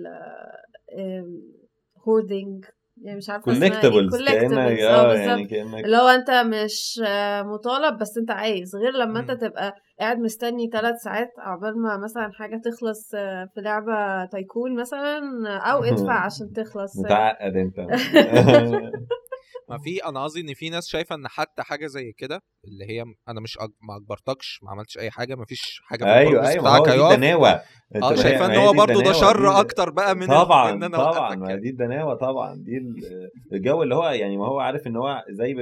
هوردنج 2.08 2.65
يعني 3.01 3.17
مش 3.17 3.29
عارفة 3.29 3.43
كولكتبلز 3.45 4.23
كأنك 4.23 4.51
collectibles 4.51 4.83
آه 4.83 5.12
آه 5.12 5.13
يعني 5.13 5.45
كأنك 5.45 5.86
اللي 5.86 5.97
هو 5.97 6.07
أنت 6.07 6.31
مش 6.31 7.01
آه، 7.07 7.41
مطالب 7.43 7.97
بس 7.97 8.17
أنت 8.17 8.31
عايز. 8.31 8.75
غير 8.75 8.91
لما 8.91 9.19
أنت. 9.19 9.31
تبقى 9.31 9.75
قاعد 9.99 10.19
مستني 10.19 10.69
ثلاث 10.73 10.95
ساعات 11.01 11.33
عقبال 11.38 11.81
ما 11.81 11.97
مثلا 11.97 12.31
حاجة 12.31 12.62
تخلص 12.65 13.12
آه، 13.15 13.49
في 13.55 13.62
لعبة 13.62 14.25
تايكون 14.25 14.75
مثلا 14.75 15.19
أو 15.57 15.83
ادفع 15.83 16.13
عشان 16.25 16.53
تخلص 16.53 16.97
متعقد 16.99 17.53
أنت. 17.55 17.79
ما 19.69 19.77
في 19.77 20.06
أنا 20.06 20.23
قصدي 20.23 20.41
إن 20.41 20.53
في 20.53 20.69
ناس 20.69 20.88
شايفة 20.88 21.15
إن 21.15 21.27
حتى 21.27 21.63
حاجة 21.63 21.88
زي 21.88 22.12
كده 22.12 22.41
اللي 22.67 22.86
هي 22.86 23.03
أنا 23.30 23.41
مش 23.41 23.58
أج... 23.60 23.69
ما 23.89 23.95
أجبرتكش 23.97 24.60
ما 24.63 24.71
عملتش 24.71 24.97
أي 24.97 25.12
حاجة 25.12 25.36
ما 25.36 25.45
فيش 25.45 25.82
حاجة 25.84 26.03
في 26.03 26.10
أيوه 26.13 26.47
أيوه 26.49 26.62
بتاعك 26.62 26.82
دي 26.86 26.91
هيقف 26.91 27.12
الدناوة 27.13 27.49
آه 27.95 28.15
شايفة 28.15 28.45
إن 28.45 28.56
هو 28.56 28.73
برضه 28.73 29.01
ده 29.03 29.12
شر 29.13 29.60
أكتر 29.60 29.89
بقى 29.89 30.15
من 30.15 30.27
طبعا 30.27 30.71
إن 30.71 30.84
أنا 30.84 30.97
طبعا 31.12 31.36
ما. 31.36 31.56
دي 31.56 31.69
الدناوة 31.69 32.13
طبعا 32.15 32.56
دي 32.56 32.77
ال- 32.77 33.30
الجو 33.53 33.84
اللي 33.84 33.95
هو 33.95 34.10
يعني 34.10 34.38
ما 34.38 34.45
هو 34.47 34.60
عارف 34.60 34.88
إن 34.88 34.95
هو 34.95 35.23
زي 35.30 35.56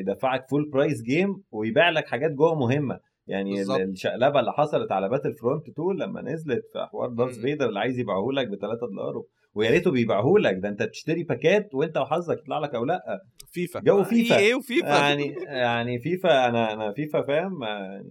يدفعك 0.00 0.48
full 0.50 0.70
price 0.70 1.02
game 1.02 1.42
ويبيع 1.52 1.90
لك 1.90 2.06
حاجات 2.08 2.30
جوه 2.30 2.54
مهمة 2.54 3.00
يعني 3.26 3.50
ال- 3.52 3.56
بالظبط. 3.56 3.80
الشقلبة 3.80 4.40
اللي 4.40 4.52
حصلت 4.52 4.92
على 4.92 5.08
Battlefront 5.08 5.68
2 5.68 5.96
لما 5.96 6.22
نزلت 6.22 6.62
في 6.72 6.86
حوار 6.92 7.08
Darth 7.08 7.36
مم. 7.36 7.42
Vader 7.42 7.68
اللي 7.68 7.80
عايز 7.80 7.98
يبيعه 7.98 8.28
لك 8.32 8.48
ب 8.48 8.54
3 8.54 8.86
دولار 8.86 9.22
ويا 9.54 9.70
ريته 9.70 9.90
بيبيعه 9.90 10.34
لك. 10.38 10.54
ده 10.54 10.68
انت 10.68 10.82
بتشتري 10.82 11.22
packات 11.22 11.74
وانت 11.74 11.96
وحظك 11.96 12.38
يطلع 12.38 12.58
لك 12.58 12.74
أو 12.74 12.84
لا. 12.84 13.20
فيفا. 13.52 13.80
جو 13.80 14.04
فيفا. 14.04 14.36
إيه 14.38 14.54
وفيفا. 14.54 14.88
يعني 14.88 15.34
يعني 15.46 15.98
فيفا 15.98 16.48
أنا 16.48 16.72
أنا 16.72 16.92
فيفا 16.92 17.22
فاهم؟ 17.22 17.62
يعني 17.62 18.04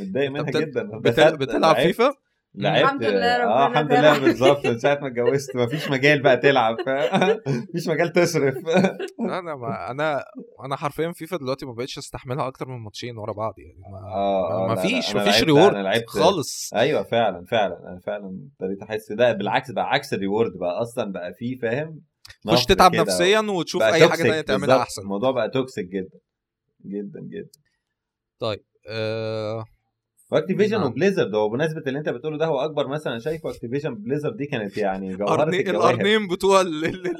متضايق 0.00 0.30
منها 0.30 0.50
جدا. 0.50 0.98
بتل... 0.98 1.36
بتلعب 1.36 1.76
فيفا؟ 1.76 2.14
لعبت 2.54 2.82
الحمد 2.84 3.02
لله 3.04 3.26
آه 3.44 3.66
ربنا 3.66 3.66
الحمد 3.66 3.92
لله. 3.92 4.18
بالظبط. 4.18 4.66
من 4.66 4.78
ساعة 4.78 4.98
ما 5.00 5.06
اتجوزت 5.06 5.56
مفيش 5.56 5.90
مجال 5.90 6.22
بقى 6.22 6.36
تلعب؟ 6.36 6.76
مفيش 7.68 7.88
مجال 7.88 8.12
تصرف. 8.12 8.54
أنا 9.20 9.54
ما 9.56 9.90
أنا 9.90 10.24
أنا 10.64 10.76
حرفيا 10.76 11.12
فيفا 11.12 11.36
دلوقتي 11.36 11.66
ما 11.66 11.72
بقتش 11.72 11.98
أستحملها 11.98 12.46
أكتر 12.48 12.68
من 12.68 12.78
ماتشين 12.84 13.18
ورا 13.18 13.32
بعض 13.32 13.54
يعني. 13.58 13.80
ما, 13.92 13.98
آه 13.98 14.64
آه 14.64 14.68
ما 14.68 14.74
فيش 14.74 15.14
ما 15.14 15.24
فيش 15.24 15.42
reward 15.42 16.04
خالص. 16.06 16.74
أيوه 16.74 17.02
فعلا 17.02 17.44
فعلا 17.44 17.78
أنا 17.88 18.00
فعلا 18.06 18.38
ابتديت 18.60 18.82
أحس 18.82 19.12
ده. 19.12 19.32
بالعكس 19.32 19.70
بقى 19.70 19.84
عكس 19.90 20.14
ال 20.14 20.19
reward 20.19 20.52
بقى. 20.58 20.80
أصلا 20.82 21.12
بقى 21.12 21.34
فيه 21.34 21.58
فاهم؟ 21.58 22.00
خش 22.46 22.52
نفر 22.64 22.74
تتعب. 22.74 22.94
نفسيا 22.94 23.40
وتشوف 23.40 23.82
أي 23.82 24.08
حاجة 24.08 24.22
تانية 24.22 24.40
تعملها 24.40 24.66
بالظبط. 24.66 24.80
أحسن. 24.80 25.02
الموضوع 25.02 25.30
بقى 25.30 25.50
toxic 25.50 25.86
جدا 25.86 26.18
جدا 26.86 27.20
جدا. 27.20 27.50
آه 28.88 29.64
واكتيفيجن 30.32 30.78
نعم. 30.78 30.86
وبليزرد 30.86 31.34
هو 31.34 31.48
بمناسبة 31.48 31.82
اللي 31.86 31.98
انت 31.98 32.08
بتقوله 32.08 32.38
ده 32.38 32.46
هو 32.46 32.60
أكبر 32.60 32.88
مثلا 32.88 33.18
شايفه 33.18 33.50
اكتيفيجن 33.50 33.94
بليزرد 33.94 34.36
دي 34.36 34.46
كانت 34.46 34.76
يعني 34.78 35.16
جوهرة 35.16 35.42
الارنين 35.44 36.28
بتوع 36.28 36.60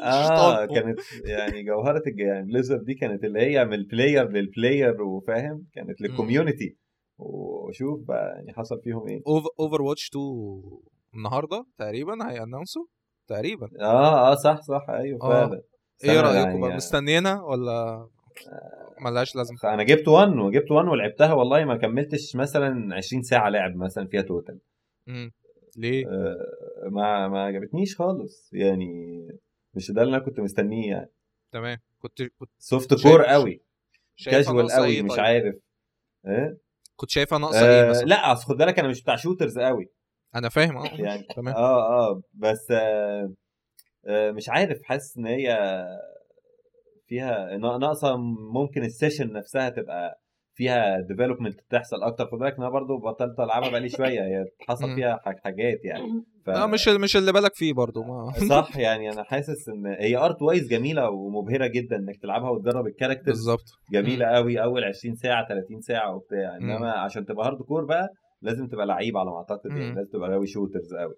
آه 0.03 0.65
كانت 0.67 0.99
يعني 1.25 1.63
جوهرة. 1.63 2.03
يعني 2.07 2.47
بليزرد 2.47 2.85
دي 2.85 2.95
كانت 2.95 3.25
اللي 3.25 3.41
هي 3.41 3.65
من 3.65 3.75
البلاير 3.75 4.29
للبلاير 4.29 5.03
وفاهم؟ 5.03 5.67
كانت 5.75 6.01
للكوميونتي 6.01 6.77
وشوف 7.19 8.01
بقى 8.09 8.29
يعني 8.37 8.53
حصل 8.53 8.81
فيهم 8.85 9.09
إيه. 9.09 9.21
اوفر 9.61 9.83
واتش 9.83 10.09
2 10.09 10.25
النهارده 11.15 11.67
تقريبا 11.79 12.31
هيأنونسوا؟ 12.31 12.85
تقريبا. 13.29 13.69
آه 13.81 14.31
آه 14.33 14.35
صح 14.35 14.61
صح 14.61 14.87
أيوه 14.91 15.19
آه. 15.23 15.29
فعلا. 15.29 15.63
إيه 16.05 16.21
رايكم 16.21 16.49
يعني- 16.49 16.61
بقى 16.61 16.77
مستنيينها 16.77 17.43
ولا؟ 17.43 18.09
ملهاش 19.03 19.37
لازمة. 19.37 19.59
أنا 19.65 19.83
جبت 19.83 20.09
1 20.09 20.29
وجبت 20.29 20.71
1 20.71 20.89
ولعبتها 20.89 21.33
والله 21.33 21.65
ما 21.65 21.77
كملتش 21.77 22.37
مثلا 22.37 22.97
20 22.97 23.23
ساعة 23.23 23.49
لعب 23.49 23.77
مثلا 23.77 24.07
فيها 24.07 24.23
total 24.23 24.59
مم. 25.07 25.33
ليه؟ 25.77 26.07
آه 26.09 26.89
ما 26.91 27.29
ما 27.29 27.45
عجبتنيش 27.45 27.97
خالص. 27.97 28.51
يعني 28.53 29.19
مش 29.75 29.91
ده 29.91 30.03
اللي 30.03 30.17
أنا 30.17 30.25
كنت 30.25 30.41
مستنيه 30.41 30.91
يعني. 30.91 31.11
تمام. 31.53 31.79
كنت 31.99 32.23
كنت 32.23 32.51
soft 32.59 33.03
core 33.03 33.23
قوي. 33.23 33.61
كاجوال 34.25 34.71
قوي 34.73 35.03
مش 35.03 35.11
طيب؟ 35.11 35.21
عارف. 35.21 35.55
إيه 36.27 36.59
كنت 36.97 37.11
شايفها 37.11 37.39
ناقصة 37.39 37.69
إيه 37.69 37.87
آه 37.87 37.91
مثلا؟ 37.91 38.05
لا 38.05 38.33
أصل 38.33 38.47
خد 38.47 38.57
بالك 38.57 38.79
أنا 38.79 38.89
مش 38.89 39.03
بتاع 39.03 39.17
shooters 39.17 39.59
قوي. 39.59 39.91
أنا 40.35 40.49
فاهم. 40.49 40.77
آه 40.77 40.87
يعني 40.95 41.27
تمام. 41.37 41.55
آه 41.55 42.09
آه 42.11 42.23
بس 42.35 42.71
آه 42.71 43.33
آه 44.07 44.31
مش 44.31 44.49
عارف 44.49 44.83
حاسس 44.83 45.17
إن 45.17 45.27
هي 45.27 45.59
فيها 47.13 47.57
نا- 47.57 47.79
ناقصة 47.79 48.17
ممكن 48.53 48.85
ال 48.85 48.91
session 48.91 49.33
نفسها 49.33 49.69
تبقى 49.69 50.21
فيها 50.55 51.01
development 51.01 51.61
تحصل 51.71 52.03
أكتر. 52.03 52.27
خد 52.27 52.39
بالك 52.39 52.57
أنا 52.59 52.69
برضو 52.69 52.99
بطلت 52.99 53.41
ألعبها 53.41 53.71
بقالي 53.71 53.89
شوية. 53.99 54.21
هي 54.21 54.45
حصل. 54.69 54.95
فيها 54.95 55.21
حاجات 55.45 55.85
يعني. 55.85 56.25
ف... 56.47 56.49
لا 56.51 56.67
مش 56.67 56.89
مش 56.89 57.17
اللي 57.17 57.33
بالك 57.33 57.55
فيه 57.55 57.73
برضو. 57.73 58.03
ما 58.03 58.33
صح 58.57 58.77
يعني 58.77 59.13
أنا 59.13 59.23
حاسس 59.25 59.69
إن 59.69 59.87
هي 59.87 60.17
art 60.17 60.43
wise 60.43 60.69
جميلة 60.69 61.11
ومبهرة 61.11 61.67
جدا 61.67 61.97
إنك 61.97 62.17
تلعبها 62.23 62.51
وتجرب 62.51 62.87
ال 62.87 62.90
characters 62.90 63.27
بالظبط. 63.37 63.65
جميلة 63.93 64.27
قوي 64.27 64.63
أول 64.63 64.85
20 64.85 65.15
ساعة 65.17 65.49
30 65.49 65.81
ساعة 65.81 66.15
وبتاع. 66.15 66.57
إنما 66.57 66.91
عشان 66.93 67.27
تبقى 67.27 67.47
hard 67.47 67.59
core 67.63 67.85
بقى 67.85 68.09
لازم 68.43 68.67
تبقى 68.67 68.87
لعيب 68.87 69.17
على 69.17 69.31
ما 69.31 69.37
أعتقد 69.37 69.71
يعني. 69.71 69.95
لازم 69.95 70.11
تبقى 70.13 70.31
غاوي 70.31 70.47
شوترز 70.47 70.95
قوي 70.95 71.15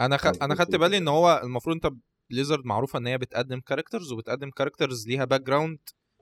أنا 0.00 0.16
خ... 0.16 0.26
أنا 0.42 0.54
خدت 0.54 0.76
بالي 0.76 0.96
إن 0.98 1.08
هو 1.08 1.40
المفروض 1.44 1.74
أنت 1.74 1.94
بليزرد 2.30 2.64
معروفة 2.66 2.98
إن 2.98 3.06
هي 3.06 3.18
بتقدم 3.18 3.60
كاركترز 3.60 4.12
وبتقدم 4.12 4.50
كاركترز 4.50 5.08
ليها 5.08 5.24
باك 5.24 5.40
جراوند 5.40 5.78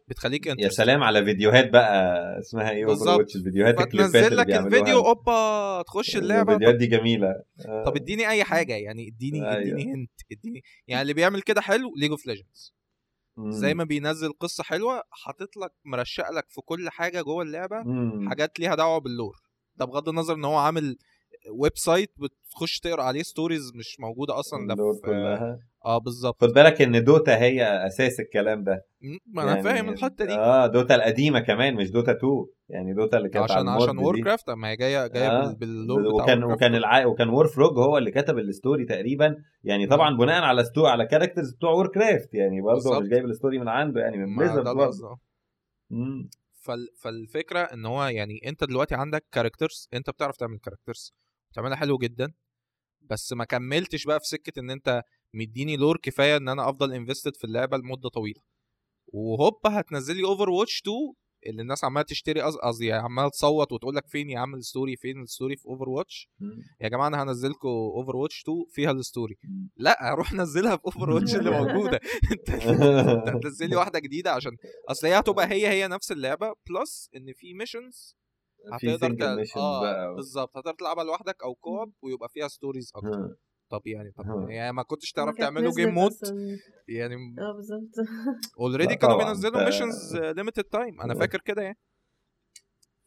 بتخليك 0.08 0.46
يا 0.46 0.54
interested. 0.54 0.68
سلام 0.72 1.02
على 1.02 1.24
فيديوهات 1.24 1.70
بقى 1.70 2.14
اسمها 2.38 2.70
إيه 2.70 2.86
بالظبط. 2.86 3.36
الفيديوهات 3.36 3.80
الكليبات 3.80 4.32
لك 4.32 4.50
الفيديو 4.50 4.98
أوبا 5.06 5.82
تخش 5.82 6.16
اللعبة 6.16 6.52
الفيديوهات 6.52 6.78
دي 6.78 6.86
جميلة 6.86 7.28
آه. 7.68 7.84
طب 7.84 7.96
اديني 7.96 8.28
أي 8.28 8.44
حاجة 8.44 8.72
يعني 8.72 9.08
اديني 9.08 9.38
أيوة. 9.50 9.58
اديني 9.62 9.94
هنت 9.94 10.10
اديني 10.32 10.62
يعني 10.88 11.02
اللي 11.02 11.14
بيعمل 11.14 11.42
كده 11.42 11.60
حلو 11.60 11.94
ليج 11.96 12.10
اوف 12.10 12.26
ليجندز. 12.26 12.74
زي 13.38 13.74
ما 13.74 13.84
بينزل 13.84 14.32
قصة 14.40 14.64
حلوة 14.64 15.02
حاطط 15.10 15.56
لك 15.56 15.72
مرشق 15.84 16.30
لك 16.30 16.44
في 16.48 16.60
كل 16.60 16.90
حاجة 16.90 17.22
جوه 17.22 17.42
اللعبة 17.42 17.76
مم. 17.82 18.28
حاجات 18.28 18.60
ليها 18.60 18.74
دعوة 18.74 18.98
باللور 18.98 19.36
ده 19.76 19.84
بغض 19.84 20.08
النظر 20.08 20.34
إن 20.34 20.44
هو 20.44 20.56
عامل 20.56 20.98
website 21.52 22.12
بتخش 22.18 22.78
تقرأ 22.80 23.02
عليه 23.02 23.22
stories 23.22 23.72
مش 23.74 24.00
موجودة 24.00 24.38
أصلا 24.40 24.66
لا 24.66 24.74
في 24.74 25.00
كلها 25.04 25.58
آه 25.86 25.98
بالظبط 25.98 26.40
خد 26.44 26.48
بالك 26.52 26.82
إن 26.82 27.04
Dota 27.04 27.36
هي 27.42 27.86
أساس 27.86 28.20
الكلام 28.20 28.64
ده 28.64 28.86
م- 29.00 29.18
ما 29.26 29.42
أنا 29.42 29.62
فاهم 29.62 29.88
الحتة 29.88 30.24
دي 30.24 30.32
آه 30.34 30.66
Dota 30.66 30.94
القديمة 30.94 31.40
كمان 31.40 31.74
مش 31.74 31.90
Dota 31.90 32.12
2 32.12 32.32
يعني 32.68 32.94
Dota 32.94 33.16
اللي 33.18 33.28
كانت 33.28 33.50
عشان 33.50 33.68
عشان 33.68 33.98
Warcraft 33.98 34.50
ما 34.50 34.68
هي 34.68 34.76
جاية 34.76 35.06
جاية 35.06 35.28
آه. 35.30 35.46
بال- 35.46 35.54
بال 35.56 35.71
lore 35.71 36.00
بتاع 36.00 36.24
وكان. 36.24 36.44
وكان 36.44 36.74
الع... 36.74 37.06
وكان 37.06 37.28
وور 37.28 37.46
فروج 37.48 37.78
هو 37.78 37.98
اللي 37.98 38.10
كتب 38.10 38.38
ال 38.38 38.46
story 38.46 38.84
تقريبا 38.84 39.36
يعني 39.64 39.86
طبعا 39.86 40.16
بناء 40.16 40.42
على 40.42 40.64
ستو 40.64 40.86
على 40.86 41.06
characters 41.06 41.54
بتوع 41.54 41.70
Warcraft 41.70 42.34
يعني 42.34 42.60
برضه. 42.60 43.00
مش 43.00 43.08
جايب 43.08 43.24
ال 43.24 43.30
story 43.30 43.58
من 43.58 43.68
عنده 43.68 44.00
يعني 44.00 44.16
من 44.16 44.36
Blizzard 44.36 44.64
برضه 44.76 45.06
آه. 45.10 45.18
فال... 46.64 46.88
فالفكرة 47.02 47.60
إن 47.60 47.86
هو 47.86 48.04
يعني 48.04 48.40
أنت 48.46 48.64
دلوقتي 48.64 48.94
عندك 48.94 49.24
characters 49.32 49.88
أنت 49.94 50.10
بتعرف 50.10 50.36
تعمل 50.36 50.58
characters 50.58 51.14
بتعملها 51.52 51.76
حلو 51.76 51.98
جدا 51.98 52.32
بس 53.00 53.32
ما 53.32 53.44
كملتش 53.44 54.04
بقى 54.04 54.20
في 54.20 54.26
سكة 54.26 54.60
إن 54.60 54.70
أنت 54.70 55.02
مديني 55.34 55.76
lore 55.76 55.96
كفاية 56.02 56.36
إن 56.36 56.48
أنا 56.48 56.68
أفضل 56.70 56.92
invested 56.92 57.36
في 57.36 57.44
اللعبة 57.44 57.76
لمدة 57.76 58.08
طويلة. 58.08 58.40
وهوب 59.12 59.60
هتنزل 59.66 60.16
لي 60.16 60.24
Overwatch 60.24 60.80
2 60.80 60.96
اللي 61.46 61.62
الناس 61.62 61.84
عمالة 61.84 62.04
تشتري 62.08 62.40
قص- 62.40 62.56
قصدي 62.56 62.86
يعني 62.86 63.02
عمالة 63.02 63.28
تصوت 63.28 63.72
وتقول 63.72 63.96
لك 63.96 64.06
فين 64.06 64.30
يا 64.30 64.38
عم 64.38 64.54
ال 64.54 64.61
story 64.61 64.96
فين 64.96 65.22
ال 65.22 65.28
story 65.28 65.56
في 65.56 65.66
Overwatch. 65.66 66.28
يا 66.80 66.88
جماعة 66.88 67.08
أنا 67.08 67.22
هنزلكم 67.22 67.68
Overwatch 67.68 68.42
2 68.42 68.64
فيها 68.70 68.90
ال 68.90 68.97
story. 68.97 69.36
لا 69.76 70.14
روح 70.14 70.32
نزلها 70.32 70.76
في 70.76 70.82
Overwatch 70.84 71.34
اللي 71.34 71.50
موجودة. 71.50 72.00
أنت 72.32 72.50
هتنزل 73.28 73.68
لي 73.70 73.76
واحدة 73.76 73.98
جديدة 73.98 74.30
عشان 74.32 74.56
أصل 74.88 75.06
هي 75.06 75.18
هتبقى 75.18 75.46
هي 75.52 75.68
هي 75.68 75.88
نفس 75.88 76.12
اللعبة 76.12 76.54
plus 76.70 77.10
إن 77.16 77.32
في 77.32 77.54
missions 77.54 78.16
هتقدر 78.72 79.08
و- 79.56 80.14
بالظبط. 80.16 80.56
هتقدر 80.56 80.74
تلعبها 80.74 81.04
لوحدك 81.04 81.42
أو 81.42 81.54
co-op 81.54 81.92
ويبقى 82.02 82.28
فيها 82.28 82.48
stories 82.48 82.90
أكتر. 82.94 83.36
طب 83.70 83.86
يعني 83.86 84.10
طب 84.10 84.24
ها. 84.24 84.46
يعني 84.50 84.72
ما 84.72 84.82
كنتش 84.82 85.12
تعرف 85.12 85.40
نزلت 85.40 85.76
game 85.76 85.94
mode. 85.94 86.12
يعني 86.88 87.14
آه 87.14 87.52
بالظبط 87.52 88.08
already 88.60 88.96
كانوا 89.00 89.24
بينزلوا 89.24 89.64
missions 89.64 90.16
limited 90.16 90.64
time 90.64 91.00
أنا 91.00 91.14
آه. 91.14 91.18
فاكر 91.18 91.40
كده 91.40 91.62
يعني 91.62 91.78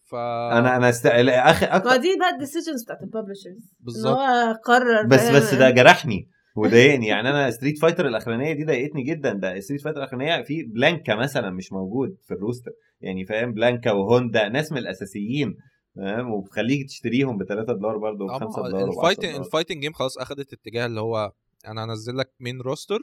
ف 0.10 0.16
أنا 0.16 0.78
أنا 0.78 0.90
است... 0.90 1.06
أخي 1.06 1.66
ما 1.66 1.76
أكتر 1.76 1.96
دي 1.96 2.18
بقى 2.20 2.30
ال 2.30 2.35
decisions 2.35 2.84
بتاعت 2.84 3.02
ال 3.02 3.08
publishers 3.08 3.74
بالظبط 3.80 4.18
هو 4.18 4.54
قرر 4.66 5.08
بس؟ 5.08 5.30
بس 5.30 5.54
ده 5.54 5.70
جرحني 5.70 6.30
وضايقني 6.56 7.08
يعني 7.14 7.30
أنا 7.30 7.52
Street 7.52 7.78
Fighter 7.78 8.08
الأخرانية 8.08 8.54
دي 8.54 8.66
ضايقتني 8.66 9.04
جدا 9.04 9.34
ده 9.34 9.60
Street 9.60 9.82
Fighter 9.82 10.00
الأخرانية 10.00 10.42
في 10.42 10.64
Blanka 10.64 11.16
مثلا 11.16 11.50
مش 11.50 11.74
موجود 11.74 12.18
في 12.28 12.34
ال 12.34 12.39
roster 12.39 12.72
يعني 13.02 13.26
فاهم 13.26 13.54
Blanka 13.54 13.92
و 13.92 14.02
Honda 14.02 14.50
ناس 14.50 14.72
من 14.72 14.78
الأساسيين 14.78 15.58
فاهم 15.96 16.32
وبخليك 16.32 16.88
تشتريهم 16.88 17.38
ب 17.38 17.44
3 17.44 17.74
دولار 17.74 17.98
برضه 17.98 18.26
ب 18.26 18.30
5 18.30 18.62
دولار 18.62 18.90
وب 18.90 18.90
10 18.90 18.90
الفايتنج 18.90 19.36
ال 19.36 19.41
fighting 19.41 19.82
game 19.82 19.94
خلاص 19.94 20.18
أخدت 20.18 20.54
اتجاه 20.54 20.86
اللي 20.86 21.02
هو 21.02 21.32
أنا 21.68 21.84
هنزل 21.84 22.18
لك 22.18 22.34
main 22.40 22.62
roster 22.62 23.00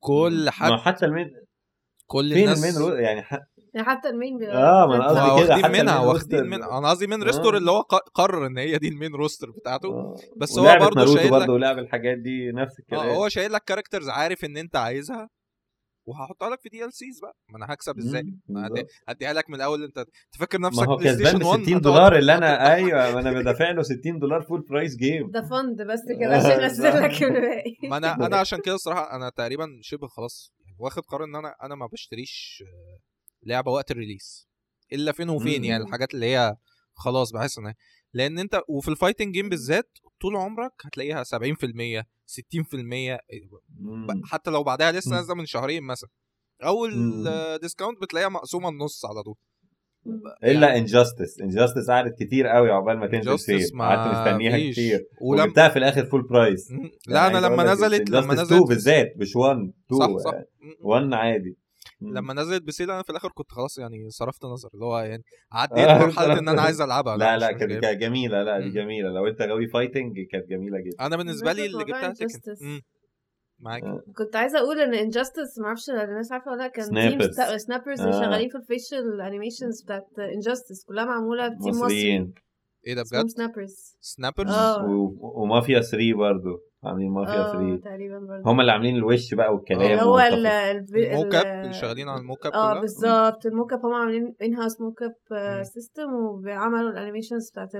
كل 0.00 0.50
حد 0.50 0.70
ما 0.70 0.76
حتى 0.76 1.06
ال 1.06 1.11
main 1.11 1.30
كل 2.06 2.34
فين 2.34 2.42
الناس 2.42 2.76
ال 2.76 2.78
main 2.78 2.88
ro... 2.88 2.94
يعني 2.94 3.22
ح... 3.22 3.38
يعني 3.74 3.86
حتى 3.86 4.08
ال 4.08 4.14
main 4.14 4.38
بيبقى 4.38 4.56
آه، 4.56 4.86
ما 4.86 4.96
أنا 4.96 5.32
قصدي 5.32 5.42
آه، 5.42 5.44
كده، 5.44 5.54
واخدين 5.54 5.64
حتى 5.64 5.82
منها 5.82 6.00
واخدين 6.00 6.38
roster. 6.40 6.56
منها. 6.56 6.78
أنا 6.78 6.90
قصدي 6.90 7.06
main 7.06 7.22
roster 7.22 7.56
اللي 7.56 7.70
هو 7.70 7.80
قرر 8.14 8.46
إن 8.46 8.58
هي 8.58 8.78
دي 8.78 8.88
ال 8.88 8.93
main 8.93 9.14
roster 9.14 9.50
بتاعته. 9.50 9.88
آه. 9.88 10.16
بس 10.36 10.58
هو 10.58 10.64
برضه 10.64 10.94
ناروتو 11.00 11.16
شايل 11.16 11.30
برضه 11.30 11.44
لك 11.44 11.50
ولعب 11.50 11.78
الحاجات 11.78 12.18
دي 12.18 12.52
نفس 12.52 12.78
الكلام. 12.80 13.08
آه 13.08 13.14
هو 13.14 13.28
شايل 13.28 13.52
لك 13.52 13.64
characters 13.64 14.08
عارف 14.08 14.44
إن 14.44 14.56
أنت 14.56 14.76
عايزها. 14.76 15.28
وهحطها 16.06 16.50
لك 16.50 16.60
في 16.60 16.68
DLCs 16.68 17.20
بقى. 17.20 17.36
ما 17.48 17.56
أنا 17.58 17.74
هكسب 17.74 17.98
إزاي؟ 17.98 18.34
ما. 18.48 18.70
هديها 19.08 19.32
لك 19.32 19.50
من 19.50 19.56
الأول. 19.56 19.84
أنت 19.84 20.04
تفكر 20.32 20.58
ما 20.58 20.68
نفسك 20.68 20.82
هو 20.88 20.96
Play 20.96 21.12
كسبان 21.14 21.26
Station 21.26 21.38
ب 21.38 21.44
1 21.46 21.60
60 21.62 21.76
هتقعد- 21.76 21.82
دولار. 21.82 22.16
اللي 22.18 22.34
أنا 22.34 22.48
أيوه 22.74 23.12
ما 23.14 23.20
أنا 23.20 23.32
بدافع 23.32 23.70
له 23.70 23.82
60 23.82 24.18
دولار 24.18 24.42
full 24.42 24.60
price 24.60 24.96
game 24.96 25.30
ده 25.30 25.42
fund 25.42 25.82
بس 25.82 26.00
كده 26.20 26.36
عشان 26.36 26.62
ينزل 26.62 27.02
لك 27.02 27.22
الباقي. 27.22 27.76
ما 27.90 27.96
أنا 27.96 28.12
أنا 28.26 28.36
عشان 28.36 28.60
كده 28.60 28.74
الصراحة 28.74 29.16
أنا 29.16 29.28
تقريبا 29.30 29.66
شبه 29.82 30.06
خلاص 30.08 30.52
يعني 30.64 30.76
واخد 30.78 31.02
قرار 31.02 31.24
إن 31.24 31.36
أنا 31.36 31.54
أنا 31.62 31.74
ما 31.74 31.86
بشتريش 31.86 32.62
آه، 32.66 32.98
لعبة 33.46 33.70
وقت 33.72 33.90
ال 33.90 33.97
release 33.97 34.48
إلا 34.92 35.12
فين 35.12 35.28
وفين. 35.30 35.64
يعني 35.64 35.84
الحاجات 35.84 36.14
اللي 36.14 36.26
هي 36.26 36.56
خلاص 36.94 37.32
بحس 37.32 37.58
إن 37.58 37.74
لأن 38.14 38.38
انت 38.38 38.60
وفي 38.68 38.88
ال 38.88 38.93
fighting 38.93 39.34
game 39.34 39.48
بالذات 39.48 39.98
طول 40.20 40.36
عمرك 40.36 40.72
هتلاقيها 40.84 41.22
70% 41.24 42.02
60% 42.26 43.18
ب- 43.70 44.24
حتى 44.24 44.50
لو 44.50 44.62
بعدها 44.62 44.92
لسه. 44.92 45.10
نازلة 45.10 45.34
من 45.34 45.46
شهرين 45.46 45.82
مثلا 45.82 46.10
أول 46.64 46.92
discount 47.62 48.02
بتلاقيها 48.02 48.28
مقسومة 48.28 48.68
النص 48.68 49.04
على 49.04 49.22
طول 49.22 49.34
إلا 50.44 50.76
Injustice 50.78 51.40
Injustice 51.40 51.90
قعدت 51.90 52.22
كتير 52.22 52.46
قوي 52.46 52.70
عقبال 52.70 52.98
ما 52.98 53.06
تنزل 53.06 53.38
sale 53.38 53.78
قعدت 53.78 54.16
مستنيها 54.18 54.56
فيش. 54.56 54.72
كتير 54.76 55.06
ولما 55.20 55.44
وجبتها 55.44 55.68
في 55.68 55.78
الآخر 55.78 56.06
full 56.06 56.22
price. 56.22 56.72
لا 57.06 57.26
أنا 57.26 57.38
لما 57.46 57.72
نزلت 57.72 58.10
لما 58.10 58.32
2 58.32 58.42
نزلت 58.42 58.68
بالذات 58.68 59.12
مش 59.16 59.36
1 59.36 59.56
2 59.56 60.00
صح 60.00 60.24
صح 60.24 60.34
مم. 60.60 60.74
1 60.80 61.12
عادي. 61.12 61.56
لما 62.02 62.34
نزلت 62.34 62.62
ب 62.62 62.68
sale 62.68 62.90
أنا 62.90 63.02
في 63.02 63.10
الآخر 63.10 63.28
كنت 63.34 63.52
خلاص 63.52 63.78
يعني 63.78 64.10
صرفت 64.10 64.44
نظر 64.44 64.68
اللي 64.74 64.84
هو 64.84 64.98
يعني 64.98 65.22
عديت 65.52 65.78
آه، 65.88 65.98
مرحله 66.06 66.38
إن 66.38 66.48
أنا 66.48 66.62
عايز 66.62 66.80
ألعبها 66.80 67.16
لا 67.16 67.36
لا 67.38 67.52
مش 67.54 67.58
كانت 67.60 67.84
جميلة 67.84 68.42
لا 68.42 68.58
دي 68.58 68.64
مم. 68.64 68.72
جميلة 68.72 69.08
لو 69.10 69.26
أنت 69.26 69.42
غاوي 69.42 69.66
fighting 69.66 70.20
كانت 70.32 70.48
جميلة 70.50 70.78
جدا 70.80 71.06
أنا 71.06 71.16
بالنسبة 71.16 71.52
لي 71.52 71.66
اللي 71.66 71.84
جبتها 71.84 72.12
تكن 72.12 72.26
Injustice. 72.28 72.62
مم. 72.62 72.80
معاك 73.60 73.82
آه. 73.82 74.02
كنت 74.16 74.36
عايزة 74.36 74.58
أقول 74.58 74.80
إن 74.80 74.94
Injustice 74.94 75.58
ما 75.58 75.66
أعرفش 75.66 75.90
الناس 75.90 76.32
عارفة 76.32 76.50
ولا 76.50 76.62
لأ 76.62 76.68
كان 76.68 76.84
Snappers. 76.84 77.18
team 77.38 77.58
Snappers 77.58 78.00
اللي 78.00 78.16
آه. 78.16 78.20
شغالين 78.20 78.48
في 78.48 78.56
ال 78.56 78.65
facial 78.65 79.20
animations 79.20 79.82
بتاعت 79.84 80.06
Injustice 80.18 80.84
كلها 80.84 81.04
معمولة 81.04 81.48
ب 81.48 81.50
team 81.50 81.58
مصري 81.70 81.84
مصريين 81.84 82.34
إيه 82.86 82.94
ده 82.94 83.02
بجد؟ 83.02 83.26
Snappers 83.28 83.96
Snappers 84.00 84.50
آه. 84.52 84.86
و- 84.86 85.42
ومافيا 85.42 85.80
3 85.80 86.14
برضه 86.16 86.60
عاملين 86.84 87.10
مافيا 87.10 87.40
آه 87.48 87.52
3 87.52 87.76
تقريبا 87.84 88.18
برضه 88.18 88.50
هم 88.50 88.60
اللي 88.60 88.72
عاملين 88.72 88.96
الوش 88.96 89.34
بقى 89.34 89.54
والكلام 89.54 89.80
اللي 89.80 90.02
هو 90.02 90.18
ال 90.18 90.22
والتفاصيل. 90.32 90.46
ال- 90.96 91.06
ال 91.10 91.34
mocap 91.34 91.46
ال- 91.46 91.50
اللي 91.52 91.72
شغالين 91.72 92.08
على 92.08 92.20
ال 92.20 92.46
mocap 92.46 92.52
آه 92.52 92.80
بالظبط. 92.80 93.46
ال 93.46 93.72
mocap 93.72 93.86
هم 93.86 93.94
عاملين 93.94 94.34
in-house 94.42 94.80
mocap. 94.80 95.14
system 95.64 96.12
وعملوا 96.14 96.90
ال 96.90 96.95
animations 96.95 97.50
بتاعت 97.50 97.70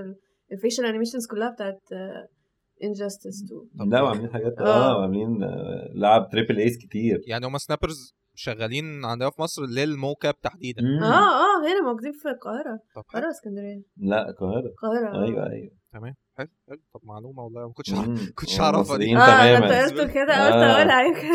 ال 0.52 0.57
facial 0.57 0.86
animations 0.86 1.26
كلها 1.26 1.50
بتاعت 1.50 1.80
Injustice 2.84 3.44
2 3.44 3.60
طب 3.86 3.92
لا 3.92 4.02
وعاملين 4.02 4.30
حاجات 4.32 4.58
آه. 4.60 4.98
وعاملين 4.98 5.42
آه، 5.42 5.90
لعب 5.94 6.28
triple 6.32 6.58
As 6.58 6.78
كتير. 6.78 7.20
يعني 7.26 7.46
هم 7.46 7.58
Snappers 7.58 8.14
شغالين 8.34 9.04
عندنا 9.04 9.30
في 9.30 9.42
مصر 9.42 9.62
لل 9.62 10.26
mocap 10.26 10.40
تحديدا 10.40 10.82
مم. 10.82 11.02
آه 11.02 11.16
آه 11.16 11.60
هنا 11.72 11.80
موجودين 11.90 12.12
في 12.12 12.28
حلو 12.28 12.80
القاهرة 12.96 13.30
اسكندرية 13.30 13.82
لا 13.96 14.30
القاهرة 14.30 14.66
القاهرة 14.66 15.08
آه. 15.18 15.24
أيوه 15.24 15.50
أيوه 15.50 15.70
تمام 15.92 16.14
حلو 16.38 16.48
حلو 16.68 16.80
طب 16.94 17.00
معلومة 17.04 17.42
والله 17.42 17.66
ما 17.66 17.72
كنتش. 17.72 17.92
كنتش 18.34 18.60
هم 18.60 18.64
أعرفها 18.64 18.96
دي. 18.96 19.16
آه 19.16 19.58
انت 19.58 19.92
قلت 19.92 20.10
كده 20.10 20.46
قلت 20.46 20.54
آه. 20.54 20.76
أقولها 20.76 21.02
يمكن 21.02 21.28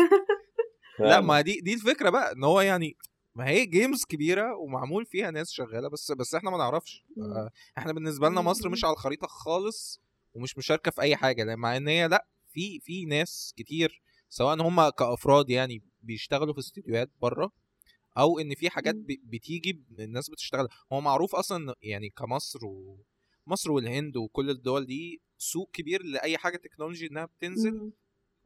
لا. 1.00 1.20
ما 1.20 1.40
دي 1.40 1.60
دي 1.60 1.74
الفكرة 1.74 2.10
بقى 2.10 2.32
إن 2.32 2.44
هو 2.44 2.60
يعني 2.60 2.96
ما 3.34 3.48
هي 3.48 3.66
جيمز 3.66 4.04
كبيرة 4.08 4.56
ومعمول 4.56 5.06
فيها 5.06 5.30
ناس 5.30 5.50
شغالة 5.50 5.88
بس 5.88 6.12
بس 6.12 6.34
إحنا 6.34 6.50
ما 6.50 6.58
نعرفش. 6.58 7.04
آه، 7.18 7.50
إحنا 7.78 7.92
بالنسبة 7.92 8.28
لنا 8.28 8.40
مصر 8.40 8.68
مش 8.68 8.84
على 8.84 8.92
الخريطة 8.92 9.26
خالص 9.26 10.00
ومش 10.34 10.58
مشاركة 10.58 10.90
في 10.90 11.00
أي 11.00 11.16
حاجة 11.16 11.56
مع 11.56 11.76
إن 11.76 11.88
هي 11.88 12.08
لا 12.08 12.26
في 12.52 12.80
في 12.82 13.04
ناس 13.04 13.54
كتير 13.56 14.02
سواء 14.28 14.62
هم 14.62 14.88
كأفراد 14.88 15.50
يعني 15.50 15.82
بيشتغلوا 16.08 16.52
في 16.52 16.58
استديوهات 16.60 17.10
بره 17.22 17.52
أو 18.18 18.38
إن 18.38 18.54
في 18.54 18.70
حاجات 18.70 18.94
مم. 18.94 19.02
ب- 19.02 19.30
بتيجي 19.30 19.82
الناس 19.98 20.30
بتشتغل 20.30 20.68
هو 20.92 21.00
معروف 21.00 21.34
أصلا 21.34 21.74
يعني 21.82 22.10
كمصر 22.10 22.66
و 22.66 23.04
مصر 23.46 23.70
والهند 23.70 24.16
وكل 24.16 24.50
الدول 24.50 24.86
دي 24.86 25.20
سوق 25.38 25.70
كبير 25.72 26.02
لأي 26.02 26.38
حاجة 26.38 26.56
technology 26.56 27.06
إنها 27.06 27.24
بتنزل 27.24 27.72
مم. 27.72 27.92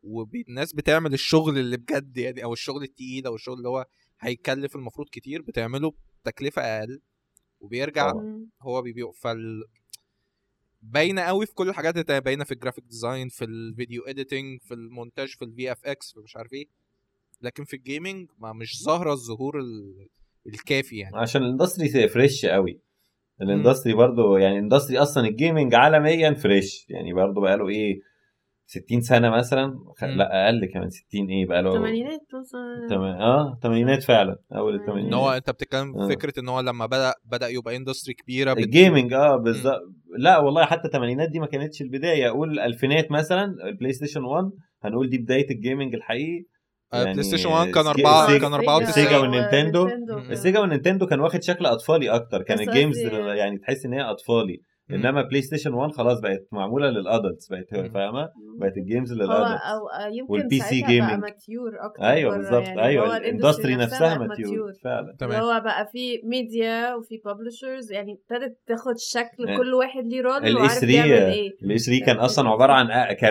والناس 0.02 0.72
بتعمل 0.72 1.12
الشغل 1.14 1.58
اللي 1.58 1.76
بجد 1.76 2.16
يعني 2.16 2.44
أو 2.44 2.52
الشغل 2.52 2.82
التقيل 2.82 3.26
أو 3.26 3.34
الشغل 3.34 3.56
اللي 3.58 3.68
هو 3.68 3.86
هيكلف 4.20 4.76
المفروض 4.76 5.08
كتير 5.08 5.42
بتعمله 5.42 5.92
بتكلفة 6.24 6.62
أقل 6.62 7.00
وبيرجع 7.60 8.10
طبعا. 8.12 8.22
مم. 8.24 8.50
هو 8.62 8.82
بيبيع 8.82 9.10
فال 9.10 9.64
باينة 10.82 11.22
قوي 11.22 11.46
في 11.46 11.54
كل 11.54 11.68
الحاجات 11.68 11.96
التانية 11.96 12.18
باينة 12.20 12.44
في 12.44 12.54
ال 12.54 12.58
graphic 12.58 12.84
design 12.84 13.28
في 13.28 13.44
ال 13.44 13.54
video 13.54 14.02
editing 14.02 14.60
في 14.62 14.74
المونتاج 14.74 15.28
في 15.28 15.44
ال 15.44 15.72
VFX 15.72 16.12
في 16.12 16.20
مش 16.20 16.36
عارف 16.36 16.52
إيه 16.52 16.66
لكن 17.42 17.64
في 17.64 17.76
ال 17.76 17.84
gaming 17.84 18.28
ما 18.38 18.52
مش 18.52 18.82
ظاهرة 18.84 19.12
الظهور 19.12 19.58
ال- 19.60 20.08
الكافي 20.46 20.96
يعني. 20.98 21.16
عشان 21.16 21.42
ال 21.42 21.50
industry 21.50 22.08
fresh 22.08 22.46
قوي. 22.46 22.80
ال 23.42 23.48
industry 23.48 23.94
برضو 23.94 24.36
يعني 24.36 24.58
ال 24.58 24.63
industry 24.63 24.98
أصلا 24.98 25.28
ال 25.28 25.35
gaming 25.35 25.74
عالميا 25.74 26.34
fresh. 26.34 26.86
يعني 26.88 27.12
برضو 27.12 27.40
بقاله 27.40 27.68
إيه 27.68 28.00
60 28.66 29.00
سنة 29.00 29.30
مثلا. 29.30 29.78
خ... 29.98 30.04
لا 30.04 30.44
أقل 30.46 30.64
كمان 30.66 30.90
60 30.90 31.28
إيه 31.30 31.46
بقاله؟ 31.46 31.70
الثمانينات 31.70 32.20
مثلا. 32.40 32.86
تم... 32.90 33.00
آه 33.02 33.52
الثمانينات 33.52 34.02
فعلا. 34.02 34.36
أول 34.52 34.72
ان 34.74 34.78
إن 34.78 34.84
الثمانينات 34.84 35.14
هو 35.14 35.30
أنت 35.30 35.50
بتتكلم 35.50 35.96
آه. 35.98 36.06
في 36.08 36.14
فكرة 36.14 36.40
إن 36.40 36.48
هو 36.48 36.60
لما 36.60 36.86
بدأ 36.86 37.12
بدأ 37.24 37.48
يبقى 37.48 37.76
industry 37.76 38.14
كبيرة 38.14 38.52
بت- 38.52 38.64
ال 38.64 38.71
gaming 38.71 39.12
آه 39.12 39.36
بالظبط. 39.36 39.80
لا 40.18 40.38
والله 40.38 40.64
حتى 40.64 40.84
الثمانينات 40.88 41.28
دي 41.30 41.38
ما 41.40 41.46
كانتش 41.46 41.82
البداية. 41.82 42.28
أقول 42.28 42.50
الألفينات 42.52 43.10
مثلا 43.10 43.44
ال 43.68 43.92
PlayStation 43.92 44.24
1 44.24 44.50
هنقول 44.82 45.10
دي 45.10 45.18
بداية 45.18 45.50
ال 45.50 45.57
gaming 45.57 45.94
الحقيقي. 45.94 46.44
آه، 46.94 47.02
PlayStation 47.12 47.48
1 47.48 47.70
كان 47.70 47.84
Sega- 47.84 47.90
أربعة 47.90 48.26
Sega- 48.26 48.38
كان 48.40 48.52
94 48.54 48.88
ال 48.88 48.94
Sega 48.94 49.16
وال 49.18 49.31
Nintendo. 49.31 49.86
ال 50.32 50.38
Sega 50.38 50.60
وال 50.60 50.69
Nintendo 50.69 51.06
كان 51.06 51.20
واخد 51.20 51.42
شكل 51.42 51.66
أطفالي 51.66 52.08
أكتر 52.10 52.42
كان 52.42 52.58
ال 52.68 52.73
games 52.73 52.96
قصدي- 52.98 53.38
يعني 53.38 53.58
تحس 53.58 53.84
إن 53.86 53.92
هي 53.92 54.00
أطفالي. 54.02 54.62
إنما 54.94 55.22
PlayStation 55.22 55.74
1 55.74 55.92
خلاص 55.92 56.20
بقت 56.20 56.46
معمولة 56.52 56.90
لل 56.90 57.05
adults 57.05 57.48
بقت. 57.48 57.92
فاهمة؟ 57.92 58.28
بقت 58.58 58.76
ال 58.76 58.82
games 58.82 59.12
لل 59.12 59.25
adults 59.25 59.62
أو 59.62 59.80
يمكن 60.12 60.32
وال 60.32 60.60
PC 60.60 60.82
gaming. 60.82 61.18
mature 61.20 61.72
أكتر 61.80 62.02
أيوه 62.04 62.36
بالظبط. 62.36 62.62
يعني. 62.66 62.82
أيوه 62.82 63.16
ال 63.16 63.23
industry 63.23 63.76
نفسها 63.76 64.18
mature 64.18 64.72
فعلا. 64.84 65.00
اللي 65.00 65.16
تمام. 65.18 65.40
هو 65.42 65.60
بقى 65.60 65.86
في 65.92 66.20
ميديا 66.24 66.94
وفي 66.94 67.14
publishers 67.24 67.92
يعني 67.92 68.12
ابتدت 68.12 68.58
تاخد 68.66 68.94
شكل 68.98 69.48
آه. 69.48 69.56
كل 69.56 69.74
واحد 69.74 70.04
ليه 70.06 70.20
role 70.20 70.56
وعارف 70.56 70.72
3 70.72 70.86
بيعمل 70.86 71.10
إيه. 71.12 71.48
ال 71.62 71.78
E3 71.78 72.06
كان 72.06 72.16
أصلا 72.16 72.48
عبارة 72.54 72.72
عن 72.72 72.86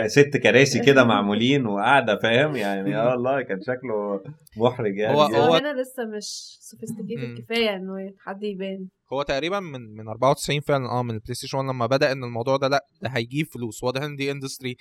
ست 0.08 0.38
كراسي 0.38 0.80
كده 0.86 1.04
معمولين 1.12 1.66
وقاعدة 1.66 2.18
فاهم؟ 2.18 2.56
يعني 2.56 2.98
آه 2.98 3.10
والله 3.10 3.42
كان 3.48 3.62
شكله 3.62 4.22
محرج 4.58 4.98
يعني 4.98 5.18
هو-. 5.18 5.22
هو 5.22 5.54
هنا 5.54 5.82
لسه 5.82 6.06
مش. 6.06 6.58
sophisticated 6.62 7.44
كفاية 7.44 7.76
إنه 7.76 8.14
حد 8.20 8.44
يبان. 8.44 8.88
هو 9.14 9.22
تقريبا 9.24 9.60
من 9.60 9.82
من 9.96 10.08
94 10.08 10.60
فعلا 10.62 10.90
آه 10.90 11.04
من 11.04 11.12
ال 11.16 11.34
PlayStation 11.36 11.58
1 11.58 11.70
لما 11.70 11.86
بدأ 11.86 12.12
إن 12.12 12.24
الموضوع 12.24 12.58
ده 12.58 12.68
لأ 12.68 12.86
ده 13.02 13.10
هيجيب 13.10 13.46
فلوس 13.46 13.84
واضح 13.84 14.02
إن 14.02 14.16
دي 14.16 14.32
industry 14.32 14.76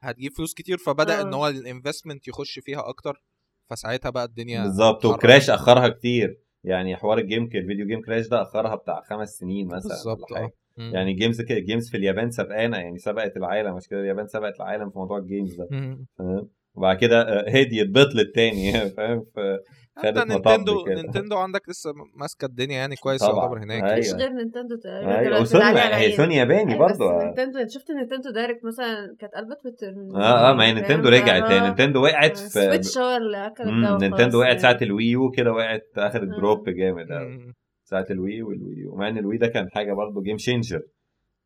هتجيب 0.00 0.32
فلوس 0.32 0.54
كتير 0.54 0.78
فبدأ 0.78 1.18
آه. 1.18 1.22
ان 1.22 1.34
هو 1.34 1.48
ال 1.48 1.55
investment 1.55 2.28
يخش 2.28 2.58
فيها 2.58 2.88
أكتر 2.88 3.22
فساعتها 3.70 4.10
بقى 4.10 4.24
الدنيا 4.24 4.62
بالظبط. 4.62 5.04
و 5.04 5.12
crash 5.12 5.50
أخرها 5.50 5.88
كتير 5.88 6.40
يعني 6.64 6.96
حوار 6.96 7.18
ال 7.18 7.23
game 7.23 7.44
ال 7.54 7.59
video 7.59 7.86
game 7.86 8.02
crash 8.02 8.26
ده 8.28 8.42
أخرها 8.42 8.74
بتاع 8.74 9.00
خمس 9.10 9.28
سنين 9.28 9.66
مثلا 9.66 9.88
بالظبط. 9.88 10.32
آه 10.32 10.50
مم. 10.76 10.94
يعني 10.94 11.12
games 11.14 11.40
كده 11.40 11.58
games 11.58 11.90
في 11.90 11.96
اليابان 11.96 12.30
سبقانا 12.30 12.80
يعني 12.80 12.98
سبقت 12.98 13.36
العالم 13.36 13.76
مش 13.76 13.88
كده 13.88 14.00
اليابان 14.00 14.26
سبقت 14.26 14.56
العالم 14.56 14.90
في 14.90 14.98
موضوع 14.98 15.18
ال 15.18 15.24
games 15.24 15.54
ده. 15.54 15.66
فاهم 16.18 16.48
وبعد 16.74 16.96
كده 16.96 17.22
آه، 17.22 17.50
هديت 17.50 17.90
بطلت 17.90 18.34
تاني 18.34 18.72
فاهم 18.96 19.26
حتى 19.96 20.08
خدت 20.08 20.18
مطب 20.18 20.48
نينتندو 20.48 20.84
كده. 20.84 20.94
نينتندو 20.94 21.36
عندك 21.36 21.68
لسه 21.68 21.92
ماسكة 22.14 22.44
الدنيا 22.44 22.76
يعني 22.76 22.96
كويس 22.96 23.20
طبعا. 23.24 23.38
يعتبر 23.42 23.58
هناك 23.58 23.82
أيوة. 23.82 24.16
غير 24.16 24.30
نينتندو 24.32 24.76
تقريبا 24.76 25.22
دلوقتي 25.22 25.42
وسوني 25.42 25.64
هي. 25.80 26.12
سوني 26.12 26.36
ياباني 26.36 26.74
أيوة، 26.74 26.86
بس 26.86 26.96
برضه 26.98 27.24
نينتندو 27.24 27.58
شفت 27.68 27.90
Nintendo 27.90 28.30
Direct 28.30 28.64
مثلا 28.64 29.16
كانت 29.20 29.34
قلبت 29.34 29.60
تويتر 29.62 29.94
آه 30.14 30.50
آه 30.50 30.52
ما 30.54 30.64
هي 30.64 30.72
نينتندو 30.74 31.08
رجعت 31.08 31.42
هي 31.42 31.60
نينتندو 31.60 32.02
وقعت 32.02 32.36
في 32.38 32.48
Switch 32.48 32.98
هو 32.98 33.16
اللي 33.16 33.46
اكل 33.46 33.64
الجو 33.64 33.96
نينتندو 33.96 34.38
وقعت 34.38 34.48
يعني. 34.48 34.58
ساعة 34.58 34.78
ال 34.82 35.04
Wii 35.04 35.23
U 35.23 35.30
كده 35.30 35.52
وقعت 35.52 35.82
اخدت 35.96 36.32
آه. 36.32 36.36
drop 36.36 36.68
جامد 36.68 37.12
قوي. 37.12 37.52
ساعة 37.84 38.06
ال 38.10 38.42
Wii 38.42 38.62
وال 38.62 38.76
Wii 38.76 38.89
U 38.89 38.94
مع 38.94 39.08
إن 39.08 39.18
ال 39.18 39.22
Wii 39.22 39.36
ده 39.36 39.46
كان 39.46 39.70
حاجة 39.70 39.92
برضه 39.92 40.22
game 40.22 40.38
changer 40.38 40.80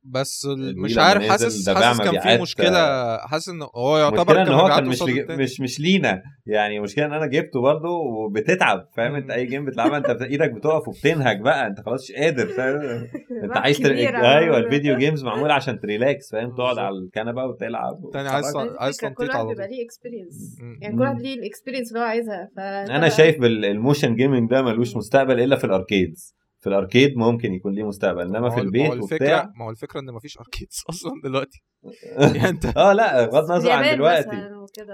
بس 0.04 0.46
ال 0.46 0.53
Wii 0.53 0.74
مش 0.74 0.98
عارف 0.98 1.28
حاسس 1.28 1.68
حاسس 1.68 2.00
كان 2.00 2.20
في 2.20 2.42
مشكلة 2.42 3.16
حاسس 3.18 3.48
إن 3.48 3.62
هو 3.76 3.98
يعتبر 3.98 4.20
المشكلة 4.20 4.42
إن 4.42 4.60
هو 4.60 4.68
كان 4.68 4.86
مش. 4.86 5.02
مش 5.30 5.60
مش 5.60 5.80
لينا 5.80 6.22
يعني 6.46 6.78
المشكلة 6.78 7.06
إن 7.06 7.12
أنا 7.12 7.26
جبته 7.26 7.60
برضه 7.60 7.88
وبتتعب 7.88 8.88
فاهم 8.96 9.14
أنت 9.14 9.24
مم. 9.24 9.30
أي 9.30 9.46
game 9.46 9.64
بتلعبها 9.64 9.96
أنت 9.96 10.22
إيدك 10.22 10.50
بتقف 10.50 10.88
وبتنهج 10.88 11.40
بقى 11.40 11.66
أنت 11.66 11.80
خلاص 11.80 12.10
مش 12.10 12.16
قادر 12.16 12.46
فاهم 12.46 12.80
أنت 13.44 13.56
عايز 13.56 13.78
تر... 13.78 13.90
أيوه. 13.90 14.58
ال 14.58 14.65
video 14.65 14.96
games 14.96 15.24
معمولة 15.24 15.54
عشان 15.54 15.80
ت 15.80 15.89
relax 15.89 16.32
فاهم 16.32 16.54
تقعد. 16.54 16.78
على 16.78 16.98
الكنبة 16.98 17.44
وتلعب 17.44 18.00
تاني 18.12 18.28
عايز 18.28 18.56
عايز 18.56 18.96
تنطيط 18.96 19.20
واحد 19.28 19.30
على 19.40 19.48
بيبقى 19.48 19.66
طول. 19.66 19.76
ليه 19.76 19.84
experience 19.84 20.58
مم. 20.60 20.78
يعني 20.82 20.96
كل 20.96 21.02
واحد 21.02 21.20
ليه 21.20 21.34
ال 21.34 21.39
experience 21.39 21.88
اللي 21.88 22.00
هو 22.00 22.04
عايزها 22.04 22.50
أنا 22.96 23.08
شايف 23.08 23.36
ال 23.42 23.53
motion 23.53 24.14
gaming 24.16 24.50
ده 24.50 24.62
ملوش 24.62 24.96
مستقبل 24.96 25.40
إلا 25.40 25.56
في 25.56 25.64
ال 25.64 25.74
arcades 25.74 26.39
في 26.60 26.66
ال 26.68 26.75
arcade 26.75 27.16
ممكن 27.16 27.52
يكون 27.54 27.72
ليه 27.74 27.84
مستقبل 27.88 28.20
إنما 28.20 28.40
ما 28.40 28.48
في 28.50 28.54
هو- 28.54 28.58
ما 28.58 28.62
البيت 28.62 28.86
هو 28.86 28.92
الفكرة 28.92 29.14
وبتاع 29.14 29.52
ما 29.58 29.64
هو 29.64 29.70
الفكرة 29.70 30.00
إن 30.00 30.12
مفيش 30.14 30.38
arcades 30.38 30.82
أصلا 30.90 31.12
دلوقتي 31.24 31.62
يعني 32.36 32.48
أنت 32.48 32.76
آه 32.76 32.92
لأ 32.92 33.26
بغض 33.26 33.46
في 33.46 33.52
النظر 33.52 33.70
عن 33.70 33.94
دلوقتي. 33.94 34.28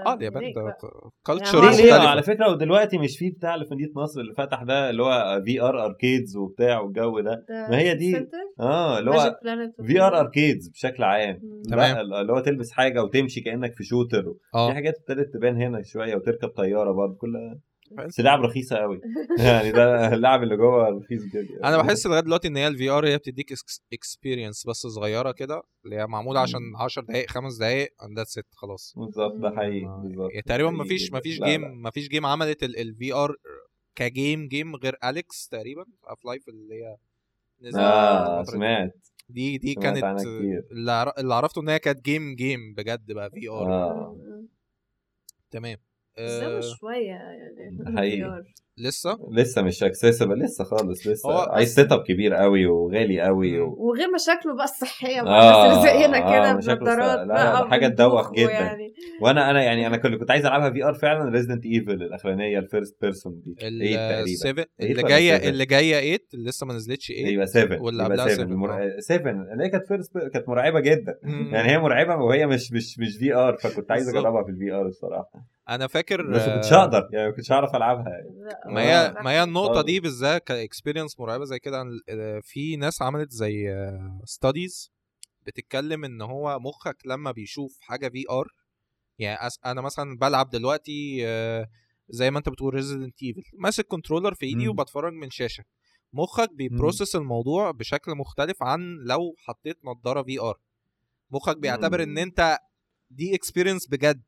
آه 0.07 0.13
اليابان 0.13 0.53
ده 0.53 0.61
بقى. 0.63 0.77
culture 1.25 1.63
يعني 1.63 1.81
ليه 1.81 1.93
على 1.93 2.23
فكرة 2.23 2.49
ودلوقتي 2.51 2.97
مش 2.97 3.17
في 3.17 3.29
بتاع 3.29 3.55
اللي 3.55 3.65
في 3.65 3.73
مدينة 3.73 3.91
نصر 3.95 4.21
اللي 4.21 4.33
فتح 4.33 4.63
ده 4.63 4.89
اللي 4.89 5.03
هو 5.03 5.41
VR 5.45 5.85
arcades 5.85 6.37
وبتاع 6.37 6.79
والجو 6.79 7.19
ده 7.19 7.45
ما 7.49 7.77
هي 7.77 7.95
دي 7.95 8.27
آه 8.59 8.99
اللي 8.99 9.11
هو 9.11 9.39
VR 9.87 10.19
arcades 10.19 10.69
بشكل 10.69 11.03
عام. 11.03 11.39
تمام. 11.69 11.97
لا 11.97 12.21
اللي 12.21 12.33
هو 12.33 12.39
تلبس 12.39 12.71
حاجة 12.71 13.03
وتمشي 13.03 13.41
كأنك 13.41 13.73
في 13.75 13.83
shooter 13.83 14.23
في 14.23 14.57
آه 14.57 14.73
حاجات 14.73 14.93
ابتدت 14.97 15.33
تبان 15.33 15.61
هنا 15.61 15.81
شوية 15.83 16.15
وتركب 16.15 16.47
طيارة 16.49 16.91
برضه 16.91 17.15
كلها. 17.15 17.59
بس 17.91 18.19
لعب 18.19 18.41
رخيصة 18.41 18.75
قوي. 18.77 19.01
يعني 19.47 19.71
ده 19.71 20.13
اللعب 20.13 20.43
اللي 20.43 20.57
جوه 20.57 20.89
رخيص 20.89 21.23
جدا 21.23 21.59
أنا 21.63 21.77
بحس 21.77 22.07
لغاية 22.07 22.19
دلوقتي 22.21 22.47
إن 22.47 22.57
هي 22.57 22.67
ال 22.67 22.89
VR 22.89 23.07
هي 23.07 23.17
بتديك 23.17 23.53
experience 23.93 24.67
بس 24.67 24.87
صغيرة 24.87 25.31
كده 25.31 25.61
اللي 25.85 25.95
هي 25.95 26.07
معمولة 26.07 26.39
عشان 26.39 26.59
10 26.75 27.01
دقائق 27.03 27.29
5 27.29 27.59
دقائق 27.59 28.03
and 28.03 28.17
that's 28.17 28.37
it 28.37 28.45
خلاص. 28.55 28.93
بالظبط 28.97 29.35
ده 29.35 29.51
حقيقي 29.55 29.85
ما- 29.85 29.97
بالظبط. 29.97 30.29
يعني 30.31 30.41
تقريبا 30.41 30.69
ما 30.71 30.83
فيش. 30.83 31.11
ما 31.11 31.19
فيش 31.19 31.39
game. 31.43 31.81
ما 31.81 31.89
فيش 31.91 32.07
game 32.07 32.25
عملت 32.25 32.63
ال 32.63 33.13
VR 33.13 33.35
ك 33.95 34.05
game 34.05 34.47
game 34.47 34.75
غير 34.75 34.95
Alyx 35.03 35.47
تقريبا 35.47 35.85
Half-Life 36.05 36.49
اللي 36.49 36.75
هي 36.75 36.97
نزلت 37.61 37.83
آه. 37.83 38.43
سمعت. 38.43 38.91
دي 39.29 39.57
دي 39.57 39.73
سمعت 39.73 39.83
كانت. 40.01 40.25
اللي 40.71 40.91
عر- 40.91 41.13
اللي 41.17 41.33
عرفته 41.33 41.61
إن 41.61 41.69
هي 41.69 41.79
كانت 41.79 42.05
game 42.05 42.35
game 42.35 42.73
بجد 42.77 43.11
بقى 43.11 43.29
VR 43.31 43.73
آه. 43.73 44.17
تمام. 45.51 45.77
آه، 46.19 46.59
شوية 46.79 47.07
يعني 47.07 47.77
حقيقي. 47.97 48.43
لسه؟ 48.79 49.17
لسه 49.31 49.61
مش 49.61 49.83
accessible 49.83 50.39
لسه 50.39 50.63
خالص 50.63 51.07
لسه. 51.07 51.29
هو 51.29 51.37
عايز 51.37 51.75
setup 51.75 52.03
كبير 52.03 52.33
قوي 52.33 52.65
وغالي 52.65 53.21
قوي 53.21 53.59
و... 53.59 53.75
وغير 53.77 54.07
مشاكله 54.15 54.55
بقى 54.55 54.63
الصحية 54.63 55.21
مع 55.21 55.39
آه، 55.39 55.65
الناس 55.65 55.85
اللي 55.91 55.99
زينا 56.01 56.17
آه، 56.17 56.39
كده 56.39 56.57
مشاكله 56.57 56.77
بنضارات 56.95 57.17
لا، 57.17 57.25
لا، 57.25 57.33
بقى 57.33 57.61
ده 57.63 57.69
حاجة 57.69 57.87
تدوخ 57.87 58.31
جدا. 58.33 58.47
ويعني- 58.47 58.93
وأنا 59.21 59.49
أنا 59.51 59.63
يعني 59.63 59.87
أنا 59.87 59.97
كنت 59.97 60.15
كنت 60.15 60.31
عايز 60.31 60.45
ألعبها 60.45 60.69
VR 60.69 60.93
فعلا 60.93 61.29
Resident 61.31 61.65
Evil 61.65 61.91
الأخرانية 61.91 62.59
ال 62.59 62.66
first 62.66 63.01
person 63.01 63.41
دي 63.41 63.55
8 63.61 63.95
تقريبا. 64.41 64.65
إيه 64.79 64.91
اللي 64.91 65.03
جاية؟ 65.03 65.49
اللي 65.49 65.65
جاية 65.65 65.93
8 65.99 66.17
اللي 66.33 66.49
لسه 66.49 66.65
ما 66.65 66.73
نزلتش 66.73 67.07
8 67.07 67.27
يبقى 67.33 67.47
7 67.47 67.81
واللي 67.81 68.03
قبلها 68.03 68.27
7 68.27 68.45
seven، 68.47 68.49
المر... 68.51 68.99
7 68.99 69.31
اللي 69.31 69.63
هي 69.63 69.69
كانت 69.69 69.87
first 69.87 70.17
كانت 70.33 70.49
مرعبة 70.49 70.79
جدا. 70.79 71.19
يعني 71.51 71.71
هي 71.71 71.79
مرعبة 71.79 72.15
وهي 72.15 72.47
مش 72.47 72.71
مش 72.71 72.99
مش 72.99 73.17
VR 73.19 73.57
فكنت 73.57 73.91
عايز. 73.91 74.09
أجربها 74.09 74.43
في 74.43 74.49
ال 74.49 74.71
VR 74.71 74.85
الصراحة. 74.85 75.56
أنا 75.69 75.87
فاكر 75.87 76.31
بس 76.31 76.41
ما 76.47 76.55
كنتش 76.55 76.73
آه، 76.73 76.79
أقدر 76.81 77.09
يعني 77.13 77.29
ما 77.29 77.35
كنتش 77.35 77.51
اعرف 77.51 77.75
ألعبها 77.75 78.09
يعني. 78.09 78.29
ما 78.65 78.81
هي. 78.81 79.15
ما 79.23 79.31
هي 79.31 79.43
النقطة 79.43 79.73
خالص. 79.73 79.85
دي 79.85 79.99
بالذات 79.99 80.43
ك 80.47 80.53
experience 80.53 81.19
مرعبة 81.19 81.45
زي 81.45 81.59
كده 81.59 81.83
آه، 82.09 82.39
في 82.43 82.75
ناس 82.75 83.01
عملت 83.01 83.31
زي 83.31 83.65
studies 84.25 84.91
بتتكلم 85.45 86.05
إن 86.05 86.21
هو 86.21 86.59
مخك 86.59 86.97
لما 87.05 87.31
بيشوف 87.31 87.77
حاجة 87.81 88.09
VR 88.09 88.47
يعني 89.19 89.49
أس- 89.49 89.59
أنا 89.65 89.81
مثلا 89.81 90.17
بلعب 90.17 90.49
دلوقتي 90.49 91.21
آه، 91.27 91.67
زي 92.09 92.31
ما 92.31 92.37
أنت 92.37 92.49
بتقول 92.49 92.73
Resident 92.73 93.23
Evil 93.23 93.41
ماسك 93.53 93.87
controller 93.87 94.33
في 94.33 94.45
إيدي. 94.45 94.67
وبتفرج 94.67 95.13
من 95.13 95.29
شاشة 95.29 95.63
مخك 96.13 96.53
بي 96.53 96.67
process 96.67 97.15
الموضوع 97.15 97.71
بشكل 97.71 98.11
مختلف 98.15 98.63
عن 98.63 98.97
لو 99.05 99.35
حطيت 99.37 99.77
نظارة 99.85 100.23
VR 100.23 100.59
مخك 101.31 101.57
بيعتبر 101.57 102.03
إن. 102.03 102.17
أنت 102.17 102.57
دي 103.09 103.35
experience 103.35 103.87
بجد 103.87 104.21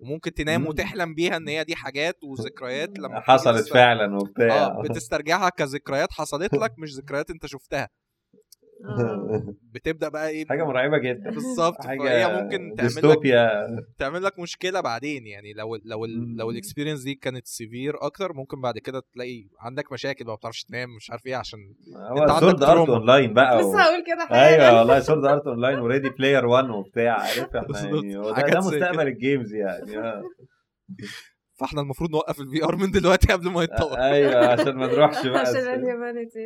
وممكن 0.00 0.34
تنام. 0.34 0.66
وتحلم 0.66 1.14
بيها 1.14 1.36
إن 1.36 1.48
هي 1.48 1.64
دي 1.64 1.76
حاجات 1.76 2.18
وذكريات 2.24 2.98
لما 2.98 3.20
حصلت 3.30 3.68
فعلا 3.68 4.16
وبتاع 4.16 4.66
آه 4.66 4.82
بتسترجعها 4.82 5.48
كذكريات 5.48 6.12
حصلت 6.12 6.54
لك 6.54 6.78
مش 6.78 6.94
ذكريات 6.94 7.30
أنت 7.30 7.46
شفتها. 7.46 7.88
بتبدأ 9.74 10.08
بقى 10.08 10.28
إيه 10.28 10.46
حاجة 10.46 10.64
مرعبة 10.64 10.98
جدا 10.98 11.30
بالظبط 11.30 11.82
فهي 11.84 12.42
ممكن 12.42 12.58
تعمل 12.58 12.72
لك 12.74 12.80
ديستوبيا 12.80 13.50
تعمل 13.98 14.22
لك 14.22 14.38
مشكلة 14.38 14.80
بعدين 14.80 15.26
يعني 15.26 15.52
لو 15.52 15.76
لو 15.84 16.04
ال 16.04 16.36
لو. 16.36 16.50
ال 16.50 16.55
experience 16.55 17.02
دي 17.02 17.14
كانت 17.14 17.46
severe 17.46 17.94
أكتر 18.00 18.32
ممكن 18.32 18.60
بعد 18.60 18.78
كده 18.78 19.02
تلاقي 19.14 19.48
عندك 19.60 19.92
مشاكل 19.92 20.24
ما 20.24 20.34
بتعرفش 20.34 20.64
تنام 20.64 20.96
مش 20.96 21.10
عارف 21.10 21.26
إيه 21.26 21.36
عشان 21.36 21.58
هو 21.96 22.22
أنت 22.22 22.30
عندك 22.30 22.40
Sword 22.40 22.62
Art. 22.62 22.88
Online 22.88 23.34
بقى 23.34 23.56
و... 23.56 23.60
لسه 23.60 23.80
هقول 23.82 24.04
كده 24.06 24.26
حاجة 24.26 24.48
أيوه 24.68 24.78
والله 24.78 25.00
Sword 25.00 25.24
Art 25.24 25.46
Online 25.46 25.60
و 25.60 25.78
Ready 25.78 26.08
Player 26.10 26.46
1 26.46 26.70
وبتاع 26.70 27.12
عارف 27.20 27.56
إحنا. 27.56 27.88
يعني 27.88 28.14
ده, 28.14 28.50
ده. 28.50 28.58
مستقبل 28.58 29.06
ال 29.08 29.16
games 29.16 29.54
يعني 29.54 29.98
آه. 29.98 30.22
فإحنا 31.60 31.80
المفروض 31.80 32.10
نوقف 32.10 32.40
ال 32.40 32.64
VR 32.64 32.76
من 32.76 32.90
دلوقتي 32.90 33.32
قبل 33.32 33.50
ما 33.50 33.62
يتطور 33.62 33.98
أيوه 33.98 34.46
عشان 34.46 34.74
ما 34.76 34.86
نروحش 34.86 35.26
بقى 35.26 35.40
عشان 35.40 35.56
ال 35.74 35.81
humanity 35.81 36.40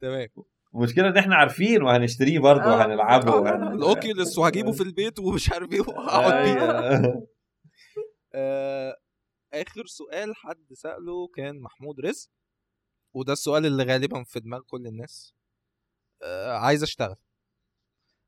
تمام 0.00 0.28
المشكلة 0.74 1.08
إن 1.08 1.16
إحنا 1.16 1.36
عارفين 1.36 1.82
وهنشتريه 1.82 2.38
برضه 2.38 2.64
آه. 2.64 2.76
وهنلعبه 2.76 3.32
آه، 3.32 3.40
وهن... 3.40 3.72
ال 3.72 3.81
Oculus 3.81 4.38
وهجيبه 4.38 4.72
في 4.72 4.82
البيت 4.82 5.18
ومش 5.18 5.52
عارف 5.52 5.72
إيه 5.72 5.80
وهقعد 5.80 6.32
بيه. 6.44 6.62
أيوة. 6.62 7.28
آه، 8.34 8.96
آخر 9.52 9.86
سؤال 9.86 10.36
حد 10.36 10.72
سأله 10.72 11.28
كان 11.34 11.60
محمود 11.60 12.00
رزق 12.00 12.30
وده 13.14 13.32
السؤال 13.32 13.66
اللي 13.66 13.84
غالبا 13.84 14.24
في 14.24 14.40
دماغ 14.40 14.60
كل 14.60 14.86
الناس. 14.86 15.34
آه، 16.22 16.52
عايز 16.52 16.82
أشتغل. 16.82 17.16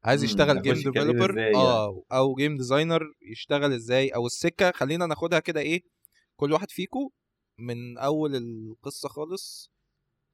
عايز 0.05 0.25
يشتغل 0.25 0.63
game 0.63 0.75
developer 0.75 1.31
إزاي 1.31 1.55
آه 1.55 2.05
أو 2.13 2.35
game 2.35 2.57
designer 2.57 3.03
يشتغل 3.23 3.73
إزاي؟ 3.73 4.09
أو 4.09 4.27
السكة 4.27 4.71
خلينا 4.71 5.07
ناخدها 5.07 5.39
كده 5.39 5.61
إيه 5.61 5.83
كل 6.37 6.53
واحد 6.53 6.71
فيكو 6.71 7.13
من 7.59 7.99
أول 7.99 8.37
القصة 8.37 9.09
خالص 9.09 9.74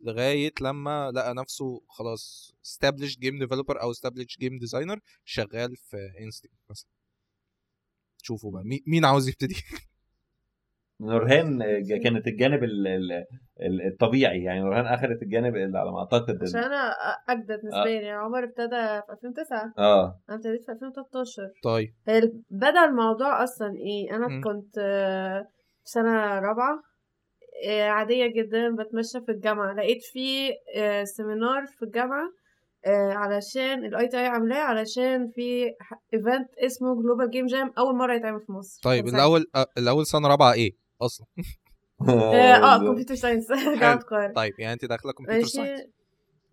لغاية 0.01 0.53
لما 0.61 1.11
لقى 1.11 1.35
نفسه 1.35 1.83
خلاص 1.89 2.55
established 2.67 3.17
game 3.17 3.47
developer 3.47 3.81
أو 3.83 3.93
established 3.93 4.37
game 4.43 4.59
designer 4.69 4.99
شغال 5.25 5.77
في 5.77 5.97
Instinct 6.21 6.61
مثلا. 6.71 6.89
شوفوا 8.23 8.53
بقى 8.53 8.63
مي- 8.65 8.83
مين 8.87 9.05
عاوز 9.05 9.29
يبتدي؟ 9.29 9.55
نورهان 11.01 11.59
كانت 12.05 12.27
الجانب 12.27 12.65
ال- 12.65 12.87
ال- 12.87 13.25
ال- 13.61 13.87
الطبيعي 13.93 14.43
يعني 14.43 14.61
نورهان 14.61 14.87
أخذت 14.87 15.23
الجانب 15.23 15.57
اللي 15.57 15.79
على 15.79 15.93
ما 15.93 15.99
أعتقد 15.99 16.43
عشان 16.43 16.61
أنا 16.61 16.91
أجدد 17.29 17.61
نسبيا 17.65 17.91
يعني 18.01 18.11
عمر 18.11 18.45
ابتدى 18.45 19.01
في 19.07 19.13
2009 19.13 19.73
آه. 19.79 20.21
أنا 20.29 20.37
ابتديت 20.37 20.65
في 20.65 20.73
2013 20.73 21.43
طيب. 21.63 21.95
بدأ 22.51 22.85
الموضوع 22.85 23.45
أصلا 23.45 23.75
إيه 23.77 24.17
أنا 24.17 24.29
مم. 24.29 24.41
كنت 24.45 24.79
آه، 24.79 25.43
في 25.85 25.91
سنة 25.91 26.39
رابعة. 26.39 26.83
آه، 27.67 27.89
عادية 27.89 28.27
جدا 28.27 28.77
بتمشى 28.77 29.21
في 29.27 29.33
الجامعة. 29.33 29.75
لقيت 29.75 30.03
في 30.13 30.51
آه، 30.77 31.05
seminar 31.05 31.67
في 31.67 31.83
الجامعة 31.83 32.33
آه، 32.87 33.13
علشان 33.13 33.85
ال 33.85 34.09
ITI 34.09 34.27
عاملاه 34.27 34.61
علشان 34.61 35.29
في 35.29 35.75
event 36.15 36.49
اسمه 36.59 37.03
Global 37.03 37.31
Game 37.31 37.47
Jam 37.47 37.73
أول 37.79 37.97
مرة 37.97 38.15
يتعمل 38.15 38.41
في 38.41 38.53
مصر. 38.53 38.81
طيب. 38.85 39.09
الأول 39.09 39.47
آه، 39.55 39.67
الأول 39.79 40.07
سنة 40.07 40.29
رابعة 40.29 40.53
إيه 40.53 40.73
أصلا؟ 41.03 41.27
آه 42.09 42.79
computer 42.79 43.15
science 43.15 43.53
جامعة 43.81 43.95
القاهرة. 43.95 44.33
طيب 44.33 44.53
يعني 44.59 44.73
انت 44.73 44.85
داخلة 44.85 45.13
computer 45.13 45.47
science 45.47 45.81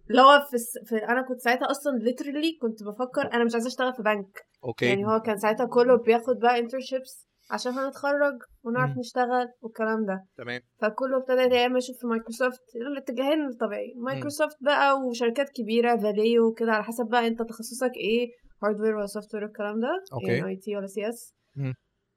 اللي 0.10 0.22
هو 0.22 0.46
في, 0.50 0.54
الس... 0.54 0.78
في 0.86 0.96
أنا 0.96 1.22
كنت 1.22 1.40
ساعتها 1.40 1.72
أصلا 1.72 2.00
literally 2.00 2.62
كنت 2.62 2.84
بفكر 2.84 3.34
أنا 3.34 3.44
مش 3.44 3.54
عايزة 3.54 3.68
أشتغل 3.68 3.94
في 3.94 4.04
بنك. 4.04 4.48
okay. 4.64 4.86
يعني 4.86 5.06
هو 5.06 5.20
كان 5.20 5.38
ساعتها 5.38 5.66
كله 5.66 5.98
بياخد 5.98 6.40
بقى 6.40 6.62
internships 6.62 7.27
عشان 7.50 7.72
هنتخرج 7.72 8.34
ونعرف 8.64 8.92
مم. 8.92 9.00
نشتغل 9.00 9.48
والكلام 9.62 10.06
ده. 10.06 10.26
تمام. 10.38 10.62
فكله 10.82 11.18
ابتدى 11.18 11.56
يا 11.56 11.66
اما 11.66 11.78
يشوف 11.78 11.96
في 12.02 12.08
مايكروسوفت 12.08 12.62
الاتجاهين 12.76 13.46
الطبيعي 13.48 13.94
مايكروسوفت 13.98 14.58
بقى 14.62 15.00
وشركات 15.00 15.50
كبيرة 15.50 15.98
Valeo 15.98 16.48
وكده 16.48 16.72
على 16.72 16.84
حسب 16.84 17.06
بقى 17.06 17.28
انت 17.28 17.42
تخصصك 17.42 17.92
إيه 17.96 18.28
hardware 18.64 18.96
ولا 18.96 19.06
software 19.06 19.46
الكلام 19.46 19.80
ده. 19.80 20.04
يعني 20.28 20.48
IT 20.50 20.76
ولا 20.78 20.88
CS. 20.88 21.34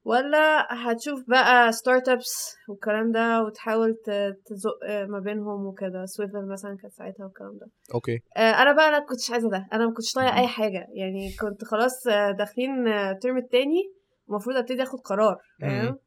ولا 0.05 0.66
هتشوف 0.70 1.24
بقى 1.28 1.72
startups 1.72 2.57
والكلام 2.68 3.11
ده 3.12 3.43
وتحاول 3.43 3.95
تزق 4.47 5.07
ما 5.09 5.18
بينهم 5.18 5.66
وكده. 5.66 6.05
Swvl 6.07 6.46
مثلا 6.53 6.76
كانت 6.83 6.93
ساعتها 6.95 7.24
والكلام 7.24 7.59
ده. 7.61 7.66
okay. 7.94 8.18
آه، 8.37 8.41
أنا 8.62 8.72
بقى 8.72 8.89
أنا 8.89 8.99
كنتش 8.99 9.31
عايزة 9.31 9.51
ده. 9.51 9.66
أنا 9.72 9.87
ما 9.87 9.93
كنتش 9.93 10.12
طايقة 10.12 10.39
أي 10.41 10.47
حاجة. 10.47 10.87
يعني 10.95 11.33
كنت 11.41 11.64
خلاص 11.64 12.07
آه، 12.07 12.31
داخلين 12.31 12.89
آه، 12.89 13.11
الترم 13.11 13.37
التاني. 13.37 13.83
المفروض 14.31 14.57
أبتدي 14.57 14.83
آخد 14.83 14.99
قرار. 15.01 15.37
فاهم؟ 15.61 15.99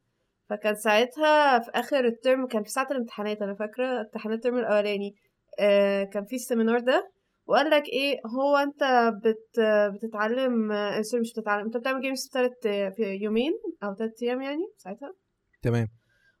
فكان 0.50 0.74
ساعتها 0.74 1.58
في 1.58 1.70
آخر 1.74 2.04
الترم 2.04 2.46
كان 2.46 2.62
في 2.62 2.70
ساعة 2.70 2.86
الامتحانات 2.90 3.42
أنا 3.42 3.54
فاكرة 3.54 4.00
امتحانات 4.00 4.38
الترم 4.38 4.58
الأولاني 4.58 5.14
آه، 5.60 6.04
كان 6.04 6.24
في 6.24 6.36
ال 6.36 6.41
seminar 6.41 6.80
ده 6.80 7.10
وقال 7.46 7.70
لك 7.70 7.82
إيه 7.88 8.16
هو 8.38 8.56
أنت 8.56 9.12
بت 9.24 9.60
بتتعلم 9.94 10.72
آه، 10.72 11.02
sorry 11.02 11.20
مش 11.20 11.32
بتتعلم 11.32 11.64
أنت 11.64 11.76
بتعمل 11.76 12.00
games 12.00 12.22
في 12.22 12.30
تلات 12.32 12.92
في 12.96 13.02
يومين 13.20 13.52
أو 13.82 13.94
تلات 13.94 14.22
أيام 14.22 14.42
يعني 14.42 14.62
ساعتها؟ 14.76 15.14
تمام. 15.62 15.88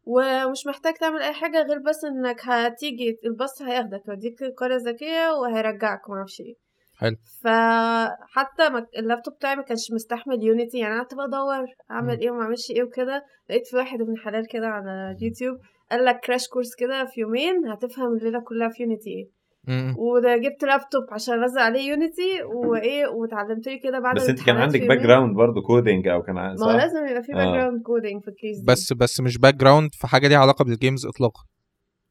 ومش 0.06 0.66
محتاج 0.66 0.94
تعمل 0.94 1.22
أي 1.22 1.32
حاجة 1.32 1.62
غير 1.62 1.78
بس 1.78 2.04
إنك 2.04 2.40
هتيجي 2.44 3.18
الباص 3.24 3.62
هياخدك 3.62 4.08
يوديك 4.08 4.42
القريه 4.42 4.76
الذكية 4.76 5.32
وهيرجعك 5.32 6.08
ومعرفش 6.08 6.40
إيه. 6.40 6.54
حلو. 6.96 7.16
فحتى 7.42 8.68
ما 8.72 8.86
اللابتوب 8.98 9.34
بتاعي 9.34 9.56
ما 9.56 9.62
كانش 9.62 9.92
مستحمل 9.92 10.42
Unity 10.42 10.78
يعني 10.78 10.94
قعدت 10.98 11.14
بقى 11.14 11.26
أدور 11.26 11.66
أعمل. 11.90 12.20
إيه 12.20 12.30
وما 12.30 12.42
أعملش 12.42 12.70
إيه 12.70 12.82
وكده 12.82 13.24
لقيت 13.50 13.66
في 13.66 13.76
واحد 13.76 14.00
ابن 14.00 14.16
حلال 14.24 14.46
كده 14.48 14.66
على 14.66 15.16
اليوتيوب 15.18 15.56
قال 15.90 16.04
لك 16.04 16.20
crash 16.20 16.48
course 16.48 16.74
كده 16.78 17.04
في 17.04 17.20
يومين 17.20 17.66
هتفهم 17.72 18.16
الليلة 18.16 18.40
كلها 18.40 18.68
في 18.68 18.82
Unity 18.82 19.10
إيه. 19.10 19.94
وده 19.98 20.36
جبت 20.36 20.64
لابتوب 20.64 21.02
عشان 21.12 21.42
انزل 21.42 21.60
عليه 21.60 21.90
Unity 21.90 22.42
وإيه 22.42 23.06
واتعلمت 23.06 23.66
لي 23.66 23.78
كده 23.78 23.98
بعد 23.98 24.16
بس 24.16 24.28
أنت 24.28 24.46
كان 24.46 24.56
عندك 24.56 24.80
background 24.80 25.36
برضه 25.36 25.62
coding 25.62 26.08
أو 26.08 26.22
كان 26.22 26.34
ما 26.34 26.56
هو؟ 26.64 26.70
لازم 26.70 27.06
يبقى 27.06 27.22
في 27.22 27.32
background 27.32 27.82
coding 27.82 28.22
في 28.22 28.28
ال 28.28 28.34
case 28.34 28.58
دي 28.58 28.64
بس 28.66 28.92
بس 28.92 29.20
مش 29.20 29.38
background 29.38 29.90
في 29.94 30.06
حاجة 30.06 30.28
ليها 30.28 30.38
علاقة 30.38 30.64
بال 30.64 30.76
games 30.76 31.06
اطلاقا 31.06 31.40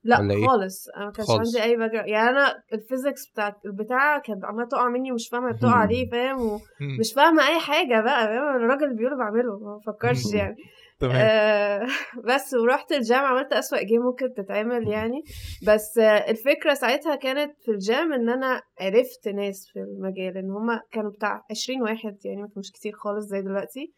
لا 0.04 0.32
إيه؟ 0.32 0.48
خالص. 0.48 0.90
أنا 0.90 1.06
ما 1.06 1.12
كانش. 1.12 1.30
عندي 1.30 1.64
أي 1.64 1.76
back 1.78 1.94
يعني 1.94 2.30
أنا 2.30 2.64
ال 2.74 2.81
physics 2.81 3.30
بتاع 3.32 3.56
البتاع 3.66 4.20
كانت 4.20 4.46
عماله 4.46 4.68
تقع 4.68 4.90
مني 4.90 5.12
ومش 5.12 5.28
فاهمة 5.30 5.52
بتقع 5.52 5.86
ليه 5.86 6.10
فاهم. 6.10 6.42
ومش 6.42 7.14
فاهمة 7.16 7.48
أي 7.48 7.60
حاجة 7.60 8.02
بقى 8.02 8.26
فاهم؟ 8.28 8.48
أنا 8.48 8.56
الراجل 8.56 8.84
اللي 8.84 8.96
بيقوله 8.96 9.18
بعمله 9.18 9.60
ما 9.60 9.78
بفكرش 9.78 10.34
يعني. 10.34 10.56
آه 11.04 11.88
بس 12.30 12.54
ورحت 12.54 12.92
ال 12.92 12.99
jam 12.99 13.20
عملت 13.26 13.54
أسوأ 13.54 13.84
game 13.84 14.02
ممكن 14.02 14.34
تتعمل 14.34 14.88
يعني. 14.88 15.22
بس 15.68 15.98
آه 15.98 16.32
الفكرة 16.32 16.74
ساعتها 16.74 17.16
كانت 17.16 17.52
في 17.66 17.72
ال 17.72 17.82
jam 17.82 18.14
إن 18.14 18.30
أنا 18.30 18.62
عرفت 18.80 19.28
ناس 19.28 19.70
في 19.74 19.80
المجال 19.80 20.38
إن 20.38 20.52
هما 20.52 20.82
كانوا 20.92 21.12
بتاع 21.12 21.42
20 21.52 21.82
واحد 21.82 22.18
يعني 22.26 22.48
كانوش 22.48 22.72
كتير 22.74 22.94
خالص 22.94 23.26
زي 23.26 23.42
دلوقتي. 23.42 23.94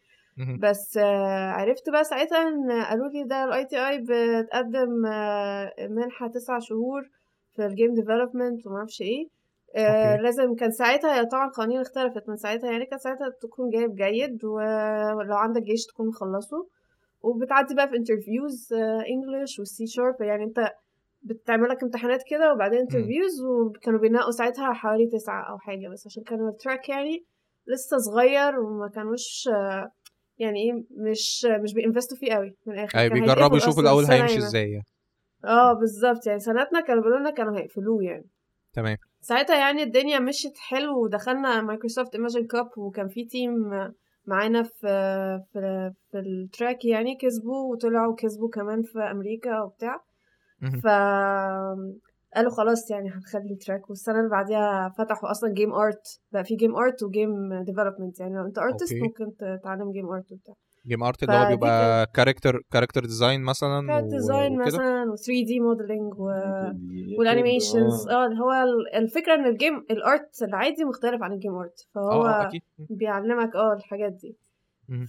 بس 0.58 0.96
آه، 0.96 1.50
عرفت 1.50 1.90
بقى 1.90 2.04
ساعتها 2.04 2.48
إن 2.48 2.70
قالوا 2.82 3.08
لي 3.08 3.24
ده 3.24 3.44
ال 3.44 3.64
ITI 3.64 3.98
بتقدم 3.98 5.06
آه، 5.06 5.72
منحة 5.90 6.28
تسع 6.28 6.58
شهور 6.58 7.10
في 7.56 7.66
ال 7.66 7.72
game 7.72 7.94
development 7.94 8.66
ومعرفش 8.66 9.02
إيه. 9.02 9.28
آه، 9.76 10.12
okay. 10.12 10.22
لازم 10.22 10.54
كان 10.54 10.70
ساعتها 10.70 11.20
هي 11.20 11.26
طبعا 11.26 11.50
قوانين 11.50 11.80
اختلفت 11.80 12.28
من 12.28 12.36
ساعتها 12.36 12.70
يعني 12.70 12.86
كان 12.86 12.98
ساعتها 12.98 13.28
تكون 13.42 13.70
جايب 13.70 13.94
جيد 13.94 14.44
ولو 14.44 15.36
عندك 15.36 15.62
جيش 15.62 15.86
تكون 15.86 16.08
مخلصه. 16.08 16.66
وبتعدي 17.22 17.74
بقى 17.74 17.88
في 17.88 17.96
interviews 17.96 18.72
English 19.10 19.58
وال 19.58 19.77
C 19.77 19.86
sharp 19.86 20.14
يعني 20.20 20.44
أنت 20.44 20.72
بتعمل 21.22 21.68
لك 21.68 21.82
امتحانات 21.82 22.22
كده 22.30 22.52
وبعدين 22.52 22.78
interviews 22.78 23.42
وكانوا 23.42 24.00
بينقوا 24.00 24.30
ساعتها 24.30 24.72
حوالي 24.72 25.06
تسعة 25.06 25.50
أو 25.50 25.58
حاجة 25.58 25.88
بس 25.88 26.06
عشان 26.06 26.22
كان 26.22 26.48
ال 26.48 26.55
track 26.55 26.88
يعني 26.88 27.24
لسه 27.66 27.96
صغير 27.98 28.60
وما 28.60 28.88
كانوش 28.88 29.48
يعني 30.38 30.62
إيه 30.62 30.84
مش 31.10 31.46
مش 31.62 31.74
بي 31.74 31.83
invest 31.83 32.11
وا 32.11 32.16
فيه 32.16 32.34
قوي 32.34 32.56
من 32.66 32.74
الآخر 32.74 32.98
اي 32.98 33.08
كان 33.08 33.20
بيجربوا 33.20 33.56
يشوفوا 33.56 33.82
الأول 33.82 34.04
هيمشي. 34.04 34.38
إزاي 34.38 34.70
يعني. 34.70 34.84
آه 35.44 35.72
بالظبط 35.72 36.26
يعني 36.26 36.38
سنتنا 36.38 36.80
كانوا 36.80 37.02
بيقولوا 37.02 37.20
لنا 37.20 37.30
كانوا 37.30 37.58
هيقفلوه 37.58 38.02
يعني 38.02 38.26
تمام 38.72 38.96
ساعتها 39.20 39.56
يعني 39.56 39.82
الدنيا 39.82 40.18
مشيت 40.18 40.58
حلو 40.58 41.04
ودخلنا 41.04 41.62
مايكروسوفت 41.62 42.14
Imagine 42.14 42.46
Cup 42.46 42.68
وكان 42.78 43.08
في 43.08 43.24
team 43.24 43.52
معانا 44.26 44.62
في 44.62 44.88
في 45.52 45.92
في 46.10 46.18
ال 46.18 46.29
track 46.29 46.84
يعني 46.84 47.16
كسبوا 47.20 47.72
وطلعوا 47.72 48.14
كسبوا 48.14 48.48
كمان 48.48 48.82
في 48.82 48.98
أمريكا 48.98 49.60
وبتاع. 49.60 50.04
ف 50.82 50.86
قالوا 52.36 52.50
خلاص 52.50 52.90
يعني 52.90 53.10
هنخلي 53.10 53.54
track 53.66 53.90
والسنة 53.90 54.18
اللي 54.18 54.30
بعديها 54.30 54.88
فتحوا 54.98 55.30
أصلا 55.30 55.52
game 55.52 55.72
art 55.72 56.20
بقى 56.32 56.44
في 56.44 56.54
game 56.56 56.76
art 56.76 57.02
و 57.02 57.14
game 57.14 57.62
development 57.62 58.20
يعني. 58.20 58.34
لو 58.36 58.46
أنت 58.46 58.58
artist 58.58 58.92
okay. 58.92 59.02
ممكن 59.04 59.36
تتعلم 59.36 59.92
game 59.92 60.08
art 60.08 60.32
وبتاع. 60.32 60.54
game 60.86 61.02
art 61.02 61.22
اللي 61.22 61.34
هو 61.34 61.48
بيبقى 61.48 62.06
character 62.14 62.60
character 62.72 63.00
design 63.04 63.42
مثلا 63.42 63.86
كارت 63.86 64.04
و- 64.04 64.08
design 64.08 64.58
مثلا 64.58 65.02
و 65.12 65.16
3D 65.16 65.44
modeling 65.46 65.60
وال 65.60 66.14
animations 67.18 68.08
آه. 68.08 68.12
آه 68.12 68.26
اللي 68.26 68.40
هو 68.40 68.52
ال- 68.52 68.94
الفكرة 68.94 69.34
إن 69.34 69.46
ال 69.46 69.54
game 69.54 69.84
ال 69.90 70.03
art 70.03 70.42
العادي 70.42 70.84
مختلف 70.84 71.22
عن 71.22 71.32
ال 71.32 71.36
game 71.36 71.54
art 71.54 71.86
فهو 71.94 72.26
أكيد. 72.26 72.62
بيعلمك 72.78 73.56
آه 73.56 73.72
الحاجات 73.72 74.12
دي. 74.12 74.36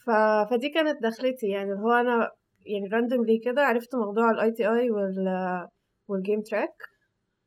ف... 0.05 0.09
فدي 0.51 0.69
كانت 0.69 1.03
دخلتي 1.03 1.47
يعني. 1.47 1.71
اللي 1.71 1.81
هو 1.83 1.91
أنا 1.91 2.31
يعني 2.65 2.87
randomly 2.93 3.37
كده 3.37 3.61
عرفت 3.65 3.95
موضوع 3.95 4.31
ال 4.31 4.51
ITI 4.51 4.91
وال 4.91 5.27
وال 6.07 6.19
game 6.19 6.41
track 6.41 6.73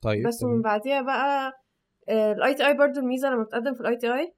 طيب 0.03 0.26
بس 0.26 0.38
تمام. 0.38 0.55
من 0.55 0.62
بعديها 0.62 1.03
بقى 1.03 1.53
ال 2.09 2.55
ITI 2.55 2.74
برضو 2.74 3.01
الميزة 3.01 3.30
لما 3.30 3.42
بتقدم 3.42 3.74
في 3.74 3.80
ال 3.80 3.97
ITI 3.97 4.32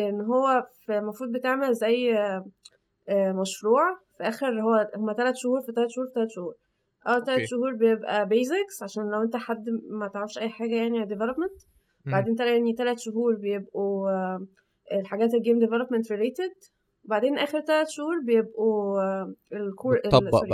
إن 0.00 0.20
هو 0.20 0.66
في- 0.86 0.98
المفروض 0.98 1.32
بتعمل 1.32 1.74
زي 1.74 2.14
آه، 2.18 2.44
آه، 3.08 3.32
مشروع 3.32 3.98
في 4.18 4.22
آخر 4.28 4.60
هو 4.60 4.90
هما 4.96 5.12
ثلاث 5.14 5.34
شهور 5.36 5.60
في 5.60 5.72
ثلاث 5.72 5.88
شهور 5.90 6.06
في 6.06 6.12
ثلاث 6.14 6.28
شهور 6.30 6.54
اول 7.08 7.24
ثلاث. 7.26 7.48
شهور 7.48 7.74
بيبقى 7.74 8.26
basics 8.28 8.82
عشان 8.82 9.10
لو 9.10 9.22
انت 9.22 9.36
حد 9.36 9.64
ما 9.90 10.08
تعرفش 10.08 10.38
أي 10.38 10.48
حاجة 10.48 10.74
يعني 10.74 11.04
development. 11.04 11.52
بعدين 12.06 12.34
تاني 12.36 12.72
ثلاث 12.76 12.98
شهور 12.98 13.34
بيبقوا 13.36 14.10
آه، 14.10 14.46
الحاجات 14.92 15.34
ال 15.34 15.39
game 15.39 15.58
development 15.58 16.12
related 16.12 16.52
وبعدين 17.04 17.38
آخر 17.38 17.60
ثلاث 17.60 17.88
شهور 17.88 18.20
بيبقوا 18.26 19.00
آه، 19.02 19.34
الكور. 19.52 20.00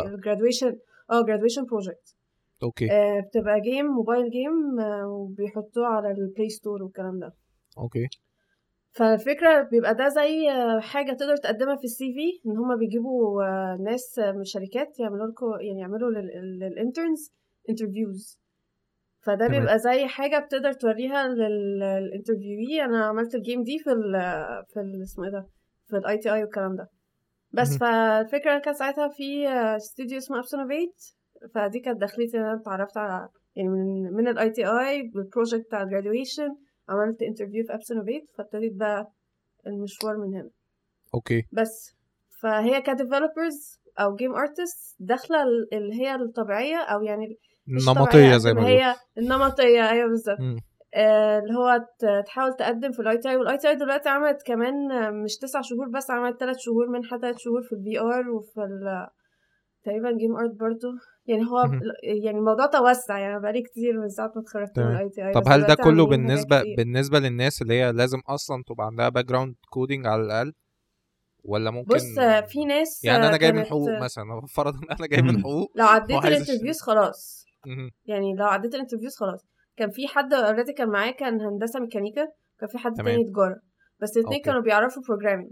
ال 0.06 0.13
graduation 0.13 0.76
آه 1.10 1.22
graduation 1.22 1.64
project 1.64 2.15
okay. 2.62 2.92
آه، 2.92 3.20
بتبقى 3.20 3.60
game 3.60 3.86
mobile 3.86 4.30
game 4.30 4.80
آه، 4.80 5.06
وبيحطوه 5.08 5.86
على 5.86 6.10
ال 6.10 6.18
Play 6.18 6.48
Store 6.48 6.82
والكلام 6.82 7.18
ده. 7.18 7.34
okay. 7.78 8.08
فالفكرة 8.92 9.62
بيبقى 9.62 9.94
ده 9.94 10.08
زي 10.08 10.50
آه، 10.50 10.80
حاجة 10.80 11.12
تقدر 11.12 11.36
تقدمها 11.36 11.76
في 11.76 11.84
ال 11.84 12.12
CV 12.14 12.48
إن 12.50 12.56
هما 12.56 12.76
بيجيبوا 12.76 13.42
آه، 13.44 13.76
ناس 13.84 14.18
آه، 14.18 14.32
من 14.32 14.40
الشركات 14.40 15.00
يعملوا 15.00 15.26
لكم 15.26 15.46
يعني 15.60 15.80
يعملوا 15.80 16.10
لل 16.10 16.37
interns 16.37 17.32
interviews 17.70 18.40
فده 19.20 19.46
تمام. 19.46 19.60
بيبقى 19.60 19.78
زي 19.78 20.06
حاجة 20.06 20.38
بتقدر 20.38 20.72
توريها 20.72 21.28
لل 21.28 21.57
interview 21.57 22.84
أنا 22.84 23.04
عملت 23.06 23.34
ال 23.34 23.40
game 23.40 23.62
دي 23.62 23.78
في 23.78 23.90
ال 23.90 24.12
في 24.68 24.80
ال 24.80 25.02
اسمه 25.02 25.24
إيه 25.24 25.30
ده؟ 25.30 25.46
في 25.86 25.96
ال 25.96 26.18
ITI 26.18 26.42
والكلام 26.42 26.76
ده. 26.76 26.88
بس 27.52 27.68
مهم. 27.70 27.78
فالفكرة 27.78 28.58
كان 28.58 28.74
ساعتها 28.74 29.08
في 29.08 29.48
استوديو 29.48 30.18
اسمه 30.18 30.38
Appsinnovate 30.38 31.15
فدي 31.54 31.80
كانت 31.80 32.00
دخلتي 32.00 32.38
ان 32.38 32.42
أنا 32.42 32.60
اتعرفت 32.60 32.96
على 32.96 33.28
يعني 33.56 33.68
من 33.68 34.12
من 34.12 34.28
ال 34.28 34.50
ITI 34.50 34.66
بال 34.66 35.02
project 35.14 35.66
بتاع 35.66 35.82
ال 35.82 35.88
graduation 35.88 36.48
عملت 36.88 37.22
interview 37.22 37.64
في 37.66 37.74
Appsinnovate 37.74 38.30
فابتديت 38.38 38.72
بقى 38.74 39.12
المشوار 39.66 40.16
من 40.16 40.34
هنا. 40.34 40.50
okay. 41.14 41.46
بس 41.52 41.94
فهي 42.42 42.80
ك 42.82 42.91
developers 42.91 43.80
أو 44.00 44.14
game 44.14 44.34
artist 44.34 44.96
داخلة 44.98 45.42
ال- 45.42 45.68
اللي 45.74 45.94
هي 46.02 46.14
الطبيعية 46.14 46.76
أو 46.76 47.02
يعني 47.02 47.38
مش 47.66 47.88
نمطيه 47.88 48.04
طبيعية 48.10 48.36
زي 48.36 48.54
ما 48.54 48.66
هي 48.68 48.94
النمطية 49.18 49.90
أيوه 49.90 50.08
بالظبط. 50.08 50.38
آه، 50.94 51.38
اللي 51.38 51.54
هو 51.54 51.86
تحاول 52.26 52.52
تقدم 52.56 52.92
في 52.92 53.00
ال 53.02 53.18
ITI 53.18 53.28
وال 53.30 53.58
ITI 53.58 53.74
دلوقتي 53.76 54.08
عملت 54.08 54.42
كمان 54.46 54.74
مش 55.24 55.36
تسع 55.36 55.60
شهور 55.60 55.88
بس 55.88 56.10
عملت 56.10 56.40
ثلاث 56.40 56.56
شهور 56.58 56.88
منها 56.88 57.18
ثلاث 57.18 57.36
شهور 57.38 57.62
في 57.62 57.72
ال 57.72 58.00
VR 58.00 58.30
وفي 58.30 58.60
تقريبا 59.86 60.10
game 60.18 60.36
art 60.36 60.54
برضو 60.60 60.88
يعني 61.26 61.42
هو. 61.50 61.62
يعني 62.02 62.38
الموضوع 62.38 62.66
توسع 62.66 63.18
يعني 63.18 63.40
بقالي 63.40 63.62
كتير 63.62 64.00
من 64.00 64.08
ساعة 64.08 64.32
ما 64.36 64.42
اتخرجت 64.42 64.78
من. 64.78 64.86
ال 64.86 65.08
ITI 65.08 65.32
طب 65.32 65.42
هل 65.48 65.62
ده 65.66 65.74
كله 65.74 66.06
بالنسبة. 66.06 66.62
بالنسبة 66.76 67.18
للناس 67.18 67.62
اللي 67.62 67.74
هي 67.74 67.92
لازم 67.92 68.18
أصلا 68.28 68.62
تبقى 68.66 68.86
عندها 68.86 69.08
background 69.08 69.54
coding 69.70 70.06
على 70.06 70.22
الأقل 70.22 70.52
ولا 71.44 71.70
ممكن 71.70 71.94
بص 71.94 72.02
في 72.48 72.64
ناس 72.64 73.04
يعني 73.04 73.28
أنا 73.28 73.36
جاي 73.36 73.52
من 73.52 73.64
حقوق 73.64 73.90
مثلا 74.02 74.24
فرض 74.54 74.74
إن 74.74 74.90
أنا 74.98 75.06
جاي 75.06 75.22
من. 75.22 75.40
حقوق 75.40 75.72
لو 75.74 75.86
عديت 75.86 76.24
ال 76.24 76.29
interviews 76.29 76.80
خلاص. 76.88 77.44
يعني 78.04 78.34
لو 78.34 78.46
عديت 78.46 78.74
ال 78.74 78.78
interviews 78.78 79.16
خلاص 79.16 79.46
كان 79.76 79.90
في 79.90 80.08
حد 80.08 80.34
already 80.34 80.72
كان 80.72 80.88
معايا 80.88 81.10
كان 81.12 81.40
هندسة 81.40 81.80
ميكانيكا 81.80 82.26
كان 82.60 82.68
في 82.68 82.78
حد. 82.78 82.94
تاني 82.94 83.24
تجارة 83.24 83.60
بس 84.00 84.16
الاتنين 84.16 84.34
okay. 84.36 84.44
كانوا 84.44 84.60
بيعرفوا 84.60 85.02
programming 85.08 85.50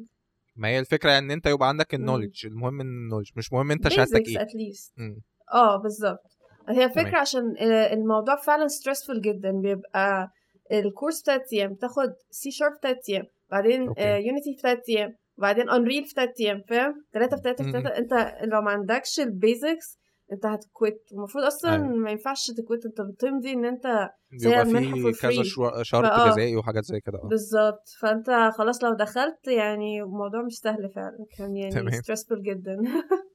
ما 0.56 0.68
هي 0.68 0.78
الفكرة 0.78 1.18
إن 1.18 1.30
أنت 1.30 1.46
يبقى 1.46 1.68
عندك. 1.68 1.94
ال 1.94 1.99
knowledge 1.99 2.46
المهم 2.46 2.80
إن 2.80 2.86
ال 2.86 2.91
knowledge 2.91 3.30
مش 3.36 3.52
مهم 3.52 3.70
أنت 3.70 3.88
شهادتك 3.88 4.28
إيه 4.28 4.42
at 4.42 4.56
least 4.56 4.92
مم. 4.96 5.20
آه 5.54 5.76
بالظبط 5.82 6.38
هي. 6.68 6.90
فكرة 6.90 7.16
عشان 7.18 7.54
آه، 7.58 7.92
الموضوع 7.92 8.36
فعلا 8.36 8.66
stressful 8.68 9.20
جدا 9.20 9.52
بيبقى 9.52 10.28
الكورس 10.72 11.22
تلات 11.22 11.52
أيام 11.52 11.74
تاخد 11.74 12.12
C 12.30 12.50
sharp 12.50 12.72
تلات 12.82 13.08
أيام 13.08 13.24
بعدين. 13.50 13.80
Unity 13.98 14.54
في 14.56 14.62
تلات 14.62 14.88
أيام 14.88 15.14
وبعدين 15.38 15.70
Unreal 15.70 16.04
في 16.04 16.14
تلات 16.14 16.40
أيام 16.40 16.62
فاهم 16.68 16.94
تلاتة 17.12 17.36
في 17.36 17.42
تلاتة 17.42 17.64
في 17.64 17.70
م-م. 17.70 17.80
تلاتة 17.82 17.98
أنت 17.98 18.12
لو 18.52 18.60
ما 18.62 18.70
عندكش 18.70 19.20
ال 19.20 19.31
basics 19.31 19.98
انت 20.32 20.46
هت 20.46 20.67
quit 20.67 21.08
المفروض 21.12 21.44
أصلا 21.44 21.74
أيوة. 21.74 21.86
ما 21.86 22.10
ينفعش 22.10 22.50
ت 22.50 22.57
quit 22.57 22.86
انت 22.86 23.00
بتمضي 23.00 23.52
إن 23.52 23.64
أنت 23.64 24.10
بيبقى 24.32 24.66
في 24.66 25.12
كذا 25.20 25.42
شرط. 25.82 26.28
جزائي 26.28 26.56
وحاجات 26.56 26.84
زي 26.84 27.00
كده 27.00 27.18
آه. 27.18 27.28
بالظبط. 27.28 27.88
فأنت 28.00 28.50
خلاص 28.58 28.84
لو 28.84 28.94
دخلت 28.94 29.48
يعني 29.48 30.02
الموضوع 30.02 30.42
مش 30.42 30.58
سهل 30.58 30.90
فعلا. 30.90 31.26
كان 31.38 31.56
يعني 31.56 31.74
تمام. 31.74 32.02
stressful 32.02 32.40
جدا. 32.40 32.82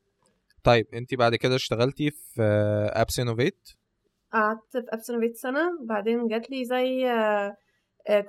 طيب 0.64 0.88
أنت 0.94 1.16
بعد 1.16 1.36
كده 1.36 1.56
اشتغلتي 1.56 2.12
في 2.12 2.42
Appsinnovate 2.94 3.70
قعدت 4.34 4.72
في 4.72 4.86
Appsinnovate 4.90 5.36
سنة. 5.36 5.82
وبعدين 5.82 6.28
جات 6.28 6.50
لي 6.52 6.66
زي 6.66 7.10
آه، 7.12 7.56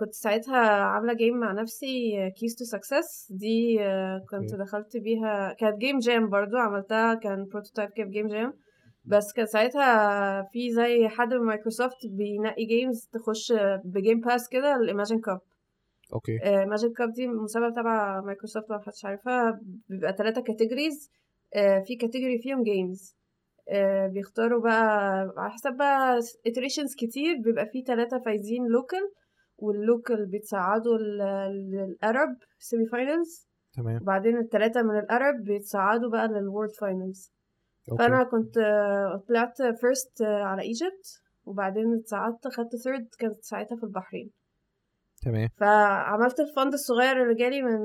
كنت 0.01 0.15
ساعتها 0.15 0.57
عاملة 0.71 1.13
game 1.13 1.37
مع 1.37 1.53
نفسي 1.53 2.13
Keys 2.31 2.55
to 2.55 2.65
Success 2.65 3.33
دي 3.33 3.83
آه، 3.85 4.25
كنت. 4.31 4.55
دخلت 4.55 4.97
بيها 4.97 5.53
كانت 5.53 5.79
game 5.79 5.99
jam 5.99 6.29
برضو 6.29 6.57
عملتها 6.57 7.15
كان 7.15 7.45
prototype 7.45 7.91
كده 7.91 8.07
game 8.07 8.27
jam 8.29 8.53
بس 9.05 9.33
كان 9.33 9.47
ساعتها 9.47 10.43
في 10.53 10.71
زي 10.73 11.09
حد 11.09 11.35
من 11.35 11.47
مايكروسوفت 11.47 12.07
بينقي 12.07 12.65
games 12.65 13.09
تخش 13.13 13.53
ب 13.85 13.92
game 13.92 14.21
pass 14.21 14.49
كده 14.49 14.77
ال 14.77 14.82
Imagine 14.82 15.21
Cup 15.21 15.41
okay. 16.13 16.39
Imagine 16.45 16.93
Cup 16.97 17.13
دي 17.13 17.27
مسابقة 17.27 17.71
تبع 17.71 18.21
مايكروسوفت 18.21 18.71
لو 18.71 18.77
محدش 18.79 19.05
عارفها. 19.05 19.61
بيبقى 19.89 20.13
ثلاثة 20.19 20.41
categories 20.43 21.11
في 21.87 21.97
category 22.01 22.39
فيهم 22.39 22.63
games 22.63 23.17
بيختاروا 24.13 24.63
بقى 24.63 25.19
على 25.37 25.51
حسب 25.51 25.73
بقى 25.77 26.21
iterations 26.49 26.97
كتير 26.99 27.37
بيبقى 27.45 27.67
فيه 27.67 27.85
ثلاثة 27.85 28.19
فايزين 28.19 28.67
local 28.67 29.11
وال 29.63 29.81
local 29.81 30.27
بيتصعدوا 30.27 30.99
لل 30.99 31.45
Arab 31.45 32.37
semi 32.59 32.87
finals 32.87 33.49
تمام. 33.77 34.03
وبعدين 34.03 34.39
الثلاثة 34.39 34.83
من 34.83 34.99
الأرب 34.99 35.35
بيتصعدوا 35.45 36.11
بقى 36.11 36.29
لل 36.29 36.41
world 36.41 36.71
finals 36.81 37.33
فأنا 37.99 38.25
كنت 38.25 38.55
طلعت 39.29 39.57
first 39.81 40.23
على 40.23 40.63
Egypt 40.63 41.23
وبعدين 41.45 41.95
اتصعدت 41.95 42.49
خدت 42.49 42.77
third 42.85 43.09
كانت 43.19 43.43
ساعتها 43.43 43.77
في 43.77 43.83
البحرين. 43.85 44.31
تمام. 45.23 45.49
فعملت 45.57 46.41
ال 46.41 46.47
fund 46.47 46.73
الصغير 46.73 47.23
اللي 47.23 47.35
جالي 47.35 47.63
من 47.63 47.81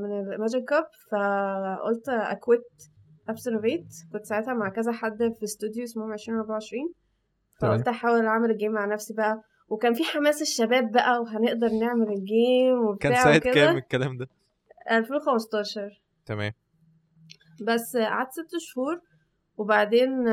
من 0.00 0.20
ال 0.20 0.25
Imagine 0.25 0.64
Cup 0.64 0.84
فقلت 1.12 2.08
أكويت 2.08 2.62
ابسنوفيت 3.28 3.86
كنت 4.12 4.24
ساعتها 4.24 4.54
مع 4.54 4.68
كذا 4.68 4.92
حد 4.92 5.18
في 5.38 5.44
استوديو 5.44 5.84
اسمهم 5.84 6.12
2024 6.12 6.92
تمام. 7.60 7.72
فقلت 7.74 7.88
أحاول 7.88 8.26
أعمل 8.26 8.50
ال 8.50 8.54
game 8.54 8.72
مع 8.72 8.84
نفسي 8.86 9.14
بقى. 9.14 9.42
وكان 9.68 9.94
في 9.94 10.04
حماس 10.04 10.42
الشباب 10.42 10.92
بقى 10.92 11.20
وهنقدر 11.20 11.68
نعمل 11.68 12.08
ال 12.08 12.22
game 12.22 12.78
وبتاع 12.88 13.22
كان 13.22 13.36
وكده. 13.36 13.52
كام 13.54 13.76
الكلام 13.76 14.16
ده؟ 14.16 14.28
2015 14.90 16.02
تمام. 16.26 16.52
بس 17.62 17.96
قعدت 17.96 18.30
ست 18.32 18.56
شهور 18.58 19.00
وبعدين 19.56 20.28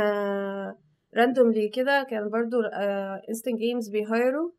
randomly 1.18 1.70
كده 1.69 2.07
كان 2.09 2.29
برضو 2.29 2.61
Instinct 3.30 3.55
Games 3.55 3.89
بي 3.89 4.07
hire 4.07 4.43
وا 4.43 4.51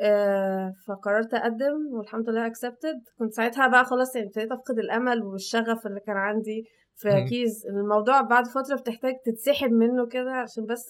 آه، 0.00 0.72
فقررت 0.86 1.34
أقدم 1.34 1.86
والحمد 1.92 2.30
لله 2.30 2.46
accepted 2.46 3.02
كنت 3.18 3.32
ساعتها 3.32 3.68
بقى 3.68 3.84
خلاص 3.84 4.16
يعني 4.16 4.28
ابتديت 4.28 4.52
أفقد 4.52 4.78
الأمل 4.78 5.22
والشغف 5.22 5.86
اللي 5.86 6.00
كان 6.00 6.16
عندي 6.16 6.64
في. 6.94 7.28
'cause 7.28 7.66
الموضوع 7.66 8.20
بعد 8.20 8.46
فترة 8.46 8.76
بتحتاج 8.76 9.12
تتسحب 9.24 9.70
منه 9.72 10.06
كده 10.06 10.32
عشان 10.32 10.64
بس 10.66 10.88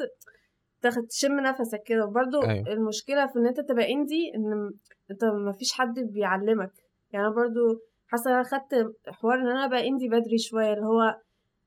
تشم 0.86 1.40
نفسك 1.40 1.82
كده. 1.86 2.04
وبرده 2.06 2.50
أيوة. 2.50 2.68
المشكلة 2.72 3.26
في 3.26 3.38
إن 3.38 3.46
أنت 3.46 3.60
تبقى 3.60 3.92
indie 3.92 4.32
إن 4.34 4.72
أنت 5.10 5.24
مفيش 5.24 5.72
حد 5.72 5.98
بيعلمك. 6.00 6.72
يعني 7.12 7.26
أنا 7.26 7.34
برضو 7.34 7.80
حاسة 8.08 8.30
أنا 8.30 8.42
خدت 8.42 8.92
حوار 9.08 9.34
إن 9.34 9.48
أنا 9.48 9.66
بقى 9.66 9.88
indie 9.88 10.08
بدري 10.08 10.38
شوية 10.38 10.72
اللي 10.72 10.86
هو 10.86 11.16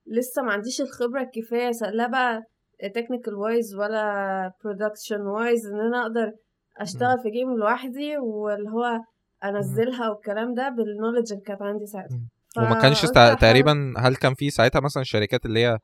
لسه 0.07 0.41
ما 0.41 0.51
عنديش 0.51 0.81
الخبرة 0.81 1.21
الكفاية 1.21 1.71
لا 1.93 2.07
بقى 2.07 2.43
technical 2.95 3.35
wise 3.35 3.75
ولا 3.75 4.53
production 4.63 5.21
wise 5.21 5.65
إن 5.67 5.79
أنا 5.79 6.01
أقدر 6.01 6.31
أشتغل 6.77 7.19
في 7.23 7.29
game 7.29 7.57
لوحدي 7.57 8.17
واللي 8.17 8.69
هو 8.69 8.99
أنزلها 9.43 10.09
والكلام 10.09 10.53
ده 10.53 10.69
بال 10.69 10.81
knowledge 10.81 11.31
اللي 11.31 11.43
كانت 11.43 11.61
عندي 11.61 11.85
ساعتها. 11.85 12.19
وما 12.57 12.81
كانش 12.81 13.01
تقريبا 13.41 13.93
هل 13.97 14.15
كان 14.15 14.33
في 14.33 14.49
ساعتها 14.49 14.79
مثلا 14.79 15.03
شركات 15.03 15.45
اللي 15.45 15.65
هي 15.65 15.79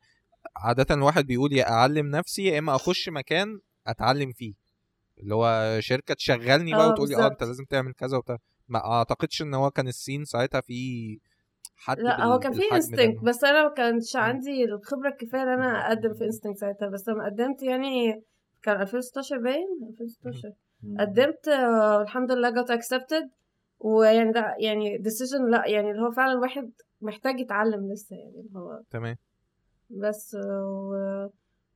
عادة 0.56 0.96
الواحد 0.96 1.26
بيقول 1.26 1.54
يا 1.54 1.70
أعلم 1.70 2.08
نفسي 2.16 2.44
يا 2.46 2.60
إما 2.60 2.76
أخش 2.76 3.10
مكان 3.10 3.60
أتعلم 3.88 4.32
فيه. 4.32 4.54
اللي 5.20 5.36
هو 5.36 5.78
شركة 5.80 6.14
تشغلني 6.14 6.72
بقى 6.72 6.86
آه 6.86 6.90
وتقول 6.92 7.10
لي 7.10 7.16
آه 7.16 7.28
أنت. 7.28 7.44
لازم 7.44 7.64
تعمل 7.64 7.94
كذا 7.94 8.18
وبتاع. 8.18 8.38
ما 8.68 8.86
أعتقدش 8.86 9.42
إن 9.42 9.54
هو 9.54 9.72
كان 9.72 9.88
ال 9.88 9.94
scene 9.94 10.26
ساعتها 10.26 10.62
في 10.62 11.20
حد 11.76 12.00
لا 12.00 12.24
هو 12.24 12.40
كان 12.40 12.54
في 12.54 12.62
Instinct 12.72 13.24
بس 13.24 13.44
أنا 13.44 13.64
ما 13.64 13.74
كانش 13.74 14.16
مم. 14.16 14.22
عندي 14.22 14.64
الخبرة 14.66 15.10
الكفاية 15.10 15.44
إن 15.44 15.48
أنا 15.48 15.88
أقدم 15.88 16.14
في 16.14 16.26
Instinct 16.26 16.58
ساعتها. 16.58 16.90
بس 16.90 17.10
لما 17.10 17.26
قدمت 17.26 17.64
يعني 17.64 18.24
كان 18.64 18.82
2016 18.82 19.38
باين؟ 19.38 19.68
2016 19.90 20.52
قدمت 21.00 21.48
آه، 21.48 22.02
الحمد 22.02 22.32
لله 22.32 22.50
جت 22.50 22.72
accepted 22.72 23.30
ويعني 23.80 24.32
ده 24.32 24.56
يعني 24.60 24.98
decision 24.98 25.50
لا 25.52 25.68
يعني 25.68 25.92
اللي 25.92 26.02
هو 26.02 26.12
فعلا 26.12 26.32
الواحد 26.32 26.72
محتاج 27.02 27.40
يتعلم 27.40 27.92
لسه 27.92 28.16
يعني 28.16 28.40
اللي 28.48 28.60
هو 28.60 28.82
تمام. 28.92 29.16
بس 29.90 30.36
آه، 30.36 30.90
و... 30.92 31.30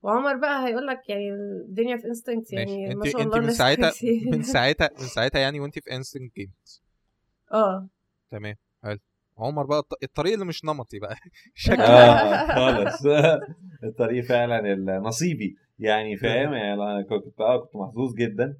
وعمر 0.08 0.36
بقى 0.38 0.68
هيقول 0.68 0.88
لك 0.88 1.10
يعني 1.10 1.30
الدنيا 1.34 1.98
في 1.98 2.08
Instinct 2.08 2.54
يعني 2.54 2.86
ماشي. 2.88 2.96
ما 2.96 3.04
انت 3.06 3.12
شاء 3.12 3.22
انت 3.22 3.28
الله 3.28 3.38
من 3.38 3.44
الناس 3.44 3.58
ساعتها. 3.58 3.92
من 4.32 4.42
ساعتها 4.56 4.90
من 5.00 5.06
ساعتها 5.08 5.40
يعني 5.40 5.60
وانت 5.60 5.80
في 5.80 5.96
Instinct 5.96 6.36
Games 6.36 6.84
آه. 7.54 7.88
تمام 8.32 8.56
حلو. 8.84 9.00
عمر 9.38 9.66
بقى 9.66 9.80
الط- 9.80 10.04
الطريق 10.04 10.34
اللي 10.34 10.46
مش 10.46 10.66
نمطي 10.66 11.00
بقى. 11.00 11.16
شكله. 11.56 11.84
آه 11.86 12.56
خالص. 12.56 13.02
الطريق 13.84 14.24
فعلا 14.24 14.76
نصيبي. 15.00 15.56
يعني 15.80 16.18
فاهم؟ 16.18 16.54
يعني 16.54 16.74
أنا 16.74 17.02
كنت 17.02 17.40
آه 17.42 17.58
كنت 17.66 17.76
محظوظ 17.76 18.14
جدا. 18.16 18.58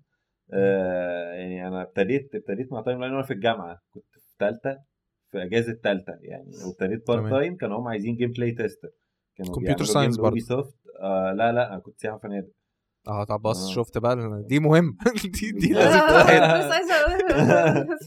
آه 0.54 1.34
يعني 1.34 1.68
أنا 1.68 1.82
ابتديت 1.82 2.36
ابتديت 2.36 2.72
مع 2.72 2.82
Timeline 2.82 3.14
وأنا 3.14 3.24
في 3.26 3.34
الجامعة. 3.34 3.82
كنت 3.94 4.04
في 4.14 4.36
ثالثه 4.40 4.80
في 5.32 5.44
أجازة 5.44 5.74
ثالثه 5.74 6.18
يعني. 6.22 6.52
وابتديت 6.68 7.08
part. 7.08 7.30
time 7.30 7.56
كانوا 7.58 7.80
هم 7.80 7.88
عايزين 7.88 8.16
gameplay 8.16 8.52
tester 8.52 8.90
كانوا 9.36 9.54
science 9.78 10.14
game 10.14 10.22
برضه. 10.24 10.40
soft 10.40 10.76
آه 11.02 11.34
لا 11.34 11.52
لا 11.52 11.72
أنا 11.74 11.80
كنت 11.80 12.00
سياحه 12.00 12.16
وفنادق 12.16 12.50
آه 13.08 13.24
طب 13.24 13.42
بص 13.42 13.70
آه. 13.70 13.74
شفت 13.76 13.98
بقى 13.98 14.44
دي 14.48 14.60
مهم 14.60 14.98
دي 15.42 15.52
دي. 15.52 15.74
لازم 15.74 15.98
أقول 16.92 17.98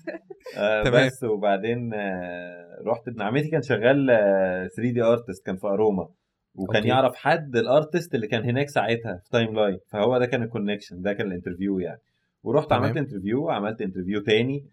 آه 0.56 0.82
تمام. 0.84 1.06
بس 1.06 1.24
وبعدين 1.24 1.94
آه 1.94 2.82
رحت 2.86 3.08
ابن 3.08 3.22
عمتي 3.22 3.48
كان 3.50 3.62
شغال 3.62 4.10
آه 4.10 4.66
3 4.76 4.90
D 4.92 5.02
artist 5.02 5.46
كان 5.46 5.56
في 5.56 5.66
أروما 5.66 6.08
وكان 6.54 6.76
أوكي. 6.76 6.88
يعرف 6.88 7.14
حد 7.14 7.56
ال 7.56 7.65
artist 7.65 8.14
اللي 8.14 8.26
كان 8.26 8.44
هناك 8.44 8.68
ساعتها 8.68 9.20
في 9.24 9.30
Timeline 9.30 9.78
فهو 9.88 10.18
ده 10.18 10.26
كان 10.26 10.42
ال 10.42 10.48
connection 10.48 11.02
ده 11.02 11.12
كان 11.12 11.26
ال 11.26 11.32
interview 11.32 11.78
يعني 11.78 12.00
ورحت 12.42 12.70
تمام. 12.70 12.82
عملت 12.82 12.96
interview 12.96 13.50
عملت 13.50 13.80
interview 13.82 14.20
تاني 14.20 14.66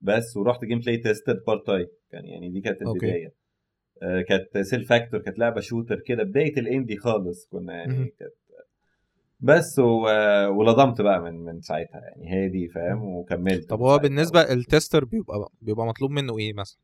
بس 0.00 0.36
ورحت 0.36 0.64
gameplay 0.64 0.96
tester 0.96 1.42
part 1.46 1.66
time 1.66 1.86
كان 2.12 2.24
يعني 2.26 2.50
دي 2.50 2.60
كانت. 2.60 2.82
البداية 2.82 3.26
آه 3.26 3.32
كانت 4.28 4.58
CellFactor 4.58 5.20
كانت 5.20 5.38
لعبة 5.38 5.60
shooter 5.60 6.00
كده 6.00 6.22
بداية 6.22 6.56
ال 6.58 6.64
indie 6.64 6.96
خالص 6.96 7.46
كنا. 7.46 7.74
يعني 7.74 8.14
كانت 8.18 8.32
بس 9.40 9.78
و... 9.78 10.02
ولضمت 10.48 11.00
بقى 11.00 11.20
من 11.20 11.44
من 11.44 11.60
ساعتها 11.60 12.00
يعني 12.00 12.32
هي 12.34 12.48
دي 12.48 12.68
فاهم 12.68 13.04
وكملت 13.04 13.70
طب 13.70 13.80
هو. 13.80 13.98
بالنسبة 13.98 14.40
ال 14.40 14.49
tester 14.49 15.04
بيبقى 15.04 15.48
بيبقى 15.62 15.86
مطلوب 15.86 16.10
منه 16.10 16.38
إيه 16.38 16.52
مثلا 16.52 16.78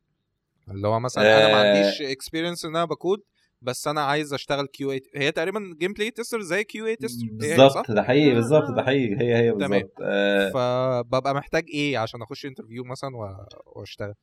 اللي 0.71 0.87
هو 0.87 0.99
مثلا 0.99 1.37
أنا 1.37 1.47
ما 1.53 1.61
آه. 1.61 1.67
عنديش 1.75 2.01
experience 2.01 2.65
إن 2.65 2.75
أنا 2.75 2.85
بكود 2.85 3.19
بس 3.61 3.87
أنا 3.87 4.01
عايز 4.01 4.33
أشتغل 4.33 4.67
QA 4.67 5.01
هي 5.15 5.31
تقريبا 5.31 5.75
gameplay 5.79 6.11
tester 6.11 6.41
زي 6.41 6.63
QA 6.63 6.85
tester 6.87 7.27
بالظبط 7.31 7.91
ده 7.91 8.03
حقيقي 8.03 8.31
آه، 8.31 8.33
بالظبط 8.33 8.69
آه. 8.69 8.75
ده 8.75 8.83
حقيقي 8.83 9.15
هي 9.21 9.35
هي 9.35 9.51
تمام. 9.51 9.69
بالظبط 9.69 9.93
آه 10.01 10.49
فببقى 10.49 11.35
محتاج 11.35 11.63
إيه 11.73 11.97
عشان 11.97 12.21
أخش 12.21 12.45
interview 12.45 12.83
مثلا 12.83 13.09
وأشتغل 13.75 14.13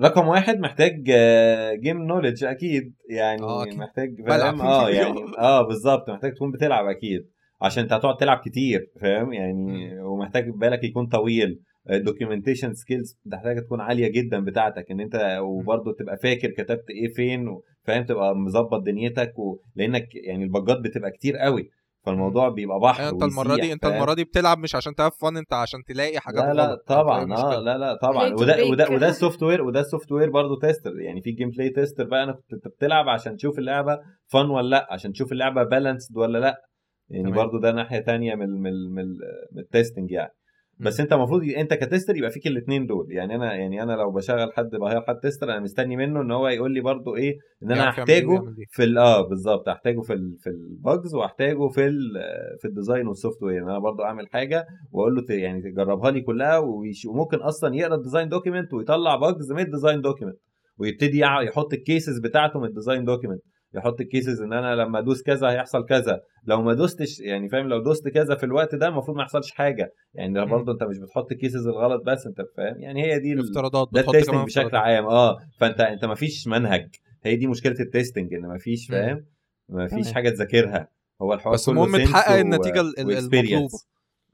رقم 0.00 0.28
واحد 0.28 0.58
محتاج 0.60 1.02
game 1.80 2.02
knowledge 2.02 2.44
أكيد. 2.44 2.94
يعني 3.10 3.42
آه، 3.42 3.62
أكيد. 3.62 3.78
محتاج 3.78 4.20
بلعب. 4.22 4.56
فاهم؟ 4.56 4.60
آه 4.60 4.90
يعني 4.90 5.20
آه 5.38 5.62
بالظبط. 5.66 6.10
محتاج 6.10 6.34
تكون 6.34 6.50
بتلعب 6.50 6.86
أكيد. 6.86 7.28
عشان 7.62 7.82
أنت 7.82 7.92
هتقعد 7.92 8.16
تلعب 8.16 8.38
كتير 8.44 8.90
فاهم؟ 9.00 9.32
يعني 9.32 9.98
ومحتاج 10.00 10.50
بالك 10.50 10.84
يكون 10.84 11.06
طويل. 11.06 11.60
ال 11.90 11.96
documentation 11.96 12.74
skills 12.74 13.18
محتاجه 13.26 13.60
تكون 13.60 13.80
عالية 13.80 14.08
جدا 14.08 14.40
بتاعتك. 14.44 14.90
إن 14.90 15.00
أنت 15.00 15.38
وبرضه 15.42 15.92
تبقى 15.98 16.16
فاكر 16.16 16.50
كتبت 16.50 16.84
إيه 16.90 17.12
فين 17.12 17.58
فاهم 17.84 18.04
تبقى 18.04 18.36
مظبط 18.36 18.82
دنيتك 18.82 19.38
و... 19.38 19.58
لأنك 19.76 20.08
يعني 20.14 20.44
ال 20.44 20.51
bug 20.51 20.71
ات 20.71 20.78
بتبقى 20.78 21.10
كتير 21.10 21.36
قوي. 21.36 21.70
فالموضوع 22.06 22.48
بيبقى 22.48 22.80
بحر 22.80 23.08
انت 23.08 23.22
المرة 23.22 23.56
دي 23.56 23.72
انت؟ 23.72 23.84
المرة 23.84 24.14
دي 24.14 24.24
بتلعب 24.24 24.58
مش 24.58 24.74
عشان 24.74 24.94
ت 24.94 24.98
have 24.98 25.16
fun 25.16 25.36
انت 25.36 25.52
عشان 25.52 25.84
تلاقي 25.84 26.20
حاجات 26.20 26.44
لا 26.44 26.52
لا 26.54 26.82
طبعا 26.86 27.34
آه؟ 27.34 27.60
لا 27.60 27.78
لا 27.78 27.94
طبعا 27.94 28.32
وده 28.34 28.64
وده. 28.70 28.90
وده 28.90 29.08
ال 29.08 29.42
software 29.42 29.62
وده 29.62 29.80
ال 29.80 30.12
software 30.12 30.30
برضه 30.30 30.58
tester 30.58 31.00
يعني 31.00 31.20
في 31.22 31.30
gameplay 31.30 31.70
tester 31.70 32.04
بقى 32.04 32.22
أنا 32.24 32.32
كنت 32.32 32.52
أنت 32.52 32.68
بتلعب 32.68 33.08
عشان 33.08 33.36
تشوف 33.36 33.58
اللعبة 33.58 33.98
fun 34.26 34.46
ولا 34.50 34.68
لأ 34.68 34.86
عشان 34.90 35.12
تشوف 35.12 35.32
اللعبة 35.32 35.62
balanced 35.62 36.16
ولا 36.16 36.38
لأ 36.38 36.62
يعني. 37.10 37.32
برضه 37.32 37.60
ده 37.60 37.72
ناحية 37.72 37.98
تانية 37.98 38.34
من 38.34 38.48
من 38.50 38.72
من, 38.72 39.04
من 39.52 39.58
ال 39.62 39.68
testing 39.68 40.10
يعني 40.10 40.32
بس 40.80 41.00
انت 41.00 41.12
المفروض 41.12 41.42
انت 41.56 41.74
ك 41.74 41.80
tester 41.80 42.16
يبقى 42.16 42.30
فيك 42.30 42.46
الاثنين 42.46 42.86
دول. 42.86 43.06
يعني 43.12 43.34
أنا 43.34 43.54
يعني 43.54 43.82
أنا 43.82 43.92
لو 43.92 44.10
بشغل 44.10 44.52
حد 44.52 44.70
ب 44.70 44.76
hire 44.76 45.00
حد 45.02 45.16
tester 45.22 45.50
أنا 45.50 45.60
مستني 45.60 45.96
منه 45.96 46.20
ان 46.20 46.30
هو 46.30 46.48
يقول 46.48 46.72
لي 46.74 46.80
برضه 46.80 47.16
إيه 47.16 47.38
إن 47.62 47.72
أنا 47.72 47.82
إيه 47.82 47.88
هحتاجه 47.88 48.32
إيه. 48.32 48.64
في 48.70 48.84
ال- 48.84 48.98
آه 48.98 49.28
بالظبط 49.28 49.68
هحتاجه 49.68 50.00
في 50.00 50.12
ال 50.12 50.36
في 50.40 50.50
ال 50.50 50.63
bugs 50.63 51.14
وهحتاجه 51.14 51.68
في 51.68 51.86
ال 51.86 52.00
في 52.60 52.68
ال 52.68 52.72
design 52.72 52.98
وال 52.98 53.06
software 53.06 53.62
أنا 53.62 53.78
برضو 53.78 54.02
أعمل 54.02 54.28
حاجة 54.28 54.66
وأقول 54.92 55.14
له 55.14 55.34
يعني 55.36 55.62
تجربها 55.62 56.10
لي 56.10 56.20
كلها 56.20 56.58
وممكن 57.06 57.36
أصلا 57.38 57.74
يقرأ 57.74 57.94
ال 57.94 57.99
design 57.99 58.28
document 58.28 58.74
ويطلع 58.74 59.16
bugs 59.16 59.52
من 59.52 59.60
ال 59.60 59.66
design 59.66 60.00
document 60.00 60.36
ويبتدي 60.78 61.18
يحط 61.18 61.72
ال 61.72 61.80
cases 61.80 62.18
بتاعته 62.20 62.60
من 62.60 62.66
ال 62.66 62.71
design 62.71 63.04
document 63.04 63.42
يحط 63.74 64.00
ال 64.00 64.07
cases 64.07 64.40
إن 64.42 64.52
أنا 64.52 64.74
لما 64.74 64.98
أدوس 64.98 65.22
كذا 65.22 65.50
هيحصل 65.50 65.86
كذا 65.86 66.20
لو 66.46 66.62
ما 66.62 66.74
دوستش 66.74 67.20
يعني 67.20 67.48
فاهم 67.48 67.68
لو 67.68 67.82
دوست 67.82 68.08
كذا 68.08 68.34
في 68.34 68.44
الوقت 68.46 68.74
ده 68.74 68.88
المفروض 68.88 69.16
ما 69.16 69.22
يحصلش 69.22 69.50
حاجة 69.50 69.94
يعني 70.14 70.34
ده. 70.34 70.44
برضه 70.44 70.72
أنت 70.72 70.82
مش 70.82 70.98
بتحط 70.98 71.32
ال 71.32 71.38
cases 71.38 71.66
الغلط 71.66 72.02
بس 72.06 72.26
أنت 72.26 72.42
فاهم 72.56 72.80
يعني 72.80 73.04
هي 73.04 73.18
دي 73.18 73.32
ال- 73.32 73.40
افتراضات 73.40 73.88
ده 73.92 74.00
ال 74.00 74.05
testing 74.05 74.44
بشكل. 74.44 74.76
عام 74.76 75.06
آه 75.06 75.38
فأنت 75.60 75.80
أنت 75.80 76.04
ما 76.04 76.14
فيش 76.14 76.46
منهج 76.48 76.88
هي 77.24 77.36
دي 77.36 77.46
مشكلة 77.46 77.76
ال 77.80 77.87
testing 77.87 78.34
إن 78.34 78.42
ما 78.42 78.58
فيش. 78.58 78.86
فاهم 78.88 79.24
ما 79.68 79.86
فيش. 79.86 80.12
حاجة 80.12 80.30
تذاكرها 80.30 80.88
هو 81.22 81.34
الحوار 81.34 81.54
بس 81.54 81.68
المهم 81.68 81.96
تحقق 82.04 82.36
و- 82.36 82.40
النتيجة 82.40 82.80
ال- 82.80 82.98
ال- 83.00 83.06
و 83.06 83.10
experience. 83.10 83.34
المطلوبة. 83.34 83.78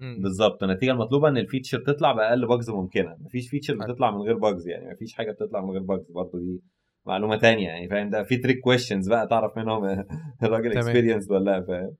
مم. 0.00 0.18
بالظبط 0.22 0.62
النتيجة 0.62 0.90
المطلوبة 0.90 1.28
إن 1.28 1.36
ال 1.38 1.43
feature 1.43 1.78
تطلع 1.78 2.12
بأقل 2.12 2.46
bugs 2.46 2.70
ممكنة 2.70 3.16
مفيش 3.20 3.48
feature. 3.50 3.74
بتطلع 3.74 4.10
من 4.10 4.18
غير 4.22 4.36
bugs 4.38 4.68
يعني 4.68 4.92
مفيش 4.92 5.14
حاجة 5.14 5.30
بتطلع 5.32 5.60
من 5.64 5.70
غير 5.70 5.82
bugs 5.82 6.10
برضه 6.10 6.38
دي 6.38 6.60
معلومة 7.08 7.36
تانية 7.36 7.68
يعني 7.68 7.88
فاهم؟ 7.88 8.10
ده 8.10 8.22
في 8.22 8.36
trick 8.36 8.60
questions 8.60 9.08
بقى 9.08 9.26
تعرف 9.26 9.56
منهم 9.58 9.84
الراجل. 10.42 10.72
experience 10.72 11.30
ولا 11.30 11.50
لأ 11.50 11.66
فاهم؟ 11.66 11.94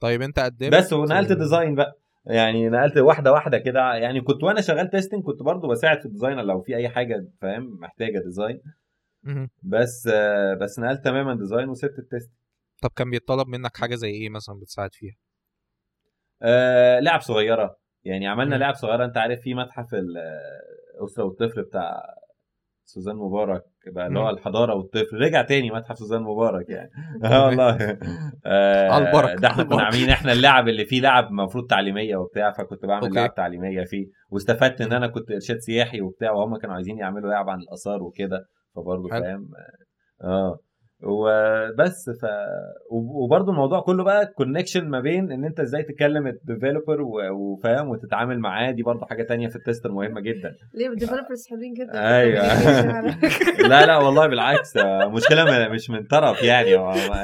طيب 0.00 0.22
أنت 0.22 0.38
قدمت 0.40 0.72
بس 0.74 0.92
ونقلت 0.92 1.32
design 1.32 1.74
بقى. 1.74 1.98
يعني 2.26 2.68
نقلت 2.68 2.96
واحدة 2.98 3.32
واحدة 3.32 3.58
كده 3.58 3.94
يعني 3.94 4.20
كنت 4.20 4.42
وأنا 4.44 4.60
شغال 4.60 4.90
testing 4.90 5.22
كنت 5.22 5.42
برضه 5.42 5.68
بساعد 5.68 6.00
في 6.00 6.06
ال 6.06 6.10
design 6.10 6.36
لو 6.38 6.60
في 6.60 6.76
أي 6.76 6.88
حاجة 6.88 7.26
فاهم؟ 7.40 7.78
محتاجة 7.80 8.18
design. 8.18 8.60
بس 9.62 10.08
بس 10.60 10.78
نقلت 10.78 11.04
تماما 11.04 11.34
design 11.34 11.68
وسبت 11.68 11.98
ال 11.98 12.04
test 12.04 12.30
طب 12.82 12.90
كان 12.96 13.10
بيطلب 13.10 13.48
منك 13.48 13.76
حاجة 13.76 13.94
زي 13.94 14.10
إيه 14.10 14.28
مثلا 14.30 14.58
بتساعد 14.60 14.94
فيها؟ 14.94 15.14
آه 16.42 17.00
لعب 17.00 17.20
صغيرة. 17.20 17.78
يعني 18.04 18.26
عملنا. 18.26 18.54
لعب 18.54 18.74
صغيرة 18.74 19.04
أنت 19.04 19.16
عارف 19.18 19.40
في 19.40 19.54
متحف 19.54 19.94
الأسرة 19.94 21.24
والطفل 21.24 21.62
بتاع 21.62 22.14
سوزان 22.88 23.16
مبارك 23.16 23.62
بقى 23.94 24.06
اللي 24.06 24.18
هو. 24.18 24.30
الحضارة 24.30 24.74
والطفل 24.74 25.16
رجع 25.16 25.42
تاني 25.42 25.70
متحف 25.70 25.98
سوزان 25.98 26.22
مبارك 26.22 26.70
يعني 26.70 26.90
آه 27.24 27.46
والله 27.46 27.98
آه، 28.46 28.98
البركة، 28.98 29.34
ده 29.34 29.48
إحنا 29.48 29.64
كنا. 29.64 29.82
عاملين 29.82 30.10
إحنا 30.10 30.32
اللعب 30.32 30.68
اللي 30.68 30.84
فيه 30.84 31.00
لعب 31.00 31.24
المفروض 31.28 31.66
تعليمية 31.66 32.16
وبتاع 32.16 32.52
فكنت 32.52 32.86
بعمل 32.86 33.02
okay. 33.02 33.14
لعب 33.14 33.34
تعليمية 33.34 33.84
فيه 33.84 34.06
واستفدت 34.30 34.80
إن. 34.80 34.92
أنا 34.92 35.06
كنت 35.06 35.30
إرشاد 35.30 35.58
سياحي 35.58 36.00
وبتاع 36.00 36.30
وهم 36.32 36.56
كانوا 36.56 36.74
عايزين 36.74 36.98
يعملوا 36.98 37.30
لعب 37.30 37.48
عن 37.48 37.58
الآثار 37.60 38.02
وكده 38.02 38.46
فبرضه. 38.76 39.08
فاهم 39.08 39.48
آه 40.24 40.58
وبس 41.02 42.10
ف 42.10 42.26
وبرده 42.90 43.50
الموضوع 43.52 43.80
كله 43.80 44.04
بقى 44.04 44.26
connection 44.26 44.88
ما 44.88 45.00
بين 45.00 45.32
إن 45.32 45.44
أنت 45.44 45.60
إزاي 45.60 45.82
تكلم 45.82 46.26
ال 46.26 46.33
developer 46.33 47.00
وفاهم 47.32 47.88
وتتعامل 47.88 48.38
معاه 48.38 48.70
دي 48.70 48.82
برضه 48.82 49.06
حاجة 49.06 49.22
تانية 49.22 49.48
في 49.48 49.56
ال 49.56 49.61
tester 49.61 49.92
مهمة 49.92 50.20
جدا. 50.20 50.54
ليه؟ 50.74 50.88
ال 50.88 50.93
developers 50.93 51.46
حلوين 51.50 51.74
جدا. 51.74 52.16
أيوه. 52.16 52.42
لا 53.70 53.86
لا 53.86 53.96
والله 53.96 54.26
بالعكس 54.26 54.76
مشكلة 55.06 55.68
مش 55.68 55.90
من 55.90 56.02
طرف 56.06 56.42
يعني 56.42 56.76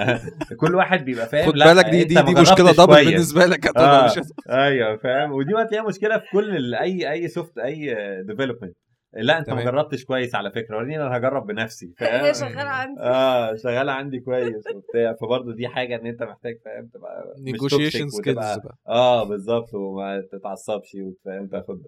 كل 0.61 0.75
واحد 0.75 1.05
بيبقى 1.05 1.27
فاهم. 1.27 1.47
خد 1.47 1.55
بالك 1.55 1.85
دي 1.85 2.05
دي, 2.05 2.15
دي 2.23 2.41
مشكلة 2.41 2.73
double 2.73 3.05
بالنسبة 3.05 3.47
لك 3.47 3.77
آه. 3.77 4.11
أيوه 4.51 4.97
فاهم. 4.97 5.33
ودي 5.33 5.51
هتلاقيها 5.55 5.89
مشكلة 5.89 6.19
في 6.19 6.27
كل 6.33 6.75
اي 6.75 7.13
أي 7.13 7.29
soft 7.29 7.59
أي 7.59 7.95
development 8.23 8.75
لا 9.17 9.39
انت 9.39 9.51
ما 9.51 9.65
جربتش 9.65 10.05
كويس 10.05 10.35
على 10.35 10.51
فكرة. 10.51 10.77
وريني 10.77 10.97
أنا 10.97 11.17
هجرب 11.17 11.47
بنفسي 11.47 11.93
فاهم؟ 11.99 12.25
هي 12.25 12.35
شغاله 12.35 12.71
عندي. 12.71 13.01
آه 13.01 13.57
شغاله 13.57 13.93
عندي 13.93 14.21
كويس 14.21 14.65
وبتاع. 14.75 15.13
فبرضه 15.21 15.55
دي 15.55 15.69
حاجة 15.69 15.97
إن 15.97 16.07
أنت 16.07 16.23
محتاج 16.23 16.59
فاهم؟ 16.65 16.87
تبقى 16.95 17.35
negotiation 17.39 18.09
skills 18.09 18.59
آه 18.89 19.25
بالظبط. 19.25 19.75
وما 19.75 20.21
تتعصبش 20.33 20.95
وتفهم 20.95 21.47
تاخد 21.47 21.83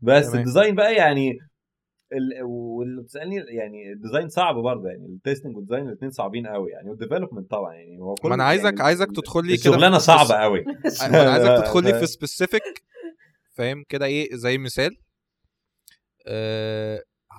بس. 0.00 0.34
ال 0.34 0.40
design 0.40 0.74
بقى 0.74 0.94
يعني 0.94 1.38
واللي 2.42 3.02
بتسألني 3.02 3.36
يعني 3.48 3.92
ال 3.92 3.97
design 3.97 4.28
صعب 4.28 4.54
برضه. 4.54 4.88
يعني 4.88 5.06
ال 5.06 5.12
testing 5.12 5.56
وال 5.56 5.64
design 5.64 5.88
الاثنين 5.88 6.10
صعبين 6.10 6.46
قوي 6.46 6.70
يعني 6.70 6.90
وال 6.90 6.99
development 6.99 7.50
طبعا. 7.50 7.74
يعني 7.74 7.98
هو 8.00 8.14
كل 8.14 8.28
ما 8.28 8.34
أنا 8.34 8.44
عايزك 8.44 8.64
يعني 8.64 8.82
عايزك 8.82 9.08
تدخل 9.12 9.40
لي 9.40 9.46
كده 9.46 9.54
الشغلانة 9.56 9.98
صعبة 9.98 10.34
قوي 10.34 10.64
أنا 11.02 11.18
عايزك 11.32 11.48
تدخل 11.48 11.82
لي 11.84 11.94
في 12.00 12.06
specific 12.06 12.82
فاهم؟ 13.52 13.84
كده 13.88 14.06
إيه 14.06 14.28
زي 14.36 14.58
مثال. 14.58 14.96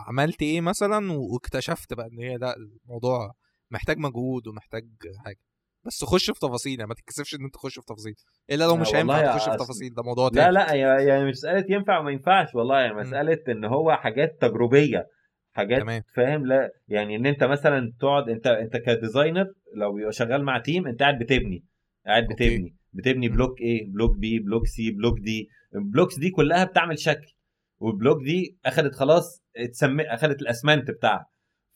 عملت 0.08 0.42
إيه 0.42 0.62
مثلا 0.62 1.12
واكتشفت 1.12 1.94
بقى 1.94 2.08
إن 2.08 2.20
هي 2.20 2.38
لأ 2.38 2.56
الموضوع 2.86 3.32
محتاج 3.72 3.98
مجهود 3.98 4.48
ومحتاج 4.48 4.86
حاجة. 5.26 5.40
بس 5.86 6.04
خش 6.04 6.26
في 6.32 6.40
تفاصيل 6.40 6.80
يعني 6.80 6.90
ما 6.90 6.94
تتكسفش 6.96 7.36
إن 7.36 7.44
أنت 7.44 7.54
تخش 7.54 7.80
في 7.80 7.86
تفاصيل. 7.86 8.14
إلا 8.52 8.64
لو 8.64 8.78
مش 8.78 8.96
هينفع 8.96 9.36
تخش 9.38 9.50
في 9.50 9.58
تفاصيل 9.58 9.94
ده 9.94 10.04
موضوع 10.04 10.30
تاني. 10.30 10.52
لا 10.52 10.52
لا 10.52 10.74
يعني 11.02 11.26
مش 11.26 11.32
مسألة 11.32 11.66
ينفع 11.70 12.00
وما 12.00 12.12
ينفعش 12.12 12.56
والله 12.56 12.80
يعني 12.80 12.94
مسألة 12.94 13.38
إن 13.50 13.66
هو 13.66 13.92
حاجات 13.96 14.38
تجريبيه 14.42 15.08
حاجات 15.54 15.82
تمام. 15.82 16.02
فاهم 16.16 16.46
لا 16.46 16.72
يعني 16.88 17.16
إن 17.16 17.26
أنت 17.26 17.44
مثلا 17.44 17.94
تقعد 18.00 18.30
أنت 18.30 18.48
أنت 18.48 18.78
ك 18.78 18.85
designer 18.85 19.46
لو 19.76 19.94
بيبقى 19.94 20.12
شغال 20.12 20.44
مع 20.44 20.60
team 20.60 20.88
أنت 20.88 21.00
قاعد 21.00 21.20
بتبني 21.20 21.64
قاعد 22.06 22.24
بتبني 22.28 22.64
okay. 22.64 22.76
بتبني 22.94 23.30
block 23.30 23.62
A 23.62 23.92
block 23.92 24.18
B 24.18 24.40
block 24.40 24.68
C 24.68 24.92
block 24.92 25.20
D 25.20 25.50
ال 25.76 25.82
blocks 25.82 26.20
دي 26.20 26.30
كلها 26.30 26.64
بتعمل 26.64 27.00
شكل. 27.00 27.35
وال 27.80 27.92
block 27.92 28.24
دي 28.24 28.58
اخذت 28.66 28.96
خلاص 28.96 29.44
اتسمى 29.58 30.04
اخذت 30.04 30.42
الأسمنت 30.42 30.92
بتاعها. 30.92 31.26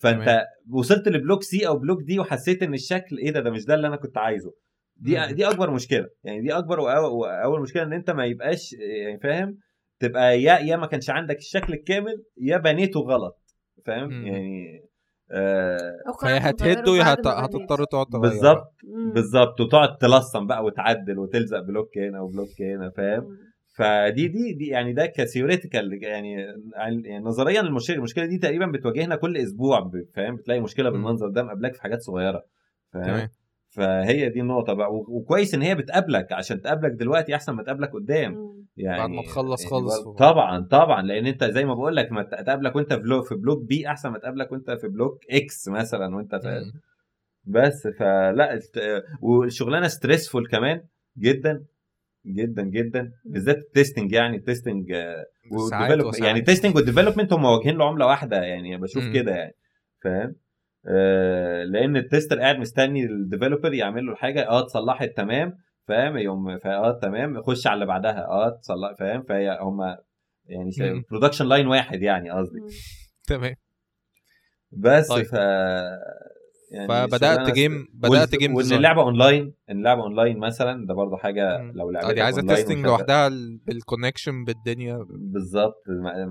فأنت 0.01 0.23
تمام. 0.25 0.45
وصلت 0.71 1.07
ل 1.07 1.13
block 1.13 1.43
C 1.43 1.67
أو 1.67 1.77
block 1.77 2.01
D 2.01 2.19
وحسيت 2.19 2.63
إن 2.63 2.73
الشكل 2.73 3.17
إيه 3.17 3.31
ده 3.31 3.39
ده 3.39 3.49
مش 3.51 3.65
ده 3.65 3.73
اللي 3.75 3.87
أنا 3.87 3.95
كنت 3.95 4.17
عايزه. 4.17 4.53
دي 4.97 5.19
مم. 5.19 5.25
دي 5.25 5.49
أكبر 5.49 5.71
مشكلة. 5.71 6.07
يعني 6.23 6.41
دي 6.41 6.53
أكبر 6.53 6.79
وأول 6.79 7.61
مشكلة 7.61 7.83
إن 7.83 7.93
أنت 7.93 8.09
ما 8.11 8.25
يبقاش 8.25 8.73
يعني 8.73 9.19
فاهم؟ 9.19 9.57
تبقى 9.99 10.41
يا 10.41 10.53
يا 10.59 10.75
ما 10.77 10.87
كانش 10.87 11.09
عندك 11.09 11.37
الشكل 11.37 11.73
الكامل 11.73 12.23
يا 12.37 12.57
بنيته 12.57 12.99
غلط. 12.99 13.39
فاهم؟ 13.85 14.09
مم. 14.09 14.27
يعني 14.27 14.81
آه 15.31 15.79
فهي 16.21 16.37
هتهد 16.37 16.89
هتضطر 16.89 17.83
تقعد 17.83 18.05
تغير 18.05 18.21
بالظبط. 18.21 18.73
بالظبط. 19.13 19.61
وتقعد 19.61 19.97
تلصم 19.97 20.47
بقى 20.47 20.63
وتعدل 20.63 21.19
وتلزق 21.19 21.59
block 21.59 21.97
هنا 21.97 22.21
و 22.21 22.28
block 22.28 22.61
هنا 22.61 22.89
فاهم؟ 22.89 23.37
فدي 23.79 24.27
دي 24.27 24.53
دي 24.53 24.67
يعني 24.67 24.93
ده 24.93 25.05
ك 25.05 25.13
theoretical 25.13 26.03
يعني 26.03 26.33
يعني 26.75 27.19
نظريا 27.19 27.61
المشكلة 27.61 27.95
المشكلة 27.95 28.25
دي 28.25 28.37
تقريبا 28.37 28.65
بتواجهنا 28.65 29.15
كل 29.15 29.37
أسبوع 29.37 29.91
فاهم؟ 30.13 30.35
بتلاقي 30.35 30.59
مشكلة 30.59 30.89
بالمنظر 30.89 31.29
ده 31.29 31.43
مقابلك 31.43 31.73
في 31.73 31.81
حاجات 31.81 32.01
صغيرة 32.01 32.45
فاهم؟ 32.93 33.29
فهي 33.69 34.29
دي 34.29 34.41
النقطة 34.41 34.73
بقى 34.73 34.93
وكويس 34.93 35.53
إن 35.53 35.61
هي 35.61 35.75
بتقابلك 35.75 36.31
عشان 36.31 36.61
تقابلك 36.61 36.91
دلوقتي 36.91 37.35
أحسن 37.35 37.53
ما 37.53 37.63
تقابلك 37.63 37.93
قدام. 37.93 38.65
يعني 38.77 38.99
بعد 38.99 39.09
ما 39.09 39.21
تخلص 39.21 39.61
يعني 39.61 39.69
خالص 39.69 39.99
طبعا 40.07 40.59
طبعا 40.59 41.01
لأن 41.01 41.25
أنت 41.25 41.43
زي 41.43 41.65
ما 41.65 41.73
بقول 41.73 41.95
لك 41.95 42.11
ما 42.11 42.23
تقابلك 42.23 42.75
وأنت 42.75 42.93
في 42.93 43.21
في 43.29 43.35
block 43.35 43.63
B 43.63 43.87
أحسن 43.87 44.09
ما 44.09 44.19
تقابلك 44.19 44.51
وأنت 44.51 44.71
في 44.71 44.87
block 44.87 45.19
X 45.31 45.67
مثلا 45.67 46.15
وأنت 46.15 46.35
في 46.35 46.71
بس 47.43 47.87
فلا 47.87 48.59
والشغلانه 49.21 49.87
stressful 49.87 50.47
كمان 50.47 50.83
جدا. 51.17 51.63
جدا 52.25 52.63
جدا. 52.63 53.11
بالذات 53.25 53.57
ال 53.57 53.64
testing 53.64 54.11
يعني 54.11 54.37
ال 54.37 54.44
testing 54.44 54.89
يعني 56.21 56.39
ال 56.39 56.44
testing 56.44 56.75
وال 56.75 56.84
development 56.84 57.33
هم 57.33 57.45
وجهين 57.45 57.77
لعملة 57.77 58.05
واحدة 58.05 58.41
يعني 58.41 58.77
بشوف 58.77 59.03
كده 59.13 59.31
يعني 59.31 59.55
فاهم؟ 60.03 60.35
آه 60.87 61.63
لأن 61.63 61.97
ال 61.97 62.03
tester 62.03 62.39
قاعد 62.39 62.59
مستني 62.59 63.05
ال 63.05 63.12
developer 63.12 63.73
يعمل 63.73 64.05
له 64.05 64.11
الحاجة 64.11 64.49
آه 64.49 64.59
اتصلحت 64.59 65.09
تمام 65.17 65.57
فاهم؟ 65.87 66.17
يوم 66.17 66.49
آه 66.49 66.99
تمام 67.01 67.41
خش 67.41 67.67
على 67.67 67.73
اللي 67.73 67.85
بعدها 67.85 68.25
آه 68.25 68.49
تصلح 68.49 68.95
فاهم؟ 68.99 69.21
فهي 69.21 69.57
هم 69.61 69.95
يعني 70.45 70.71
production 71.11 71.45
line 71.45 71.67
واحد 71.67 72.01
يعني 72.01 72.31
قصدي. 72.31 72.59
تمام. 73.27 73.55
بس 74.71 75.07
طيب. 75.07 75.25
ف 75.25 75.35
يعني 76.71 76.87
فبدأت 76.87 77.51
game 77.51 77.87
بدأت 77.93 78.35
game 78.35 78.55
وإن 78.55 78.71
اللعبة 78.71 79.01
اونلاين 79.01 79.53
إن 79.69 79.77
اللعبة 79.77 80.01
اونلاين 80.01 80.39
مثلا 80.39 80.85
ده 80.87 80.93
برضه 80.93 81.17
حاجة 81.17 81.71
لو 81.75 81.91
لعبتها 81.91 82.11
دي 82.11 82.21
عايزة 82.21 82.41
testing 82.41 82.85
لوحدها 82.85 83.29
بال 83.67 83.80
connection 83.80 84.43
بالدنيا. 84.43 85.05
بالظبط 85.09 85.83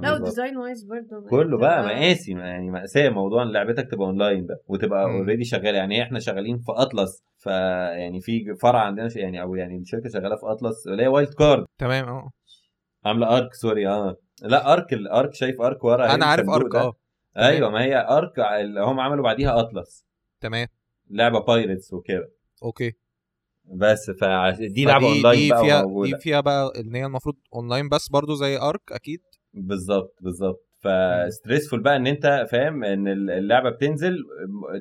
لا 0.02 0.18
design 0.18 0.56
wise 0.56 0.84
برضه 0.84 1.28
كله 1.30 1.58
بقى 1.58 1.86
مآسي 1.86 2.32
يعني 2.32 2.70
مأساة 2.70 3.08
موضوع 3.08 3.42
إن 3.42 3.52
لعبتك 3.52 3.90
تبقى 3.90 4.06
اونلاين 4.06 4.46
ده 4.46 4.62
وتبقى 4.66 5.04
already 5.04 5.44
شغالة. 5.44 5.78
يعني 5.78 6.02
إحنا 6.02 6.18
شغالين 6.18 6.58
في 6.58 6.72
اطلس 6.72 7.22
فيعني 7.38 8.20
في 8.20 8.54
فرع 8.62 8.80
عندنا 8.80 9.08
يعني 9.16 9.42
أو 9.42 9.54
يعني 9.54 9.78
الشركة 9.78 10.08
شغالة 10.08 10.36
في 10.36 10.46
اطلس 10.46 10.86
اللي 10.86 11.02
هي 11.02 11.08
Wildcard 11.08 11.66
تمام 11.78 12.08
آه. 12.08 12.30
عاملة 13.04 13.36
Ark 13.36 13.54
sorry 13.54 13.88
آه. 13.88 14.16
لا 14.42 14.72
Ark 14.72 14.92
ال 14.92 15.03
Ark 15.03 15.34
شايف 15.34 15.60
Ark 15.60 15.84
ورا 15.84 16.14
أنا 16.14 16.26
عارف 16.26 16.50
Ark 16.50 16.74
آه. 16.74 16.92
أيوه 17.36 17.70
ما 17.70 17.82
هي 17.82 18.06
Ark 18.08 18.40
هم 18.78 19.00
عملوا 19.00 19.24
بعديها 19.24 19.60
اطلس 19.60 20.07
تمام. 20.40 20.68
لعبة 21.10 21.40
pirates 21.40 21.92
وكده. 21.92 22.30
okay. 22.62 22.92
بس 23.64 24.10
فدي 24.10 24.84
لعبة 24.84 25.06
اونلاين 25.06 25.38
دي 25.38 25.48
بقى 25.50 25.64
فيها 25.64 25.82
موجودة. 25.82 26.16
دي 26.16 26.22
فيها 26.22 26.40
بقى 26.40 26.72
ان 26.80 26.94
هي 26.94 27.06
المفروض 27.06 27.36
اونلاين 27.54 27.88
بس 27.88 28.08
برضو 28.08 28.34
زي 28.34 28.58
Ark 28.58 28.92
أكيد. 28.92 29.20
بالظبط 29.54 30.14
بالظبط. 30.20 30.68
ف 30.80 30.90
stressful 30.90 31.82
بقى 31.82 31.96
إن 31.96 32.06
أنت 32.06 32.46
فاهم 32.50 32.84
إن 32.84 33.08
اللعبة 33.08 33.70
بتنزل 33.70 34.16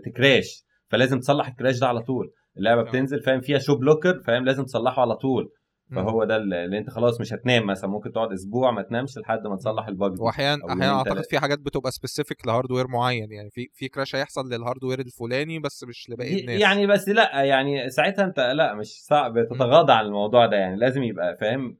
ت 0.05 0.14
crash. 0.14 0.63
فلازم 0.89 1.19
تصلح 1.19 1.47
ال 1.47 1.53
crash 1.53 1.79
ده 1.79 1.87
على 1.87 2.01
طول. 2.01 2.31
اللعبة 2.57 2.81
بتنزل 2.81 3.21
فاهم 3.21 3.41
فيها 3.41 3.57
show 3.59 3.75
blocker 3.75 4.19
فاهم 4.19 4.45
لازم 4.45 4.63
تصلحه 4.65 5.01
على 5.01 5.15
طول. 5.15 5.51
فهو 5.95 6.23
ده 6.23 6.35
اللي 6.37 6.77
انت 6.77 6.89
خلاص 6.89 7.21
مش 7.21 7.33
هتنام 7.33 7.65
مثلا 7.65 7.89
ممكن 7.89 8.11
تقعد 8.11 8.31
أسبوع 8.31 8.71
ما 8.71 8.81
تنامش 8.81 9.17
لحد 9.17 9.47
ما 9.47 9.55
تصلح 9.55 9.87
ال 9.87 9.96
bug 9.96 10.21
واحيانا 10.21 10.65
أحيانا 10.65 10.97
أعتقد 10.97 11.23
في 11.23 11.39
حاجات 11.39 11.59
بتبقى 11.59 11.91
specific 11.91 12.47
ل 12.47 12.52
hardware 12.52 12.87
معين 12.87 13.31
يعني 13.31 13.49
في 13.49 13.69
في 13.73 13.87
crash 13.87 14.15
هيحصل 14.15 14.49
لل 14.49 14.59
hardware 14.59 14.99
الفلاني 14.99 15.59
بس 15.59 15.83
مش 15.83 16.09
لباقي 16.09 16.39
الناس. 16.39 16.61
يعني 16.61 16.87
بس 16.87 17.09
لأ 17.09 17.43
يعني 17.43 17.89
ساعتها 17.89 18.25
أنت 18.25 18.39
لأ 18.39 18.73
مش 18.73 19.03
صعب 19.05 19.33
تتغاضى 19.49 19.93
عن 19.93 20.05
الموضوع 20.05 20.45
ده 20.45 20.57
يعني 20.57 20.75
لازم 20.75 21.03
يبقى 21.03 21.37
فاهم 21.41 21.77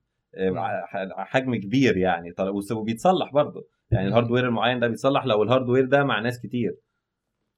حجم 1.18 1.56
كبير 1.56 1.98
يعني. 1.98 2.34
وبيتصلح 2.72 3.32
برضه. 3.34 3.68
يعني 3.92 4.08
ال 4.08 4.12
hardware 4.12 4.48
المعين 4.48 4.80
ده 4.80 4.88
بيتصلح 4.88 5.26
لو 5.26 5.44
ال 5.44 5.48
hardware 5.48 5.86
ده 5.86 6.04
مع 6.04 6.20
ناس 6.20 6.40
كتير. 6.40 6.78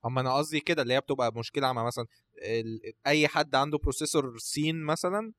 أما 0.05 0.21
أنا 0.21 0.33
قصدي 0.33 0.59
كده 0.59 0.81
اللي 0.81 0.93
هي 0.93 0.99
بتبقى 0.99 1.31
مشكلة 1.35 1.73
مع 1.73 1.85
مثلا 1.85 2.05
أي 3.07 3.27
حد 3.27 3.55
عنده 3.55 3.77
processor 3.77 4.37
سين 4.37 4.83
مثلا 4.83 5.31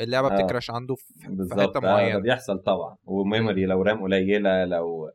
اللعبة 0.00 0.28
آه. 0.28 0.42
بت 0.42 0.50
crash 0.50 0.70
عنده 0.70 0.94
في, 0.94 1.04
حتة 1.52 1.80
معينة. 1.80 2.16
آه 2.16 2.20
بيحصل 2.20 2.58
طبعا. 2.58 2.96
و 3.04 3.13
memory 3.13 3.66
لو 3.66 3.82
RAM 3.82 4.02
قليلة 4.02 4.64
لو 4.64 5.10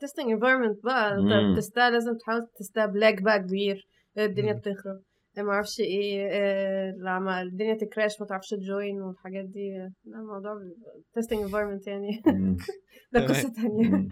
testing 0.00 0.30
environment 0.30 0.84
بقى. 0.84 1.14
انت 1.14 1.56
بت 1.56 1.66
test 1.66 1.85
ها 1.85 1.90
لازم 1.90 2.16
تحاول 2.16 2.46
ت 2.58 2.63
test 2.63 2.81
ها 2.81 2.86
بلاك 2.86 3.22
بقى 3.22 3.38
كبير. 3.38 3.88
الدنيا 4.18 4.52
بتخرب. 4.52 5.02
ما 5.36 5.52
أعرفش 5.52 5.80
إيه. 5.80 6.28
آه 6.32 6.90
لما 6.90 7.42
الدنيا 7.42 7.74
ت 7.74 7.81
crash. 7.81 8.20
ما 8.20 8.26
تعرفش 8.26 8.50
ت 8.50 8.60
join 8.60 9.02
والحاجات 9.02 9.44
دي. 9.44 9.70
لا 10.04 10.18
الموضوع 10.18 10.54
testing 11.14 11.40
environment 11.40 11.86
يعني. 11.86 12.22
ده 13.12 13.26
قصة 13.26 13.52
ثانية 13.52 14.08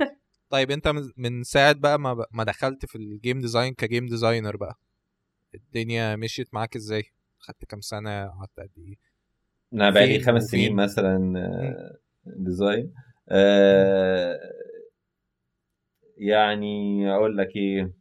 طيب 0.51 0.71
انت 0.71 0.89
من 1.17 1.43
ساعة 1.43 1.73
بقى 1.73 1.99
ما 1.99 2.25
ما 2.33 2.45
دخلت 2.45 2.87
في 2.87 2.99
ال 2.99 3.07
game 3.07 3.39
design 3.39 3.75
ك 3.75 3.81
game 3.81 4.07
designer 4.07 4.57
بقى. 4.57 4.75
الدنيا 5.55 6.17
مشيت 6.17 6.55
معاك 6.55 6.77
إزاي؟ 6.77 7.03
خدت 7.39 7.65
كام 7.65 7.81
سنة 7.81 8.27
قعدت 8.29 8.61
قد 8.61 8.71
إيه؟ 8.79 8.97
أنا 9.73 9.91
بقالي 9.91 10.21
خمس 10.21 10.43
سنين 10.43 10.77
مثلا 10.77 11.35
design 12.27 12.93
آه 13.29 14.39
يعني 16.17 17.07
أقول 17.15 17.37
لك 17.37 17.57
إيه 17.57 17.93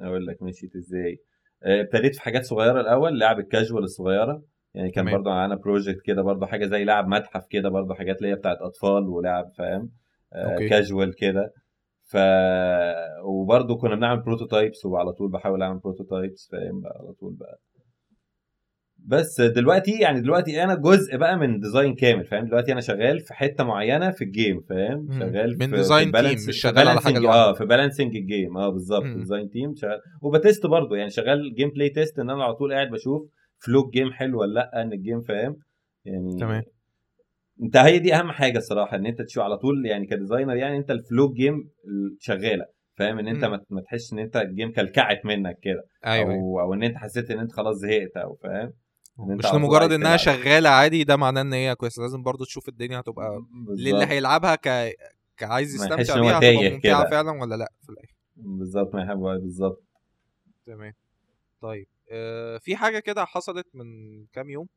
أقول 0.00 0.26
لك 0.26 0.42
مشيت 0.42 0.76
إزاي. 0.76 1.20
آه، 1.62 1.80
ابتديت 1.80 2.14
في 2.14 2.20
حاجات 2.20 2.44
صغيرة 2.44 2.80
الأول 2.80 3.18
لعب 3.18 3.38
الكاجوال 3.40 3.84
الصغيرة. 3.84 4.42
يعني 4.74 4.90
كان 4.90 5.10
برضو 5.10 5.30
معانا 5.30 5.54
project 5.54 6.00
كده 6.04 6.22
برضو 6.22 6.46
حاجة 6.46 6.66
زي 6.66 6.84
لعب 6.84 7.08
متحف 7.08 7.46
كده 7.46 7.68
برضو 7.68 7.94
حاجات 7.94 8.16
اللي 8.18 8.28
هي 8.28 8.34
بتاعت 8.34 8.56
أطفال 8.60 9.08
ولعب 9.08 9.52
فاهم؟ 9.58 9.90
آه 10.32 10.58
كاجوال 10.58 11.14
كده. 11.14 11.52
ف 12.02 12.16
وبرضه 13.24 13.76
كنا 13.76 13.94
بنعمل 13.94 14.20
prototypes 14.22 14.84
وعلى 14.84 15.12
طول 15.12 15.30
بحاول 15.30 15.62
أعمل 15.62 15.78
prototypes 15.78 16.48
فاهم؟ 16.52 16.80
بقى 16.80 16.98
على 17.00 17.12
طول 17.12 17.34
بقى. 17.34 17.60
بس 19.06 19.40
دلوقتي 19.40 19.90
يعني 19.90 20.20
دلوقتي 20.20 20.62
أنا 20.64 20.74
جزء 20.74 21.16
بقى 21.16 21.36
من 21.36 21.60
design 21.60 21.94
كامل 21.94 22.24
فاهم 22.24 22.44
دلوقتي 22.46 22.72
أنا 22.72 22.80
شغال 22.80 23.20
في 23.20 23.34
حتة 23.34 23.64
معينة 23.64 24.10
في 24.10 24.24
ال 24.24 24.31
game 24.31 24.60
فاهم. 24.60 25.08
شغال 25.20 25.56
من 25.60 25.66
في 25.70 25.76
design 25.76 26.12
team، 26.12 26.48
مش 26.48 26.60
شغال 26.60 26.78
على 26.88 26.94
لوحدك. 26.94 27.24
آه 27.24 27.52
في 27.52 27.64
balancing 27.64 28.16
ال 28.16 28.24
game 28.24 28.56
آه 28.56 28.68
بالظبط. 28.68 29.04
design 29.04 29.48
team 29.50 29.74
شغال 29.74 29.98
وب 30.22 30.37
test 30.37 30.66
برضه 30.66 30.96
يعني 30.96 31.10
شغال 31.10 31.54
gameplay 31.54 31.88
test 31.88 32.18
إن 32.18 32.30
أنا 32.30 32.44
على 32.44 32.54
طول 32.54 32.72
قاعد 32.72 32.90
بشوف 32.90 33.22
flow 33.66 33.84
ال 33.86 33.91
game 33.91 34.12
حلو 34.12 34.40
ولا 34.40 34.52
لأ 34.54 34.82
إن 34.82 34.92
ال 34.92 34.98
game 34.98 35.20
فاهم 35.20 35.56
يعني 36.04 36.36
تمام. 36.40 36.62
أنت 37.62 37.76
هي 37.76 37.98
دي 37.98 38.14
أهم 38.14 38.30
حاجة 38.30 38.58
الصراحة 38.58 38.96
إن 38.96 39.06
أنت 39.06 39.22
تشوف 39.22 39.42
على 39.44 39.56
طول 39.58 39.86
يعني 39.86 40.06
ك 40.06 40.12
designer 40.12 40.56
يعني 40.56 40.76
أنت 40.76 40.90
ال 40.90 40.98
flow 40.98 41.32
game 41.32 41.70
شغالة 42.20 42.64
فاهم 42.96 43.18
إن 43.18 43.28
أنت. 43.28 43.44
ما 43.70 43.80
تحسش 43.80 44.12
إن 44.12 44.18
أنت 44.18 44.36
ال 44.36 44.43
game 44.43 44.72
كلكعت 44.72 45.24
منك 45.26 45.58
كده 45.62 45.82
أيوة. 46.06 46.34
أو 46.34 46.60
أو 46.60 46.74
إن 46.74 46.82
أنت 46.82 46.96
حسيت 46.96 47.30
إن 47.30 47.38
أنت 47.38 47.52
خلاص 47.52 47.76
زهقت 47.76 48.16
أو 48.16 48.34
فاهم 48.42 48.72
مش 49.18 49.46
لمجرد 49.54 49.92
إنها. 49.92 50.16
شغالة 50.16 50.68
عادي 50.70 51.04
ده 51.04 51.16
معناه 51.16 51.40
إن 51.40 51.52
هي 51.52 51.74
كويسة. 51.74 52.02
لازم 52.02 52.22
برضو 52.22 52.44
تشوف 52.44 52.68
الدنيا 52.68 53.00
هتبقى 53.00 53.42
للي 53.68 54.06
هيلعبها 54.06 54.54
ك 54.54 54.94
كعايز 55.36 55.74
يستمتع 55.74 56.20
بيها 56.20 56.38
هتبقى 56.38 56.70
ممتعة. 56.70 57.10
فعلا 57.10 57.30
ولا 57.30 57.54
لأ 57.54 57.72
في 57.82 57.88
الآخر. 57.92 58.14
بالظبط 58.36 58.94
ما 58.94 59.02
يحب 59.02 59.18
بالظبط. 59.18 59.84
تمام. 60.66 60.92
طيب 61.60 61.86
آه 62.10 62.58
في 62.58 62.76
حاجة 62.76 62.98
كده 62.98 63.24
حصلت 63.24 63.66
من 63.74 63.84
كام 64.32 64.50
يوم 64.50 64.68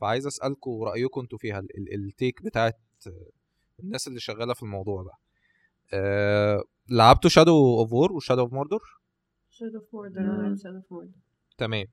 فعايز 0.00 0.26
أسألكم 0.26 0.82
رأيكم 0.82 1.20
أنتوا 1.20 1.38
فيها 1.38 1.58
ال- 1.58 1.78
ال- 1.78 1.94
ال 2.08 2.15
take 2.15 2.42
بتاعت 2.42 2.78
الناس 3.80 4.08
اللي 4.08 4.20
شغالة 4.20 4.54
في 4.54 4.62
الموضوع 4.62 5.02
ده. 5.02 5.10
آه 5.92 6.62
لعبتوا 6.88 7.30
Shadow 7.30 7.80
of 7.80 7.92
War 7.92 8.12
و 8.12 8.16
Shadow 8.16 8.40
of 8.42 8.50
Shadow 8.50 9.78
of 9.78 9.94
Mordor 9.94 10.20
Shadow 10.56 10.76
of 10.76 10.92
Mordor 10.92 11.10
تمام. 11.58 11.86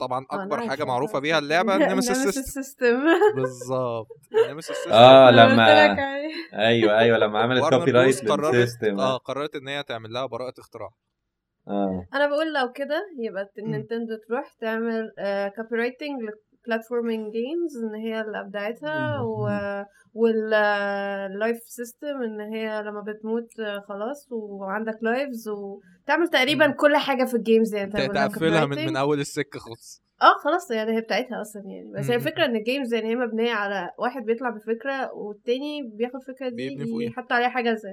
طبعا 0.00 0.26
آه، 0.32 0.42
أكبر 0.42 0.68
حاجة 0.68 0.84
معروفة. 0.84 1.18
بيها 1.18 1.38
اللعبة 1.38 1.78
Nemesis 1.88 2.00
system. 2.12 3.34
بالظبط 3.36 4.08
Nemesis 4.48 4.76
system 4.76 4.92
آه 5.06 5.30
لما. 5.30 5.96
أيوه 6.54 6.98
أيوه 6.98 7.18
لما 7.18 7.38
عملت 7.42 7.64
copyright 7.74 7.90
لل 7.90 8.24
system 8.24 9.00
آه 9.00 9.16
قررت 9.16 9.56
إن 9.56 9.68
هي 9.68 9.82
تعمل 9.82 10.12
لها 10.12 10.26
براءة 10.26 10.54
اختراع 10.60 10.90
آه 11.68 12.06
أنا 12.14 12.26
بقول 12.26 12.54
لو 12.54 12.72
كده 12.72 13.02
يبقى. 13.18 13.50
نينتندو 13.58 14.16
تروح 14.28 14.52
تعمل 14.60 15.10
copyrighting 15.56 15.76
لل 15.76 16.20
platforming 16.66 17.32
games 17.32 17.84
إن 17.84 17.94
هي 17.94 18.20
اللي 18.20 18.40
أبدعتها 18.40 19.20
و 19.20 19.48
وال 20.14 20.62
life 20.62 21.58
system 21.58 22.22
إن 22.22 22.40
هي 22.40 22.82
لما 22.82 23.00
بتموت 23.00 23.48
خلاص 23.88 24.28
وعندك 24.32 24.98
lives 25.02 25.48
وتعمل 25.48 26.28
تقريبا. 26.28 26.70
كل 26.70 26.96
حاجة 26.96 27.24
في 27.24 27.34
ال 27.36 27.42
games 27.42 27.74
يعني 27.74 27.90
تقفلها 27.90 28.66
من. 28.66 28.86
من 28.86 28.96
أول 28.96 29.20
السكة 29.20 29.58
خالص 29.58 30.02
آه 30.22 30.34
خلاص 30.44 30.70
يعني 30.70 30.96
هي 30.96 31.00
بتاعتها 31.00 31.40
أصلا 31.40 31.62
يعني 31.66 31.92
بس 31.98 32.10
هي. 32.10 32.16
الفكرة 32.16 32.44
إن 32.44 32.56
ال 32.56 32.62
games 32.62 32.94
يعني 32.94 33.08
هي 33.08 33.16
مبنية 33.16 33.52
على 33.52 33.90
واحد 33.98 34.22
بيطلع 34.22 34.50
بفكرة 34.50 35.12
والتاني 35.14 35.82
بياخد 35.94 36.14
الفكرة 36.14 36.48
دي 36.48 36.68
بيبني 36.68 36.90
فوقيها. 36.90 37.10
يحط 37.10 37.32
عليها 37.32 37.48
حاجة 37.48 37.74
زي 37.74 37.90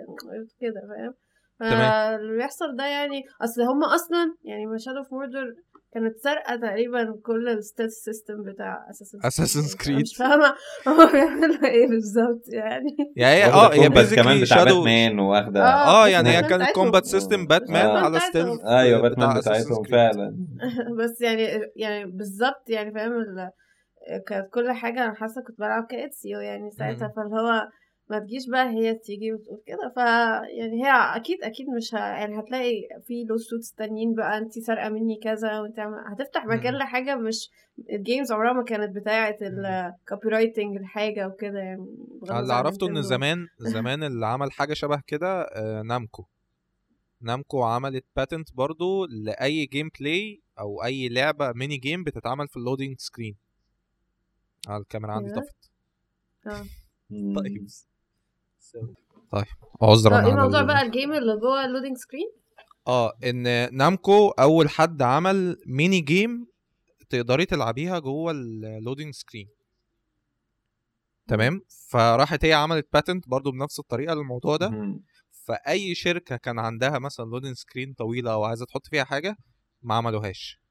كده 0.62 0.82
فاهم. 0.90 1.14
فاللي 1.60 2.38
بيحصل 2.38 2.76
ده 2.76 2.86
يعني 2.86 3.24
أصل 3.42 3.62
هم 3.62 3.84
أصلا 3.84 4.36
يعني 4.44 4.66
من 4.66 4.78
Shadow 4.78 4.98
of 4.98 5.14
Mordor 5.14 5.54
كانت 5.98 6.18
سارقة 6.18 6.56
تقريبا 6.56 7.20
كل 7.26 7.50
ال 7.50 7.58
stat 7.58 7.90
system 7.90 8.44
بتاع 8.44 8.88
Assassin's 8.90 9.76
Creed. 9.84 10.02
مش 10.02 10.16
فاهمة 10.18 10.56
هو 10.88 11.12
بيعملوا 11.12 11.66
إيه 11.66 11.88
بالظبط 11.88 12.44
يعني 12.54 12.98
يعني 13.16 13.36
هي 13.36 13.46
آه 13.46 13.74
هي 13.74 13.78
كمان 13.78 13.90
basically 13.94 14.42
بتاع 14.42 14.58
Shadow 14.58 14.76
باتمان 14.76 15.20
واخدة 15.20 15.64
آه، 15.64 16.04
آه 16.04 16.06
بس 16.06 16.12
يعني 16.12 16.30
هي 16.30 16.44
كانت. 16.44 16.70
combat 16.76 17.06
system 17.06 17.46
باتمان 17.48 17.86
آه. 17.86 18.00
على. 18.00 18.20
stealth 18.20 18.66
أيوه 18.66 19.02
باتمان 19.02 19.40
بتاعتهم. 19.40 19.84
فعلا 19.84 20.36
بس 21.00 21.22
يعني 21.22 21.48
يعني 21.76 22.12
بالظبط 22.12 22.70
يعني 22.70 22.92
فاهم 22.94 23.12
ال- 23.12 23.52
كانت 24.28 24.50
كل 24.54 24.72
حاجة 24.72 25.06
أنا 25.06 25.14
حاسة 25.16 25.42
كنت 25.48 25.60
بلعب 25.60 25.84
ك 25.90 26.00
Ezio 26.00 26.40
يعني 26.40 26.72
ساعتها. 26.72 27.14
فاللي 27.16 27.36
هو 27.36 27.68
ما 28.10 28.20
تجيش 28.20 28.50
بقى 28.50 28.70
هي 28.70 28.94
تيجي 28.96 29.34
وتقول 29.34 29.62
كده. 29.66 29.94
ف 29.96 29.98
يعني 30.58 30.84
هي 30.86 30.92
أكيد 31.16 31.44
أكيد 31.44 31.70
مش 31.70 31.96
ه... 31.96 31.98
يعني 31.98 32.40
هتلاقي 32.40 32.88
في 33.08 33.24
lawsuits 33.24 33.74
تانيين 33.74 34.16
بقى 34.16 34.38
أنت 34.38 34.60
سارقة 34.60 34.90
مني 34.90 35.20
كذا 35.24 35.60
وأنت 35.60 35.80
عم... 35.80 35.94
هتفتح 35.94 36.46
مجال 36.46 36.74
مم. 36.74 36.80
لحاجة 36.80 37.16
مش 37.16 37.50
ال 37.90 37.97
games 37.97 38.32
عمرها 38.32 38.54
ما 38.54 38.64
كانت 38.64 38.96
بتاعة 38.96 39.36
ال 39.42 40.30
copyrighting 40.30 40.78
الحاجة 40.78 41.28
وكده 41.28 41.60
يعني 41.60 41.88
اللي 42.24 42.54
عرفته 42.54 42.88
إن. 42.88 43.02
زمان 43.02 43.48
زمان 43.60 44.04
اللي 44.04 44.26
عمل 44.26 44.52
حاجة 44.52 44.74
شبه 44.74 45.02
كده 45.08 45.42
آه، 45.42 45.82
نامكو. 45.82 46.26
نامكو 47.22 47.64
عملت 47.64 48.06
patent 48.16 48.54
برضو 48.54 49.06
لأي 49.06 49.66
gameplay 49.66 50.42
أو 50.60 50.84
أي 50.84 51.10
لعبة 51.10 51.52
mini 51.52 51.78
game 51.78 52.04
بتتعمل 52.04 52.48
في 52.48 52.58
ال 52.58 52.63
loading 52.63 53.00
screen 53.00 53.36
الكاميرا 54.70 55.12
عندي؟ 55.12 55.32
طفت 55.32 55.72
آه. 56.48 56.66
طيب. 57.38 57.68
طيب 59.32 59.46
عذرا 59.82 60.16
آه، 60.18 60.26
إيه 60.28 60.34
موضوع 60.36 60.62
بقى 60.62 60.82
ال 60.82 60.88
game 60.88 61.14
اللي 61.14 61.38
جوه 61.38 61.66
ال 61.66 61.70
loading 61.70 61.98
screen؟ 61.98 62.32
آه 62.88 63.14
إن 63.24 63.76
نامكو 63.78 64.30
أول 64.30 64.70
حد 64.70 65.02
عمل 65.02 65.58
mini 65.68 66.02
game 66.02 66.48
تقدري 67.10 67.46
تلعبيها 67.46 68.00
جوه 68.00 68.32
ال 68.32 68.42
loading 68.42 69.14
screen. 69.14 69.48
تمام؟ 71.28 71.62
فراحت 71.90 72.46
هي 72.46 72.54
عملت 72.54 72.88
patent 72.94 73.30
برضو 73.30 73.52
بنفس 73.52 73.80
الطريقة 73.80 74.14
للموضوع 74.14 74.58
ده. 74.58 74.70
مم. 74.70 75.04
فأي 75.32 75.96
شركة 75.96 76.38
كان 76.38 76.60
عندها 76.60 77.00
مثلا 77.00 77.26
loading 77.26 77.56
screen 77.56 77.94
طويلة 77.94 78.34
أو 78.34 78.44
عايزة 78.44 78.66
تحط 78.66 78.88
فيها 78.88 79.04
حاجة 79.04 79.38
ما 79.82 79.96
عملوهاش. 79.96 80.62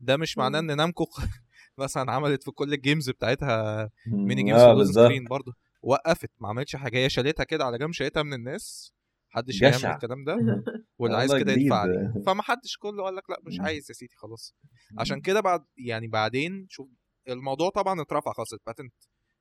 ده 0.00 0.16
مش 0.16 0.38
معناه. 0.38 0.58
إن 0.58 0.76
نامكو 0.76 1.06
مثلا 1.78 2.12
عملت 2.12 2.42
في 2.42 2.50
كل 2.50 2.72
ال 2.72 2.78
games 2.78 3.10
بتاعتها 3.10 3.90
mini 4.06 4.42
games 4.42 4.62
بالظبط. 4.62 5.04
screen 5.04 5.24
برضه 5.24 5.52
وقفت 5.86 6.30
ما 6.40 6.48
عملتش 6.48 6.76
حاجة. 6.76 6.96
هي 6.98 7.10
شالتها 7.10 7.44
كده 7.44 7.64
على 7.64 7.78
جنب 7.78 7.92
شالتها 7.92 8.22
من 8.22 8.32
الناس. 8.34 8.92
محدش 9.34 9.62
هيعمل. 9.62 9.94
الكلام 9.94 10.24
ده. 10.24 10.36
واللي 10.98 11.16
عايز 11.16 11.34
كده. 11.34 11.52
يدفع 11.52 11.76
عليه. 11.76 12.14
فما 12.26 12.42
حدش 12.42 12.76
كله 12.76 13.04
قال 13.04 13.16
لك 13.16 13.30
لا 13.30 13.36
مش. 13.46 13.60
عايز 13.60 13.86
يا 13.90 13.94
سيدي 13.94 14.14
خلاص. 14.16 14.54
عشان 14.98 15.20
كده 15.20 15.40
بعد 15.40 15.64
يعني 15.76 16.08
بعدين 16.08 16.66
شوف 16.70 16.88
الموضوع 17.28 17.70
طبعا 17.70 18.00
اترفع 18.02 18.32
خلاص 18.32 18.52
ال 18.52 18.58
patent 18.58 18.94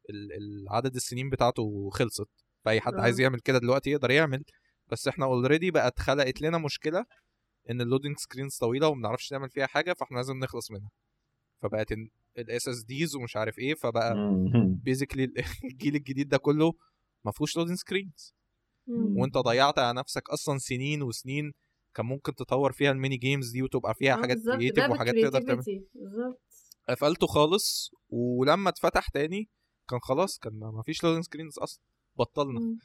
ال- 0.09 0.33
ال- 0.33 0.65
عدد 0.69 0.95
السنين 0.95 1.29
بتاعته 1.29 1.89
خلصت. 1.93 2.29
فأي 2.65 2.81
حد 2.81 2.93
آه. 2.93 3.01
عايز 3.01 3.19
يعمل 3.19 3.39
كده 3.39 3.57
دلوقتي 3.57 3.89
يقدر 3.89 4.11
يعمل. 4.11 4.43
بس 4.91 5.07
إحنا 5.07 5.25
already 5.25 5.71
بقت 5.71 5.99
خلقت 5.99 6.41
لنا 6.41 6.57
مشكلة 6.57 7.05
إن 7.69 7.81
ال 7.81 7.86
loading 7.86 8.17
screens 8.17 8.57
طويلة 8.57 8.87
وما 8.87 8.99
بنعرفش 9.01 9.31
نعمل 9.33 9.49
فيها 9.49 9.65
حاجة 9.67 9.93
فإحنا 9.93 10.15
لازم 10.17 10.37
نخلص 10.37 10.71
منها. 10.71 10.89
فبقت 11.61 11.93
ال 12.37 12.67
SSDs 12.67 13.15
ومش 13.15 13.35
عارف 13.37 13.59
إيه 13.59 13.73
فبقى. 13.75 14.13
basically 14.83 15.23
الجيل 15.71 15.95
الجديد 15.95 16.29
ده 16.29 16.37
كله 16.37 16.73
ما 17.25 17.31
فيهوش 17.31 17.57
loading 17.57 17.77
screens. 17.77 18.33
وأنت 18.87 19.37
ضيعت 19.37 19.79
على 19.79 19.99
نفسك 19.99 20.29
أصلا 20.29 20.57
سنين 20.57 21.01
وسنين 21.01 21.53
كان 21.93 22.05
ممكن 22.05 22.35
تطور 22.35 22.71
فيها 22.71 22.91
ال 22.91 22.97
mini 22.97 23.17
games 23.17 23.51
دي 23.51 23.61
وتبقى 23.61 23.93
فيها 23.95 24.13
آه، 24.13 24.21
حاجات 24.21 24.37
ده 24.37 24.89
وحاجات 24.89 25.15
تقدر 25.15 25.41
تعمل. 25.41 25.63
قفلته 26.89 27.27
خالص 27.27 27.91
ولما 28.09 28.69
اتفتح 28.69 29.09
تاني 29.09 29.49
كان 29.89 29.99
خلاص 29.99 30.39
كان 30.39 30.53
ما 30.59 30.83
فيش 30.85 31.03
loading 31.03 31.23
screens 31.23 31.59
أصلا. 31.59 31.83
بطلنا. 32.15 32.59
مم. 32.59 32.77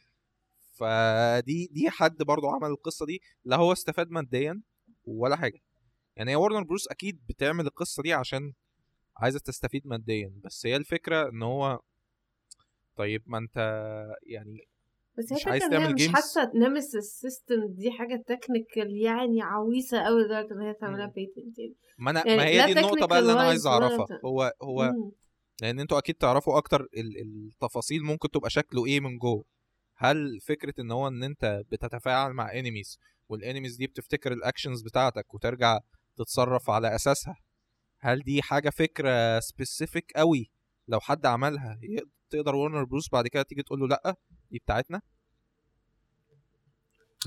فدي 0.77 1.69
دي 1.73 1.91
حد 1.91 2.17
برضو 2.23 2.49
عمل 2.49 2.71
القصة 2.71 3.07
دي 3.07 3.21
لا 3.45 3.57
هو 3.57 3.73
استفاد 3.73 4.11
ماديا 4.11 4.63
ولا 5.05 5.37
حاجة. 5.37 5.61
يعني 6.17 6.31
هي 6.31 6.37
Warner 6.37 6.63
Bros 6.63 6.89
أكيد 6.89 7.21
بتعمل 7.29 7.67
القصة 7.67 8.03
دي 8.03 8.13
عشان 8.13 8.53
عايزة 9.19 9.39
تستفيد 9.39 9.87
ماديا 9.87 10.33
بس 10.45 10.67
هي 10.67 10.77
الفكرة 10.77 11.29
إن 11.29 11.43
هو 11.43 11.81
طيب 12.97 13.23
ما 13.27 13.39
أنت 13.39 13.57
يعني 14.27 14.69
بس 15.19 15.33
هي 15.33 15.37
مش 15.37 15.47
عايز 15.47 15.63
تعمل 15.63 15.95
مش 15.95 16.07
games؟ 16.09 16.13
حاسة 16.15 16.51
Nemesis 16.55 17.05
system 17.05 17.67
دي 17.69 17.91
حاجة 17.91 18.25
technical 18.27 18.97
يعني 18.97 19.43
عويصة 19.43 20.01
قوي 20.01 20.23
لدرجة 20.23 20.53
إن 20.55 20.61
هي 20.61 20.75
تعملها. 20.75 21.07
patent 21.07 21.59
يعني 21.59 21.75
ما 21.99 22.11
أنا 22.11 22.27
يعني 22.27 22.37
ما 22.39 22.45
هي 22.47 22.67
دي 22.67 22.81
النقطة 22.81 23.07
بقى 23.07 23.19
اللي 23.19 23.33
أنا 23.33 23.41
عايز 23.41 23.67
أعرفها. 23.67 24.07
هو 24.25 24.53
هو 24.63 24.83
مم. 24.83 25.11
لأن 25.63 25.81
أنتوا 25.81 25.99
أكيد 25.99 26.15
تعرفوا 26.15 26.59
أكتر 26.59 26.81
ال- 26.81 27.21
التفاصيل 27.53 28.03
ممكن 28.03 28.31
تبقى 28.31 28.51
شكله 28.51 28.87
إيه 28.87 29.01
من 29.01 29.19
جوه 29.19 29.45
هل 29.97 30.41
فكرة 30.41 30.75
إن 30.81 30.91
هو 30.91 31.09
إن 31.09 31.23
أنت 31.23 31.63
بتتفاعل 31.73 32.33
مع 32.33 32.53
enemies 32.53 32.99
وال 33.29 33.39
enemies 33.39 33.77
دي 33.77 33.87
بتفتكر 33.87 34.33
ال 34.33 34.39
actions 34.39 34.83
بتاعتك 34.83 35.35
وترجع 35.35 35.79
تتصرف 36.17 36.71
على 36.71 36.95
أساسها 36.95 37.37
هل 38.01 38.23
دي 38.23 38.43
حاجة 38.43 38.71
فكرة 38.71 39.41
specific 39.41 40.13
قوي 40.17 40.51
لو 40.89 41.01
حد 41.01 41.27
عملها 41.27 41.79
تقدر 42.31 42.55
Warner 42.55 42.85
Bros 42.85 43.11
بعد 43.13 43.27
كده 43.27 43.43
تيجي 43.43 43.63
تقول 43.63 43.81
له 43.81 43.87
لأ 43.87 44.15
دي 44.51 44.59
بتاعتنا 44.59 45.01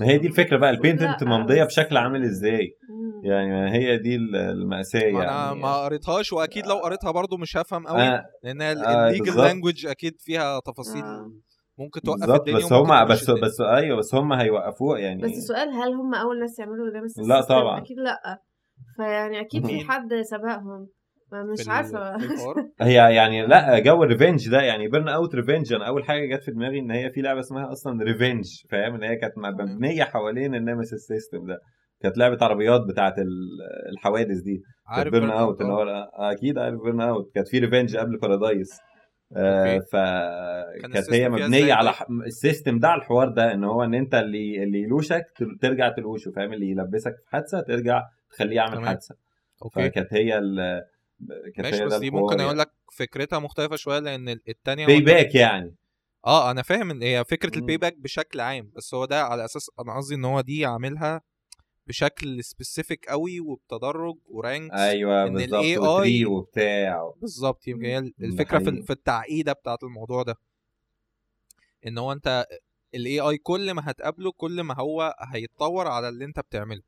هي 0.00 0.18
دي 0.18 0.26
الفكرة 0.26 0.56
بقى 0.58 0.70
ال 0.70 0.77
patent 0.77 1.22
لا، 1.22 1.28
ممضيه 1.28 1.64
بشكل 1.64 1.96
عامل 1.96 2.24
إزاي. 2.24 2.76
يعني 3.24 3.70
هي 3.72 3.98
دي 3.98 4.16
المأساة 4.16 5.10
ما 5.10 5.22
أنا 5.22 5.46
يعني 5.46 5.60
ما 5.60 5.84
قريتهاش 5.84 6.32
وأكيد 6.32 6.66
لو 6.66 6.76
قريتها 6.78 7.10
برضو 7.10 7.36
مش 7.36 7.56
هفهم 7.56 7.86
قوي 7.86 8.02
آه 8.02 8.24
لأن 8.42 8.62
آه، 8.62 8.72
ال 8.72 8.81
legal 8.81 9.24
بالظبط. 9.24 9.44
language 9.44 9.86
أكيد 9.86 10.20
فيها 10.20 10.60
تفاصيل 10.60 11.02
آه. 11.04 11.32
ممكن 11.78 12.00
توقف 12.00 12.20
بالظبط 12.20 12.40
الدنيا 12.48 12.56
بس 12.66 12.72
هم 12.72 13.04
بس 13.06 13.28
الدنيا. 13.30 13.42
بس 13.46 13.60
أيوه 13.60 13.98
بس 13.98 14.14
هم 14.14 14.32
هيوقفوها 14.32 14.98
يعني 14.98 15.22
بس 15.22 15.30
السؤال 15.30 15.68
هل 15.68 15.92
هم 15.94 16.14
أول 16.14 16.40
ناس 16.40 16.58
يعملوا 16.58 16.90
ده 16.90 17.00
بس 17.04 17.18
لا؟ 17.18 17.40
طبعا. 17.40 17.78
أكيد 17.80 17.98
لأ 17.98 18.42
فيعني 18.96 19.40
أكيد 19.40 19.66
في؟ 19.66 19.80
حد 19.84 20.08
سبقهم. 20.22 20.88
مش 21.52 21.68
عارفة. 21.68 22.16
هي 22.80 22.94
يعني 23.14 23.46
لا 23.46 23.78
جو 23.78 24.02
ال 24.04 24.10
revenge 24.10 24.48
ده 24.50 24.60
يعني 24.60 24.88
Burnout 24.88 25.34
Revenge 25.34 25.72
أنا 25.72 25.86
أول 25.88 26.04
حاجة 26.04 26.36
جت 26.36 26.42
في 26.42 26.50
دماغي 26.50 26.78
إن 26.78 26.90
هي 26.90 27.10
في 27.10 27.20
لعبة 27.20 27.40
اسمها 27.40 27.72
أصلا 27.72 28.04
Revenge 28.04 28.44
فاهم؟ 28.70 28.94
إن 28.94 29.02
هي 29.02 29.16
كانت 29.16 29.32
مبنية 29.38 30.04
حوالين 30.04 30.54
ال 30.54 30.60
Nemesis 30.60 31.00
system 31.00 31.46
ده. 31.46 31.58
كانت 32.02 32.18
لعبة 32.18 32.38
عربيات 32.42 32.80
بتاعت 32.88 33.18
ال- 33.18 33.58
الحوادث 33.92 34.40
دي. 34.40 34.62
عارف 34.86 35.12
Burnout 35.12 35.60
ان 35.60 35.70
آه. 35.70 35.72
هو 35.74 36.08
أكيد 36.14 36.58
عارف 36.58 36.80
Burnout 36.84 37.30
كانت 37.34 37.48
في 37.48 37.58
revenge 37.58 37.96
قبل 37.96 38.18
Paradise 38.18 38.80
آه. 39.36 39.78
فكانت 39.92 41.12
هي 41.14 41.28
مبنية 41.28 41.72
على 41.74 41.88
طيب؟ 41.88 41.96
ح... 41.96 42.06
ال 42.26 42.33
system 42.33 42.78
ده 42.78 42.88
على 42.88 43.00
الحوار 43.00 43.28
ده 43.28 43.54
إن 43.54 43.64
هو 43.64 43.84
إن 43.84 43.94
أنت 43.94 44.14
اللي 44.14 44.62
اللي 44.62 44.82
يلوشك 44.82 45.24
ترجع 45.60 45.88
تلوشه 45.88 46.30
فاهم؟ 46.30 46.52
اللي 46.52 46.70
يلبسك 46.70 47.12
في 47.24 47.30
حادثة 47.30 47.60
ترجع 47.60 48.02
تخليه 48.32 48.56
يعمل 48.56 48.72
تمام. 48.72 48.86
حادثة. 48.86 49.16
أوكي. 49.62 49.90
فكانت 49.90 50.12
هي 50.14 50.38
ال 50.38 50.84
كانت 51.54 51.60
ماشي 51.60 51.82
هي 51.82 51.86
بس 51.86 51.94
دي 51.94 52.10
ممكن 52.10 52.32
يعني. 52.32 52.44
أقول 52.44 52.58
لك 52.58 52.72
فكرتها 52.92 53.38
مختلفة 53.38 53.76
شوية 53.76 53.98
لأن 53.98 54.28
ال- 54.28 54.42
التانية 54.48 54.86
payback 54.86 55.34
يعني. 55.34 55.74
آه 56.26 56.50
أنا 56.50 56.62
فاهم 56.62 56.90
إن 56.90 57.02
هي 57.02 57.24
فكرة. 57.24 57.56
الباي 57.58 57.76
باك 57.76 57.96
بشكل 57.98 58.40
عام 58.40 58.70
بس 58.76 58.94
هو 58.94 59.04
ده 59.04 59.22
على 59.22 59.44
أساس 59.44 59.70
أنا 59.80 59.96
قصدي 59.96 60.14
إن 60.14 60.24
هو 60.24 60.40
دي 60.40 60.66
عاملها 60.66 61.22
بشكل 61.86 62.44
سبيسيفيك 62.44 63.06
قوي 63.08 63.40
وبتدرج 63.40 64.16
ورانكس 64.28 64.74
أيوه 64.74 65.22
إن 65.26 65.40
ال 65.40 65.50
بالظبط 65.50 65.62
AI 65.64 65.78
وفري 65.78 66.24
وبتاع. 66.26 67.12
بالظبط 67.16 67.68
يمكن 67.68 67.84
هي 67.84 67.98
الفكرة 67.98 68.58
في 68.58 68.82
في 68.82 68.92
التعقيدة 68.92 69.52
بتاعت 69.52 69.82
الموضوع 69.82 70.22
ده. 70.22 70.36
إن 71.86 71.98
هو 71.98 72.12
أنت 72.12 72.46
الاي 72.94 73.20
اي 73.20 73.38
كل 73.38 73.72
ما 73.74 73.90
هتقابله 73.90 74.32
كل 74.32 74.60
ما 74.60 74.74
هو 74.74 75.14
هيتطور 75.20 75.88
على 75.88 76.08
اللي 76.08 76.24
أنت 76.24 76.40
بتعمله. 76.40 76.82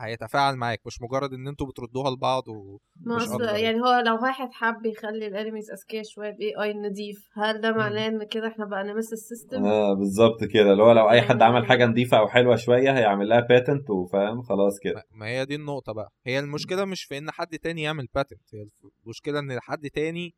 هيتفاعل 0.00 0.56
معاك 0.56 0.80
مش 0.86 1.02
مجرد 1.02 1.32
إن 1.32 1.48
أنتوا 1.48 1.66
بتردوها 1.66 2.10
لبعض 2.10 2.48
و... 2.48 2.78
يعني. 3.06 3.60
يعني 3.62 3.80
هو 3.80 4.02
لو 4.06 4.22
واحد 4.22 4.48
حب 4.52 4.86
يخلي 4.86 5.26
الانميز 5.26 5.70
أذكياء 5.70 6.02
شوية 6.04 6.30
باي 6.30 6.62
اي 6.62 6.72
نضيف 6.74 7.28
هل 7.34 7.60
ده. 7.60 7.72
معناه 7.72 8.06
إن 8.06 8.24
كده 8.24 8.48
إحنا 8.48 8.64
بقى 8.64 8.84
نمس 8.84 9.12
السيستم؟ 9.12 9.64
آه 9.64 9.94
بالظبط 9.94 10.44
كده 10.44 10.72
اللي 10.72 10.82
هو 10.82 10.92
لو 10.92 11.10
أي 11.10 11.22
حد 11.22 11.42
عمل 11.42 11.54
يعني- 11.54 11.66
حاجة 11.66 11.86
نظيفه 11.86 12.18
أو 12.18 12.28
حلوة 12.28 12.56
شوية 12.56 12.90
هيعمل 12.98 13.28
لها 13.28 13.40
patent 13.40 13.90
وفاهم 13.90 14.42
خلاص 14.42 14.78
كده 14.82 15.04
ما- 15.10 15.26
هي 15.26 15.44
دي 15.44 15.54
النقطة 15.54 15.92
بقى 15.92 16.12
هي 16.26 16.38
المشكلة 16.38 16.84
مش 16.84 17.04
في 17.04 17.18
إن 17.18 17.30
حد 17.30 17.58
تاني 17.58 17.82
يعمل 17.82 18.08
patent 18.14 18.54
هي 18.54 18.66
المشكلة 19.06 19.38
إن 19.38 19.60
حد 19.60 19.90
تاني 19.90 20.34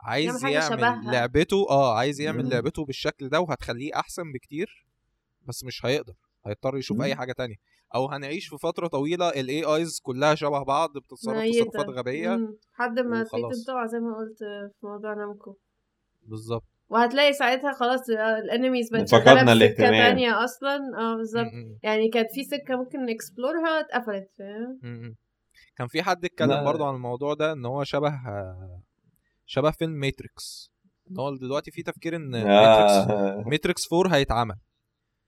عايز 0.00 0.44
يعمل 0.44 0.62
شبهها. 0.78 1.12
لعبته 1.12 1.66
آه 1.70 1.96
عايز 1.98 2.20
يعمل 2.20 2.44
مم. 2.44 2.50
لعبته 2.50 2.84
بالشكل 2.84 3.28
ده 3.28 3.40
وهتخليه 3.40 3.90
أحسن 3.96 4.32
بكتير 4.32 4.86
بس 5.42 5.64
مش 5.64 5.86
هيقدر 5.86 6.14
هيضطر 6.46 6.76
يشوف 6.76 6.96
مم. 6.96 7.02
اي 7.02 7.14
حاجة 7.14 7.32
تانية 7.32 7.56
أو 7.94 8.06
هنعيش 8.10 8.48
في 8.48 8.58
فترة 8.58 8.86
طويلة 8.86 9.28
ال 9.28 9.64
AIs 9.64 10.00
كلها 10.02 10.34
شبه 10.34 10.62
بعض 10.62 10.90
بتتصرف. 10.98 11.44
تصرفات 11.50 11.88
غبية 11.88 12.28
مم. 12.36 12.56
لحد 12.74 12.98
ما 13.00 13.22
تقع 13.66 13.86
زي 13.86 13.98
ما 14.00 14.16
قلت 14.16 14.38
في 14.80 14.86
موضوع 14.86 15.14
Namco 15.14 15.56
بالظبط 16.22 16.64
وهتلاقي 16.88 17.32
ساعتها 17.32 17.72
خلاص 17.72 18.00
ال 18.44 18.50
enemies 18.50 18.90
بقت 18.92 19.08
فقدنا 19.10 19.34
سكة 19.40 19.52
الاهتمام. 19.52 19.90
تانية 19.92 20.44
أصلا 20.44 20.76
آه 20.98 21.16
بالظبط 21.16 21.50
يعني 21.82 22.08
كانت 22.08 22.28
في 22.34 22.44
سكة 22.44 22.76
ممكن 22.76 23.04
ن 23.04 23.12
explore 23.12 23.72
ها 23.72 23.80
اتقفلت 23.80 24.28
فاهم. 24.38 25.14
كان 25.76 25.86
في 25.86 26.02
حد 26.02 26.24
اتكلم 26.24 26.50
لا. 26.50 26.64
برضو 26.64 26.84
عن 26.84 26.94
الموضوع 26.94 27.34
ده 27.34 27.52
إن 27.52 27.66
هو 27.66 27.84
شبه 27.84 28.12
شبه 29.46 29.70
فيلم 29.70 29.92
Matrix 29.92 30.72
إن 31.10 31.18
هو 31.18 31.36
دلوقتي 31.36 31.70
في 31.70 31.82
تفكير 31.82 32.16
إن 32.16 32.30
Matrix 32.30 33.10
آه. 33.10 33.44
Matrix 33.46 33.92
4 33.92 34.14
هيتعمل 34.16 34.56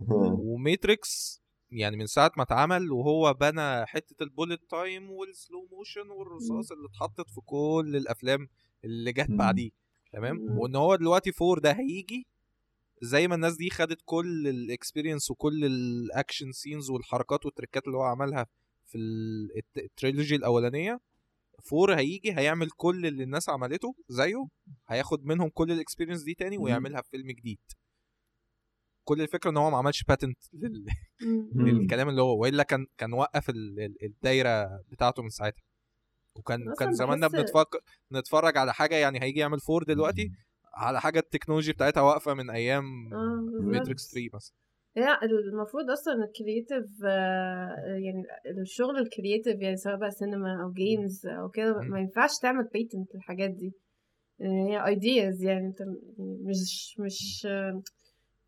و 0.47 0.60
Matrix 0.60 1.43
يعني 1.77 1.97
من 1.97 2.07
ساعة 2.07 2.33
ما 2.37 2.43
اتعمل 2.43 2.93
وهو 2.93 3.35
بنى 3.35 3.87
حتة 3.87 4.23
ال 4.23 4.28
bullet 4.28 4.61
time 4.71 5.11
وال 5.11 5.30
slow 5.30 5.69
motion 5.73 6.11
والرصاص 6.11 6.73
اللي 6.73 6.89
اتحطت 6.89 7.31
في 7.31 7.41
كل 7.41 7.93
الأفلام 7.97 8.49
اللي 8.85 9.13
جت 9.13 9.31
مم. 9.31 9.37
بعديه 9.37 9.71
تمام 10.13 10.37
مم. 10.37 10.59
وإن 10.59 10.77
هو 10.77 10.97
دلوقتي 10.97 11.33
4 11.43 11.61
ده 11.61 11.73
هيجي 11.73 12.27
زي 13.03 13.29
ما 13.29 13.35
الناس 13.35 13.57
دي 13.57 13.71
خدت 13.71 13.99
كل 14.05 14.49
ال 14.49 14.56
experience 14.56 15.31
وكل 15.31 15.65
ال 15.65 15.77
action 15.77 16.53
scenes 16.53 16.91
والحركات 16.91 17.47
والتريكات 17.47 17.87
اللي 17.87 17.97
هو 17.97 18.03
عملها 18.03 18.47
في 18.87 18.99
ال- 18.99 19.57
الت- 19.59 19.79
ال 19.85 19.91
trilogy 19.91 20.37
الأولانية 20.37 21.01
four 21.65 21.95
هيجي 21.95 22.33
هيعمل 22.39 22.71
كل 22.71 23.07
اللي 23.07 23.23
الناس 23.23 23.49
عملته 23.49 23.95
زيه 24.09 24.47
هياخد 24.89 25.25
منهم 25.25 25.49
كل 25.49 25.73
ال 25.73 25.77
experience 25.77 26.23
دي 26.23 26.35
تاني. 26.35 26.59
ويعملها 26.59 27.03
في 27.03 27.11
فيلم 27.11 27.31
جديد 27.31 27.59
كل 29.09 29.23
الفكرة 29.23 29.51
إن 29.51 29.57
هو 29.57 29.71
ما 29.71 29.77
عملش 29.77 30.03
patent 30.05 30.39
لل... 30.53 30.87
للكلام 31.55 32.09
اللي 32.09 32.23
هو 32.23 32.39
وإلا 32.43 32.63
كان 32.63 32.87
كان 32.99 33.13
وقف 33.13 33.51
ال- 33.51 33.81
ال- 33.81 33.97
الدايرة 34.05 34.83
بتاعته 34.91 35.23
من 35.23 35.29
ساعتها. 35.29 35.63
وكان 36.37 36.75
كان 36.79 36.93
زماننا 36.93 37.27
بحس- 37.29 37.37
بنتفكر 37.41 37.79
نتفرج 38.13 38.57
على 38.59 38.75
حاجة 38.75 38.95
يعني 38.95 39.23
هيجي 39.23 39.41
يعمل 39.41 39.61
four 39.61 39.83
دلوقتي 39.83 40.31
على 40.75 41.01
حاجة 41.01 41.19
ال 41.19 41.24
technology 41.24 41.73
بتاعتها 41.73 42.01
واقفة 42.01 42.35
من 42.35 42.51
أيام. 42.51 42.85
Matrix 43.61 44.11
3 44.13 44.29
مثلا. 44.35 44.57
لا 44.97 45.19
المفروض 45.25 45.91
أصلا 45.91 46.15
ال 46.25 46.33
creative 46.33 47.01
يعني 48.05 48.23
الشغل 48.63 48.99
ال 48.99 49.06
creative 49.06 49.61
يعني 49.61 49.77
سواء 49.77 49.97
بقى 49.97 50.11
سينما 50.11 50.63
أو 50.63 50.73
games 50.73 51.27
أو 51.27 51.49
كده. 51.49 51.81
ما 51.81 52.01
ينفعش 52.01 52.31
تعمل 52.43 52.65
patent 52.73 53.15
للحاجات 53.15 53.51
دي. 53.51 53.73
يعني 54.39 54.71
هي 54.73 54.87
ideas 54.87 55.43
يعني 55.43 55.67
أنت 55.67 55.81
يعني 55.81 56.39
مش 56.45 56.95
مش 56.99 57.47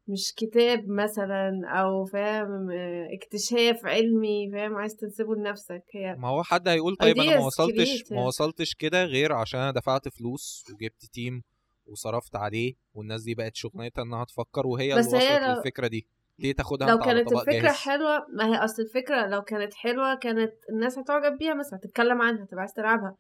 مش 0.09 0.35
كتاب 0.37 0.89
مثلا 0.89 1.61
أو 1.67 2.05
فاهم 2.05 2.69
اكتشاف 3.13 3.87
علمي 3.87 4.51
فاهم 4.53 4.75
عايز 4.77 4.97
تنسبه 4.97 5.35
لنفسك 5.35 5.83
هي 5.95 6.15
ما 6.17 6.29
هو 6.29 6.43
حد 6.43 6.69
هيقول 6.69 6.97
طيب 6.97 7.19
أنا 7.19 7.39
ما 7.39 7.47
وصلتش. 7.47 8.05
ما 8.13 8.25
وصلتش 8.27 8.75
كده 8.75 9.05
غير 9.05 9.33
عشان 9.33 9.61
أنا 9.61 9.71
دفعت 9.71 10.09
فلوس 10.09 10.65
وجبت 10.75 11.05
تيم 11.13 11.43
وصرفت 11.87 12.37
عليه 12.37 12.75
والناس 12.95 13.23
دي 13.23 13.35
بقت 13.35 13.57
شغلانتها 13.57 14.03
إنها 14.03 14.25
تفكر 14.25 14.67
وهي 14.67 14.95
بس 14.99 15.07
اللي 15.15 15.25
هي 15.25 15.35
وصلت 15.37 15.47
لو- 15.49 15.55
للفكرة 15.57 15.87
دي 15.87 16.07
ليه 16.39 16.53
تاخدها 16.53 16.89
لو 16.89 16.95
أنت 16.97 17.05
كانت 17.05 17.29
طبق 17.29 17.39
الفكرة 17.41 17.63
جاهز 17.63 17.75
حلوة 17.77 18.27
ما 18.35 18.47
هي 18.47 18.55
أصل 18.65 18.83
الفكرة 18.83 19.27
لو 19.27 19.43
كانت 19.43 19.75
حلوة 19.75 20.15
كانت 20.15 20.53
الناس 20.71 20.99
هتعجب 20.99 21.39
بيها 21.39 21.55
مثلا 21.55 21.79
هتتكلم 21.79 22.23
عنها 22.23 22.45
تبقى 22.45 22.61
عايز 22.61 22.73
تلعبها. 22.73 23.17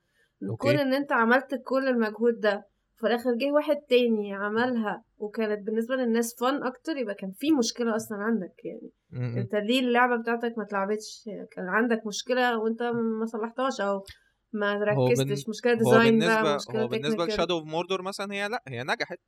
كون 0.59 0.78
إن 0.78 0.94
أنت 0.94 1.12
عملت 1.12 1.55
كل 1.65 1.89
المجهود 1.89 2.40
ده 2.40 2.66
في 3.00 3.06
الآخر 3.06 3.34
جه 3.34 3.52
واحد 3.52 3.76
تاني 3.76 4.34
عملها 4.34 5.04
وكانت 5.18 5.66
بالنسبة 5.66 5.94
للناس 5.94 6.34
فن 6.40 6.62
أكتر 6.62 6.96
يبقى 6.96 7.14
كان 7.14 7.32
في 7.32 7.52
مشكلة 7.52 7.96
أصلا 7.96 8.18
عندك 8.18 8.54
يعني 8.64 8.90
م- 9.10 9.34
م. 9.34 9.38
أنت 9.38 9.54
ليه 9.54 9.80
اللعبة 9.80 10.16
بتاعتك 10.22 10.54
ما 10.58 10.64
اتلعبتش 10.64 11.24
كان 11.50 11.68
عندك 11.68 12.06
مشكلة 12.06 12.58
وأنت 12.58 12.82
ما 12.82 13.26
صلحتهاش 13.26 13.80
أو 13.80 14.04
ما 14.52 14.74
بن- 14.78 14.82
ركزتش 14.82 15.48
مشكلة 15.48 15.72
هو 15.72 15.78
design 15.78 16.18
بقى 16.18 16.28
بالنسبة 16.42 16.54
مشكلة 16.56 16.82
هو 16.82 16.88
بالنسبة. 16.88 17.24
ل 17.26 17.31
Shadow 17.31 17.59
of 17.59 17.64
Mordor 17.66 18.02
مثلا 18.02 18.32
هي 18.34 18.48
لأ 18.48 18.62
هي 18.68 18.82
نجحت 18.82 19.18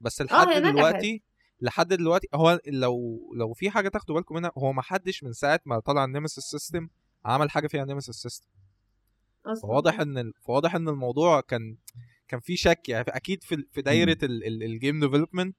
بس 0.00 0.22
هي 0.22 0.26
لحد 0.26 0.48
نجحت. 0.48 0.62
دلوقتي 0.74 1.22
لحد 1.60 1.88
دلوقتي 1.88 2.28
هو 2.34 2.60
لو 2.66 3.20
لو 3.36 3.52
في 3.52 3.70
حاجة 3.70 3.88
تاخدوا 3.88 4.14
بالكم 4.14 4.34
منها 4.34 4.52
هو 4.58 4.72
ما 4.72 4.82
حدش 4.82 5.24
من 5.24 5.32
ساعة 5.32 5.60
ما 5.64 5.78
طلع 5.80 6.04
ال 6.04 6.09
Nemesis 6.09 6.44
system 6.44 6.88
عمل 7.24 7.50
حاجة 7.50 7.66
فيها 7.66 7.84
Nemesis 7.84 8.14
system 8.14 8.46
فواضح 9.62 10.00
إن 10.00 10.32
فواضح 10.42 10.74
إن 10.74 10.88
الموضوع 10.88 11.40
كان 11.40 11.76
كان 12.28 12.40
في 12.40 12.56
شك 12.56 12.88
يعني 12.88 13.04
أكيد 13.08 13.42
في 13.42 13.64
في 13.72 13.82
دايرة 13.82 14.18
ال- 14.22 14.46
ال- 14.46 14.62
ال 14.62 14.70
game 14.70 15.00
development 15.00 15.56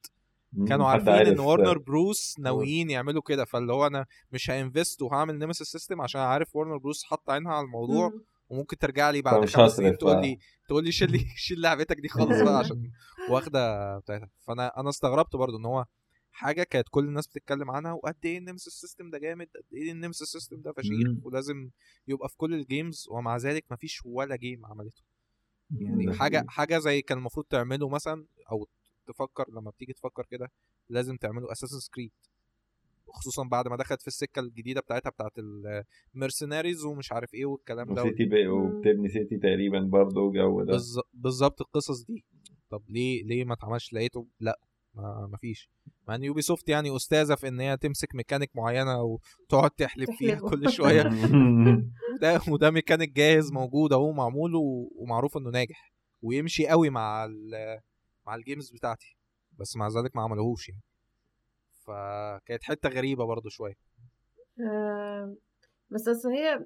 كانوا 0.67 0.87
عارفين 0.87 1.13
إن 1.13 1.39
Warner 1.39 1.77
Bros 1.77 2.35
ناويين 2.39 2.89
يعملوا 2.89 3.21
كده 3.21 3.45
فاللي 3.45 3.73
هو 3.73 3.87
أنا 3.87 4.05
مش 4.31 4.49
ه 4.49 4.57
invest 4.57 5.01
وهعمل 5.01 5.39
Nemesis 5.39 5.67
system 5.67 6.01
عشان 6.01 6.21
عارف 6.21 6.55
Warner 6.55 6.77
Bros 6.77 7.03
حط 7.03 7.29
عينها 7.29 7.53
على 7.53 7.65
الموضوع 7.65 8.09
مم. 8.09 8.23
وممكن 8.49 8.77
ترجع 8.77 9.09
لي 9.09 9.21
بعد 9.21 9.45
خمس 9.45 9.71
سنين 9.71 9.97
تقول. 9.97 10.21
لي 10.21 10.37
تقول 10.67 10.83
لي 10.83 10.91
شيل 10.91 11.25
شيل 11.47 11.61
لعبتك 11.61 11.97
دي 12.01 12.07
خالص 12.07 12.41
بقى 12.41 12.57
عشان 12.57 12.91
واخدة 13.29 13.97
بتاعتها. 13.99 14.29
فأنا 14.47 14.79
أنا 14.79 14.89
استغربت 14.89 15.35
برضو 15.35 15.57
إن 15.57 15.65
هو 15.65 15.85
حاجة 16.31 16.63
كانت 16.63 16.87
كل 16.91 17.05
الناس 17.05 17.27
بتتكلم 17.27 17.71
عنها 17.71 17.91
وقد 17.93 18.15
إيه 18.25 18.37
ال 18.37 18.42
Nemesis 18.42 18.73
system 18.73 19.09
ده 19.09 19.17
جامد 19.17 19.47
قد 19.55 19.73
إيه 19.73 19.91
ال 19.91 19.96
Nemesis 19.96 20.27
system 20.27 20.61
ده 20.61 20.73
فشيخ. 20.77 21.07
ولازم 21.23 21.69
يبقى 22.07 22.29
في 22.29 22.37
كل 22.37 22.53
ال 22.53 22.62
games 22.62 23.05
ومع 23.11 23.37
ذلك 23.37 23.65
مفيش 23.71 24.01
ولا 24.05 24.35
game 24.35 24.65
عملته. 24.65 25.01
يعني 25.71 26.13
حاجة. 26.13 26.45
حاجة 26.47 26.77
زي 26.79 27.01
كان 27.01 27.17
المفروض 27.17 27.45
تعمله 27.45 27.89
مثلا 27.89 28.25
أو 28.51 28.67
تفكر 29.07 29.45
لما 29.51 29.71
بتيجي 29.71 29.93
تفكر 29.93 30.25
كده 30.25 30.51
لازم 30.89 31.17
تعمله 31.17 31.51
Assassin's 31.51 31.91
Creed 31.93 32.11
خصوصا 33.09 33.43
بعد 33.43 33.67
ما 33.67 33.75
دخلت 33.77 34.01
في 34.01 34.07
السكة 34.07 34.39
الجديدة 34.39 34.81
بتاعتها 34.81 35.09
بتاعت 35.09 35.31
ال 36.15 36.21
mercenaries 36.21 36.85
ومش 36.85 37.11
عارف 37.11 37.33
إيه 37.33 37.45
والكلام 37.45 37.93
ده 37.93 38.03
و 38.03 38.08
city 38.08 38.25
بي 38.25 38.47
وبتبني 38.47 39.09
city 39.09 39.37
تقريبا 39.37 39.79
برضه 39.79 40.21
والجو 40.21 40.63
ده. 40.63 40.77
بالظ- 40.77 41.07
بالظبط 41.13 41.61
القصص 41.61 42.03
دي. 42.05 42.23
طب 42.69 42.83
ليه 42.89 43.23
ليه 43.23 43.43
ما 43.45 43.53
اتعملش؟ 43.53 43.93
لقيته 43.93 44.27
لا 44.39 44.59
ما 45.31 45.37
فيش. 45.41 45.69
مع 46.07 46.15
إن 46.15 46.23
Ubisoft 46.23 46.69
يعني 46.69 46.95
أستاذة 46.95 47.35
في 47.35 47.47
إن 47.47 47.59
هي 47.59 47.77
تمسك 47.77 48.15
ميكانيك 48.15 48.51
معينة 48.55 49.01
وتقعد 49.03 49.71
تحلب 49.71 50.11
فيها. 50.11 50.39
كل 50.39 50.69
شوية. 50.71 51.03
وده 52.15 52.41
وده 52.49 52.71
ميكانيك 52.71 53.11
جاهز 53.13 53.51
موجود 53.51 53.93
أهو 53.93 54.11
معمول 54.11 54.51
ومعروف 54.95 55.37
إنه 55.37 55.49
ناجح. 55.49 55.93
ويمشي 56.21 56.67
قوي 56.67 56.89
مع 56.89 57.25
ال- 57.25 57.79
مع 58.27 58.35
ال 58.35 58.41
games 58.41 58.71
بتاعتي. 58.71 59.17
بس 59.59 59.75
مع 59.75 59.87
ذلك 59.87 60.15
ما 60.15 60.21
عملوهوش 60.21 60.69
يعني. 60.69 60.81
فكانت 61.85 62.63
حتة 62.63 62.89
غريبة 62.89 63.25
برضو 63.25 63.49
شوية. 63.49 63.73
آه، 64.71 65.35
بس 65.89 66.07
أصل 66.07 66.29
هي 66.29 66.65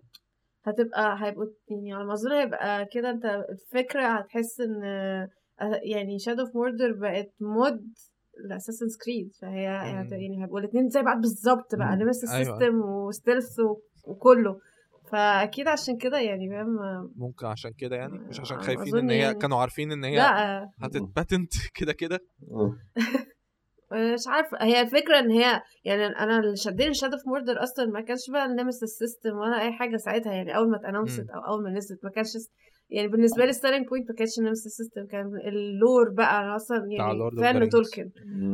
هتبقى 0.63 1.17
هيبقوا 1.25 1.45
يعني 1.69 1.93
على 1.93 2.05
ما 2.05 2.13
اظن 2.13 2.31
هيبقى 2.31 2.85
كده. 2.85 3.09
أنت 3.09 3.25
الفكرة 3.25 4.07
هتحس 4.07 4.59
إن 4.59 4.81
يعني 5.83 6.19
Shadow 6.19 6.41
of 6.41 6.55
Mordor 6.55 6.91
بقت 6.91 7.33
mod 7.39 7.93
ل 8.49 8.54
Assassin's 8.54 8.97
Creed 9.05 9.31
فهي 9.41 9.67
هت- 9.67 10.13
مم. 10.13 10.19
يعني 10.19 10.43
هيبقوا 10.43 10.59
الاتنين 10.59 10.89
زي 10.89 11.01
بعض 11.01 11.21
بالظبط 11.21 11.75
بقى 11.75 11.95
مم. 11.95 12.01
Nemesis 12.03 12.25
أيوة. 12.29 12.41
ال 12.41 12.46
system 12.46 12.75
و 12.81 12.91
stealth 12.91 13.55
وكله 14.07 14.59
فأكيد 15.11 15.67
عشان 15.67 15.97
كده 15.97 16.19
يعني 16.19 16.49
فاهم 16.49 16.77
ممكن 17.15 17.45
عشان 17.45 17.71
كده 17.77 17.95
يعني 17.95 18.13
مش 18.19 18.39
عشان 18.39 18.57
آه، 18.57 18.61
خايفين 18.61 18.97
إن 18.97 19.09
هي 19.09 19.17
يعني. 19.17 19.37
كانوا 19.39 19.57
عارفين 19.57 19.91
إن 19.91 20.03
هي 20.03 20.15
لأ 20.15 20.69
هتت 20.81 21.05
patent 21.05 21.53
كده 21.79 21.93
كده 21.93 22.19
مش 23.91 24.27
عارفة 24.27 24.57
هي 24.61 24.81
الفكرة 24.81 25.19
إن 25.19 25.31
هي 25.31 25.61
يعني 25.83 26.05
أنا 26.05 26.39
اللي 26.39 26.55
شدني 26.55 26.93
Shadow 26.93 27.13
of 27.17 27.27
Mordor 27.27 27.63
أصلا 27.63 27.85
ما 27.85 28.01
كانش 28.01 28.29
بقى 28.33 28.47
Nemesis 28.47 28.83
system 28.83 29.37
ولا 29.37 29.61
أي 29.61 29.71
حاجة 29.71 29.97
ساعتها 29.97 30.33
يعني 30.33 30.55
أول 30.57 30.69
ما 30.71 30.77
ات 30.77 30.82
announce 30.82 31.15
ت 31.15 31.19
مم. 31.19 31.29
أو 31.29 31.41
أول 31.53 31.63
ما 31.63 31.69
نزلت 31.69 31.99
ما 32.03 32.09
كانش 32.09 32.27
يعني 32.89 33.07
بالنسبة 33.07 33.45
لي 33.45 33.53
starting 33.53 33.87
point 33.87 34.09
ما 34.09 34.15
كانش 34.15 34.39
Nemesis 34.39 34.65
system 34.65 35.05
كان 35.05 35.25
ال 35.47 35.60
lore 35.60 36.09
بقى 36.09 36.41
أنا 36.41 36.55
أصلا 36.55 36.77
يعني 36.77 37.13
fan. 37.41 37.69
Tolkien 37.69 38.09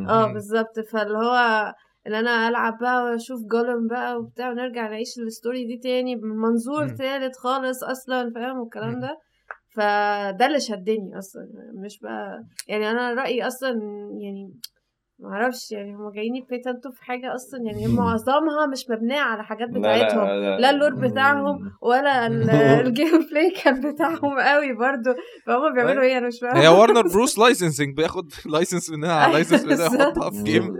آه. 0.09 0.33
بالظبط 0.33 0.79
فاللي 0.79 1.17
هو 1.17 1.73
إن 2.07 2.13
أنا 2.13 2.47
ألعب 2.47 2.77
بقى 2.81 3.03
وأشوف 3.03 3.39
Gollum 3.51 3.87
بقى 3.87 4.17
وبتاع 4.19 4.49
ونرجع 4.49 4.87
نعيش 4.87 5.19
ال 5.19 5.27
story 5.27 5.65
دي 5.65 5.77
تاني 5.77 6.15
من 6.15 6.29
منظور. 6.37 6.87
تالت 6.95 7.35
خالص 7.35 7.83
أصلا 7.83 8.31
فاهم 8.35 8.59
والكلام. 8.59 8.99
ده 8.99 9.17
فده 9.75 10.45
اللي 10.45 10.59
شدني 10.59 11.17
أصلا 11.17 11.47
مش 11.73 11.99
بقى 11.99 12.43
يعني 12.67 12.91
أنا 12.91 13.13
رأيي 13.13 13.47
أصلا 13.47 13.69
يعني 14.21 14.53
معرفش 15.19 15.71
يعني 15.71 15.95
هما 15.95 16.11
جايين 16.15 16.35
ي 16.35 16.42
patent 16.42 16.84
وا 16.84 16.91
في 16.91 17.03
حاجة 17.03 17.35
أصلا 17.35 17.59
يعني 17.65 17.87
معظمها 17.87 18.65
مش 18.73 18.85
مبنية 18.89 19.19
على 19.19 19.43
حاجات 19.43 19.69
بتاعتهم 19.69 20.27
لا. 20.27 20.69
ال 20.69 20.74
lore 20.74 20.95
بتاعهم 20.95 21.71
ولا 21.89 22.27
ال- 22.27 22.49
ال 22.87 23.27
gameplay 23.31 23.51
كان 23.63 23.91
بتاعهم 23.93 24.39
قوي 24.39 24.73
برضو. 24.73 25.19
فهم 25.47 25.73
بيعملوا 25.75 26.03
إيه؟ 26.03 26.17
أنا 26.17 26.27
مش 26.27 26.39
فاهمة. 26.41 26.61
هي 26.61 26.67
Warner 26.67 27.01
Bros 27.13 27.39
licensing 27.39 27.95
بياخد 27.97 28.25
license 28.45 28.89
منها 28.91 29.13
على 29.13 29.33
license 29.33 29.63
منها. 29.65 29.85
يحطها 29.85 30.29
في 30.29 30.43
game 30.43 30.73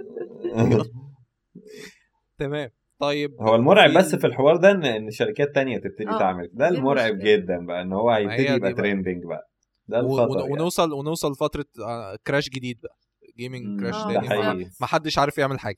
تمام. 2.39 2.69
طيب. 2.99 3.31
هو 3.41 3.55
المرعب 3.55 3.93
بس 3.97 4.15
في 4.15 4.27
الحوار 4.27 4.55
ده 4.57 4.71
إن 4.71 4.85
إن 4.85 5.11
شركات 5.11 5.55
تانية 5.55 5.77
تبتدي 5.77 6.09
آه، 6.09 6.19
تعمل. 6.19 6.49
ده 6.53 6.69
دي 6.69 6.77
المرعب. 6.77 7.17
جدا 7.17 7.65
بقى 7.65 7.81
إن 7.81 7.93
هو 7.93 8.09
هي 8.11 8.21
هيبتدي 8.23 8.37
دي 8.47 8.53
يبقى 8.53 8.59
بقى. 8.59 8.73
trending 8.73 9.23
بقى. 9.25 9.49
ده 9.87 9.99
الخطر 9.99 10.39
يعني. 10.39 10.53
ونوصل 10.53 10.93
ونوصل 10.93 11.31
لفتره 11.31 11.65
آه، 11.87 12.17
كراش 12.27 12.49
جديد 12.49 12.79
بقى. 12.83 12.95
gaming 13.37 13.79
crash 13.81 13.95
آه، 13.95 14.13
ده 14.13 14.27
تاني. 14.27 14.69
ما- 14.81 14.87
حدش 14.87 15.17
عارف 15.19 15.37
يعمل 15.37 15.59
حاجة. 15.59 15.77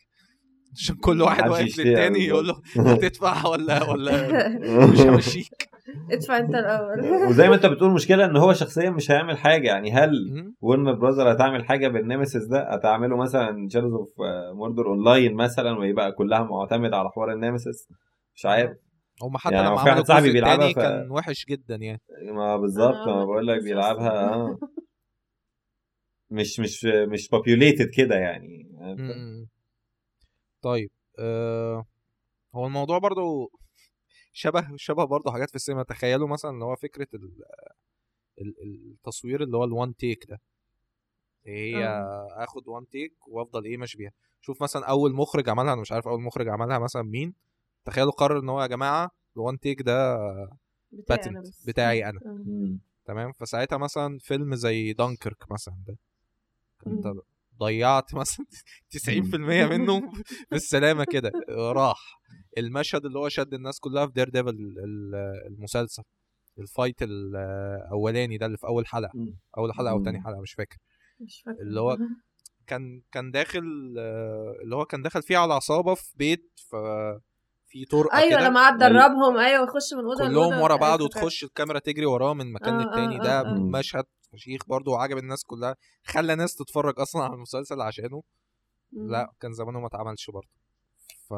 عشان 0.75 0.95
كل 0.95 1.21
واحد 1.21 1.47
واقف 1.49 1.77
للتاني. 1.79 2.19
يقول 2.25 2.47
له 2.47 2.55
هتدفع 2.77 3.47
ولا 3.47 3.83
ولا 3.89 4.27
مش 4.91 4.99
همشيك. 5.01 5.69
ادفع 6.11 6.37
انت 6.37 6.55
الأول. 6.55 6.99
وزي 7.29 7.47
ما 7.49 7.55
انت 7.55 7.65
بتقول 7.65 7.91
مشكلة 7.91 8.25
إن 8.25 8.37
هو 8.37 8.53
شخصيا 8.53 8.89
مش 8.89 9.11
هيعمل 9.11 9.37
حاجة. 9.37 9.67
يعني 9.67 9.91
هل. 9.91 10.11
ورنر 10.61 10.93
براذر 10.93 11.31
هتعمل 11.31 11.65
حاجة 11.65 11.87
بال 11.87 12.00
nemesis 12.00 12.43
ده؟ 12.43 12.73
هتعمله 12.73 13.17
مثلا 13.17 13.67
Shadows 13.71 13.93
of 13.93 14.09
Mordor 14.55 14.87
online 14.87 15.33
مثلا 15.35 15.77
ويبقى 15.79 16.11
كلها 16.11 16.43
معتمدة 16.43 16.97
على 16.97 17.09
حوار 17.09 17.31
ال 17.33 17.40
nemesis 17.40 17.87
مش 18.35 18.45
عارف. 18.45 18.71
هم 19.23 19.37
حتى 19.37 19.55
يعني 19.55 19.67
لما 19.67 19.73
هو 19.73 19.77
في 19.77 19.83
واحد 19.83 19.91
عملوا 19.91 20.05
صاحبي 20.05 20.31
بيلعبها 20.31 20.71
ف- 20.73 20.75
كان 20.75 21.11
وحش 21.11 21.45
جدا 21.49 21.75
يعني. 21.75 22.01
ما 22.33 22.57
بالظبط 22.57 22.95
آه، 22.95 23.15
ما 23.15 23.25
بقول 23.25 23.47
لك 23.47 23.63
بيلعبها. 23.63 24.33
آه. 24.33 24.57
مش 26.29 26.59
مش 26.59 26.85
مش 26.85 27.29
populated 27.35 27.95
كده 27.97 28.15
يعني 28.15 28.69
مم. 28.81 29.47
طيب 30.61 30.91
آه 31.19 31.85
هو 32.55 32.65
الموضوع 32.65 32.97
برضو 32.97 33.51
شبه 34.33 34.67
شبه 34.75 35.03
برضو 35.05 35.31
حاجات 35.31 35.49
في 35.49 35.55
السينما 35.55 35.83
تخيلوا 35.83 36.27
مثلا 36.27 36.51
اللي 36.51 36.65
هو 36.65 36.75
فكرة 36.75 37.07
ال 37.13 37.43
ال- 38.41 38.55
التصوير 38.91 39.43
اللي 39.43 39.57
هو 39.57 39.63
ال 39.63 39.71
one 39.71 39.95
take 39.95 40.25
ده 40.29 40.41
هي 41.45 41.85
آه. 41.85 42.27
آخد 42.43 42.67
one 42.67 42.89
take 42.89 43.27
وأفضل 43.27 43.65
إيه 43.65 43.77
ماشي 43.77 43.97
بيها 43.97 44.11
شوف 44.41 44.63
مثلا 44.63 44.85
أول 44.85 45.13
مخرج 45.13 45.49
عملها 45.49 45.73
أنا 45.73 45.81
مش 45.81 45.91
عارف 45.91 46.07
أول 46.07 46.21
مخرج 46.21 46.47
عملها 46.47 46.79
مثلا 46.79 47.01
مين 47.01 47.33
تخيلوا 47.85 48.11
قرر 48.11 48.39
إن 48.39 48.49
هو 48.49 48.61
يا 48.61 48.67
جماعة 48.67 49.11
ال 49.37 49.43
one 49.43 49.59
take 49.59 49.81
ده 49.81 50.17
بتاعي 50.91 51.29
أنا 51.29 51.41
بس. 51.41 51.65
بتاعي 51.67 52.09
أنا 52.09 52.19
آه. 52.25 52.29
مم. 52.45 52.79
تمام 53.05 53.31
فساعتها 53.31 53.77
مثلا 53.77 54.17
فيلم 54.19 54.55
زي 54.55 54.93
دانكرك 54.93 55.51
مثلا 55.51 55.75
ده 55.87 55.97
انت. 56.87 57.07
ضيعت 57.59 58.15
مثلا 58.15 58.45
90% 58.91 59.35
منه 59.69 60.01
بالسلامه 60.51 61.05
كده. 61.11 61.31
راح. 61.49 62.19
المشهد 62.57 63.05
اللي 63.05 63.19
هو 63.19 63.29
شد 63.29 63.53
الناس 63.53 63.79
كلها 63.79 64.05
في 64.05 64.11
Daredevil 64.11 64.57
المسلسل. 65.47 66.03
الفايت 66.59 66.95
الأولاني 67.01 68.37
ده 68.37 68.45
اللي 68.45 68.57
في 68.57 68.67
أول 68.67 68.87
حلقة. 68.87 69.11
أول 69.57 69.73
حلقة 69.73 69.91
أو. 69.91 70.03
تاني 70.03 70.21
حلقة 70.21 70.41
مش 70.41 70.53
فاكر. 70.53 70.77
مش 71.19 71.41
فاكرة. 71.45 71.61
اللي 71.61 71.79
هو 71.79 71.97
كان 72.67 73.01
كان 73.11 73.31
داخل 73.31 73.95
آه، 73.99 74.55
اللي 74.63 74.75
هو 74.75 74.85
كان 74.85 75.01
دخل 75.01 75.21
فيه 75.23 75.37
على 75.37 75.53
عصابة 75.53 75.93
في 75.93 76.11
بيت 76.15 76.51
ف 76.69 76.75
في 77.67 77.85
طرقة 77.85 78.17
أيوه 78.17 78.41
لما 78.41 78.59
قعد 78.59 78.77
دربهم 78.77 79.37
أيوه 79.37 79.63
يخش 79.63 79.93
من 79.93 80.03
أوضة 80.03 80.27
كلهم. 80.27 80.61
ورا 80.61 80.75
بعض. 80.75 81.01
وتخش 81.01 81.43
الكاميرا 81.43 81.79
تجري 81.79 82.05
وراه 82.05 82.33
من 82.33 82.53
مكان 82.53 82.73
آه، 82.73 82.83
للتاني 82.83 83.15
آه، 83.21 83.23
ده 83.23 83.39
آه، 83.39 83.43
آه. 83.43 83.53
مشهد 83.53 84.03
فشيخ 84.33 84.61
برضه 84.67 84.91
وعجب 84.91 85.17
الناس 85.17 85.43
كلها 85.43 85.75
خلى 86.03 86.35
ناس 86.35 86.55
تتفرج 86.55 86.99
أصلا 86.99 87.23
على 87.23 87.33
المسلسل 87.33 87.81
عشانه 87.81 88.21
مم. 88.91 89.11
لا 89.11 89.31
كان 89.39 89.53
زمانه 89.53 89.79
ما 89.79 89.87
اتعملش 89.87 90.29
برضه 90.29 90.47
ف 91.29 91.33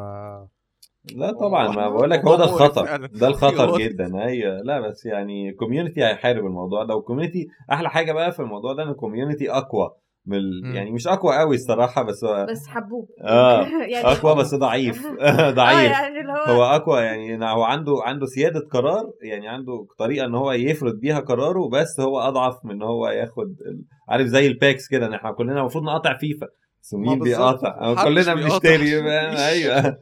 لا 1.15 1.31
طبعا 1.31 1.68
ما 1.68 1.89
بقول 1.93 2.10
لك 2.10 2.19
هو 2.26 2.35
ده 2.35 2.43
الخطر. 2.43 3.06
ده 3.06 3.27
الخطر 3.34 3.77
جدا 3.77 4.23
أيوه 4.23 4.57
لا 4.61 4.80
بس 4.80 5.06
يعني 5.06 5.53
community 5.53 6.06
هيحارب 6.06 6.45
الموضوع 6.45 6.84
ده 6.84 6.95
وال 6.95 7.05
community 7.05 7.47
أحلى 7.72 7.89
حاجة 7.89 8.11
بقى 8.11 8.31
في 8.31 8.39
الموضوع 8.39 8.73
ده 8.73 8.84
إن 8.84 8.89
ال 8.89 8.96
community 8.96 9.51
أقوى 9.51 9.95
من 10.25 10.37
ال... 10.37 10.75
يعني 10.75 10.91
مش 10.91 11.07
أقوى 11.07 11.37
قوي 11.37 11.55
الصراحة 11.55 12.03
بس 12.03 12.23
هو 12.23 12.45
بس 12.49 12.67
حبوه 12.67 13.07
آه 13.23 13.61
يعني 13.93 14.05
أقوى 14.07 14.35
بس 14.35 14.55
ضعيف. 14.55 15.07
ضعيف. 15.61 15.91
يعني 15.91 16.19
اللي 16.21 16.33
هو 16.47 16.63
أقوى 16.63 17.01
يعني 17.01 17.45
هو 17.45 17.63
عنده 17.63 17.93
عنده 18.03 18.25
سيادة 18.25 18.59
قرار 18.71 19.03
يعني 19.23 19.47
عنده 19.47 19.87
طريقة 19.97 20.25
إن 20.25 20.35
هو 20.35 20.51
يفرض 20.51 20.99
بيها 20.99 21.19
قراره 21.19 21.69
بس 21.69 21.99
هو 21.99 22.19
أضعف 22.19 22.65
من 22.65 22.71
إن 22.71 22.81
هو 22.81 23.07
ياخد 23.07 23.55
ال... 23.65 23.83
عارف 24.09 24.27
زي 24.27 24.47
ال 24.47 24.56
bugs 24.56 24.88
كده 24.87 25.05
إن 25.05 25.13
إحنا 25.13 25.31
كلنا 25.31 25.59
المفروض 25.59 25.83
نقاطع 25.83 26.17
فيفا 26.17 26.47
بس 26.81 26.93
مين. 26.93 27.19
بيقاطع؟ 27.19 28.03
كلنا. 28.03 28.33
بنشتري؟ 28.33 29.11
أيوه. 29.47 29.97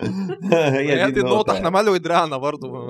هي 0.54 1.12
دي 1.12 1.20
النقطة. 1.20 1.54
إحنا 1.54 1.70
مالو 1.70 1.98
دراعنا 1.98 2.38
برضه. 2.38 2.88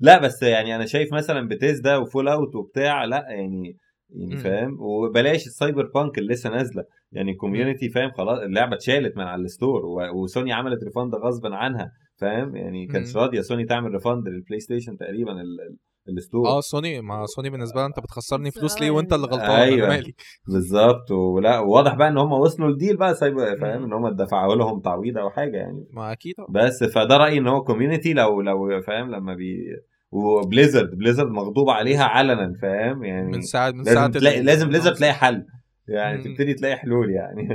لا 0.00 0.18
بس 0.18 0.42
يعني 0.42 0.76
أنا 0.76 0.86
شايف 0.86 1.12
مثلا 1.12 1.48
Bethesda 1.48 1.96
و 1.96 2.28
Fallout 2.28 2.54
وبتاع 2.54 3.04
لا 3.04 3.24
يعني 3.28 3.76
يعني. 4.10 4.36
فاهم؟ 4.36 4.76
وبلاش 4.80 5.46
ال 5.46 5.90
Cyberpunk 5.94 6.18
اللي 6.18 6.32
لسه 6.34 6.50
نازلة. 6.50 6.84
يعني 7.12 7.34
community 7.34 7.88
فاهم؟ 7.88 8.10
خلاص 8.10 8.38
اللعبة 8.38 8.74
اتشالت 8.76 9.16
من 9.16 9.22
على 9.24 9.42
ال 9.42 9.49
store 9.49 9.82
وسوني 10.14 10.52
عملت 10.52 10.84
refund 10.84 11.14
غصبا 11.14 11.54
عنها 11.54 11.92
فاهم؟ 12.16 12.56
يعني 12.56 12.86
كانتش 12.86 13.16
مم. 13.16 13.22
راضية 13.22 13.40
سوني 13.40 13.64
تعمل 13.64 13.90
refund 13.92 14.28
لل 14.28 14.60
PlayStation 14.60 14.96
تقريبا 14.96 15.32
ال- 15.32 15.40
ال- 15.40 15.76
ال 16.08 16.13
store. 16.13 16.46
آه 16.48 16.60
سوني 16.60 17.00
ما 17.00 17.26
سوني 17.26 17.50
بالنسبة 17.50 17.80
لها 17.80 17.86
أنت 17.86 18.00
بتخسرني 18.00 18.50
فلوس 18.50 18.80
ليه 18.80 18.90
وأنت 18.90 19.12
اللي 19.12 19.26
غلطان؟ 19.26 19.50
أيوة. 19.50 19.86
أنا 19.86 19.96
مالي. 19.96 20.14
بالظبط. 20.48 21.10
ولا 21.10 21.58
واضح 21.58 21.94
بقى 21.94 22.08
إن 22.08 22.18
هم 22.18 22.32
وصلوا 22.32 22.70
ل 22.70 22.75
deal 22.75 22.96
بقى 22.96 23.14
سايبر 23.14 23.58
فاهم. 23.60 23.84
إن 23.84 23.92
هم 23.92 24.08
دفعوا 24.08 24.54
لهم 24.54 24.80
تعويض 24.80 25.18
أو 25.18 25.30
حاجة 25.30 25.56
يعني. 25.56 25.86
ما 25.92 26.12
أكيد. 26.12 26.34
بس 26.48 26.84
فده 26.84 27.16
رأيي 27.16 27.38
إن 27.38 27.46
هو 27.48 27.62
community 27.64 28.12
لو 28.12 28.40
لو 28.40 28.80
فاهم؟ 28.80 29.10
لما 29.10 29.34
بي 29.34 29.64
و 30.10 30.19
Blizzard 30.19 30.90
Blizzard 30.90 31.30
مغضوب 31.30 31.70
عليها 31.70 32.04
علنا 32.04 32.58
فاهم؟ 32.62 33.04
يعني 33.04 33.26
من 33.26 33.42
ساعه 33.42 33.70
من 33.70 33.84
ساعة 33.84 33.94
لازم 34.06 34.12
تلاقي 34.12 34.42
لازم 34.42 34.68
Blizzard 34.68 34.94
تلاقي 34.94 35.12
حل. 35.14 35.46
يعني 35.88 36.18
مم. 36.18 36.24
تبتدي 36.24 36.54
تلاقي 36.54 36.76
حلول 36.76 37.10
يعني. 37.10 37.48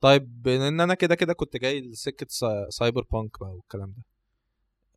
طيب 0.00 0.42
بما 0.42 0.68
إن 0.68 0.80
أنا 0.80 0.94
كده 0.94 1.14
كده 1.14 1.32
كنت 1.32 1.56
جاي 1.56 1.80
لسكة 1.80 2.26
سا- 2.30 2.66
Cyberpunk 2.70 3.40
بقى 3.40 3.50
والكلام 3.54 3.94
ده. 3.96 4.02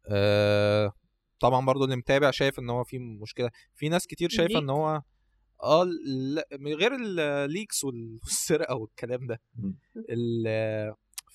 آه 0.09 0.91
طبعا 1.39 1.65
برضو 1.65 1.83
اللي 1.85 1.95
متابع 1.95 2.31
شايف 2.31 2.59
إن 2.59 2.69
هو 2.69 2.83
في 2.83 2.99
مشكلة. 2.99 3.49
في 3.75 3.89
ناس 3.89 4.07
كتير 4.07 4.29
شايفة 4.29 4.59
إن. 4.59 4.69
هو 4.69 5.01
آه 5.63 5.83
لا 6.33 6.47
من 6.59 6.73
غير 6.73 6.95
ال 6.95 7.10
leaks 7.10 7.83
والسرقة 7.85 8.75
والكلام 8.75 9.27
ده. 9.27 9.39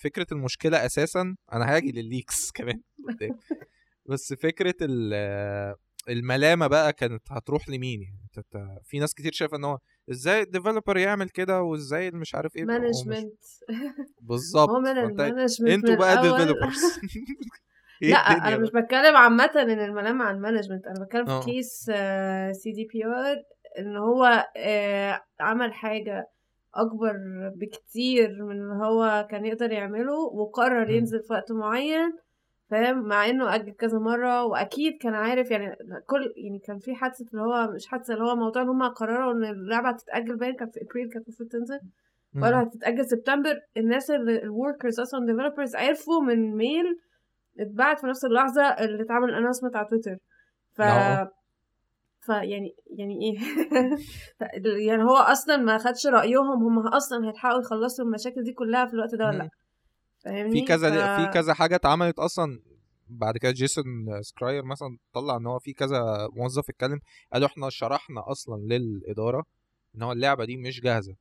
فكرة 0.02 0.26
المشكلة 0.32 0.86
أساسا 0.86 1.36
أنا 1.52 1.76
هاجي 1.76 1.92
للل 1.92 2.14
leaks 2.14 2.50
كمان. 2.50 2.80
بس 4.12 4.32
فكرة 4.34 4.74
ال- 4.82 5.74
الملامة 6.08 6.66
بقى 6.66 6.92
كانت 6.92 7.22
هتروح 7.30 7.68
لمين 7.68 8.02
يعني 8.02 8.18
في 8.84 8.98
ناس 8.98 9.14
كتير 9.14 9.32
شايفة 9.32 9.56
إن 9.56 9.64
هو 9.64 9.78
إزاي 10.10 10.42
ال 10.42 10.48
developer 10.48 10.96
يعمل 10.96 11.28
كده 11.28 11.62
وإزاي 11.62 12.10
مش 12.10 12.34
عارف 12.34 12.56
إيه 12.56 12.64
management 12.64 13.32
بالظبط 14.20 14.70
أنتوا 15.60 15.94
بقى. 15.94 16.22
developers 16.22 16.82
لا 18.02 18.16
أنا 18.16 18.56
مش 18.58 18.68
بتكلم 18.70 19.16
عامة 19.16 19.50
إن 19.56 19.70
الملام 19.80 20.22
عن 20.22 20.34
ال 20.34 20.39
management 20.39 20.86
أنا 20.86 21.04
بتكلم. 21.04 21.40
في 21.40 21.46
case 21.46 21.84
CDPR 22.62 23.42
إن 23.78 23.96
هو 23.96 24.46
آه، 24.56 25.20
عمل 25.40 25.74
حاجة 25.74 26.26
أكبر 26.74 27.12
بكتير 27.56 28.44
من 28.44 28.50
اللي 28.60 28.74
هو 28.84 29.26
كان 29.30 29.44
يقدر 29.46 29.70
يعمله 29.72 30.12
وقرر. 30.18 30.90
ينزل 30.90 31.22
في 31.22 31.32
وقت 31.32 31.52
معين 31.52 32.12
فاهم؟ 32.72 33.08
مع 33.08 33.26
إنه 33.26 33.54
أجل 33.54 33.72
كذا 33.72 33.98
مرة 33.98 34.44
وأكيد 34.44 34.98
كان 34.98 35.14
عارف 35.14 35.50
يعني 35.50 35.76
كل 36.06 36.32
يعني 36.36 36.58
كان 36.58 36.78
في 36.78 36.94
حادثة 36.94 37.26
اللي 37.32 37.42
هو 37.42 37.70
مش 37.72 37.86
حادثة 37.86 38.14
اللي 38.14 38.24
هو 38.24 38.36
موضوع 38.36 38.62
إن 38.62 38.68
هم 38.68 38.82
قرروا 38.88 39.32
إن 39.32 39.44
اللعبة 39.44 39.88
هتتأجل 39.88 40.36
باين 40.36 40.54
كان 40.54 40.70
في 40.70 40.80
ابريل 40.82 41.08
كانت 41.08 41.26
المفروض 41.28 41.48
تنزل. 41.48 41.80
ولا 42.42 42.62
هتتأجل 42.62 43.06
سبتمبر 43.06 43.60
الناس 43.76 44.10
ال 44.10 44.22
workers 44.22 45.00
أصلا 45.00 45.26
developers 45.26 45.76
عرفوا 45.76 46.22
من 46.22 46.56
mail 46.56 46.98
اتبعت 47.60 48.00
في 48.00 48.06
نفس 48.06 48.24
اللحظة 48.24 48.62
اللي 48.62 49.02
اتعمل 49.02 49.34
announcement 49.34 49.76
على 49.76 49.86
تويتر. 49.86 50.16
ف. 50.74 50.82
فيعني 52.20 52.74
يعني 52.86 53.18
إيه؟ 53.22 53.38
يعني 54.88 55.02
هو 55.02 55.16
أصلا 55.16 55.56
ما 55.56 55.78
خدش 55.78 56.06
رأيهم 56.06 56.62
هم 56.62 56.88
أصلا 56.88 57.26
هيلحقوا 57.26 57.60
يخلصوا 57.60 58.04
المشاكل 58.04 58.42
دي 58.42 58.52
كلها 58.52 58.86
في 58.86 58.94
الوقت 58.94 59.14
ده 59.14 59.26
ولا 59.26 59.36
لأ. 59.38 59.48
فاهمني 60.24 60.52
في 60.52 60.62
كذا 60.66 61.06
ف... 61.06 61.20
في 61.20 61.26
كذا 61.32 61.54
حاجة 61.54 61.74
اتعملت 61.76 62.18
أصلا 62.18 62.62
بعد 63.08 63.38
كده 63.38 63.50
Jason 63.52 63.84
Schreier 64.22 64.64
مثلا 64.64 64.98
طلع 65.12 65.36
إن 65.36 65.46
هو 65.46 65.58
في 65.58 65.72
كذا 65.72 66.28
موظف 66.32 66.68
اتكلم 66.70 67.00
قالوا 67.32 67.48
إحنا 67.48 67.70
شرحنا 67.70 68.30
أصلا 68.30 68.62
للإدارة 68.62 69.44
إن 69.96 70.02
هو 70.02 70.12
اللعبة 70.12 70.44
دي 70.44 70.56
مش 70.56 70.80
جاهزة 70.80 71.14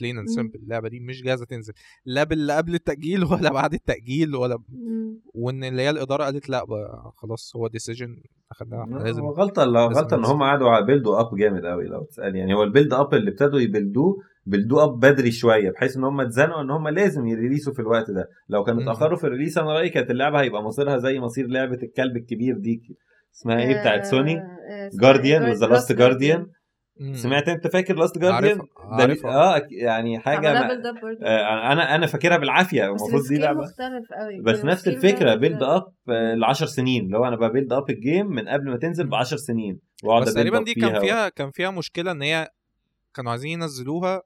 plain 0.00 0.18
and. 0.18 0.28
simple 0.28 0.58
اللعبة 0.58 0.88
دي 0.88 1.00
مش 1.00 1.22
جاهزة 1.22 1.44
تنزل 1.44 1.72
لا 2.04 2.24
باللي 2.24 2.56
قبل 2.56 2.74
التأجيل 2.74 3.24
ولا 3.24 3.52
بعد 3.52 3.74
التأجيل 3.74 4.34
ولا 4.36 4.58
مم. 4.68 5.20
وإن 5.34 5.64
اللي 5.64 5.82
هي 5.82 5.90
الإدارة 5.90 6.24
قالت 6.24 6.48
لا 6.48 6.64
بقى 6.64 7.12
خلاص 7.16 7.56
هو 7.56 7.68
decision 7.68 8.22
أخدناها 8.52 8.86
لازم 9.04 9.22
هو 9.22 9.30
غلطة 9.32 9.62
غلطة 9.64 10.14
إن. 10.16 10.24
هم 10.24 10.42
قعدوا 10.42 10.80
بي 10.80 10.91
build 10.91 11.20
وا 11.20 11.25
up 11.25 11.36
جامد 11.36 11.66
قوي 11.66 11.84
لو 11.84 12.04
تسأل 12.04 12.36
يعني 12.36 12.54
هو 12.54 12.62
ال 12.62 12.67
build 12.67 12.92
up 12.94 13.14
اللي 13.14 13.30
ابتدوا 13.30 13.60
يبلدوه 13.60 14.16
بيلدوه 14.46 14.84
اب 14.84 14.98
بدري 15.00 15.30
شوية 15.30 15.70
بحيث 15.70 15.96
إن 15.96 16.04
هم 16.04 16.20
اتزنقوا 16.20 16.62
إن 16.62 16.70
هم 16.70 16.88
لازم 16.88 17.26
ي 17.26 17.31
release 17.31 17.67
وا 17.67 17.72
في 17.72 17.78
الوقت 17.82 18.10
ده 18.10 18.28
لو 18.48 18.64
كانوا. 18.64 18.82
اتأخروا 18.82 19.16
في 19.18 19.24
ال 19.24 19.28
release 19.28 19.58
أنا 19.58 19.72
رأيي 19.72 19.88
كانت 19.88 20.10
اللعبة 20.10 20.40
هيبقى 20.40 20.62
مصيرها 20.62 20.96
زي 20.96 21.20
مصير 21.20 21.46
لعبة 21.46 21.78
الكلب 21.82 22.16
الكبير 22.16 22.58
دي 22.58 22.80
اسمها 23.34 23.60
إيه 23.60 23.80
بتاعت 23.80 24.04
سوني 24.04 24.34
Guardian 25.00 25.42
The 25.52 25.66
Last 25.66 25.92
Guardian. 25.92 26.46
سمعت 27.14 27.48
انت 27.48 27.66
فاكر 27.66 27.94
Last 27.96 28.18
Guardian 28.18 28.58
عارفها 28.60 28.66
عارفها. 29.00 29.56
آه 29.56 29.66
يعني 29.70 30.18
حاجة 30.18 30.52
ما... 30.52 30.70
آه 31.22 31.72
أنا 31.72 31.94
أنا 31.94 32.06
فاكرها 32.06 32.36
بالعافية. 32.36 32.86
المفروض 32.86 33.28
دي 33.28 33.38
لعبة. 33.38 33.60
مختلف 33.60 34.12
قوي. 34.12 34.40
بس 34.40 34.64
نفس 34.64 34.88
الفكرة 34.88 35.34
build. 35.34 35.62
up 35.62 35.92
ل 36.36 36.44
10 36.44 36.66
سنين. 36.66 37.08
لو 37.08 37.24
أنا 37.24 37.36
ب 37.36 37.42
build 37.42 37.72
up 37.72 37.90
ال 37.90 37.97
game 37.97 38.26
من 38.26 38.48
قبل 38.48 38.70
ما 38.70 38.76
تنزل 38.76 39.06
ب 39.06 39.14
10 39.14 39.36
سنين. 39.36 39.80
وأقعد 40.04 40.22
بس 40.22 40.34
تقريبا 40.34 40.62
دي 40.64 40.74
كان 40.74 40.96
و- 40.96 41.00
فيها 41.00 41.28
كان 41.28 41.50
فيها 41.50 41.70
مشكلة 41.70 42.10
إن 42.10 42.22
هي 42.22 42.48
كانوا 43.14 43.30
عايزين 43.30 43.50
ينزلوها 43.62 44.22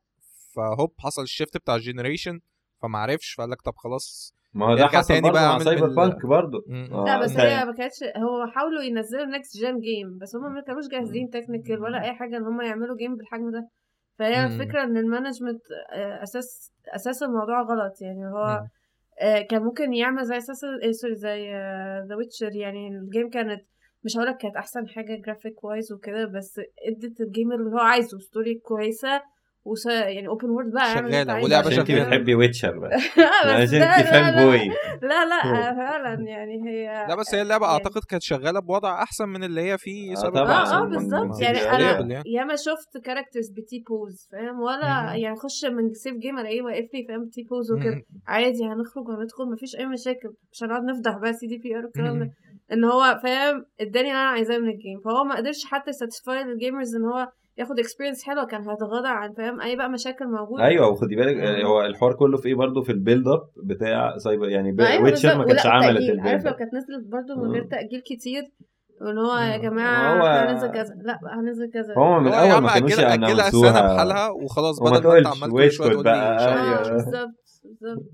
فهوب 0.55 0.93
حصل 0.99 1.23
ال 1.23 1.29
shift 1.29 1.57
بتاع 1.57 1.75
ال 1.77 1.83
generation 1.83 2.41
فما 2.83 2.99
عرفش 2.99 3.33
فقال 3.33 3.51
لك 3.51 3.63
طب 3.63 3.77
خلاص 3.77 4.35
ما 4.55 4.67
هو 4.67 4.75
ده 4.75 4.81
يرجع 4.83 4.99
حصل 4.99 5.09
تاني 5.09 5.21
برضه 5.21 5.33
بقى 5.33 5.49
مع 5.53 5.59
Cyberpunk 5.59 6.27
برضه. 6.27 6.65
آه، 6.93 7.05
لا 7.07 7.21
بس 7.21 7.37
هي 7.37 7.65
ما 7.65 7.73
كانتش 7.73 8.05
هو 8.17 8.47
حاولوا 8.47 8.83
ينزلوا 8.83 9.25
next 9.25 9.57
gen 9.57 9.79
game 9.81 10.19
بس 10.19 10.37
هم 10.37 10.55
ما 10.55 10.61
كانوش 10.61 10.89
جاهزين 10.89 11.31
technical 11.31 11.83
ولا 11.83 12.03
أي 12.05 12.15
حاجة 12.15 12.37
إن 12.37 12.43
هم 12.47 12.61
يعملوا 12.61 12.97
game 12.97 13.17
بالحجم 13.17 13.51
ده. 13.51 13.69
فهي. 14.19 14.45
الفكرة 14.47 14.83
إن 14.83 14.97
ال 14.97 15.03
management 15.03 15.63
آه، 15.93 16.23
أساس 16.23 16.73
أساس 16.95 17.23
الموضوع 17.23 17.63
غلط. 17.63 18.01
يعني 18.03 18.27
هو 18.27 18.61
مم. 18.63 18.69
آه، 19.21 19.41
كان 19.43 19.63
ممكن 19.63 19.93
يعمل 19.95 20.25
زي 20.25 20.37
أساس 20.37 20.61
sorry 20.91 21.15
زي 21.15 21.53
The 22.09 22.15
Witcher 22.17 22.57
يعني 22.57 22.89
ال 22.89 22.97
game 22.97 23.31
كانت 23.31 23.65
مش 24.05 24.17
هقولك 24.17 24.37
كانت 24.37 24.57
أحسن 24.57 24.89
حاجة 24.89 25.23
graphic 25.27 25.65
wise 25.65 25.93
وكده 25.93 26.25
بس 26.25 26.61
ادت 26.89 27.21
ال 27.21 27.27
gamer 27.27 27.55
اللي 27.55 27.71
هو 27.75 27.79
عايزه 27.79 28.19
story 28.19 28.55
كويسة 28.55 29.23
وس... 29.65 29.87
يعني 29.87 30.29
open 30.29 30.51
world 30.51 30.71
بقى 30.73 30.83
اعمل 30.85 31.15
اللي 31.15 31.25
شغالة، 31.25 31.81
انت. 31.81 31.91
بتحبي 31.91 32.35
Witcher 32.35 32.79
بقى 32.79 32.95
آه، 33.45 33.63
بس 33.63 33.75
عشان 33.75 33.83
انت 33.83 34.07
fanboy 34.09 34.69
لا 35.03 35.25
لا 35.25 35.43
فعلا 35.81 36.23
يعني 36.29 36.69
هي 36.69 37.07
لا 37.09 37.15
بس 37.15 37.35
هي 37.35 37.43
اللعبة 37.43 37.67
يعني- 37.67 37.79
أعتقد 37.79 38.03
كانت 38.05 38.23
شغالة 38.23 38.61
بوضع 38.61 39.03
أحسن 39.03 39.29
من 39.29 39.45
اللي 39.45 39.61
هي 39.61 39.79
فيه 39.79 40.17
آه،. 40.19 40.29
بانك. 40.29 40.49
آه 40.49 40.79
آه 40.79 40.85
من- 40.85 40.89
بالظبط 40.91 41.41
يعني. 41.41 41.59
أنا 41.59 41.91
يعني. 42.01 42.23
ياما 42.27 42.57
شفت 42.57 42.99
characters 43.05 43.51
بتي 43.51 43.85
pose 43.89 44.29
فاهم 44.33 44.61
ولا. 44.61 45.15
يعني 45.15 45.33
أخش 45.33 45.65
من 45.65 45.93
save 45.93 46.15
game 46.17 46.39
ألاقيه 46.39 46.63
واقف 46.63 46.95
لي 46.95 47.05
فاهم 47.09 47.25
بتي 47.25 47.43
pose 47.43 47.73
وكده. 47.73 48.03
عادي 48.27 48.65
هنخرج 48.65 49.09
وهندخل 49.09 49.45
مفيش 49.53 49.77
أي 49.77 49.87
مشاكل 49.87 50.33
مش 50.53 50.63
هنقعد 50.63 50.83
نفضح 50.85 51.19
بقى 51.19 51.33
CDPR 51.33 51.85
والكلام 51.85 52.19
ده. 52.19 52.31
إن 52.73 52.85
هو 52.85 53.21
فاهم 53.23 53.65
اداني 53.81 54.09
اللي 54.09 54.21
أنا 54.21 54.29
عايزاه 54.31 54.59
من 54.59 54.69
ال 54.69 54.75
game 54.75 55.01
فهو 55.05 55.25
ما 55.25 55.37
قدرش 55.37 55.65
حتى 55.65 55.93
satisfy 55.93 56.43
ال 56.43 56.51
gamers 56.51 56.97
إن 56.97 57.05
هو 57.05 57.29
ياخد 57.59 57.79
experience 57.79 58.23
حلوة 58.25 58.45
كان 58.47 58.69
هيتغاضى 58.69 59.09
عن 59.09 59.33
فاهم 59.33 59.61
أي 59.61 59.77
بقى 59.77 59.89
مشاكل 59.91 60.27
موجودة 60.27 60.65
أيوه 60.65 60.89
وخدي 60.89 61.17
بالك 61.17 61.37
آه،. 61.37 61.63
هو 61.65 61.85
الحوار 61.85 62.13
كله 62.15 62.37
في 62.37 62.49
إيه 62.49 62.55
برضه 62.55 62.83
في 62.83 62.93
ال 62.93 62.99
build 62.99 63.29
up 63.29 63.49
بتاع 63.65 64.19
سايبر 64.19 64.49
يعني 64.49 64.73
ما 64.73 64.89
أيوة 64.91 65.05
ويتشر. 65.05 65.39
ما 65.39 65.45
كانتش 65.45 65.67
عملت 65.67 65.99
تأجيل. 65.99 66.21
عارف 66.21 66.29
ال 66.31 66.34
build 66.34 66.47
لو 66.47 66.53
كانت 66.59 66.75
نزلت 66.75 67.07
برضه 67.07 67.35
من 67.43 67.51
غير 67.51 67.63
مم. 67.63 67.69
تأجيل 67.69 68.01
كتير 68.07 68.43
وإن 69.01 69.19
هو 69.19 69.37
يا 69.39 69.57
مم. 69.57 69.63
جماعة 69.63 70.13
هو- 70.15 70.27
إحنا 70.27 70.51
هننزل 70.51 70.69
كذا 70.73 70.95
لا 71.03 71.19
هننزل 71.41 71.71
كذا 71.71 71.95
هو 71.99 72.21
من 72.21 72.27
الأول 72.29 72.63
ما 72.63 72.75
كانوش 72.75 72.99
أجلها 72.99 73.51
سنه 73.51 73.81
بحالها 73.95 74.29
وخلاص 74.29 74.81
بدل 74.81 74.91
ما 74.91 74.97
أنت 74.97 75.05
تقولش 75.05 75.27
عمال 75.27 75.51
كل 75.53 75.71
شوية 75.73 75.89
تقول 75.93 76.05
لي 76.05 76.39
أيوة. 76.39 76.93
بالظبط 76.93 77.31
بالظبط 77.65 78.05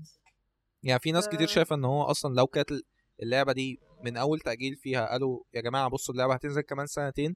يعني 0.83 0.99
في 0.99 1.11
ناس 1.11 1.27
كتير 1.29 1.47
ف- 1.47 1.49
شايفة 1.51 1.75
إن 1.75 1.85
هو 1.85 2.01
أصلا 2.03 2.35
لو 2.35 2.47
كانت 2.47 2.69
اللعبة 3.23 3.51
دي 3.53 3.79
من 4.03 4.17
أول 4.17 4.39
تأجيل 4.39 4.75
فيها 4.75 5.05
قالوا 5.11 5.39
يا 5.53 5.61
جماعة 5.61 5.89
بصوا 5.89 6.13
اللعبة 6.13 6.33
هتنزل 6.33 6.61
كمان 6.61 6.85
سنتين 6.85 7.35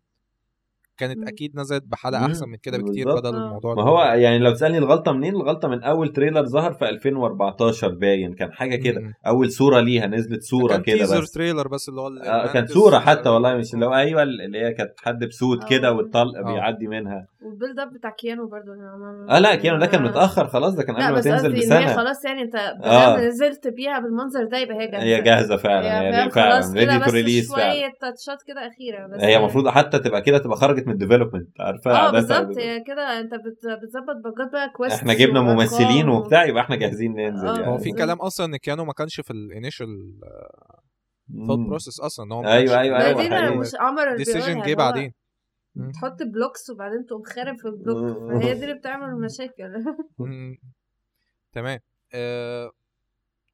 كانت 0.97 1.17
مم. 1.17 1.27
أكيد 1.27 1.55
نزلت 1.55 1.84
بحالة 1.88 2.17
مم. 2.19 2.26
أحسن 2.26 2.49
من 2.49 2.57
كده 2.57 2.77
بكتير. 2.77 3.15
بدل. 3.15 3.35
الموضوع 3.35 3.76
ما 3.76 3.84
هو 3.84 4.01
يعني 4.03 4.39
لو 4.39 4.51
تسألني 4.51 4.77
الغلطة 4.77 5.11
منين 5.11 5.35
الغلطة 5.35 5.67
من 5.67 5.84
أول 5.84 6.13
تريلر 6.13 6.45
ظهر 6.45 6.73
في 6.73 6.89
2014 6.89 7.89
باين 7.89 8.34
كان 8.34 8.51
حاجة 8.53 8.76
كده 8.76 9.01
مم. 9.01 9.13
أول 9.27 9.51
صورة 9.51 9.80
ليها 9.80 10.07
نزلت 10.07 10.43
صورة 10.43 10.73
كان 10.73 10.81
كده 10.81 10.97
تيزر 10.97 11.22
بس 11.22 11.31
trailer 11.32 11.68
بس 11.67 11.89
اللي 11.89 12.01
هو 12.01 12.07
آه 12.07 12.43
كانت 12.43 12.55
المانتس 12.55 12.73
صورة 12.73 12.99
حتى 12.99 13.30
إيه. 13.30 13.34
والله 13.34 13.55
مش 13.55 13.73
اللي 13.73 13.85
هو 13.85 13.93
أيوه 13.95 14.23
اللي 14.23 14.59
هي 14.59 14.73
كانت 14.73 14.91
حد 14.97 15.23
ب 15.23 15.33
suit 15.33 15.69
كده 15.69 15.88
آه. 15.88 15.91
والطلق 15.91 16.38
آه. 16.38 16.53
بيعدي 16.53 16.88
منها 16.88 17.27
وال 17.45 17.55
build 17.55 17.80
up 17.80 17.94
بتاع 17.93 18.09
كيانو 18.09 18.47
برضه 18.47 18.72
آه 19.30 19.39
لا 19.39 19.55
كيانو 19.55 19.80
ده 19.80 19.85
كان. 19.85 20.03
متأخر 20.03 20.47
خلاص 20.47 20.73
ده 20.76 20.84
كان 20.84 20.95
قبل 20.95 21.05
ما 21.05 21.11
بس 21.11 21.23
تنزل 21.23 21.55
بسنة 21.57 21.95
خلاص 21.95 22.26
يعني 22.26 22.41
أنت 22.41 22.55
آه. 22.55 23.17
نزلت 23.27 23.67
بيها 23.67 23.99
بالمنظر 23.99 24.43
ده 24.45 24.57
يبقى 24.57 24.76
هي 24.77 24.88
جاهزة 24.88 25.03
هي 25.05 25.22
جاهزة 25.22 25.57
فعلا 25.57 26.01
هي 26.23 26.30
فعلا 26.31 26.73
ready 26.73 26.99
to 27.06 27.11
release 27.11 27.52
فعلا 27.55 27.73
شوية 27.73 27.91
touchات 28.02 28.44
كده 28.47 28.67
أخيرة 28.67 29.07
بس 29.07 29.19
هي 29.23 29.38
المفروض 29.38 29.67
حتى 29.67 29.99
تبقى 29.99 30.22
كده 30.22 30.38
تبقى 30.38 30.57
خرجت 30.57 30.88
من 30.88 30.93
ال 30.94 30.98
development 30.98 31.49
عارفة 31.61 31.91
آه 31.91 32.11
بالظبط 32.11 32.57
هي 32.57 32.84
كده 32.88 33.19
أنت 33.19 33.34
بت- 33.34 33.84
بتظبط 33.84 34.15
bugات 34.23 34.52
بقى 34.53 34.69
quest 34.69 34.95
إحنا 34.95 35.13
جبنا 35.13 35.41
ممثلين 35.41 36.09
وبتاع 36.09 36.45
يبقى 36.45 36.63
إحنا 36.63 36.76
جاهزين 36.76 37.15
ننزل 37.15 37.47
آه. 37.47 37.51
هو 37.51 37.55
يعني 37.61 37.77
في 37.77 37.84
بالظبط. 37.84 37.97
كلام 38.05 38.17
أصلا 38.17 38.45
إن 38.45 38.57
كيانو 38.57 38.85
ما 38.85 38.93
كانش 38.93 39.22
في 39.22 39.31
ال 39.32 39.39
initial 39.39 39.88
thought. 41.48 41.60
process 41.60 41.99
أصلا 41.99 42.26
إن 42.26 42.31
هو 42.31 42.43
أيوة، 42.45 42.81
في- 42.81 43.27
أنا 43.27 43.38
حقيقي. 43.38 43.57
مش 43.57 43.72
عمر 43.80 44.15
decision 44.18 44.61
جه 44.61 44.72
هو 44.72 44.76
بعدين. 44.76 45.11
تحط 45.93 46.23
blocks 46.23 46.69
وبعدين 46.69 47.06
تقوم 47.06 47.23
خارب 47.23 47.57
في 47.57 47.65
ال 47.68 47.75
block. 47.75 48.18
فهي 48.30 48.53
دي 48.53 48.64
اللي 48.64 48.73
بتعمل 48.76 49.22
مشاكل. 49.22 49.84
مم. 50.19 50.57
تمام. 51.53 51.80
آه 52.14 52.72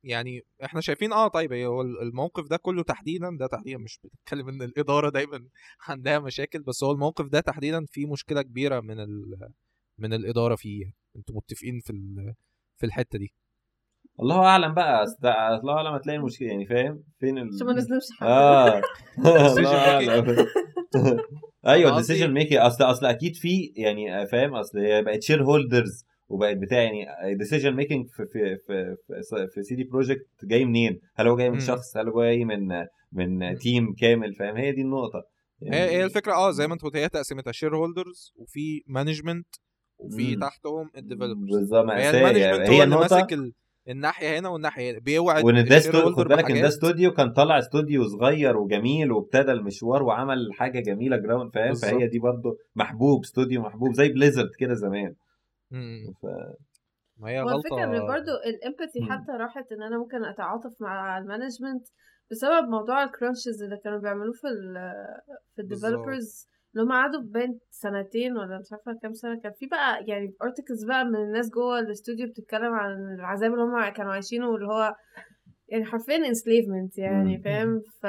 يعني 0.04 0.42
إحنا 0.64 0.82
شايفين 0.82 1.14
آه 1.14 1.28
طيب 1.28 1.54
هو 1.54 1.82
الموقف 1.82 2.48
ده 2.50 2.58
كله 2.58 2.84
تحديدا 2.84 3.38
ده 3.40 3.48
تحديدا 3.48 3.78
مش 3.78 4.00
بنتكلم 4.04 4.50
إن 4.50 4.62
الإدارة 4.62 5.10
دايما 5.10 5.48
عندها 5.88 6.20
مشاكل 6.20 6.62
بس 6.62 6.84
هو 6.84 6.92
الموقف 6.92 7.26
ده 7.26 7.40
تحديدا 7.40 7.86
فيه 7.86 8.06
مشكلة 8.12 8.42
كبيرة 8.42 8.80
من 8.80 9.00
ال 9.00 9.50
من 9.98 10.14
الإدارة 10.14 10.56
فيه. 10.56 10.94
أنتوا 11.16 11.36
متفقين 11.36 11.80
في 11.80 11.90
ال- 11.90 12.34
في 12.78 12.86
الحتة 12.86 13.20
دي. 13.20 13.34
الله 14.20 14.46
أعلم 14.46 14.74
بقى 14.74 15.06
الله 15.62 15.74
أعلم 15.74 15.94
هتلاقي 15.96 16.18
المشكلة 16.18 16.48
يعني 16.48 16.66
فاهم؟ 16.66 17.04
فين 17.20 17.38
ال... 17.38 17.50
عشان 17.56 17.68
ما 17.68 17.74
نظلمش 17.74 18.04
حد. 18.20 18.28
آه. 18.28 18.82
الله 19.18 19.56
Decision 19.56 19.66
أعلم. 19.68 20.48
أيوه 21.68 21.92
ال 21.92 21.96
decision 21.96 22.32
making 22.34 22.58
أصل 22.58 22.84
أصل 22.84 23.06
أكيد 23.06 23.36
في 23.36 23.74
يعني 23.76 24.28
فاهم 24.28 24.56
أصل 24.56 24.80
هي 24.80 25.02
بقت 25.02 25.24
shareholders 25.24 26.06
وبقت 26.30 26.58
بتاع 26.58 26.78
يعني 26.82 27.36
decision 27.36 27.72
making 27.76 28.10
في 28.10 28.26
في 28.26 28.58
في 28.68 28.96
في, 29.08 29.48
في 29.54 29.64
CD 29.64 29.84
Projekt 29.84 30.28
جاي 30.44 30.66
منين؟ 30.66 31.00
هل 31.16 31.28
هو 31.28 31.38
جاي 31.38 31.50
من. 31.50 31.60
شخص؟ 31.60 31.98
هل 31.98 32.10
هو 32.10 32.24
جاي 32.24 32.46
من 32.46 32.86
من 33.12 33.58
team 33.58 33.94
كامل 33.94 34.34
فاهم 34.34 34.56
هي 34.56 34.72
دي 34.72 34.82
النقطة 34.82 35.24
هي 35.64 35.90
هي 35.90 36.04
الفكرة 36.04 36.34
آه 36.34 36.52
زي 36.52 36.68
ما 36.68 36.74
أنت 36.74 36.82
قلت 36.82 36.96
هي 36.96 37.10
تقسيمتها 37.10 37.52
shareholders 37.52 38.34
وفي 38.36 38.84
management 38.88 39.48
وفي. 39.98 40.36
تحتهم 40.36 40.90
ال 40.98 41.03
developers 41.03 41.58
بالظبط 41.58 41.90
هي 41.90 42.10
ال 42.10 42.15
management 42.15 42.70
هي 42.70 42.78
هو 42.78 42.84
اللي 42.84 42.96
ماسك 42.96 43.34
الناحية 43.88 44.40
هنا 44.40 44.50
والناحية 44.50 44.92
هنا 44.92 45.00
بيوعد 45.00 45.46
وإن 45.46 45.66
ده 45.66 45.78
استوديو 45.78 46.16
خد 46.16 46.28
بالك 46.28 46.52
إن 46.52 46.62
ده 46.62 46.68
استوديو 46.68 47.12
كان 47.12 47.34
طالع 47.34 47.60
استوديو 47.60 48.08
صغير 48.08 48.58
وجميل 48.58 49.12
وابتدى 49.12 49.52
المشوار 49.52 50.04
وعمل 50.04 50.54
حاجة 50.54 50.80
جميلة 50.80 51.18
ground 51.18 51.54
فاهم. 51.54 51.74
فهي 51.74 52.08
دي 52.08 52.20
برضو 52.20 52.58
محبوب 52.76 53.22
استوديو 53.24 53.62
محبوب 53.62 53.94
زي 53.94 54.10
بليزرد 54.10 54.50
كده 54.60 54.74
زمان. 54.74 55.14
ف... 56.22 56.26
ما 57.18 57.30
هي 57.30 57.42
هو 57.42 57.50
الفكرة 57.50 57.84
إن 57.84 57.96
غلطه 57.96 58.08
برضو 58.08 58.32
ال 58.46 58.52
empathy. 58.52 59.02
حتى 59.02 59.32
راحت 59.32 59.72
إن 59.72 59.84
أنا 59.84 59.98
ممكن 59.98 60.26
أتعاطف 60.26 60.82
مع 60.82 61.18
ال 61.18 61.24
management 61.24 61.88
بسبب 62.32 62.70
موضوع 62.70 63.04
ال 63.04 63.10
crunches 63.10 63.64
اللي 63.64 63.78
كانوا 63.84 64.00
بيعملوه 64.00 64.34
في 64.34 64.48
ال 64.48 64.74
في. 65.56 65.62
ال 65.62 65.70
developers 65.70 66.48
اللي 66.76 66.84
هم 66.86 66.92
قعدوا 66.92 67.22
بين 67.22 67.60
سنتين 67.70 68.38
ولا 68.38 68.60
مش 68.60 68.68
عارفة 68.72 69.00
كام 69.02 69.14
سنة 69.14 69.40
كان 69.44 69.52
في 69.60 69.66
بقى 69.68 70.04
يعني 70.08 70.34
articles 70.44 70.84
بقى 70.86 71.06
من 71.06 71.16
الناس 71.16 71.50
جوه 71.50 71.80
الاستوديو 71.80 72.28
بتتكلم 72.28 72.74
عن 72.74 73.16
العذاب 73.20 73.52
اللي 73.54 73.64
هم 73.64 73.90
كانوا 73.90 74.14
عايشينه 74.14 74.50
واللي 74.50 74.68
هو 74.68 74.96
يعني 75.70 75.86
حرفيا 75.86 76.18
enslavement 76.18 76.98
يعني. 76.98 77.42
فاهم؟ 77.44 77.82
ف... 78.02 78.06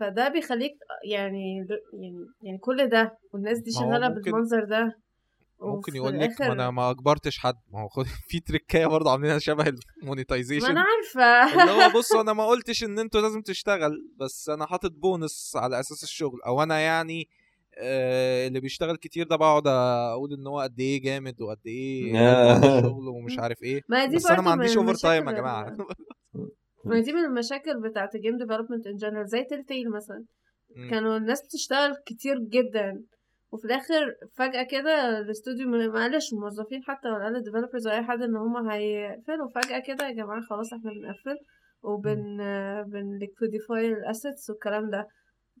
فده 0.00 0.28
بيخليك 0.28 0.72
يعني 1.10 1.56
يعني 1.92 2.26
يعني 2.42 2.58
كل 2.58 2.86
ده 2.88 3.18
والناس 3.32 3.58
دي 3.58 3.70
ما 3.76 3.80
شغالة 3.80 4.08
ممكن- 4.08 4.20
بالمنظر 4.30 4.64
ده 4.64 4.92
ممكن 5.62 5.96
يقول 5.96 6.20
لك 6.20 6.40
ما 6.40 6.52
أنا 6.52 6.70
ما 6.70 6.90
أجبرتش 6.90 7.38
حد. 7.38 7.54
ما 7.72 7.80
هو 7.82 7.88
خد 7.88 8.04
في 8.28 8.40
trickاية 8.40 8.86
برضه 8.86 9.10
عاملينها 9.10 9.38
شبه 9.38 9.64
ما 9.64 9.72
ال 10.02 10.07
monetization 10.07 10.66
أنا 10.66 10.80
عارفة. 10.80 11.60
اللي 11.62 11.70
هو 11.84 11.98
بصوا 11.98 12.20
أنا 12.22 12.32
ما 12.32 12.46
قلتش 12.46 12.84
إن 12.84 12.98
أنتوا 12.98 13.20
لازم 13.20 13.42
تشتغل 13.42 13.92
بس 14.16 14.48
أنا 14.48 14.66
حاطط 14.66 14.92
بونس 14.92 15.52
على 15.56 15.80
أساس 15.80 16.02
الشغل 16.02 16.38
أو 16.46 16.62
أنا 16.62 16.80
يعني 16.80 17.28
اللي 18.46 18.60
بيشتغل 18.60 18.96
كتير 18.96 19.26
ده 19.26 19.36
بقعد 19.36 19.62
أقول 19.66 20.32
إن 20.32 20.46
هو 20.46 20.60
قد 20.60 20.80
إيه 20.80 21.02
جامد 21.02 21.42
وقد 21.42 21.58
إيه 21.66 22.18
آه. 22.18 22.58
الشغل 22.78 23.08
ومش 23.08 23.38
عارف 23.38 23.62
إيه. 23.62 23.80
ما 23.88 24.02
هي 24.02 24.06
دي 24.06 24.16
بس 24.16 24.26
أنا 24.26 24.42
ما 24.42 24.50
عنديش 24.50 24.76
overtime 24.76 25.14
يا 25.14 25.18
المشاكل 25.30 25.40
جماعة. 25.40 25.76
ما 26.84 26.96
هي 26.96 27.00
دي 27.00 27.12
من 27.12 27.24
المشاكل 27.24 27.80
بتاعت 27.80 28.14
ال 28.14 28.19
game 28.19 28.38
development 28.38 28.86
in 28.86 28.96
general 28.96 29.26
زي 29.26 29.44
Telltale 29.44 29.90
مثلا. 29.90 30.24
كانوا 30.90 31.16
الناس 31.16 31.42
بتشتغل 31.46 31.96
كتير 32.06 32.38
جدا 32.38 33.02
وفي 33.52 33.64
الآخر 33.64 34.14
فجأة 34.34 34.62
كده 34.62 35.18
الاستوديو 35.18 35.68
ما 35.68 35.92
قالش 35.92 36.32
الموظفين 36.32 36.82
حتى 36.82 37.08
ولا 37.08 37.24
قال 37.24 37.36
ال 37.36 37.41
developers 37.41 37.86
ولا 37.86 37.96
أي 37.98 38.02
حد 38.04 38.22
إن 38.22 38.36
هما 38.36 38.74
هيقفلوا. 38.74 39.48
فجأة 39.54 39.78
كده 39.78 40.08
يا 40.08 40.12
جماعة 40.12 40.40
خلاص 40.50 40.72
إحنا 40.72 40.90
بنقفل 40.90 41.36
وبن 41.82 42.36
بن 42.86 43.18
liquidify 43.22 43.78
ال 43.98 44.05
assets 44.05 44.50
والكلام 44.50 44.90
ده. 44.90 45.06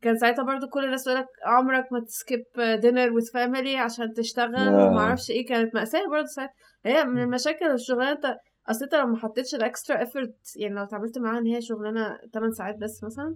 كان 0.02 0.18
ساعتها 0.18 0.44
برضو 0.44 0.68
كل 0.68 0.84
الناس 0.84 1.04
تقولك 1.04 1.26
عمرك 1.46 1.92
ما 1.92 2.00
ت 2.00 2.09
skip 2.09 2.44
dinner 2.80 3.12
with 3.12 3.26
family 3.34 3.76
عشان 3.76 4.12
تشتغل 4.12 4.56
آه. 4.56 4.86
وما 4.90 5.00
أعرفش 5.00 5.30
إيه 5.30 5.46
كانت 5.46 5.74
مأساة 5.74 6.08
برضو 6.10 6.26
ساعتها 6.26 6.54
هي 6.84 7.04
من. 7.04 7.22
المشاكل 7.22 7.66
الشغلانة 7.66 8.12
انت 8.12 8.36
اصل 8.68 8.84
انت 8.84 8.94
لو 8.94 9.06
ما 9.06 9.16
حطيتش 9.16 9.54
ال 9.54 9.62
extra 9.62 10.02
effort 10.02 10.34
يعني 10.56 10.74
لو 10.74 10.82
اتعاملت 10.82 11.18
معاها 11.18 11.38
ان 11.38 11.46
هي 11.46 11.60
شغلانة 11.60 12.18
8 12.34 12.52
ساعات 12.52 12.76
بس 12.76 13.04
مثلا 13.04 13.34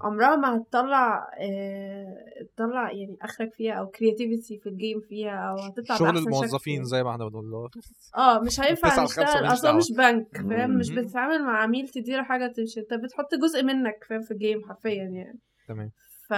عمرها 0.00 0.36
ما 0.36 0.56
هتطلع 0.56 1.28
آه 1.40 2.16
تطلع 2.56 2.92
يعني 2.92 3.16
اخرك 3.22 3.54
فيها 3.54 3.72
أو 3.74 3.86
creativity 3.86 4.58
في 4.58 4.68
ال 4.68 4.74
game 4.74 5.00
فيها 5.00 5.30
أو 5.50 5.56
هتطلع 5.58 5.96
شغل 5.96 6.18
الموظفين. 6.18 6.84
زي 6.84 7.02
ما 7.02 7.10
إحنا 7.10 7.28
بنقول 7.28 7.68
آه 8.16 8.40
مش 8.40 8.60
هينفع 8.60 9.04
نشتغل 9.04 9.24
ماليش 9.26 9.52
أصلا. 9.52 9.72
مش 9.72 9.92
بنك 9.92 10.26
فاهم 10.50 10.70
مش. 10.70 10.90
بتتعامل 10.90 11.42
مع 11.44 11.62
عميل 11.62 11.88
تديله 11.88 12.22
حاجة 12.22 12.46
تمشي 12.52 12.80
انت 12.80 12.94
بتحط 12.94 13.34
جزء 13.42 13.62
منك 13.62 14.04
فاهم 14.08 14.20
في 14.22 14.30
الجيم 14.30 14.60
حرفيا 14.68 14.92
يعني 15.04 15.38
تمام. 15.68 15.90
ف... 16.28 16.34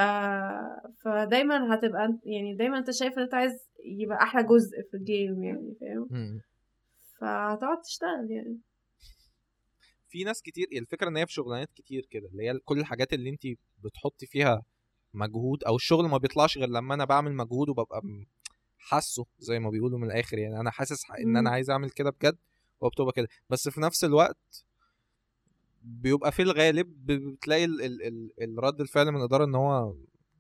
فدايما 1.05 1.75
هتبقى 1.75 2.05
انت- 2.05 2.27
يعني 2.27 2.55
دايما 2.55 2.79
أنت 2.79 2.91
شايف 2.91 3.19
إن 3.19 3.23
أنت 3.23 3.35
عايز 3.35 3.53
يبقى 3.85 4.23
أحلى 4.23 4.43
جزء 4.43 4.83
في 4.91 4.97
الجيم 4.97 5.45
يعني 5.45 5.75
فاهم. 5.81 6.41
فهتقعد 7.21 7.81
تشتغل 7.81 8.31
يعني. 8.31 8.59
في 10.09 10.25
ناس 10.25 10.43
كتير 10.43 10.67
الفكرة 10.73 11.09
إن 11.09 11.17
هي 11.17 11.27
في 11.27 11.33
شغلانات 11.33 11.73
كتير 11.73 12.07
كده 12.11 12.29
اللي 12.29 12.49
هي 12.49 12.59
كل 12.65 12.79
الحاجات 12.79 13.13
اللي 13.13 13.31
أنت 13.31 13.43
بتحطي 13.85 14.27
فيها 14.27 14.63
مجهود 15.15 15.65
أو 15.65 15.77
الشغل 15.77 16.09
ما 16.09 16.19
بيطلعش 16.19 16.59
غير 16.59 16.69
لما 16.69 16.95
أنا 16.95 17.05
بعمل 17.05 17.35
مجهود 17.35 17.69
وببقى 17.69 18.03
حاسه 18.79 19.27
زي 19.39 19.59
ما 19.59 19.71
بيقولوا 19.71 19.99
من 19.99 20.07
الآخر. 20.07 20.39
يعني 20.39 20.61
أنا 20.61 20.71
حاسس 20.71 21.11
إن 21.11 21.37
أنا. 21.37 21.51
عايز 21.51 21.71
أعمل 21.71 21.91
كده 21.91 22.11
بجد 22.11 22.39
وبتبقى 22.81 23.13
كده. 23.13 23.29
بس 23.51 23.69
في 23.69 23.81
نفس 23.81 24.05
الوقت 24.05 24.65
بيبقى 25.81 26.33
في 26.33 26.43
الغالب 26.43 27.07
بتلاقي 27.07 27.65
ال 27.65 27.83
ال 27.83 28.03
ال 28.07 28.59
الرد 28.59 28.81
الفعل 28.81 29.13
من 29.13 29.17
الإدارة 29.21 29.45
إن 29.45 29.55
هو 29.55 29.95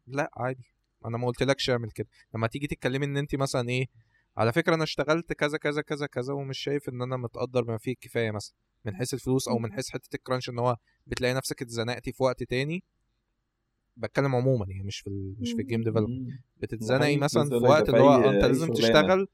لأ 0.07 0.31
عادي. 0.37 0.65
أنا 1.07 1.19
ما 1.19 1.27
قلتلكش 1.27 1.71
اعمل 1.71 1.91
كده. 1.91 2.09
لما 2.35 2.47
تيجي 2.47 2.67
تتكلمي 2.67 3.07
إن 3.07 3.17
انت 3.17 3.35
مثلا 3.35 3.69
إيه 3.69 3.87
على 4.37 4.53
فكرة 4.53 4.75
أنا 4.75 4.85
اشتغلت 4.85 5.33
كذا 5.33 5.59
كذا 5.59 5.83
كذا 5.83 6.07
كذا 6.07 6.33
ومش 6.35 6.59
شايف 6.59 6.89
إن 6.89 7.03
أنا 7.03 7.17
متقدر 7.17 7.63
بما 7.63 7.79
فيه 7.79 7.93
الكفاية 7.93 8.31
مثلا. 8.31 8.55
من 8.85 8.97
حيث 8.97 9.15
الفلوس 9.15 9.49
أو 9.49 9.59
من 9.59 9.73
حيث 9.73 9.91
حتة 9.91 10.17
الكرانش 10.17 10.49
إن 10.49 10.59
هو 10.59 10.77
بتلاقي 11.07 11.35
نفسك 11.35 11.63
اتزنقتي 11.63 12.13
في 12.13 12.23
وقت 12.23 12.43
تاني. 12.43 12.85
بتكلم 13.97 14.35
عموما 14.35 14.67
يعني 14.69 14.83
مش 14.85 15.01
في. 15.01 15.35
مش 15.39 15.53
في 15.53 15.63
ال 15.63 15.67
game 15.67 15.83
development 15.83 16.31
بتتزنقي 16.57 17.17
مثلا 17.17 17.49
في 17.49 17.55
وقت 17.55 17.89
اللي 17.89 18.01
هو 18.01 18.31
أنت 18.31 18.45
لازم. 18.45 18.73
تشتغل 18.73 19.29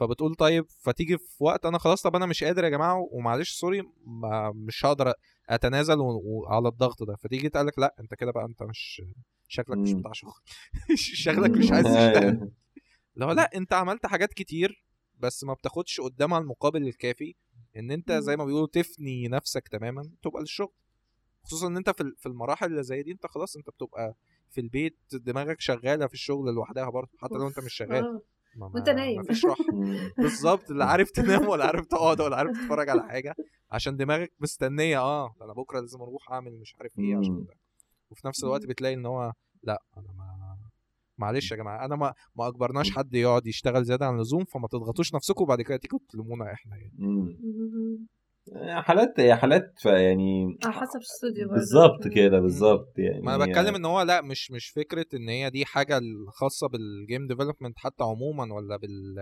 فبتقول 0.00 0.34
طيب 0.34 0.64
فتيجي 0.68 1.18
في 1.18 1.44
وقت 1.44 1.66
أنا 1.66 1.78
خلاص 1.78 2.02
طب 2.02 2.16
أنا 2.16 2.26
مش 2.26 2.44
قادر 2.44 2.64
يا 2.64 2.68
جماعة 2.68 3.08
ومعلش 3.12 3.50
sorry 3.52 3.82
ما 4.06 4.52
مش 4.54 4.84
هقدر 4.84 5.12
أتنازل 5.48 5.96
وعلى 6.00 6.68
الضغط 6.68 7.02
ده 7.02 7.16
فتيجي 7.16 7.48
تقول 7.48 7.66
لك 7.66 7.78
لأ 7.78 7.94
أنت 8.00 8.14
كده 8.14 8.30
بقى 8.32 8.44
أنت 8.44 8.62
مش 8.62 9.02
شكلك 9.48 9.78
مش. 9.78 9.92
بتاع 9.92 10.12
شغل 10.12 10.32
شكلك 11.24 11.50
مش 11.50 11.72
عايز. 11.72 11.86
تشتغل 11.96 12.50
هو 13.22 13.32
لأ 13.32 13.50
أنت 13.56 13.72
عملت 13.72 14.06
حاجات 14.06 14.32
كتير 14.34 14.84
بس 15.18 15.44
ما 15.44 15.54
بتاخدش 15.54 16.00
قدامها 16.00 16.38
المقابل 16.38 16.88
الكافي 16.88 17.34
إن 17.76 17.90
أنت. 17.90 18.12
زي 18.12 18.36
ما 18.36 18.44
بيقولوا 18.44 18.66
تفني 18.72 19.28
نفسك 19.28 19.68
تماما 19.68 20.10
تبقى 20.22 20.40
للشغل 20.40 20.72
خصوصا 21.42 21.66
إن 21.66 21.76
أنت 21.76 21.90
في 21.90 22.00
ال- 22.02 22.16
في 22.18 22.26
المراحل 22.26 22.66
اللي 22.66 22.82
زي 22.82 23.02
دي 23.02 23.12
أنت 23.12 23.26
خلاص 23.26 23.56
أنت 23.56 23.70
بتبقى 23.70 24.14
في 24.50 24.60
البيت 24.60 24.98
دماغك 25.12 25.60
شغالة 25.60 26.06
في 26.06 26.14
الشغل 26.14 26.54
لوحدها 26.54 26.90
برضه 26.90 27.10
حتى 27.18 27.34
لو 27.34 27.48
أنت 27.48 27.58
مش 27.60 27.74
شغال 27.74 28.04
آه. 28.04 28.22
وأنت 28.66 28.88
نايم. 28.88 29.20
مفيش 29.20 29.44
راحة. 29.44 29.64
بالظبط 30.22 30.70
لا 30.70 30.84
عارف 30.90 31.10
تنام 31.10 31.48
ولا 31.48 31.66
عارف 31.66 31.86
تقعد 31.86 32.20
ولا 32.20 32.36
عارف 32.36 32.50
تتفرج 32.50 32.88
على 32.88 33.02
حاجة 33.02 33.34
عشان 33.70 33.96
دماغك 33.96 34.32
مستنية 34.40 34.98
آه 35.00 35.34
ده 35.38 35.44
أنا 35.44 35.52
بكرة 35.52 35.80
لازم 35.80 36.02
أروح 36.02 36.32
أعمل 36.32 36.58
مش 36.60 36.74
عارف 36.80 36.98
إيه 36.98 37.16
عشان. 37.16 37.44
ده 37.44 37.54
وفي 38.10 38.26
نفس 38.26 38.44
الوقت. 38.44 38.66
بتلاقي 38.66 38.94
إن 38.94 39.06
هو 39.06 39.32
لأ 39.62 39.78
أنا 39.96 40.12
ما 40.12 40.58
معلش 41.18 41.50
يا 41.52 41.56
جماعة 41.56 41.84
أنا 41.84 41.96
ما 41.96 42.14
ما 42.36 42.48
أجبرناش 42.48 42.90
حد 42.90 43.14
يقعد 43.14 43.46
يشتغل 43.46 43.84
زيادة 43.84 44.06
عن 44.06 44.14
اللزوم 44.14 44.44
فما 44.44 44.68
تضغطوش 44.68 45.14
نفسكم 45.14 45.42
وبعد 45.42 45.62
كده 45.62 45.76
تيجوا 45.76 45.98
تلومونا 46.08 46.52
إحنا 46.52 46.76
يعني. 46.76 46.92
حالات 48.70 49.20
هي 49.20 49.36
حالات 49.36 49.74
ف- 49.82 49.86
يعني 49.86 50.58
على 50.64 50.72
حسب 50.72 50.96
الاستوديو. 50.96 51.48
بالظبط. 51.48 52.08
كده 52.08 52.40
بالظبط 52.40 52.98
يعني 52.98 53.20
ما 53.22 53.34
أنا 53.34 53.46
بتكلم 53.46 53.74
إن 53.74 53.84
هو 53.84 54.02
لأ 54.02 54.20
مش 54.20 54.50
مش 54.50 54.68
فكرة 54.68 55.06
إن 55.14 55.28
هي 55.28 55.50
دي 55.50 55.64
حاجة 55.64 55.98
الخاصة 55.98 56.68
بال 56.68 56.87
game 56.87 57.26
development 57.26 57.78
حتى 57.78 58.04
عموما 58.04 58.54
ولا 58.54 58.76
بال 58.76 59.14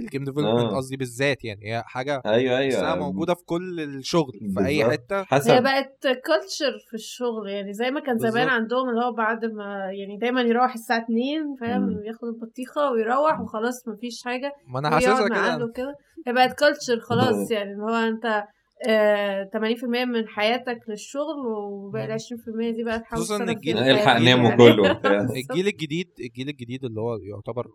بال 0.00 0.08
game 0.08 0.24
development 0.24 0.72
آه. 0.72 0.76
قصدي 0.76 0.96
بالذات 0.96 1.44
يعني 1.44 1.60
هي 1.72 1.82
حاجة 1.86 2.22
أيوه 2.26 2.58
أيوه 2.58 2.94
موجودة 2.96 3.34
في 3.34 3.44
كل 3.44 3.80
الشغل 3.80 4.32
في 4.54 4.64
أي. 4.66 4.84
حتة 4.90 5.20
هي 5.20 5.24
حسب 5.24 5.62
بقت 5.62 5.98
culture 6.02 6.72
في 6.88 6.94
الشغل 6.94 7.48
يعني 7.48 7.72
زي 7.72 7.90
ما 7.90 8.00
كان 8.00 8.18
زمان. 8.18 8.48
عندهم 8.48 8.88
اللي 8.88 9.00
هو 9.04 9.12
بعد 9.12 9.44
ما 9.44 9.90
يعني 9.92 10.16
دايما 10.20 10.40
يروح 10.40 10.74
الساعة 10.74 11.04
2 11.04 11.56
فاهم. 11.60 11.90
ياخد 12.04 12.28
البطيخة 12.28 12.90
ويروح 12.90 13.40
وخلاص 13.40 13.88
مفيش 13.88 14.22
حاجة 14.24 14.52
ما 14.68 14.78
أنا 14.78 14.90
حاسسها 14.90 15.28
كده 15.28 15.64
وكده 15.64 15.94
هي 16.26 16.32
بقت 16.32 16.58
كلتشر 16.58 17.00
خلاص 17.00 17.50
يعني 17.50 17.72
اللي 17.72 17.82
هو 17.82 17.88
أنت 18.08 18.44
آه 18.88 19.50
80% 19.56 19.84
من 19.84 20.28
حياتك 20.28 20.78
للشغل 20.88 21.46
وباقي 21.46 22.06
ال 22.06 22.12
20% 22.12 22.76
دي 22.76 22.84
بقى 22.84 23.00
تحاول 23.00 23.22
خصوصاً 23.22 23.44
الجيل- 23.44 23.78
الحق 23.78 24.12
يعني. 24.12 24.24
ناموا 24.24 24.50
كله. 24.56 24.90
الجيل 25.36 25.66
الجديد 25.66 26.08
الجيل 26.20 26.48
الجديد 26.48 26.84
اللي 26.84 27.00
هو 27.00 27.16
يعتبر 27.16 27.66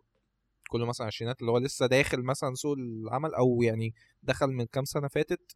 كله 0.68 0.86
مثلا 0.86 1.08
عشرينات 1.08 1.42
اللي 1.42 1.52
هو 1.52 1.58
لسه 1.58 1.86
داخل 1.86 2.24
مثلا 2.24 2.54
سوق 2.56 2.74
العمل 2.78 3.34
أو 3.34 3.62
يعني 3.62 3.94
دخل 4.24 4.48
من 4.48 4.66
كام 4.66 4.86
سنة 4.86 5.08
فاتت 5.08 5.56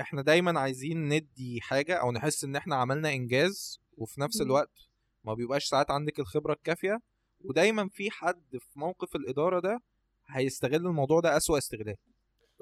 إحنا 0.00 0.22
دايما 0.22 0.60
عايزين 0.60 1.08
ندي 1.08 1.60
حاجة 1.60 1.94
أو 1.94 2.12
نحس 2.12 2.44
إن 2.44 2.56
إحنا 2.56 2.76
عملنا 2.76 3.12
إنجاز 3.12 3.80
وفي 3.96 4.20
نفس. 4.20 4.40
الوقت 4.40 4.88
ما 5.24 5.34
بيبقاش 5.34 5.64
ساعات 5.64 5.90
عندك 5.90 6.20
الخبرة 6.20 6.52
الكافية 6.52 7.00
ودايما 7.40 7.88
في 7.88 8.10
حد 8.10 8.44
في 8.58 8.78
موقف 8.78 9.16
الإدارة 9.16 9.60
ده 9.60 9.82
هيستغل 10.26 10.86
الموضوع 10.86 11.20
ده 11.20 11.36
أسوأ 11.36 11.58
استغلال 11.58 11.96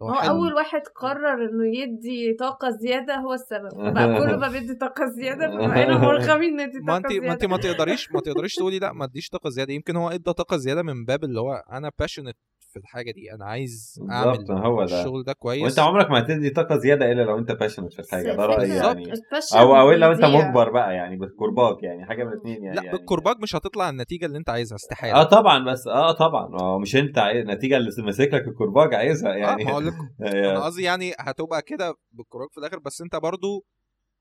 هو. 0.02 0.10
أول 0.10 0.54
واحد 0.54 0.80
قرر 1.00 1.48
إنه 1.48 1.76
يدي 1.78 2.34
طاقة 2.38 2.70
زيادة 2.70 3.14
هو 3.16 3.32
السبب. 3.34 3.70
فبقى 3.70 4.06
كله 4.20 4.36
بقى 4.36 4.50
بيدي 4.52 4.74
طاقة 4.74 5.06
زيادة 5.06 5.48
فبقينا 5.50 5.98
مرغمين 5.98 6.56
ندي 6.56 6.78
ما 6.80 6.86
طاقة 6.86 6.96
انت 6.98 7.08
زياده 7.12 7.26
ما 7.26 7.32
انت 7.32 7.44
ما 7.44 7.56
تقدريش 7.56 8.12
ما 8.12 8.20
تقدريش 8.26 8.54
تقولي 8.54 8.78
لا 8.78 8.92
ما 8.92 9.04
اديش 9.04 9.28
طاقة 9.28 9.50
زيادة. 9.50 9.72
يمكن 9.72 9.96
هو 9.96 10.08
إدى 10.08 10.32
طاقة 10.32 10.56
زيادة 10.56 10.82
من 10.82 11.04
باب 11.04 11.24
اللي 11.24 11.40
هو 11.40 11.52
أنا 11.72 11.90
passionate 11.98 12.36
في 12.72 12.78
الحاجة 12.78 13.10
دي. 13.10 13.32
أنا 13.34 13.44
عايز 13.44 14.00
أعمل 14.10 14.36
بالظبط 14.38 14.50
هو 14.50 14.84
ده. 14.84 15.00
الشغل 15.00 15.24
ده 15.24 15.32
كويس. 15.32 15.62
وأنت 15.62 15.78
عمرك 15.78 16.10
ما 16.10 16.18
هتدي 16.18 16.50
طاقة 16.50 16.76
زيادة 16.76 17.12
إلا 17.12 17.22
لو 17.22 17.38
أنت 17.38 17.52
passionate 17.52 17.92
في 17.92 17.98
الحاجة 17.98 18.32
ده 18.32 18.46
رأيي. 18.46 18.76
يعني. 18.76 19.12
أو 19.54 19.76
أو 19.76 19.90
إلا 19.90 20.06
لو 20.06 20.12
أنت 20.12 20.20
بيضيع. 20.24 20.48
مجبر 20.48 20.70
بقى 20.70 20.94
يعني 20.94 21.16
بالكرباج 21.16 21.82
يعني 21.82 22.06
حاجة 22.06 22.24
من 22.24 22.32
الاثنين 22.32 22.64
يعني 22.64 22.76
لا 22.76 22.82
يعني- 22.84 22.98
بالكرباج 22.98 23.36
مش 23.42 23.56
هتطلع 23.56 23.88
النتيجة 23.90 24.26
اللي 24.26 24.38
أنت 24.38 24.50
عايزها 24.50 24.76
استحالة. 24.76 25.14
آه 25.20 25.22
طبعا 25.24 25.72
بس 25.72 25.86
آه 25.86 26.12
طبعا. 26.12 26.54
آه 26.60 26.78
مش 26.78 26.96
أنت 26.96 27.18
عايز 27.18 27.40
النتيجة 27.40 27.76
اللي 27.76 27.90
ماسك 27.98 28.28
لك 28.34 28.48
الكرباج 28.48 28.94
عايزها 28.94 29.32
آه 29.32 29.36
يعني. 29.36 29.64
ما 29.64 29.70
أقول 29.72 29.86
لك 29.86 29.92
يعني- 30.20 30.48
أنا 30.50 30.64
قصدي 30.64 30.82
يعني 30.82 31.12
هتبقى 31.18 31.62
كده 31.62 31.94
بالكرباج 32.12 32.48
في 32.50 32.58
الآخر 32.58 32.78
بس 32.78 33.00
أنت 33.00 33.16
برضو 33.16 33.64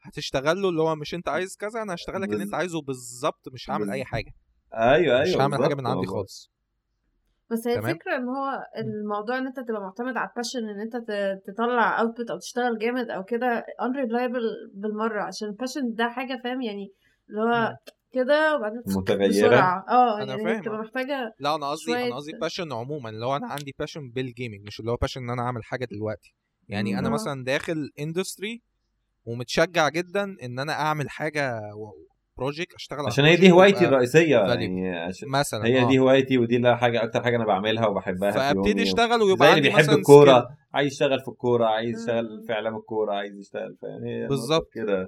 هتشتغل 0.02 0.62
له 0.62 0.70
اللي 0.70 0.82
هو 0.82 0.96
مش 0.96 1.14
أنت 1.14 1.30
عايز 1.30 1.56
كذا 1.60 1.82
أنا 1.82 1.94
هشتغل 1.94 2.22
لك 2.22 2.30
اللي 2.30 2.44
أنت 2.44 2.54
عايزه 2.56 2.82
بالظبط 2.82 3.48
مش 3.54 3.70
هعمل 3.70 3.90
أي 3.92 4.06
حاجة. 4.06 4.32
أيوه 4.74 5.16
أيوه 5.22 5.22
مش 5.36 5.42
هعمل 5.42 5.64
حاجة 5.64 5.76
من 5.76 5.88
عندي. 5.88 6.08
خالص. 6.08 6.52
بس 7.52 7.68
هي. 7.68 7.76
الفكرة 7.78 8.16
إن 8.16 8.28
هو 8.30 8.64
الموضوع 8.78 9.38
إن 9.38 9.48
أنت 9.48 9.60
تبقى 9.60 9.82
معتمد 9.82 10.18
على 10.18 10.30
ال 10.30 10.35
passion 10.35 10.70
إن 10.70 10.80
أنت 10.80 10.98
ت- 10.98 11.42
تطلع 11.52 12.00
output 12.02 12.32
أو 12.32 12.38
تشتغل 12.38 12.78
جامد 12.80 13.10
أو 13.10 13.24
كده 13.24 13.66
unreliable 13.82 14.72
بالمرة 14.74 15.22
عشان 15.24 15.48
ال 15.48 15.53
passion 15.53 15.94
ده 15.94 16.10
حاجة 16.10 16.42
فاهم 16.44 16.62
يعني 16.62 16.92
اللي 17.30 17.42
هو 17.42 17.76
كده 18.14 18.56
وبعدين 18.56 18.82
متغيرة. 18.88 19.30
بسرعة 19.30 19.86
آه 19.90 20.22
أنا 20.24 20.32
يعني 20.32 20.44
فاهم. 20.44 20.62
بتبقى 20.62 20.78
محتاجة 20.80 21.34
لا 21.40 21.56
أنا 21.56 21.70
قصدي 21.72 21.94
أنا 22.08 22.16
قصدي 22.16 22.32
passion 22.42 22.74
عموما 22.74 23.10
اللي 23.10 23.26
هو 23.26 23.36
أنا 23.36 23.48
عندي 23.48 23.76
passion 23.80 24.10
بال 24.10 24.24
gaming 24.24 24.68
مش 24.68 24.80
اللي 24.80 24.92
هو 24.92 24.96
passion 24.96 25.24
إن 25.24 25.30
أنا 25.30 25.42
أعمل 25.42 25.64
حاجة 25.64 25.86
دلوقتي 25.86 26.36
يعني 26.70 27.00
أنا 27.00 27.08
مم. 27.10 27.14
مثلا 27.14 27.44
داخل 27.44 27.90
industry 28.00 28.62
ومتشجع 29.26 29.90
جدا 29.90 30.24
إن 30.44 30.60
أنا 30.60 30.74
أعمل 30.74 31.10
حاجة 31.10 31.60
project 32.42 32.74
أشتغل 32.74 33.06
عشان 33.06 33.26
هي 33.26 33.36
دي 33.36 33.52
هوايتي 33.52 33.86
الرئيسية. 33.86 34.38
يعني 34.38 34.90
عشان 34.96 35.30
مثلا 35.30 35.66
هي 35.66 35.82
آه. 35.82 35.88
دي 35.88 36.00
هوايتي 36.00 36.38
ودي 36.38 36.56
اللي 36.56 36.78
حاجة 36.78 37.04
أكتر 37.04 37.24
حاجة 37.24 37.36
أنا 37.36 37.46
بعملها 37.46 37.88
وبحبها 37.88 38.32
في 38.32 38.38
فأبتدي 38.38 38.84
أشتغل 38.84 39.20
زي 39.20 39.26
ويبقى 39.26 39.48
اللي 39.48 39.56
عندي 39.56 39.70
بيحب 39.70 39.80
مثلا 39.80 39.96
الكورة. 39.96 40.48
عايز 40.74 40.92
يشتغل 40.92 41.20
في 41.20 41.28
الكورة 41.28 41.66
عايز. 41.66 42.00
يشتغل 42.00 42.44
في 42.48 42.54
إعلام 42.54 42.76
الكورة 42.76 43.14
عايز 43.14 43.40
يشتغل 43.40 43.78
فاهم 43.82 44.04
هي 44.04 44.28
بالظبط. 44.28 44.70
كده 44.74 45.08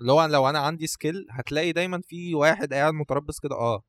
اللي 0.00 0.12
هو 0.12 0.24
لو 0.24 0.48
أنا 0.48 0.58
عندي 0.58 0.86
skill 0.86 1.26
هتلاقي 1.30 1.72
دايما 1.72 2.00
في 2.00 2.34
واحد 2.34 2.74
قاعد 2.74 2.94
متربص 2.94 3.40
كده 3.40 3.54
آه 3.54 3.82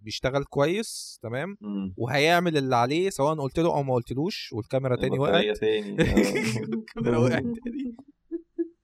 بيشتغل 0.00 0.44
كويس 0.44 1.18
تمام 1.22 1.56
مم. 1.60 1.94
وهيعمل 1.96 2.56
اللي 2.56 2.76
عليه 2.76 3.10
سواء 3.10 3.34
قلت 3.34 3.58
له 3.58 3.74
أو 3.74 3.82
ما 3.82 3.94
قلتلوش 3.94 4.52
والكاميرا 4.52 4.96
تاني 4.96 5.18
وقعت 5.18 5.56
تاني 5.56 6.00
آه. 6.00 6.04
الكاميرا 6.74 7.18
وقعت 7.18 7.42
تاني 7.42 7.96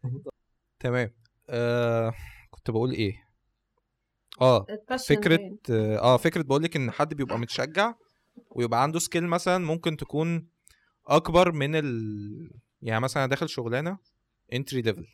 تمام 0.81 1.11
آه 1.51 2.13
كنت 2.61 2.71
بقول 2.71 2.93
إيه 2.93 3.15
آه 4.41 4.67
فكرة 5.09 5.37
باين. 5.37 5.59
آه 5.99 6.17
فكرة 6.17 6.43
بقول 6.43 6.63
لك 6.63 6.77
إن 6.77 6.91
حد 6.91 7.15
بيبقى 7.15 7.39
متشجع 7.39 7.95
ويبقى 8.51 8.83
عنده 8.83 8.99
skill 8.99 9.27
مثلا 9.27 9.59
ممكن 9.59 9.97
تكون 9.97 10.49
أكبر 11.07 11.53
من 11.53 11.77
ال 11.77 12.51
يعني 12.83 13.01
مثلا 13.01 13.25
أنا 13.25 13.31
داخل 13.31 13.49
شغلانة 13.49 13.99
entry 14.53 14.83
level 14.83 15.07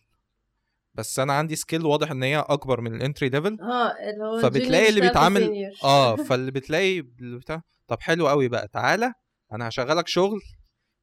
بس 0.94 1.18
أنا 1.18 1.32
عندي 1.32 1.56
skill 1.56 1.86
واضح 1.86 2.10
إن 2.10 2.22
هي 2.22 2.38
أكبر 2.38 2.80
من 2.80 2.94
ال 2.94 3.00
entry 3.00 3.28
level 3.28 3.58
آه 3.60 3.92
اللي 4.10 4.24
هو 4.24 4.38
فبتلاقي 4.40 4.88
اللي 4.88 5.00
بيتعامل. 5.00 5.70
آه 5.84 6.16
فاللي 6.26 6.50
بتلاقي 6.50 6.98
اللي 6.98 7.38
بتاع 7.38 7.62
طب 7.86 8.00
حلو 8.00 8.28
قوي 8.28 8.48
بقى 8.48 8.68
تعالى 8.68 9.12
أنا 9.52 9.68
هشغلك 9.68 10.08
شغل 10.08 10.40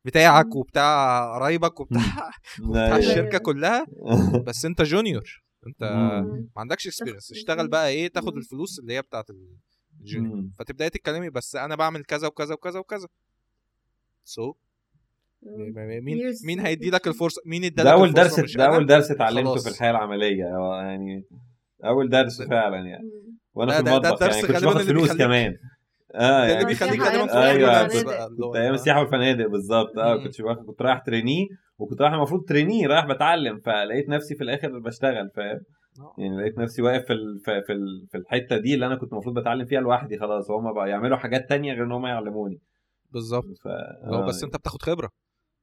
بتاعك. 0.06 0.56
وبتاع 0.56 1.26
قرايبك 1.36 1.80
وبتاع 1.80 2.30
بتاع 2.70 2.86
أيوة. 2.86 2.98
الشركة 2.98 3.38
كلها 3.38 3.86
بس 4.48 4.66
أنت 4.66 4.82
junior 4.82 5.44
انت 5.68 5.84
مم. 5.84 6.50
ما 6.56 6.62
عندكش 6.62 6.88
experience 6.88 7.32
اشتغل. 7.32 7.68
بقى 7.68 7.90
إيه 7.90 8.08
تاخد. 8.08 8.38
الفلوس 8.38 8.80
اللي 8.80 8.94
هي 8.94 9.02
بتاعت 9.02 9.26
ال 10.02 10.07
junior. 10.07 10.44
فتبدأي 10.60 10.90
تتكلمي 10.90 11.30
بس 11.30 11.56
أنا 11.56 11.76
بعمل 11.76 12.04
كذا 12.04 12.28
وكذا 12.28 12.54
وكذا 12.54 12.80
وكذا 12.80 13.08
سو. 14.24 14.54
مين 16.04 16.34
مين 16.46 16.60
هيدي 16.60 16.90
لك 16.90 17.08
الفرصه 17.08 17.42
مين 17.46 17.64
ادى 17.64 17.76
ده 17.76 17.84
لك 17.84 17.90
اول 17.90 18.14
درس 18.14 18.40
ده؟ 18.58 18.66
اول 18.66 18.86
درس 18.86 19.12
اتعلمته. 19.12 19.56
في 19.62 19.70
الحياة 19.70 19.92
العملية 19.92 20.44
يعني 20.82 21.24
اول 21.86 22.10
درس 22.10 22.42
فعلا 22.42 22.78
يعني. 22.88 23.10
وأنا 23.54 23.72
في 23.74 23.80
المطبخ 23.80 24.22
يعني 24.22 24.42
كنت 24.42 24.64
باخد 24.64 24.82
فلوس 24.82 25.04
بيخليك- 25.12 25.18
كمان 25.18 25.58
آه 26.16 26.20
ده 26.20 26.44
اللي 26.44 26.54
يعني 26.54 26.66
بيخليك 26.66 27.02
غالبا 27.02 27.52
اللي 27.52 28.46
هو 28.46 28.52
كنت 28.52 28.56
أيام 28.56 28.74
السياحه 28.74 29.00
والفنادق 29.00 29.48
بالظبط 29.48 29.98
آه. 29.98 30.24
كنت 30.24 30.42
باخد 30.42 30.66
كنت 30.66 30.82
رايح 30.82 31.00
تريني 31.00 31.48
وكنت 31.78 32.02
رايح 32.02 32.14
المفروض 32.14 32.46
تريني 32.46 32.86
رايح 32.88 33.06
بتعلم 33.06 33.60
فلقيت 33.60 34.10
نفسي 34.10 34.36
في 34.36 34.44
الآخر 34.44 34.80
بشتغل 34.80 35.30
فاهم 35.36 35.60
آه. 36.00 36.16
يعني 36.18 36.38
لقيت 36.38 36.58
نفسي 36.58 36.82
واقف 36.82 37.06
في 37.06 37.14
ال- 37.14 37.40
في 37.40 37.62
في 37.68 37.74
ال- 37.74 38.08
في 38.12 38.18
الحتة 38.18 38.58
دي 38.58 38.74
اللي 38.74 38.86
أنا 38.86 38.96
كنت 38.96 39.14
المفروض 39.14 39.40
بتعلم 39.40 39.66
فيها 39.66 39.82
لوحدي 39.82 40.18
خلاص 40.20 40.52
هم 40.52 40.74
بقى 40.74 40.90
يعملوا 40.90 41.18
حاجات 41.18 41.50
تانية 41.50 41.74
غير 41.74 41.84
إن 41.84 41.92
هم 41.92 42.06
يعلموني 42.06 42.60
بالظبط 43.12 43.58
ف 43.64 43.68
لو 44.12 44.20
آه، 44.20 44.26
بس 44.28 44.44
أنت 44.44 44.56
بتاخد 44.58 44.82
خبرة 44.82 45.10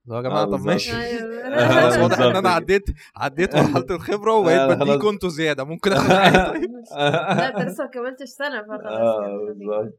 اللي 0.04 0.14
هو 0.14 0.18
يا 0.18 0.22
جماعة 0.22 0.42
آه، 0.42 0.44
طب. 0.44 0.60
ماشي 0.66 0.96
أيوة. 0.96 1.30
خلاص 1.80 1.94
آه، 1.96 2.02
واضح 2.02 2.18
إن 2.18 2.36
أنا. 2.36 2.48
عديت 2.50 2.82
عديت 3.16 3.54
مرحلة 3.56 3.86
الخبرة 3.90 4.32
وبقيت 4.34 4.58
آه،. 4.60 4.74
بديكوا 4.74 5.10
أنتوا 5.10 5.28
زيادة 5.28 5.64
ممكن 5.64 5.92
آخد 5.92 6.12
حاجة 6.16 6.50
طيب 6.52 6.70
لا 6.96 7.48
أنت 7.60 7.68
لسه 7.68 7.84
ما 7.84 7.90
كملتش 7.90 8.28
سنة 8.28 8.62
فخلاص 8.62 8.92
آه. 8.92 9.54
هي 9.60 9.90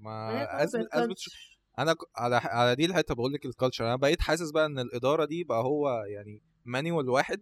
ما 0.00 0.62
أزمة 0.62 0.86
أزمة 0.92 1.14
أنا 1.78 1.96
على 2.16 2.36
على 2.36 2.74
دي 2.74 2.84
الحتة 2.84 3.14
بقول 3.14 3.32
لك 3.32 3.46
ال 3.46 3.51
culture 3.51 3.84
أنا 3.84 3.96
بقيت 3.96 4.20
حاسس 4.20 4.50
بقى 4.50 4.66
إن 4.66 4.78
الإدارة 4.78 5.24
دي 5.24 5.44
بقى 5.44 5.62
هو 5.62 6.04
يعني 6.08 6.42
manual 6.64 7.08
واحد 7.08 7.40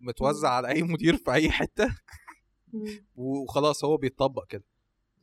متوزع 0.00 0.48
على 0.48 0.68
أي 0.68 0.82
مدير 0.82 1.16
في 1.16 1.32
أي 1.32 1.50
حتة. 1.50 1.96
وخلاص 3.16 3.84
هو 3.84 3.96
بيتطبق 3.96 4.46
كده 4.46 4.64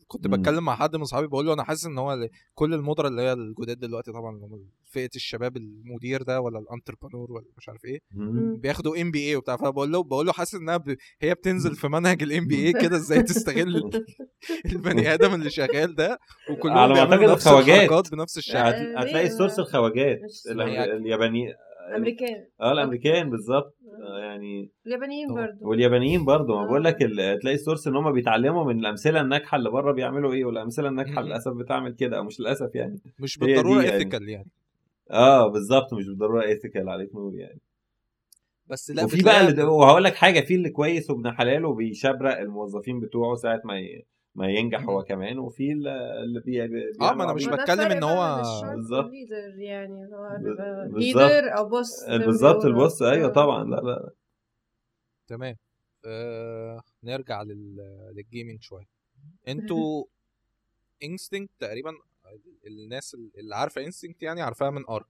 كنت. 0.08 0.28
بتكلم 0.28 0.64
مع 0.64 0.76
حد 0.76 0.96
من 0.96 1.06
صحابي 1.06 1.28
بقول 1.28 1.46
له 1.46 1.54
أنا 1.54 1.64
حاسس 1.64 1.86
إن 1.86 1.98
هو 1.98 2.30
كل 2.56 2.74
المدراء 2.74 3.08
اللي 3.08 3.22
هي 3.22 3.34
الجداد 3.34 3.80
دلوقتي 3.80 4.12
طبعا 4.12 4.36
اللي 4.36 4.46
هم 4.46 4.70
فئة 4.92 5.10
الشباب 5.16 5.58
المدير 5.58 6.22
ده 6.24 6.42
ولا 6.42 6.60
ال 6.60 6.65
entrepreneur 6.65 7.32
ولا 7.32 7.46
مش 7.58 7.70
عارف 7.70 7.86
إيه. 7.86 8.00
بياخدوا 8.58 9.02
MBA 9.02 9.36
وبتاع. 9.36 9.58
فبقول 9.58 9.92
له 9.92 10.04
بقول 10.04 10.26
له 10.26 10.32
حاسس 10.34 10.56
إنها 10.56 10.78
ب... 10.78 10.96
هي 11.22 11.34
بتنزل 11.34 11.76
في 11.76 11.88
منهج 11.88 12.24
ال 12.24 12.48
MBA 12.48 12.74
كده 12.74 12.96
إزاي 12.96 13.24
تستغل 13.32 13.92
البني 14.66 15.14
آدم 15.14 15.34
اللي 15.34 15.50
شغال 15.50 15.96
ده 15.96 16.18
وكلهم 16.52 16.78
على 16.78 16.94
ما 17.06 17.16
نفس 17.34 17.48
الخواجات. 17.48 18.12
بنفس 18.12 18.38
الشكل؟ 18.38 18.58
هتلاقي 18.98 19.26
ال 19.28 19.32
source 19.32 19.60
الخواجات 19.60 20.20
الياباني 20.52 21.54
أمريكان. 21.96 22.46
آه 22.62 22.72
الأمريكان 22.72 23.30
بالظبط. 23.30 23.76
آه، 24.04 24.20
يعني 24.20 24.72
اليابانيين. 24.88 25.28
برضو. 25.34 25.70
واليابانيين 25.70 26.26
برضه 26.26 26.56
ما 26.56 26.64
آه. 26.64 26.66
بقول 26.66 26.84
لك 26.84 27.02
ال- 27.02 27.40
تلاقي 27.40 27.56
ال 27.56 27.60
source 27.60 27.88
إن 27.88 27.96
هم 27.96 28.12
بيتعلموا 28.12 28.64
من 28.74 28.80
الأمثلة 28.80 29.22
الناجحة 29.22 29.58
اللي 29.58 29.70
بره 29.70 29.92
بيعملوا 29.92 30.34
إيه 30.34 30.46
والأمثلة 30.46 30.90
الناجحة. 30.90 31.22
للأسف 31.22 31.52
بتعمل 31.52 31.94
كده 31.96 32.18
أو 32.18 32.24
مش 32.24 32.40
للأسف 32.40 32.70
يعني. 32.76 33.00
مش 33.20 33.38
بالضرورة 33.38 33.82
يعني. 33.84 33.94
ethical 33.96 34.30
يعني. 34.30 34.50
آه 35.12 35.48
بالظبط 35.48 35.94
مش 35.94 36.08
بالضرورة 36.08 36.44
ethical 36.44 36.90
عليك 36.90 37.16
نور 37.16 37.36
يعني 37.36 37.60
بس 38.68 38.92
لا 38.92 39.04
وفي 39.04 39.24
بقى 39.24 39.48
اللي 39.48 39.64
وهقول 39.64 40.04
لك 40.04 40.16
حاجة 40.16 40.40
في 40.40 40.56
اللي 40.56 40.70
كويس 40.70 41.10
وابن 41.10 41.32
حلال 41.32 41.66
وبيشبرق 41.66 42.40
الموظفين 42.40 43.00
بتوعه 43.00 43.36
ساعة 43.36 43.62
ما 43.66 43.80
ي... 43.80 44.06
ما 44.36 44.48
ينجح 44.50 44.84
هو 44.84 45.04
كمان 45.04 45.40
وفي 45.40 45.72
اللي 45.72 46.24
اللي 46.24 46.40
بي... 46.40 46.68
بي... 46.68 46.92
آه 47.02 47.14
ما 47.14 47.24
أنا 47.24 47.34
مش 47.34 47.48
بتكلم 47.48 47.92
إن 47.92 48.04
هو 48.04 48.42
بالظبط. 48.76 49.12
يعني. 49.58 50.10
leader 50.90 51.58
أو 51.58 51.70
boss 51.70 52.04
ما 52.10 52.18
بالظبط. 52.18 52.66
ال 52.66 52.73
boss 52.73 53.02
أيوه 53.02 53.30
آه. 53.30 53.34
طبعا 53.34 53.64
لا 53.64 53.76
لا 53.76 54.10
تمام 55.28 55.56
آه... 56.06 56.82
نرجع 57.04 57.42
لل... 57.42 57.76
لل 58.16 58.27
gaming 58.27 58.62
شوية 58.62 58.88
أنتوا 59.48 60.04
Instinct 61.04 61.52
تقريبا 61.60 61.92
الناس 62.68 63.18
اللي 63.38 63.56
عارفة 63.56 63.86
Instinct 63.86 64.24
يعني 64.24 64.42
عارفاها 64.42 64.70
من 64.70 64.82
Ark. 64.90 65.06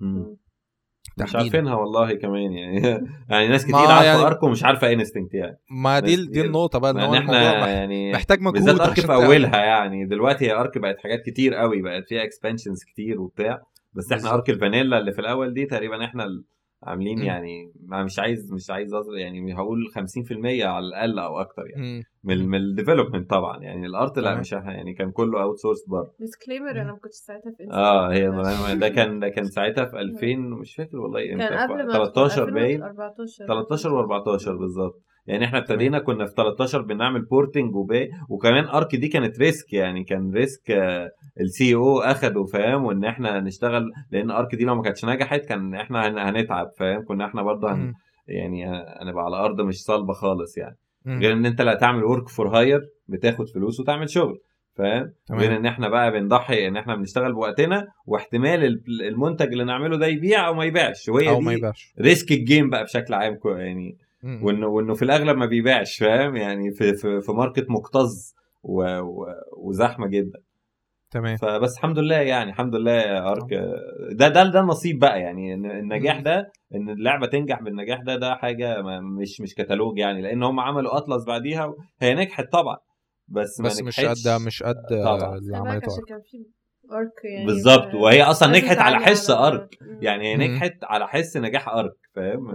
مش. 0.00 1.36
عارفينها 1.36 1.74
والله 1.74 2.14
كمان 2.14 2.52
يعني 2.52 2.80
يعني 3.30 3.48
ناس 3.48 3.62
كتير 3.62 3.74
ما 3.76 3.80
عارفة 3.82 4.04
يعني- 4.04 4.22
Ark 4.22 4.42
ومش 4.42 4.64
عارفة 4.64 4.92
Instinct 4.92 5.34
يعني 5.34 5.58
ما 5.70 6.00
دي 6.00 6.16
دي. 6.26 6.40
النقطة 6.40 6.78
بقى 6.78 6.90
إن 6.90 7.00
هو 7.00 7.14
إحنا 7.14 7.60
مح- 7.60 7.68
يعني 7.68 8.12
محتاج 8.12 8.40
مجهود 8.40 8.54
بالذات 8.66 8.80
Ark 8.80 9.00
في. 9.00 9.12
أولها 9.14 9.56
يعني 9.64 10.04
دلوقتي 10.06 10.46
هي 10.46 10.52
Ark 10.52 10.78
بقت 10.78 10.98
حاجات 10.98 11.22
كتير 11.26 11.54
قوي 11.54 11.82
بقت 11.82 12.08
فيها 12.08 12.22
expansions 12.24 12.84
كتير 12.84 13.20
وبتاع 13.20 13.62
بس 13.92 14.12
إحنا. 14.12 14.34
Ark 14.34 14.50
ال 14.50 14.56
vanilla 14.56 14.98
اللي 14.98 15.12
في 15.12 15.18
الأول 15.20 15.54
دي 15.54 15.66
تقريبا 15.66 16.04
إحنا 16.04 16.26
عاملين 16.82 17.18
مم. 17.18 17.24
يعني 17.24 17.72
ما 17.86 18.04
مش 18.04 18.18
عايز 18.18 18.52
مش 18.52 18.70
عايز 18.70 18.94
أص- 18.94 19.18
يعني 19.18 19.54
هقول 19.54 19.78
50% 19.94 20.64
على 20.64 20.86
الأقل 20.86 21.18
أو 21.18 21.40
أكتر 21.40 21.62
يعني 21.66 21.82
مم. 21.82 22.02
من 22.24 22.48
من 22.48 22.58
ال 22.58 22.64
development 22.64 23.30
طبعا 23.30 23.62
يعني 23.62 23.86
ال 23.86 23.94
art 23.94 24.18
لا. 24.18 24.40
مش 24.40 24.52
يعني 24.52 24.94
كان 24.94 25.10
كله 25.10 25.42
outsource 25.42 25.88
بره 25.88 26.14
disclaimer 26.20 26.70
أنا 26.70 26.92
ما 26.92 26.98
كنتش 26.98 27.14
ساعتها 27.16 27.52
في 27.58 27.70
آه 27.72 28.12
هي. 28.12 28.74
ده 28.74 28.88
كان 28.96 29.18
ده 29.20 29.28
كان 29.28 29.44
ساعتها 29.44 29.84
في 29.84 29.96
2000 30.00 30.26
مش 30.36 30.74
فاكر 30.74 30.96
والله 30.96 31.32
إمتى 31.32 31.48
كان 31.48 31.58
قبل 31.70 31.86
ما 31.86 31.92
13 31.92 32.50
باين 32.50 32.82
14 32.82 33.46
13 33.46 33.90
و14 34.08 34.50
بالظبط 34.50 35.02
يعني 35.26 35.44
إحنا 35.44 35.58
ابتدينا 35.58 35.98
كنا 35.98 36.26
في 36.26 36.34
13 36.36 36.82
بنعمل 36.82 37.22
porting 37.22 37.74
وباقي 37.76 38.08
وكمان 38.28 38.64
Ark 38.64 38.96
دي 38.96 39.08
كانت 39.08 39.38
risk 39.38 39.72
يعني 39.72 40.04
كان 40.04 40.30
risk 40.32 40.70
السي 41.40 41.74
أو 41.74 42.00
أخده 42.00 42.44
فاهم 42.44 42.84
وإن 42.84 43.04
إحنا 43.04 43.40
نشتغل 43.40 43.92
لأن 44.10 44.30
ارك 44.30 44.54
دي 44.54 44.64
لو 44.64 44.74
ما 44.74 44.82
كانتش 44.82 45.04
نجحت 45.04 45.40
كان 45.44 45.74
إحنا 45.74 46.08
هن- 46.08 46.18
هنتعب 46.18 46.70
فاهم 46.78 47.04
كنا 47.04 47.26
إحنا 47.26 47.42
برضه 47.42 47.72
هن. 47.72 47.78
يعني 48.28 48.66
هنبقى 49.00 49.24
على 49.24 49.36
أرض 49.36 49.60
مش 49.60 49.82
صلبة 49.82 50.12
خالص 50.12 50.58
يعني. 50.58 50.76
غير 51.20 51.32
إن 51.32 51.46
أنت 51.46 51.62
لا 51.62 51.74
تعمل 51.74 52.04
ورك 52.04 52.28
فور 52.28 52.48
هاير 52.58 52.80
بتاخد 53.08 53.48
فلوس 53.48 53.80
وتعمل 53.80 54.10
شغل 54.10 54.38
فاهم. 54.74 55.12
غير 55.40 55.56
إن 55.56 55.66
إحنا 55.66 55.88
بقى 55.88 56.12
بنضحي 56.12 56.68
إن 56.68 56.76
إحنا 56.76 56.96
بنشتغل 56.96 57.32
بوقتنا 57.32 57.86
واحتمال 58.06 58.64
ال- 58.64 59.02
المنتج 59.08 59.52
اللي 59.52 59.64
نعمله 59.64 59.96
ده 59.98 60.06
يبيع 60.06 60.46
أو 60.46 60.54
ما 60.54 60.64
يبيعش 60.64 61.08
وهي 61.08 61.28
أو 61.28 61.40
ما 61.40 61.52
يبقاش 61.52 61.94
ريسك 62.00 62.32
الجيم 62.32 62.70
بقى 62.70 62.84
بشكل 62.84 63.14
عام 63.14 63.38
يعني. 63.44 63.96
وإنه 64.24 64.66
وإنه 64.66 64.94
في 64.94 65.02
الأغلب 65.04 65.36
ما 65.36 65.46
بيبيعش 65.46 65.98
فاهم؟ 65.98 66.36
يعني 66.36 66.70
في 66.70 66.94
في, 66.94 67.20
في 67.20 67.32
ماركت 67.32 67.66
مكتظ 67.70 68.32
و 68.62 68.82
و 69.00 69.26
وزحمة 69.56 70.06
جدا. 70.06 70.38
تمام. 71.10 71.36
فبس 71.36 71.76
الحمد 71.76 71.98
لله 71.98 72.16
يعني 72.16 72.50
الحمد 72.50 72.74
لله 72.74 72.92
يا 72.92 73.28
أرك. 73.32 73.50
ده 74.12 74.28
ده 74.28 74.42
ده 74.44 74.60
النصيب 74.60 74.98
بقى 74.98 75.20
يعني 75.20 75.54
إن 75.54 75.70
النجاح. 75.70 76.20
ده 76.20 76.52
إن 76.74 76.90
اللعبة 76.90 77.26
تنجح 77.26 77.62
بالنجاح 77.62 78.00
ده 78.00 78.16
ده 78.16 78.34
حاجة 78.34 78.82
ما- 78.82 79.00
مش 79.00 79.40
مش 79.40 79.54
كتالوج 79.54 79.98
يعني 79.98 80.22
لأن 80.22 80.42
هم 80.42 80.60
عملوا 80.60 80.96
أطلس 80.96 81.24
بعديها 81.24 81.74
هي 82.00 82.14
نجحت 82.14 82.52
طبعا. 82.52 82.76
بس 83.28 83.60
ما 83.60 83.66
بس 83.68 83.82
مش 83.82 84.00
قد 84.00 84.42
مش 84.46 84.62
قد 84.62 84.74
طبعاً. 85.04 85.38
اللي 85.38 85.56
عملته 85.56 85.92
عشان 85.92 85.98
ارك 85.98 86.08
كان 86.08 86.20
في 86.30 86.44
أرك 86.92 87.24
يعني 87.34 87.46
بالظبط. 87.46 87.88
ف- 87.92 87.94
وهي 87.94 88.22
أصلا 88.22 88.48
نجحت 88.58 88.78
على 88.78 88.96
حس 88.98 89.30
أرك. 89.30 89.78
يعني 90.00 90.28
هي. 90.32 90.36
نجحت 90.36 90.76
على 90.82 91.08
حس 91.08 91.36
نجاح 91.36 91.68
أرك 91.68 91.96
فاهم؟ 92.14 92.50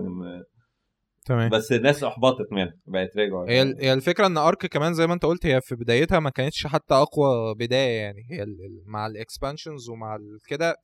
تمام. 1.27 1.49
بس 1.49 1.71
الناس 1.71 2.03
احبطت 2.03 2.51
منها 2.51 2.73
بقت 2.85 3.17
رجعوا. 3.17 3.49
هي 3.49 3.75
هي 3.79 3.93
الفكرة 3.93 4.27
إن 4.27 4.37
Ark 4.37 4.65
كمان 4.65 4.93
زي 4.93 5.07
ما 5.07 5.13
أنت 5.13 5.25
قلت 5.25 5.45
هي 5.45 5.61
في 5.61 5.75
بدايتها 5.75 6.19
ما 6.19 6.29
كانتش 6.29 6.67
حتى 6.67 6.93
أقوى 6.93 7.55
بداية 7.55 8.01
يعني. 8.01 8.27
هي 8.31 8.45
مع 8.85 9.07
ال 9.07 9.15
expansions 9.15 9.89
ومع 9.89 10.17
كده 10.47 10.75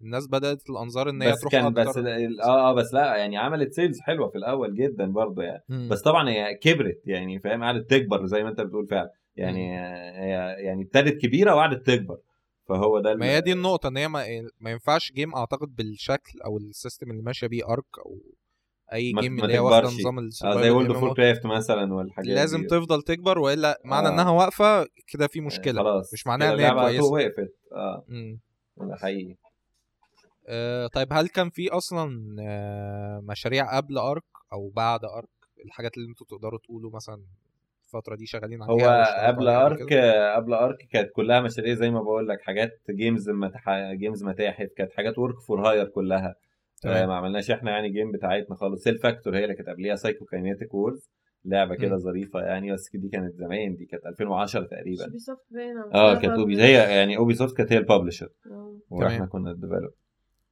الناس 0.00 0.28
بدأت 0.28 0.70
الأنظار 0.70 1.10
إن 1.10 1.22
هي 1.22 1.32
بس 1.32 1.40
تروح 1.40 1.52
كان 1.52 1.66
أكتر. 1.66 1.90
بس 1.90 1.96
آه 1.96 2.70
آه 2.70 2.74
بس 2.74 2.94
لا 2.94 3.16
يعني 3.16 3.36
عملت 3.36 3.72
sales 3.72 4.00
حلوة 4.00 4.28
في 4.28 4.38
الأول 4.38 4.74
جدا 4.74 5.06
برضه 5.06 5.42
يعني. 5.42 5.64
مم. 5.68 5.88
بس 5.88 6.02
طبعا 6.02 6.28
هي 6.30 6.54
كبرت 6.54 7.00
يعني 7.04 7.40
فاهم؟ 7.40 7.64
قعدت 7.64 7.90
تكبر 7.90 8.26
زي 8.26 8.42
ما 8.42 8.48
أنت 8.48 8.60
بتقول 8.60 8.86
فعلا. 8.86 9.10
يعني 9.36 9.78
هي 10.20 10.56
يعني 10.58 10.82
ابتدت 10.82 11.22
كبيرة 11.22 11.54
وقعدت 11.54 11.86
تكبر. 11.86 12.18
فهو 12.68 13.00
ده 13.00 13.14
ما 13.14 13.26
هي 13.26 13.40
دي 13.40 13.52
النقطة 13.52 13.88
إن 13.88 13.96
هي 13.96 14.08
ما, 14.08 14.24
ما 14.60 14.70
ينفعش 14.70 15.12
game 15.12 15.34
أعتقد 15.34 15.76
بالشكل 15.76 16.40
أو 16.44 16.58
ال 16.58 16.65
system 16.65 17.10
اللي 17.10 17.22
ماشية 17.22 17.46
بيه 17.46 17.72
Ark 17.72 17.98
أو 18.06 18.18
أي 18.92 19.12
game 19.12 19.40
اللي 19.44 19.54
هي 19.54 19.58
واخدة. 19.58 19.88
نظام 19.88 20.18
ال 20.18 20.23
survival 20.23 20.62
زي 20.62 20.70
World 20.70 20.92
MMO. 20.92 20.96
of 20.96 21.16
Warcraft 21.16 21.46
مثلا 21.46 21.94
والحاجات 21.94 22.28
لازم 22.30 22.60
دي. 22.60 22.66
تفضل 22.66 23.02
تكبر 23.02 23.38
وإلا 23.38 23.80
معنى 23.84 24.08
آه. 24.08 24.10
إنها 24.10 24.30
واقفة 24.30 24.86
كده 25.06 25.26
في 25.26 25.40
مشكلة 25.40 25.82
خلاص 25.82 26.12
مش 26.12 26.26
معناها 26.26 26.54
إن 26.54 26.60
هي 26.60 26.70
كويسة 26.70 27.12
وقفت 27.12 27.54
آه. 27.72 28.04
ده 28.76 28.96
حقيقي 28.96 29.36
آه، 30.48 30.86
طيب 30.86 31.12
هل 31.12 31.28
كان 31.28 31.50
في 31.50 31.70
أصلا 31.70 32.36
آه، 32.40 33.20
مشاريع 33.24 33.76
قبل 33.76 33.98
Ark 33.98 34.24
أو 34.52 34.68
بعد 34.68 35.04
Ark 35.04 35.28
الحاجات 35.64 35.96
اللي 35.96 36.08
أنتوا 36.08 36.26
تقدروا 36.26 36.58
تقولوا 36.58 36.90
مثلا 36.94 37.22
الفترة 37.84 38.16
دي 38.16 38.26
شغالين 38.26 38.62
عليها 38.62 38.74
هو 38.74 39.26
قبل 39.26 39.48
Ark؟ 39.48 39.92
قبل 40.36 40.54
Ark 40.54 40.88
كانت 40.90 41.10
كلها 41.12 41.40
مشاريع 41.40 41.74
زي 41.74 41.90
ما 41.90 42.02
بقول 42.02 42.28
لك 42.28 42.40
حاجات 42.42 42.80
games 42.90 43.30
متح... 43.30 43.70
games 43.92 44.24
متاحف 44.24 44.68
كانت 44.76 44.92
حاجات 44.92 45.18
work 45.18 45.40
for 45.40 45.68
hire 45.68 45.84
كلها 45.84 46.28
آه. 46.28 46.34
ما 46.84 47.14
عملناش 47.14 47.50
إحنا 47.50 47.70
يعني 47.70 47.88
game 47.90 48.12
بتاعتنا 48.12 48.56
خالص 48.56 48.82
CellFactor 48.82 49.36
هي 49.36 49.44
اللي 49.44 49.54
كانت 49.54 49.68
قبليها 49.68 49.94
Psychokinetic 49.94 50.74
Wars 50.74 51.10
لعبه 51.44 51.74
كده. 51.74 51.96
ظريفة 51.96 52.40
يعني 52.40 52.72
بس 52.72 52.90
دي 52.94 53.08
كانت 53.08 53.34
زمان 53.34 53.74
دي 53.76 53.84
كانت 53.86 54.06
2010 54.06 54.62
تقريبا 54.66 55.04
Ubi 55.04 55.18
soft 55.18 55.40
آه 55.94 56.14
كانت 56.14 56.38
Ubi. 56.38 56.62
هي 56.62 56.72
يعني 56.72 57.16
Ubisoft 57.16 57.56
كانت 57.56 57.72
هي 57.72 57.78
ال 57.78 57.83
publisher 57.83 58.28
آه. 58.50 58.78
وإحنا. 58.90 59.26
كنا 59.26 59.50
ال 59.50 59.54
developer 59.54 59.90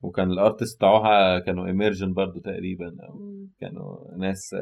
وكان 0.01 0.31
ال 0.31 0.37
artist 0.37 0.77
بتوعها 0.77 1.39
كانوا 1.39 1.67
Immersion 1.66 2.12
برضو 2.13 2.41
تقريبا 2.41 2.97
أو 3.09 3.19
مم. 3.19 3.51
كانوا 3.61 4.17
ناس 4.19 4.55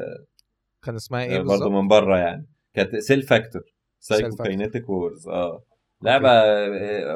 كان 0.83 0.95
اسمها 0.95 1.23
إيه 1.23 1.37
برضه 1.39 1.49
بالظبط 1.49 1.71
من 1.71 1.87
بره 1.87 2.17
يعني 2.17 2.47
كانت 2.73 2.95
CellFactor 2.95 3.61
Psycho. 3.99 4.35
kinetic 4.35 4.89
Wars 4.89 5.27
آه 5.27 5.63
لعبة 6.01 6.29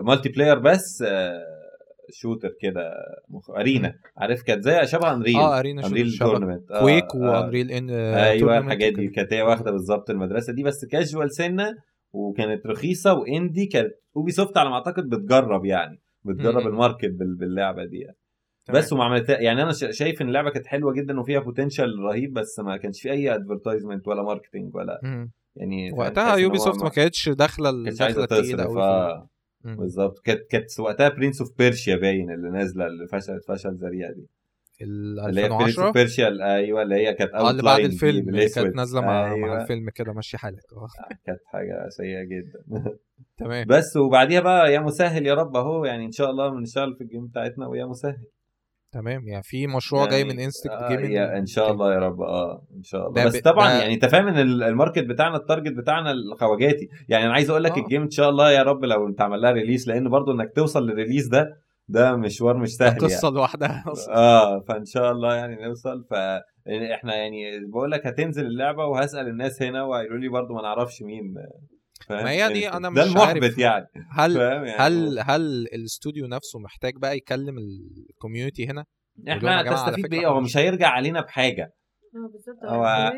multiplayer 0.01 0.59
بس 0.59 1.01
آه، 1.07 1.43
shooter 2.11 2.53
كده 2.61 2.91
مخ... 3.29 3.49
arena. 3.49 3.93
عارف 4.17 4.41
كانت 4.43 4.63
زي 4.63 4.85
شبه 4.85 5.13
Unreal 5.13 5.35
آه 5.35 5.59
arena 5.59 5.87
Unreal 5.87 6.11
Tournament 6.17 6.71
Quake 6.79 7.15
و 7.15 7.23
Unreal 7.23 7.71
ان 7.71 7.89
أيوه 7.89 8.57
الحاجات 8.57 8.93
دي 8.93 9.07
كانت 9.07 9.33
هي 9.33 9.41
واخدة 9.41 9.71
بالظبط 9.71 10.09
المدرسة 10.09 10.53
دي. 10.53 10.63
بس 10.63 10.85
كاجوال 10.85 11.31
سنة 11.31 11.75
وكانت 12.13 12.65
رخيصة 12.67 13.13
و 13.13 13.22
indie 13.22 13.65
كانت 13.65 13.91
Ubisoft 14.15 14.57
على 14.57 14.69
ما 14.69 14.75
أعتقد 14.75 15.09
بتجرب 15.09 15.65
يعني. 15.65 15.99
بتجرب 16.25 16.61
مم. 16.61 16.67
ال 16.67 16.73
market 16.73 17.09
بال- 17.09 17.35
باللعبة 17.35 17.85
دي. 17.85 17.97
يعني. 17.99 18.17
بس 18.73 18.93
وما 18.93 19.03
عملتها 19.03 19.39
يعني 19.39 19.63
أنا 19.63 19.71
شا- 19.71 19.91
شايف 19.91 20.21
إن 20.21 20.27
اللعبة 20.27 20.49
كانت 20.49 20.65
حلوة 20.67 20.93
جدا 20.93 21.19
وفيها 21.19 21.39
potential 21.39 21.99
رهيب 21.99 22.33
بس 22.33 22.59
ما 22.59 22.77
كانش 22.77 23.01
في 23.01 23.11
أي 23.11 23.35
advertisement 23.35 24.07
ولا 24.07 24.23
marketing 24.23 24.75
ولا 24.75 24.99
يعني 25.55 25.89
فاهم؟ 25.91 25.99
وقتها 25.99 26.35
Ubisoft 26.35 26.83
ما 26.83 26.89
كانتش 26.89 27.29
داخلة 27.29 27.69
الدخلة 27.69 28.23
التقيله 28.23 28.63
قوي 28.63 28.75
مم. 28.75 29.27
بالظبط. 29.63 30.19
كانت 30.19 30.41
كانت 30.49 30.79
وقتها 30.79 31.09
Prince 31.09 31.41
of 31.41 31.57
Persia 31.57 31.95
باين 31.95 32.31
اللي 32.31 32.49
نازلة 32.49 32.87
اللي 32.87 33.07
فشلت 33.07 33.45
فشل 33.47 33.69
ذريع 33.75 34.11
دي. 34.11 34.27
ال 34.81 35.19
اللي 35.19 35.41
هي 35.41 35.49
Prince 35.49 35.61
2010 35.61 35.85
of 35.87 35.93
Persia 35.93 36.55
أيوه 36.55 36.81
اللي 36.81 36.95
هي 36.95 37.13
كانت 37.13 37.31
آه 37.33 37.51
اللي 37.51 37.63
بعد 37.63 37.79
الفيلم 37.79 38.29
اللي. 38.29 38.49
كانت 38.49 38.75
نازلة 38.75 39.01
مع, 39.01 39.07
مع 39.27 39.33
أيوة. 39.33 39.61
الفيلم 39.61 39.89
كده 39.89 40.13
ماشي 40.13 40.37
حالك. 40.37 40.59
آه 40.73 41.15
كانت 41.25 41.39
حاجة 41.45 41.89
سيئة 41.89 42.23
جدا. 42.23 42.93
تمام. 43.37 43.65
بس 43.67 43.97
وبعديها 43.97 44.39
بقى 44.41 44.73
يا 44.73 44.79
مسهل 44.79 45.25
يا 45.27 45.33
رب 45.33 45.55
أهو 45.55 45.85
يعني 45.85 46.05
إن 46.05 46.11
شاء 46.11 46.29
الله 46.29 46.49
بنشتغل 46.49 46.95
في 46.95 47.01
ال 47.03 47.07
game 47.07 47.25
بتاعتنا 47.27 47.67
ويا 47.67 47.85
مسهل. 47.85 48.17
تمام 48.91 49.27
يعني 49.27 49.43
في 49.43 49.67
مشروع 49.67 50.05
جاي 50.05 50.23
من 50.23 50.39
Instinct 50.39 50.71
آه 50.73 50.87
Gaming 50.89 51.15
إن 51.15 51.45
شاء 51.45 51.71
الله 51.71 51.93
يا 51.93 51.99
رب 51.99 52.21
آه 52.21 52.67
إن 52.77 52.83
شاء 52.83 53.07
الله. 53.09 53.25
بس 53.25 53.37
طبعا 53.37 53.71
يعني 53.73 53.93
أنت 53.93 54.05
فاهم 54.05 54.27
إن 54.27 54.37
ال- 54.39 54.63
ال 54.63 54.69
market 54.69 55.03
بتاعنا 55.03 55.35
ال 55.37 55.42
target 55.42 55.73
بتاعنا 55.77 56.11
الخواجاتي. 56.11 56.89
يعني 57.09 57.25
أنا 57.25 57.33
عايز 57.33 57.49
أقول 57.49 57.63
لك 57.63 57.71
آه. 57.77 57.81
ال 57.81 57.85
game 57.85 58.01
إن 58.01 58.09
شاء 58.09 58.29
الله 58.29 58.51
يا 58.51 58.63
رب 58.63 58.85
لو 58.85 59.07
أنت 59.07 59.21
عمل 59.21 59.41
لها 59.41 59.51
release 59.51 59.87
لأن 59.87 60.09
برضو 60.09 60.31
إنك 60.31 60.51
توصل 60.55 60.85
لل 60.89 60.97
release 60.97 61.27
ده 61.27 61.61
ده 61.87 62.15
مشوار 62.15 62.57
مش 62.57 62.69
سهل 62.69 62.99
قصة 62.99 63.25
يعني. 63.27 63.35
لوحدها 63.37 63.83
آه 64.09 64.59
فإن 64.59 64.85
شاء 64.85 65.11
الله 65.11 65.35
يعني 65.35 65.65
نوصل. 65.67 66.05
ف 66.09 66.13
إحنا 66.93 67.15
يعني 67.15 67.65
بقول 67.71 67.91
لك 67.91 68.07
هتنزل 68.07 68.45
اللعبة 68.45 68.85
وهسأل 68.85 69.27
الناس 69.27 69.61
هنا 69.61 69.83
وهيقولوا 69.83 70.19
لي 70.19 70.29
برضو 70.29 70.53
ما 70.53 70.61
نعرفش 70.61 71.01
مين. 71.01 71.33
ما 72.09 72.29
هي 72.31 72.53
دي 72.53 72.61
يعني 72.61 72.77
أنا 72.77 72.89
ده 72.89 73.03
مش 73.05 73.11
المحبط 73.11 73.27
عارف. 73.43 73.57
يعني 73.57 73.87
هل 74.11 74.33
فاهم 74.33 74.65
يعني؟ 74.65 74.79
هل 74.81 75.19
هل 75.19 75.41
الاستوديو 75.73 76.27
نفسه 76.27 76.59
محتاج 76.59 76.93
بقى 76.97 77.17
يكلم 77.17 77.55
الكوميونتي 78.09 78.67
هنا؟ 78.67 78.85
إحنا 79.27 79.37
جماعة 79.39 79.57
على 79.59 79.69
تستفيد 79.75 79.95
فكرة 80.05 80.07
بيه 80.19 80.27
هو 80.27 80.41
مش 80.41 80.57
هيرجع 80.57 80.87
علينا 80.87 81.21
بحاجة. 81.21 81.63
آه 82.15 82.31
بالظبط. 82.33 82.63
هو- 82.65 83.13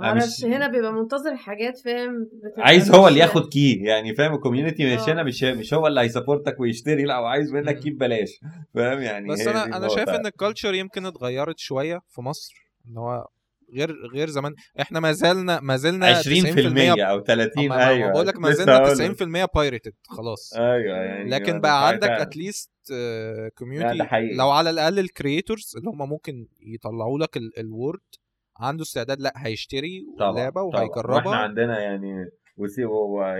أعرفش 0.00 0.44
هنا 0.44 0.66
بيبقى 0.68 0.92
منتظر 0.92 1.36
حاجات 1.36 1.78
فاهم؟ 1.78 2.30
عايز 2.58 2.90
هو 2.94 3.08
اللي 3.08 3.20
ياخد 3.20 3.48
key 3.48 3.74
يعني 3.82 4.14
فاهم؟ 4.14 4.34
ال 4.34 4.40
community 4.40 4.94
مش 4.94 5.00
آه. 5.08 5.12
هنا 5.12 5.22
مش 5.22 5.44
مش 5.44 5.74
هو 5.74 5.86
اللي 5.86 6.00
هي 6.00 6.12
support 6.12 6.54
ك 6.54 6.60
ويشتري 6.60 7.04
لا 7.04 7.16
هو 7.16 7.24
عايز 7.26 7.52
منك. 7.52 7.78
key 7.78 7.90
ببلاش. 7.90 8.40
فاهم 8.74 9.00
يعني؟ 9.02 9.28
بس 9.28 9.46
أنا 9.46 9.64
أنا 9.76 9.88
شايف. 9.88 10.08
إن 10.08 10.26
ال 10.26 10.32
culture 10.32 10.74
يمكن 10.74 11.06
اتغيرت 11.06 11.58
شوية 11.58 12.00
في 12.08 12.20
مصر 12.20 12.54
إن 12.88 12.96
هو 12.96 13.26
غير 13.74 13.96
غير 14.14 14.28
زمان 14.28 14.54
إحنا 14.80 15.00
ما 15.00 15.12
زلنا 15.12 15.60
ما 15.60 15.76
زلنا 15.76 16.14
20% 16.14 17.00
أو 17.00 17.20
30 17.20 17.72
أيوه 17.72 18.10
بقول 18.12 18.26
لك 18.26 18.38
ما 18.38 18.50
زلنا 18.50 18.76
هقول 18.76 18.98
لك. 18.98 19.46
90% 19.48 19.54
pirated 19.54 19.92
خلاص 20.08 20.52
أيوه 20.56 20.96
يعني 20.96 21.30
لكن 21.30 21.60
بقى 21.60 21.88
عندك. 21.88 22.08
at 22.08 22.26
least 22.26 22.70
لا، 22.90 23.50
community. 23.58 23.98
لو 24.38 24.50
على 24.50 24.70
الأقل 24.70 24.98
ال 24.98 25.06
creators 25.06 25.74
اللي 25.76 25.90
هم 25.90 26.08
ممكن 26.08 26.46
يطلعوا 26.60 27.18
لك 27.18 27.36
ال 27.58 27.66
word 27.66 28.00
عنده 28.60 28.82
استعداد 28.82 29.20
لأ 29.20 29.32
هيشتري 29.36 30.06
اللعبه. 30.20 30.62
وإحنا 30.62 30.80
وهيجربها 30.80 31.36
عندنا 31.36 31.80
يعني 31.80 32.30
وسي 32.56 32.82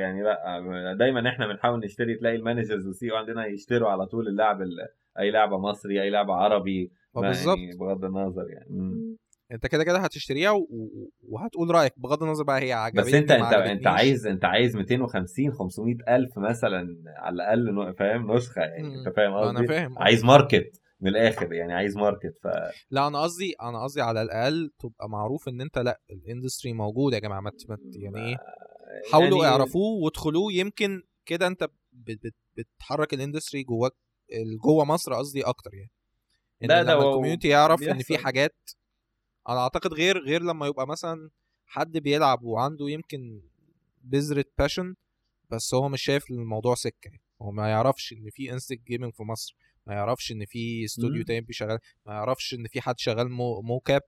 يعني 0.01 0.23
لأ 0.23 0.95
دايما 0.99 1.29
إحنا 1.29 1.47
بنحاول 1.47 1.81
نشتري 1.85 2.15
تلاقي 2.15 2.37
ال 2.37 2.42
managers 2.42 2.87
وسي 2.87 3.11
عندنا 3.11 3.47
يشتروا 3.47 3.89
على 3.91 4.07
طول 4.07 4.29
اللعب 4.29 4.63
ال- 4.63 4.89
أي 5.19 5.31
لعبة 5.31 5.59
مصري 5.59 6.03
أي 6.03 6.11
لعبة 6.11 6.35
عربي 6.35 6.93
بالظبط 7.15 7.59
يعني 7.59 7.77
بغض 7.77 8.05
النظر 8.05 8.47
يعني. 8.51 9.17
انت 9.53 9.67
كده 9.67 9.85
كده 9.85 9.99
هتشتريها 9.99 10.51
و... 10.51 10.67
وهتقول 11.29 11.71
رأيك 11.71 11.93
بغض 11.97 12.23
النظر 12.23 12.45
بقى 12.45 12.61
هي 12.63 12.73
عجبتني 12.73 13.03
بس 13.05 13.15
انت 13.15 13.31
انت 13.31 13.53
انت. 13.53 13.87
عايز 13.87 14.27
انت 14.27 14.45
عايز 14.45 14.77
250 14.77 15.53
500 15.53 15.95
ألف 16.09 16.39
مثلا 16.39 16.97
على 17.17 17.35
الأقل 17.35 17.95
فاهم 17.99 18.33
نسخة 18.33 18.61
يعني. 18.63 18.95
انت 18.95 19.09
فاهم 19.17 19.31
ما 19.33 19.51
أنا 19.51 19.59
قصدي 19.59 19.69
فاهم 19.69 19.99
عايز 19.99 20.25
market 20.25 20.81
من 21.01 21.09
الآخر 21.09 21.53
يعني 21.53 21.73
عايز 21.73 21.97
market 21.97 22.39
ف 22.43 22.49
لا 22.91 23.07
أنا 23.07 23.23
قصدي 23.23 23.55
أنا 23.63 23.83
قصدي 23.85 24.01
على 24.01 24.23
الأقل 24.23 24.71
تبقى 24.81 25.09
معروف 25.09 25.49
إن 25.49 25.61
أنت 25.61 25.79
لأ 25.79 26.01
ال 26.11 26.18
industry 26.18 26.73
موجود 26.73 27.13
يا 27.13 27.19
جماعة 27.19 27.41
ما 27.41 27.53
يعني 27.93 28.29
إيه 28.29 28.37
حاولوا 29.13 29.45
يعني 29.45 29.49
اعرفوه 29.57 30.03
وادخلوه 30.05 30.53
يمكن 30.53 31.03
كده 31.27 31.47
أنت 31.47 31.65
بت- 31.93 32.27
بت- 32.27 32.35
بتحرك 32.77 33.15
ال 33.15 33.20
industry 33.20 33.63
جواك 33.63 33.93
جوه 34.65 34.85
مصر 34.85 35.15
قصدي 35.15 35.43
أكتر 35.43 35.75
يعني 35.75 35.91
إن 36.63 36.69
لا، 36.69 36.83
لما 36.83 37.09
ال 37.09 37.13
community 37.13 37.49
يعرف 37.49 37.83
إن 37.83 37.99
في 37.99 38.13
بيحصل. 38.13 38.25
حاجات 38.25 38.57
أنا 39.49 39.59
أعتقد 39.59 39.95
غير 39.95 40.19
غير 40.19 40.43
لما 40.43 40.67
يبقى 40.67 40.87
مثلا 40.87 41.31
حد 41.67 41.99
بيلعب 41.99 42.43
وعنده 42.43 42.89
يمكن 42.89 43.43
بذرة 44.05 44.45
passion 44.59 44.95
بس 45.51 45.75
هو 45.75 45.89
مش 45.89 46.03
شايف 46.03 46.31
الموضوع 46.31 46.75
سكة 46.75 47.09
يعني. 47.09 47.21
هو 47.43 47.51
ما 47.51 47.69
يعرفش 47.69 48.13
إن 48.13 48.31
في 48.31 48.53
Instinct 48.53 48.81
Gaming 48.87 49.13
في 49.15 49.23
مصر 49.23 49.57
ما 49.87 49.95
يعرفش 49.95 50.33
إن 50.33 50.45
في 50.47 50.85
استوديو. 50.85 51.25
تاني 51.25 51.47
شغال 51.51 51.79
ما 52.07 52.13
يعرفش 52.13 52.55
إن 52.55 52.67
في 52.67 52.81
حد 52.81 52.99
شغال 52.99 53.31
مو, 53.31 53.61
مو 53.63 53.81
كاب 53.81 54.03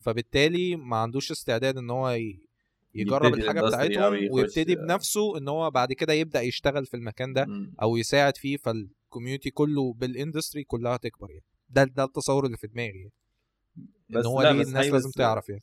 فبالتالي 0.00 0.76
ما 0.76 0.96
عندوش 0.96 1.30
استعداد 1.30 1.76
إن 1.78 1.90
هو. 1.90 2.18
يجرب 2.94 3.34
الحاجة 3.34 3.60
بتاعتهم 3.60 4.28
ويبتدي 4.30 4.76
بنفسه 4.76 5.38
إن 5.38 5.48
هو 5.48 5.70
بعد 5.70 5.92
كده 5.92 6.12
يبدأ 6.12 6.40
يشتغل 6.42 6.86
في 6.86 6.96
المكان 6.96 7.32
ده 7.32 7.44
مم. 7.44 7.74
أو 7.82 7.96
يساعد 7.96 8.36
فيه 8.36 8.56
فال 8.56 8.73
community 8.73 9.50
كله 9.50 9.92
بال 9.92 10.06
industry 10.06 10.64
كلها 10.64 10.96
تكبر 10.96 11.30
يعني 11.30 11.44
ده 11.70 11.84
ده 11.84 12.04
التصور 12.04 12.46
اللي 12.46 12.56
في 12.56 12.66
دماغي 12.66 12.98
يعني 12.98 13.12
بس 14.12 14.26
هو 14.26 14.42
لا، 14.42 14.52
بس 14.52 14.68
الناس 14.68 14.90
لازم 14.90 15.10
تعرف 15.10 15.48
يعني. 15.48 15.62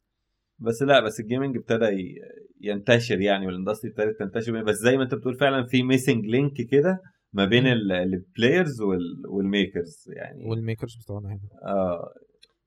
بس 0.59 0.81
لا 0.81 0.99
بس 0.99 1.19
ال 1.19 1.25
gaming 1.25 1.57
ابتدى 1.57 2.15
ينتشر 2.61 3.21
يعني 3.21 3.45
وال 3.45 3.55
industry 3.55 3.91
ابتدت 3.91 4.19
تنتشر. 4.19 4.63
بس 4.63 4.76
زي 4.76 4.97
ما 4.97 5.03
انت 5.03 5.15
بتقول 5.15 5.35
فعلا 5.35 5.65
في 5.65 5.84
missing 5.84 6.26
link 6.26 6.53
كده 6.71 6.99
ما 7.34 7.45
بين. 7.45 7.67
ال 7.67 7.82
players 7.82 8.81
وال 9.30 9.48
makers 9.48 10.05
يعني. 10.07 10.49
وال 10.49 10.61
makers 10.61 10.97
بتوعنا 11.03 11.30
هنا. 11.30 11.39
آه. 11.73 12.13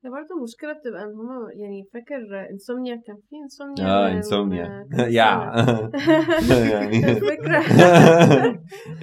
هي 0.05 0.09
برضه 0.09 0.35
المشكلة 0.37 0.73
بتبقى 0.73 1.03
إن 1.03 1.15
هما 1.15 1.47
يعني 1.53 1.83
فاكر 1.93 2.49
Insomnia 2.51 2.95
كان 3.07 3.15
في 3.29 3.35
Insomnia 3.43 3.85
آه 4.05 4.09
من 4.09 4.15
Insomnia 4.15 4.87
يا. 4.99 5.07
يعني 6.71 7.11
الفكرة 7.11 7.63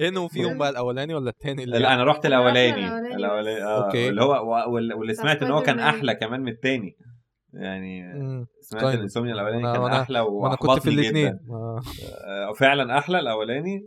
انه 0.07 0.27
فيهم 0.27 0.57
بقى 0.57 0.69
الأولاني 0.69 1.13
ولا 1.13 1.29
التاني 1.29 1.63
اللي 1.63 1.79
لا 1.79 1.93
أنا 1.93 2.03
رحت 2.03 2.25
الأولاني 2.25 2.85
الأولاني 2.87 3.15
الأولاني. 3.15 3.63
آه 3.63 3.85
okay. 3.85 4.09
اللي 4.09 4.21
هو 4.23 4.71
واللي 4.73 5.13
سمعت 5.13 5.43
إن 5.43 5.51
هو 5.51 5.61
كان. 5.61 5.79
أحلى 5.79 6.15
كمان 6.15 6.41
من 6.41 6.51
التاني 6.51 6.97
يعني. 7.53 8.03
سمعت 8.61 8.83
طيب. 8.83 8.95
ال 8.95 8.99
Insomnia 8.99 9.33
الأولاني 9.33 9.63
وأنا- 9.63 9.75
كان 9.77 9.85
أحلى 10.01 10.19
وأنا 10.19 10.55
كنت 10.55 10.79
في 10.83 10.89
الاثنين 10.89 11.27
جدا 11.27 11.39
آه، 12.27 12.53
فعلا 12.59 12.97
أحلى 12.97 13.19
الأولاني 13.19 13.85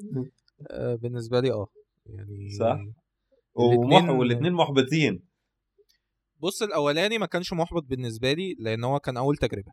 بالنسبة 1.02 1.40
لي 1.40 1.52
آه 1.52 1.66
يعني 2.06 2.48
صح. 2.60 2.78
والاثنين 4.10 4.52
محبطين 4.52 5.33
بص 6.36 6.62
الأولاني 6.62 7.18
ما 7.18 7.26
كانش 7.26 7.52
محبط 7.52 7.82
بالنسبة 7.82 8.32
لي 8.32 8.54
لأن 8.58 8.84
هو 8.84 8.98
كان 9.00 9.16
أول 9.16 9.36
تجربة 9.36 9.72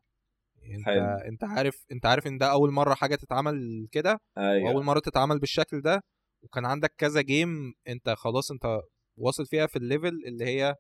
أنت 0.77 0.85
حلو. 0.85 1.03
أنت 1.05 1.43
عارف 1.43 1.85
أنت 1.91 2.05
عارف 2.05 2.27
إن 2.27 2.38
ده 2.38 2.51
أول 2.51 2.71
مرة 2.71 2.93
حاجة 2.93 3.15
تتعمل 3.15 3.88
كده 3.91 4.17
أيوه 4.38 4.69
وأول 4.71 4.83
مرة 4.83 4.99
تتعمل 4.99 5.39
بالشكل 5.39 5.81
ده 5.81 6.01
وكان 6.43 6.65
عندك 6.65 6.93
كذا 6.97 7.21
game 7.22 7.73
أنت 7.88 8.09
خلاص 8.09 8.51
أنت 8.51 8.79
واصل 9.17 9.45
فيها 9.45 9.67
في 9.67 9.75
ال 9.76 9.83
level 9.83 10.19
اللي 10.27 10.45
هي 10.45 10.75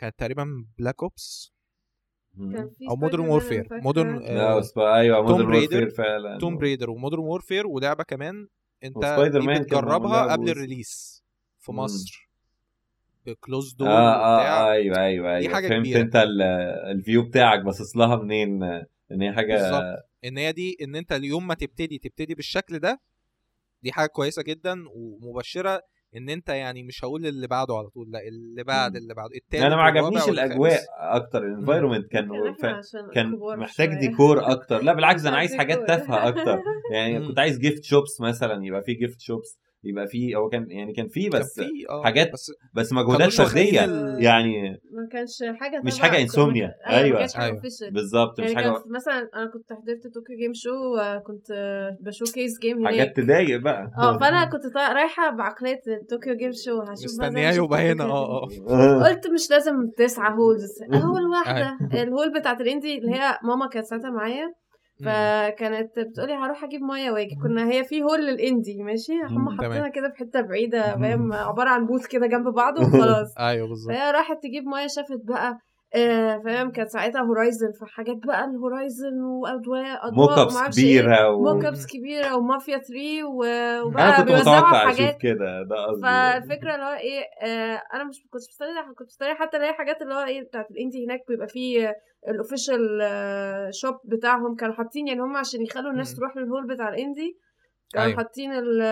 كانت 0.00 0.14
تقريبا 0.18 0.66
Black 0.78 1.02
Ops 1.02 1.52
أو 2.90 2.96
Modern 2.96 3.28
Warfare. 3.28 3.68
Modern 3.72 4.18
لا 4.18 4.58
بس 4.58 4.78
أيوه 4.78 5.16
Tomb 5.18 5.26
Modern 5.30 5.46
Raider- 5.46 5.74
Warfare 5.74 5.90
فعلا 5.90 6.38
Tomb 6.38 6.56
Raider 6.58 6.90
و 6.90 6.94
Modern 6.94 7.20
Warfare 7.20 7.66
ولعبة 7.66 8.04
كمان 8.04 8.48
أنت 8.84 8.98
بتجربها 8.98 10.32
قبل. 10.32 10.48
ال 10.50 10.59
release 10.59 11.22
في 11.60 11.72
مم. 11.72 11.78
مصر 11.78 12.23
ب 13.26 13.33
closed 13.33 13.72
door 13.74 13.88
آه 13.88 13.92
آه 14.14 14.36
وبتاع 14.38 14.72
أيوه 14.72 14.98
أيوه 14.98 15.36
أيوه 15.36 15.54
حاجة 15.54 15.68
فهمت 15.68 15.86
كبيرة. 15.86 16.00
أنت 16.00 16.16
ال- 16.16 16.42
ال 16.90 16.96
view 16.96 17.22
بتاعك 17.22 17.60
باصص 17.64 17.96
لها 17.96 18.16
منين 18.16 18.62
آه، 18.62 18.86
إن 19.12 19.22
هي 19.22 19.32
حاجة 19.32 19.52
بالظبط 19.54 20.08
إن 20.24 20.38
هي 20.38 20.52
دي 20.52 20.76
إن 20.82 20.96
أنت 20.96 21.12
اليوم 21.12 21.46
ما 21.46 21.54
تبتدي 21.54 21.98
تبتدي 21.98 22.34
بالشكل 22.34 22.78
ده 22.78 23.00
دي 23.82 23.92
حاجة 23.92 24.06
كويسة 24.08 24.42
جدا 24.42 24.84
ومبشرة 24.94 25.80
إن 26.16 26.28
أنت 26.30 26.48
يعني 26.48 26.82
مش 26.82 27.04
هقول 27.04 27.26
اللي 27.26 27.46
بعده 27.46 27.74
على 27.76 27.88
طول 27.88 28.10
لأ 28.10 28.20
اللي 28.28 28.64
بعد. 28.64 28.96
اللي 28.96 29.14
بعد 29.14 29.30
التالت 29.36 29.62
أنا 29.62 29.76
ما 29.76 29.82
عجبنيش. 29.82 30.28
الأجواء 30.28 30.80
أكتر 30.98 31.46
ال 31.46 31.51
environment 31.51 32.06
كان 32.10 32.24
يمكن 32.34 32.52
ف... 32.80 32.96
كان 33.14 33.30
محتاج. 33.58 33.94
ديكور 33.98 34.50
أكتر 34.52 34.82
لا 34.82 34.92
بالعكس 34.96 35.26
أنا 35.26 35.36
عايز 35.36 35.54
حاجات. 35.54 35.86
تافهة 35.88 36.28
أكتر 36.28 36.58
يعني. 36.92 37.26
كنت 37.26 37.38
عايز 37.38 37.58
gift 37.58 37.84
shops 37.84 38.20
مثلا 38.20 38.64
يبقى 38.66 38.82
في 38.82 38.94
gift 38.94 39.20
shops 39.20 39.58
يبقى 39.84 40.06
في 40.06 40.36
هو 40.36 40.48
كان 40.48 40.70
يعني 40.70 40.92
كان 40.92 41.08
في 41.08 41.28
كان 41.28 41.40
بس 41.40 41.54
في 41.60 41.86
آه 41.90 42.02
حاجات 42.04 42.32
بس 42.32 42.52
بس 42.74 42.92
مجهودات 42.92 43.32
فرديه 43.32 43.84
ال- 43.84 44.22
يعني 44.22 44.70
ما 44.70 45.08
كانش 45.12 45.42
حاجة 45.60 45.80
مش 45.84 45.98
حاجة 46.00 46.22
ال 46.22 46.28
comic. 46.28 46.64
Insomnia. 46.64 46.86
أيوه 46.88 47.18
أيوة. 47.18 47.28
حاجة 47.34 47.44
أيوة. 47.44 47.60
بالظبط 47.92 48.40
مش 48.40 48.46
يعني 48.50 48.56
حاجة 48.56 48.64
كان 48.72 48.92
مثلا 48.92 49.28
أنا 49.34 49.50
كنت 49.52 49.72
حضرت 49.72 50.14
طوكيو 50.14 50.36
Game 50.38 50.52
Show 50.54 50.96
آه، 50.96 51.18
كنت 51.18 51.50
آه، 51.50 51.96
ب 52.00 52.24
showcase 52.24 52.58
game 52.62 52.78
هناك 52.78 52.92
حاجات 52.92 53.16
تضايق 53.16 53.60
بقى 53.60 53.90
آه 53.98 54.18
فأنا 54.18 54.44
كنت 54.44 54.62
رايحة 54.76 55.30
بعقلية 55.30 55.80
طوكيو 56.10 56.34
Game 56.36 56.52
Show 56.52 56.80
هشوف 56.80 57.04
مستنياه 57.04 57.52
يبقى 57.52 57.92
هنا 57.92 58.04
آه 58.04 58.48
آه. 58.68 59.08
قلت 59.08 59.26
مش 59.26 59.50
لازم 59.50 59.74
تسعة 59.96 60.30
halls 60.34 60.82
hall 60.94 61.26
واحدة 61.34 61.76
ال 62.02 62.09
hall 62.09 62.38
بتاعت 62.40 62.60
ال 62.60 62.66
indie 62.66 62.98
اللي 62.98 63.10
هي 63.14 63.38
ماما 63.44 63.68
كانت 63.68 63.86
ساعتها 63.86 64.10
معايا 64.10 64.52
فكانت 65.04 65.98
بتقولي 65.98 66.34
هروح 66.34 66.64
أجيب 66.64 66.80
مية 66.82 67.10
وأجي. 67.10 67.36
كنا 67.42 67.70
هي 67.70 67.84
في 67.84 68.02
hall 68.02 68.26
لل 68.26 68.42
indie 68.42 68.82
ماشي؟ 68.82 69.12
هم 69.30 69.50
حاطينها. 69.50 69.88
كده 69.88 70.08
في 70.10 70.16
حتة 70.18 70.40
بعيدة. 70.40 70.82
فاهم؟ 70.96 71.32
عبارة 71.32 71.68
عن 71.70 71.86
booth 71.86 72.06
كده 72.06 72.26
جنب 72.26 72.48
بعض 72.48 72.78
وخلاص. 72.82 73.38
أيوه 73.38 73.68
بالظبط. 73.68 73.94
فهي 73.94 74.10
راحت 74.10 74.42
تجيب 74.42 74.64
مية 74.64 74.86
شافت 74.86 75.20
بقى 75.24 75.58
آه 75.96 76.38
فاهم؟ 76.44 76.70
كانت 76.70 76.88
ساعتها 76.88 77.20
Horizon 77.20 77.72
فحاجات 77.80 78.16
بقى 78.26 78.44
ال 78.44 78.53
Horizon 78.53 79.20
وأضواء 79.22 80.10
mock 80.14 80.30
أضواء 80.30 80.42
ups 80.42 80.54
ومعرفش 80.54 80.78
إيه. 80.78 81.00
كبيرة 81.00 81.30
و... 81.30 81.42
mock 81.54 81.64
ups 81.64 81.86
كبيرة 81.86 82.36
ومافيا 82.36 82.78
3 82.78 83.24
و- 83.24 83.42
أنا 83.44 83.82
وبقى 83.82 84.16
كنت 84.16 84.26
بيوزعوا 84.26 84.56
متوقع 84.56 84.86
حاجات. 84.86 85.00
أشوف 85.08 85.22
كده 85.22 85.62
ده 85.70 85.76
قصدي. 85.86 86.02
فالفكرة 86.02 86.74
اللي 86.74 86.84
هو 86.86 86.92
إيه 86.94 87.22
آه 87.48 87.82
أنا 87.94 88.04
مش 88.04 88.16
كنت 88.30 88.42
مستنية 88.50 88.92
كنت 88.98 89.06
مستنية 89.08 89.34
حتى 89.34 89.56
اللي 89.56 89.68
هي 89.68 89.72
حاجات 89.72 90.02
اللي 90.02 90.14
هو 90.14 90.24
إيه 90.24 90.42
بتاعت 90.42 90.70
ال 90.70 90.76
indie 90.76 91.06
هناك 91.06 91.20
بيبقى 91.28 91.48
فيه 91.48 91.94
ال 92.28 92.36
official 92.36 93.00
shop 93.74 93.94
بتاعهم 94.04 94.54
كانوا 94.54 94.74
حاطين 94.74 95.08
يعني 95.08 95.20
هم 95.20 95.36
عشان 95.36 95.62
يخلوا 95.62 95.90
الناس. 95.90 96.14
تروح 96.16 96.36
لل 96.36 96.46
hall 96.46 96.66
بتاع 96.66 96.88
ال 96.88 96.96
indie 96.96 97.38
كانوا 97.92 98.06
أيوة. 98.06 98.16
حاطين 98.16 98.52
ال 98.52 98.82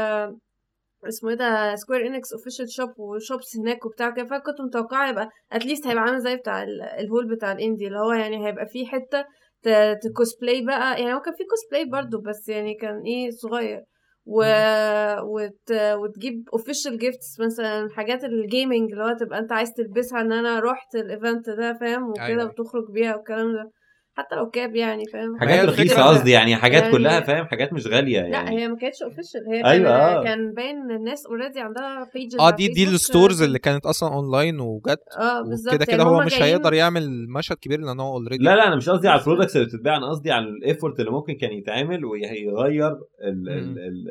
اسمه 1.09 1.31
إيه 1.31 1.37
ده 1.37 1.75
Square 1.74 2.07
Enix 2.07 2.32
official 2.32 2.70
shop 2.73 2.99
و 2.99 3.08
shops 3.08 3.57
هناك 3.57 3.87
وبتاع 3.87 4.11
كده 4.11 4.27
فكنت 4.27 4.61
متوقعة 4.61 5.11
يبقى 5.11 5.29
at 5.53 5.62
least 5.62 5.86
هيبقى 5.87 6.03
عامل 6.05 6.21
زي 6.21 6.37
بتاع 6.37 6.63
ال- 6.63 6.83
ال 6.82 6.93
hall 6.93 7.35
بتاع 7.35 7.53
ال 7.53 7.58
indie 7.58 7.86
اللي 7.87 7.99
هو 7.99 8.13
يعني 8.13 8.47
هيبقى 8.47 8.67
فيه 8.67 8.87
حتة 8.87 9.25
ت- 9.63 9.99
تكوسبلاي 10.03 10.65
بقى 10.67 11.01
يعني 11.03 11.15
هو 11.15 11.21
كان 11.21 11.35
فيه 11.35 11.45
كوسبلاي 11.51 11.85
برضو 11.85 12.21
بس 12.21 12.49
يعني 12.49 12.75
كان 12.75 13.03
إيه 13.07 13.31
صغير 13.31 13.83
و... 14.27 14.44
وت... 15.23 15.73
وتجيب 15.73 16.49
official 16.53 16.99
gifts 16.99 17.40
مثلا 17.40 17.89
حاجات 17.97 18.24
ال 18.24 18.34
gaming 18.34 18.93
اللي 18.93 19.05
هو 19.05 19.16
تبقى 19.20 19.39
أنت 19.39 19.53
عايز 19.53 19.73
تلبسها 19.73 20.20
إن 20.20 20.32
أنا 20.32 20.61
رحت 20.61 20.94
ال 20.94 21.04
event 21.04 21.51
ده 21.51 21.73
فاهم؟ 21.81 22.09
وكده 22.11 22.24
أيوة. 22.27 22.44
وتخرج 22.44 22.90
بيها 22.90 23.16
والكلام 23.16 23.53
ده. 23.53 23.70
حتى 24.14 24.36
لو 24.36 24.51
cap 24.51 24.77
يعني 24.76 25.05
فاهم؟ 25.12 25.39
حاجات 25.40 25.64
رخيصة 25.64 26.02
قصدي 26.02 26.30
يعني 26.30 26.56
حاجات 26.56 26.82
يعني- 26.82 26.93
كلها 26.93 27.20
فاهم؟ 27.20 27.47
حاجات 27.47 27.72
مش 27.72 27.86
غالية 27.86 28.20
لا 28.20 28.26
يعني. 28.28 28.59
هي 28.62 28.68
ما 28.68 28.76
كانتش 28.76 29.02
official 29.03 29.40
هي 29.48 29.64
أيوة، 29.64 29.89
كان 29.89 30.16
آه. 30.16 30.24
كان 30.24 30.55
باين 30.55 30.76
إن 30.76 30.90
الناس 30.90 31.26
already 31.27 31.61
عندها 31.60 32.10
بيج 32.14 32.36
آه 32.40 32.51
دي 32.51 32.68
دي 32.68 32.84
ال 32.85 32.93
stores 32.93 33.43
اللي 33.43 33.59
كانت 33.59 33.86
أصلا 33.86 34.14
اونلاين 34.14 34.60
وجت 34.60 35.01
آه 35.18 35.43
بالظبط. 35.43 35.74
وكده 35.74 35.84
يعني 35.89 36.02
كده 36.02 36.02
هو 36.10 36.20
مش 36.20 36.43
هيقدر 36.43 36.74
يعمل 36.74 37.28
مشهد 37.28 37.56
كبير 37.56 37.80
لأن 37.80 38.01
هو 38.01 38.16
already 38.16 38.44
لا 38.44 38.56
لا 38.56 38.66
أنا 38.66 38.76
مش 38.76 38.89
قصدي 38.89 39.09
على 39.09 39.20
ال 39.20 39.24
products 39.24 39.57
اللي 39.56 39.66
بتتباع 39.66 39.97
أنا 39.97 40.09
قصدي 40.10 40.30
على 40.32 40.44
ال 40.44 40.53
effort 40.53 41.01
اللي 41.01 41.10
ممكن 41.10 41.34
كان 41.34 41.52
يتعمل 41.52 42.05
ويغير 42.05 42.90
ال 42.93 42.98
ال. 43.48 43.78
ال 43.78 44.09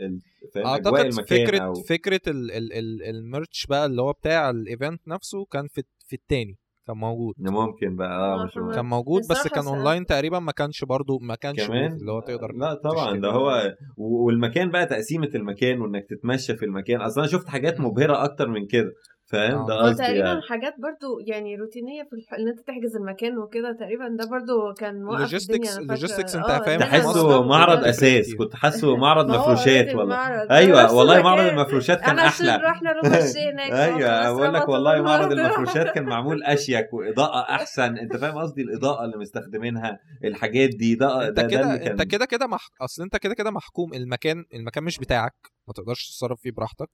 ال 0.00 0.20
فاهم 0.54 0.66
أجواء 0.66 1.02
أعتقد 1.02 1.12
فكرة 1.28 1.58
أو 1.58 1.74
فكرة 1.74 2.20
ال 2.26 2.50
ال 2.50 2.72
ال 2.72 3.02
ال 3.16 3.24
merch 3.24 3.66
بقى 3.66 3.86
اللي 3.86 4.02
هو 4.02 4.12
بتاع 4.12 4.50
ال 4.50 4.58
event 4.58 5.00
نفسه 5.08 5.44
كان 5.44 5.68
في 5.68 5.82
في 6.06 6.16
التاني. 6.16 6.56
كان 6.88 6.96
موجود 6.96 7.34
ممكن 7.38 7.96
بقى 7.96 8.08
آه 8.18 8.40
آه، 8.40 8.44
مش 8.44 8.54
تمام. 8.54 8.72
كان 8.74 8.84
موجود 8.84 9.22
بس 9.30 9.48
كان. 9.48 9.64
أونلاين 9.66 10.06
تقريبا 10.06 10.38
ما 10.38 10.52
كانش 10.52 10.84
برضو 10.84 11.18
ما 11.18 11.34
كانش 11.34 11.66
كمان 11.66 11.92
اللي 11.92 12.12
هو 12.12 12.20
تقدر 12.20 12.52
لا 12.52 12.74
طبعا. 12.74 13.16
ده 13.20 13.28
هو 13.30 13.74
و- 13.96 14.24
والمكان 14.26 14.70
بقى 14.70 14.86
تقسيمة 14.86 15.30
المكان 15.34 15.80
وإنك 15.80 16.06
تتمشى 16.10 16.56
في 16.56 16.64
المكان 16.64 17.00
أصلا 17.00 17.24
أنا 17.24 17.32
شفت 17.32 17.48
حاجات. 17.48 17.80
مبهرة 17.80 18.24
أكتر 18.24 18.48
من 18.48 18.66
كده 18.66 18.92
فاهم 19.30 19.58
آه. 19.58 19.66
ده 19.66 19.74
هو 19.74 19.78
قصدي 19.78 19.96
تقريبا 20.04 20.26
يعني 20.28 20.42
حاجات 20.42 20.74
برضو 20.78 21.18
يعني 21.26 21.56
روتينية 21.56 22.02
في 22.02 22.12
الح... 22.16 22.34
إن 22.34 22.48
أنت 22.48 22.60
تحجز 22.60 22.96
المكان 22.96 23.38
وكده 23.38 23.72
تقريبا 23.72 24.08
ده 24.08 24.30
برضو 24.30 24.72
كان 24.74 25.02
موقف 25.02 25.34
فاكرة. 25.34 25.96
logistics 25.96 26.36
أنت 26.36 26.50
آه، 26.50 26.58
فاهم 26.58 26.80
تحسه 26.80 27.42
معرض. 27.42 27.84
أساس. 27.84 28.34
كنت 28.34 28.56
حاسه 28.56 28.96
معرض 28.96 29.30
هو 29.30 29.38
مفروشات 29.38 29.94
والله. 29.94 30.50
أيوه 30.50 30.92
والله 30.94 31.22
معرض 31.22 31.40
المكان. 31.40 31.58
المفروشات 31.58 32.00
كان 32.00 32.18
أحلى 32.18 32.56
رحنا 32.56 32.92
روماشي 32.92 33.38
هناك 33.38 33.70
أيوه 33.72 34.32
بقول 34.32 34.54
لك 34.54 34.68
والله 34.68 35.02
معرض 35.02 35.32
المفروشات 35.38 35.86
كان 35.94 36.04
معمول 36.04 36.42
أشيك 36.42 36.92
وإضاءة 36.92 37.40
أحسن 37.54 37.98
أنت 37.98 38.16
فاهم 38.16 38.38
قصدي 38.38 38.62
الإضاءة 38.62 39.04
اللي 39.04 39.16
مستخدمينها 39.16 40.00
الحاجات 40.24 40.68
دي 40.68 40.94
ده 40.94 41.28
أنت 41.28 41.36
ده, 41.36 41.42
ده 41.42 41.48
كده 41.48 41.74
أنت 41.74 42.02
كده 42.02 42.24
كده. 42.24 42.48
أصل 42.80 43.02
أنت 43.02 43.16
كده 43.16 43.34
كده 43.34 43.50
محكوم 43.50 43.94
المكان 43.94 44.44
المكان 44.54 44.84
مش 44.84 44.98
بتاعك 44.98 45.34
ما 45.68 45.74
تقدرش 45.74 46.10
تتصرف 46.10 46.40
فيه 46.40 46.50
براحتك 46.50 46.90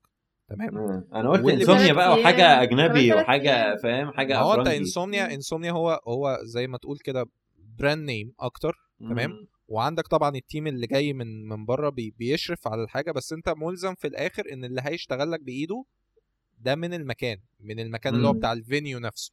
تمام 0.49 0.75
مم. 0.75 1.05
أنا 1.15 1.31
قلت 1.31 1.43
بيلعب 1.45 1.95
بقى 1.95 2.13
وحاجة. 2.21 2.63
أجنبي 2.63 3.15
وحاجة 3.15 3.77
فاهم 3.77 4.11
حاجة 4.13 4.39
هو 4.41 4.55
أنت 4.55 4.69
انسومنيا 4.69 5.35
انسومنيا 5.35 5.73
هو 5.73 6.01
هو 6.09 6.39
زي 6.43 6.67
ما 6.67 6.79
تقول 6.79 6.99
كده 6.99 7.27
brand 7.79 8.05
name 8.07 8.35
أكتر 8.41 8.77
تمام. 9.01 9.31
مم. 9.31 9.47
وعندك 9.69 10.07
طبعا 10.09 10.37
ال 10.37 10.43
team 10.43 10.67
اللي 10.67 10.87
جاي 10.87 11.13
من 11.13 11.49
من 11.49 11.65
بره 11.65 11.89
بي 11.89 12.15
بيشرف 12.19 12.69
على 12.69 12.83
الحاجة 12.83 13.13
بس 13.13 13.33
أنت 13.33 13.49
ملزم 13.57 13.95
في 13.95 14.07
الآخر 14.07 14.53
إن 14.53 14.65
اللي 14.65 14.81
هيشتغل 14.85 15.31
لك 15.31 15.41
بإيده 15.41 15.85
ده 16.59 16.75
من 16.75 16.95
المكان 16.95 17.39
من 17.61 17.81
المكان 17.81 18.15
اللي 18.15 18.29
هو 18.29 18.33
مم. 18.33 18.39
بتاع 18.39 18.53
الفينيو 18.53 18.99
نفسه 18.99 19.33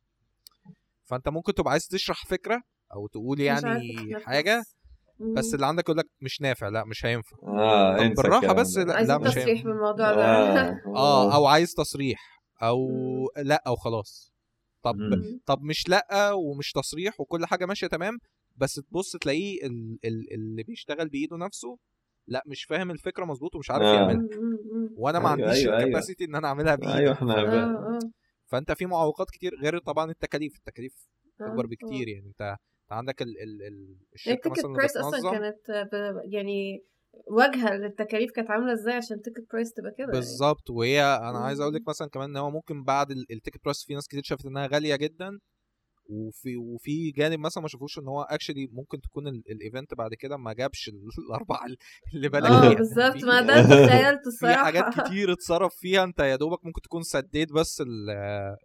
فأنت 1.05 1.29
ممكن 1.29 1.53
تبقى 1.53 1.71
عايز 1.71 1.87
تشرح 1.87 2.25
فكرة 2.25 2.61
أو 2.93 3.07
تقول 3.07 3.39
يعني. 3.39 4.15
حاجة 4.23 4.57
مم. 4.57 4.63
بس 5.35 5.53
اللي 5.53 5.65
عندك 5.65 5.83
يقول 5.83 5.97
لك 5.97 6.05
مش 6.21 6.41
نافع 6.41 6.67
لا 6.67 6.85
مش 6.85 7.05
هينفع 7.05 7.37
آه 7.43 7.97
طب 8.07 8.13
بالراحة 8.15 8.53
بس. 8.53 8.77
لا, 8.77 8.93
عايزين 8.93 9.15
لا 9.15 9.21
مش 9.21 9.27
تصريح 9.29 9.47
هينفع 9.47 9.63
بالموضوع 9.63 10.11
ده 10.11 10.23
آه. 10.25 10.81
آه 10.95 11.35
أو 11.35 11.45
عايز 11.45 11.73
تصريح 11.73 12.41
أو 12.63 12.87
لأ 13.37 13.63
أو 13.67 13.75
خلاص 13.75 14.33
طب 14.83 14.95
مم. 14.95 15.39
طب 15.45 15.61
مش 15.61 15.89
لأ 15.89 16.31
ومش 16.33 16.71
تصريح 16.71 17.19
وكل 17.21 17.45
حاجة 17.45 17.65
ماشية 17.65 17.87
تمام 17.87 18.17
بس 18.55 18.73
تبص 18.73 19.15
تلاقيه 19.21 19.65
ال 19.65 19.97
ال 20.05 20.33
اللي 20.33 20.63
بيشتغل 20.63 21.09
بإيده 21.09 21.37
نفسه 21.37 21.77
لأ 22.27 22.43
مش 22.47 22.63
فاهم 22.63 22.91
الفكرة 22.91 23.25
مظبوط 23.25 23.55
ومش 23.55 23.71
عارف 23.71 23.83
آه. 23.83 23.95
يعملها. 23.95 24.27
وأنا 24.97 25.19
ما 25.19 25.25
أيوة، 25.35 25.45
عنديش 25.47 25.63
أيوة، 25.63 25.73
أيوة. 25.77 25.87
ال 25.87 25.91
capacity 25.91 26.25
إن 26.25 26.35
أنا 26.35 26.47
أعملها 26.47 26.75
بإيدي 26.75 26.93
أيوه 26.97 27.13
إحنا 27.13 27.43
بقى. 27.43 27.63
آه 27.63 27.99
فأنت 28.47 28.71
في 28.71 28.85
معوقات 28.85 29.27
كتير 29.29 29.51
غير 29.61 29.79
طبعا 29.79 30.11
التكاليف 30.11 30.55
التكاليف 30.57 30.93
آه، 31.41 31.45
أكبر 31.45 31.63
آه. 31.63 31.67
بكتير 31.67 32.07
يعني 32.07 32.27
أنت 32.27 32.55
عندك 32.91 33.21
ال 33.21 33.27
ال 33.43 33.61
ال 33.61 33.63
يعني 33.63 33.97
الشركة 34.13 34.47
ال 34.47 34.50
ticket 34.50 34.65
price 34.65 34.97
أصلا 34.97 35.31
كانت 35.31 35.89
ب... 35.91 36.21
يعني 36.33 36.83
واجهة 37.27 37.73
للتكاليف 37.73 38.31
كانت 38.31 38.51
عاملة 38.51 38.73
إزاي 38.73 38.93
عشان 38.93 39.17
ال 39.17 39.21
ticket 39.21 39.45
price 39.51 39.73
تبقى 39.73 39.91
كده 39.91 40.07
يعني. 40.07 40.11
بالظبط 40.19 40.69
وهي 40.69 41.01
أنا 41.03 41.39
عايز 41.39 41.59
أقول 41.61 41.73
لك. 41.73 41.87
مثلا 41.87 42.07
كمان 42.09 42.29
إن 42.29 42.37
هو 42.37 42.51
ممكن 42.51 42.83
بعد 42.83 43.11
ال- 43.11 43.25
ال 43.31 43.36
ticket 43.36 43.63
price 43.63 43.83
في 43.85 43.93
ناس 43.93 44.07
كتير 44.07 44.21
شافت 44.23 44.45
إنها 44.45 44.67
غالية 44.67 44.95
جدا 44.95 45.39
وفي 46.09 46.57
وفي 46.57 47.11
جانب 47.11 47.39
مثلا 47.39 47.61
ما 47.63 47.67
شافوش 47.67 47.99
إن 47.99 48.07
هو 48.07 48.21
actually 48.21 48.67
ممكن 48.71 49.01
تكون 49.01 49.27
ال- 49.27 49.43
ال 49.51 49.58
event 49.58 49.93
بعد 49.93 50.13
كده 50.13 50.37
ما 50.37 50.53
جابش 50.53 50.89
ال- 50.89 51.09
الأربعة 51.27 51.65
اللي 52.13 52.29
بالك 52.29 52.45
آه. 52.51 52.73
بالظبط 52.73 53.17
في- 53.17 53.25
ما 53.25 53.41
ده 53.41 53.53
تخيلت 53.87 54.21
في 54.23 54.27
الصراحة 54.27 54.63
حاجات 54.63 54.83
كتير 54.99 55.33
اتصرف 55.33 55.75
فيها 55.75 56.03
أنت 56.03 56.19
يا 56.19 56.35
دوبك 56.35 56.65
ممكن 56.65 56.81
تكون 56.81 57.03
سديت 57.03 57.51
بس 57.53 57.81
ال- 57.81 58.09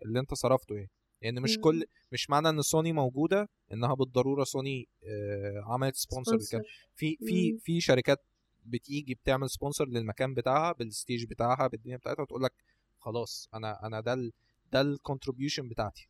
اللي 0.07 0.21
أنت 0.21 0.35
صرفته 0.35 0.75
يعني 0.75 0.91
يعني 1.23 1.41
مش 1.41 1.57
مم. 1.57 1.63
كل 1.63 1.85
مش 2.13 2.31
معنى 2.31 2.49
إن 2.49 2.63
سوني 2.63 2.93
موجودة 2.93 3.49
إنها 3.73 3.95
بالضرورة 3.95 4.45
سوني 4.45 4.89
آه، 5.05 5.63
عملت 5.67 5.97
sponsor 5.97 6.39
sponsor. 6.39 6.63
في 6.95 7.17
في 7.17 7.53
مم. 7.53 7.59
في 7.59 7.81
شركات 7.81 8.23
بتيجي 8.67 9.15
بتعمل 9.15 9.51
sponsor 9.51 9.89
للمكان 9.89 10.35
بتاعها 10.35 10.73
بال 10.73 10.88
stage 10.88 11.25
بتاعها 11.25 11.67
بالدنيا 11.67 11.97
بتاعتها 11.97 12.23
وتقول 12.23 12.43
لك 12.43 12.53
خلاص 12.99 13.49
أنا 13.55 13.87
أنا 13.87 14.01
ده 14.01 14.13
ال 14.13 14.33
ده 14.73 14.81
ال 14.81 14.88
contribution 14.88 15.69
بتاعتي 15.69 16.09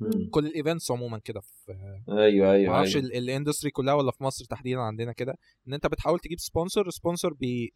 مم. 0.00 0.28
كل 0.30 0.46
ال 0.46 0.52
events 0.52 0.90
عموما 0.90 1.18
كده 1.18 1.40
في 1.40 1.72
أيوه 2.08 2.52
أيوه 2.52 2.70
ما 2.70 2.76
أعرفش 2.76 2.96
أيوة. 2.96 3.06
ال 3.06 3.13
industry 3.13 3.70
كلها 3.70 3.94
ولا 3.94 4.10
في 4.10 4.24
مصر 4.24 4.44
تحديدا 4.44 4.80
عندنا 4.80 5.12
كده 5.12 5.38
إن 5.68 5.74
أنت 5.74 5.86
بتحاول 5.86 6.18
تجيب 6.20 6.38
sponsor 6.38 6.90
sponsor 6.90 7.32
بي 7.32 7.72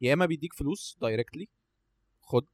يا 0.00 0.12
إما 0.14 0.26
بيديك 0.26 0.54
فلوس 0.54 0.96
directly 1.00 1.48
خد 2.20 2.46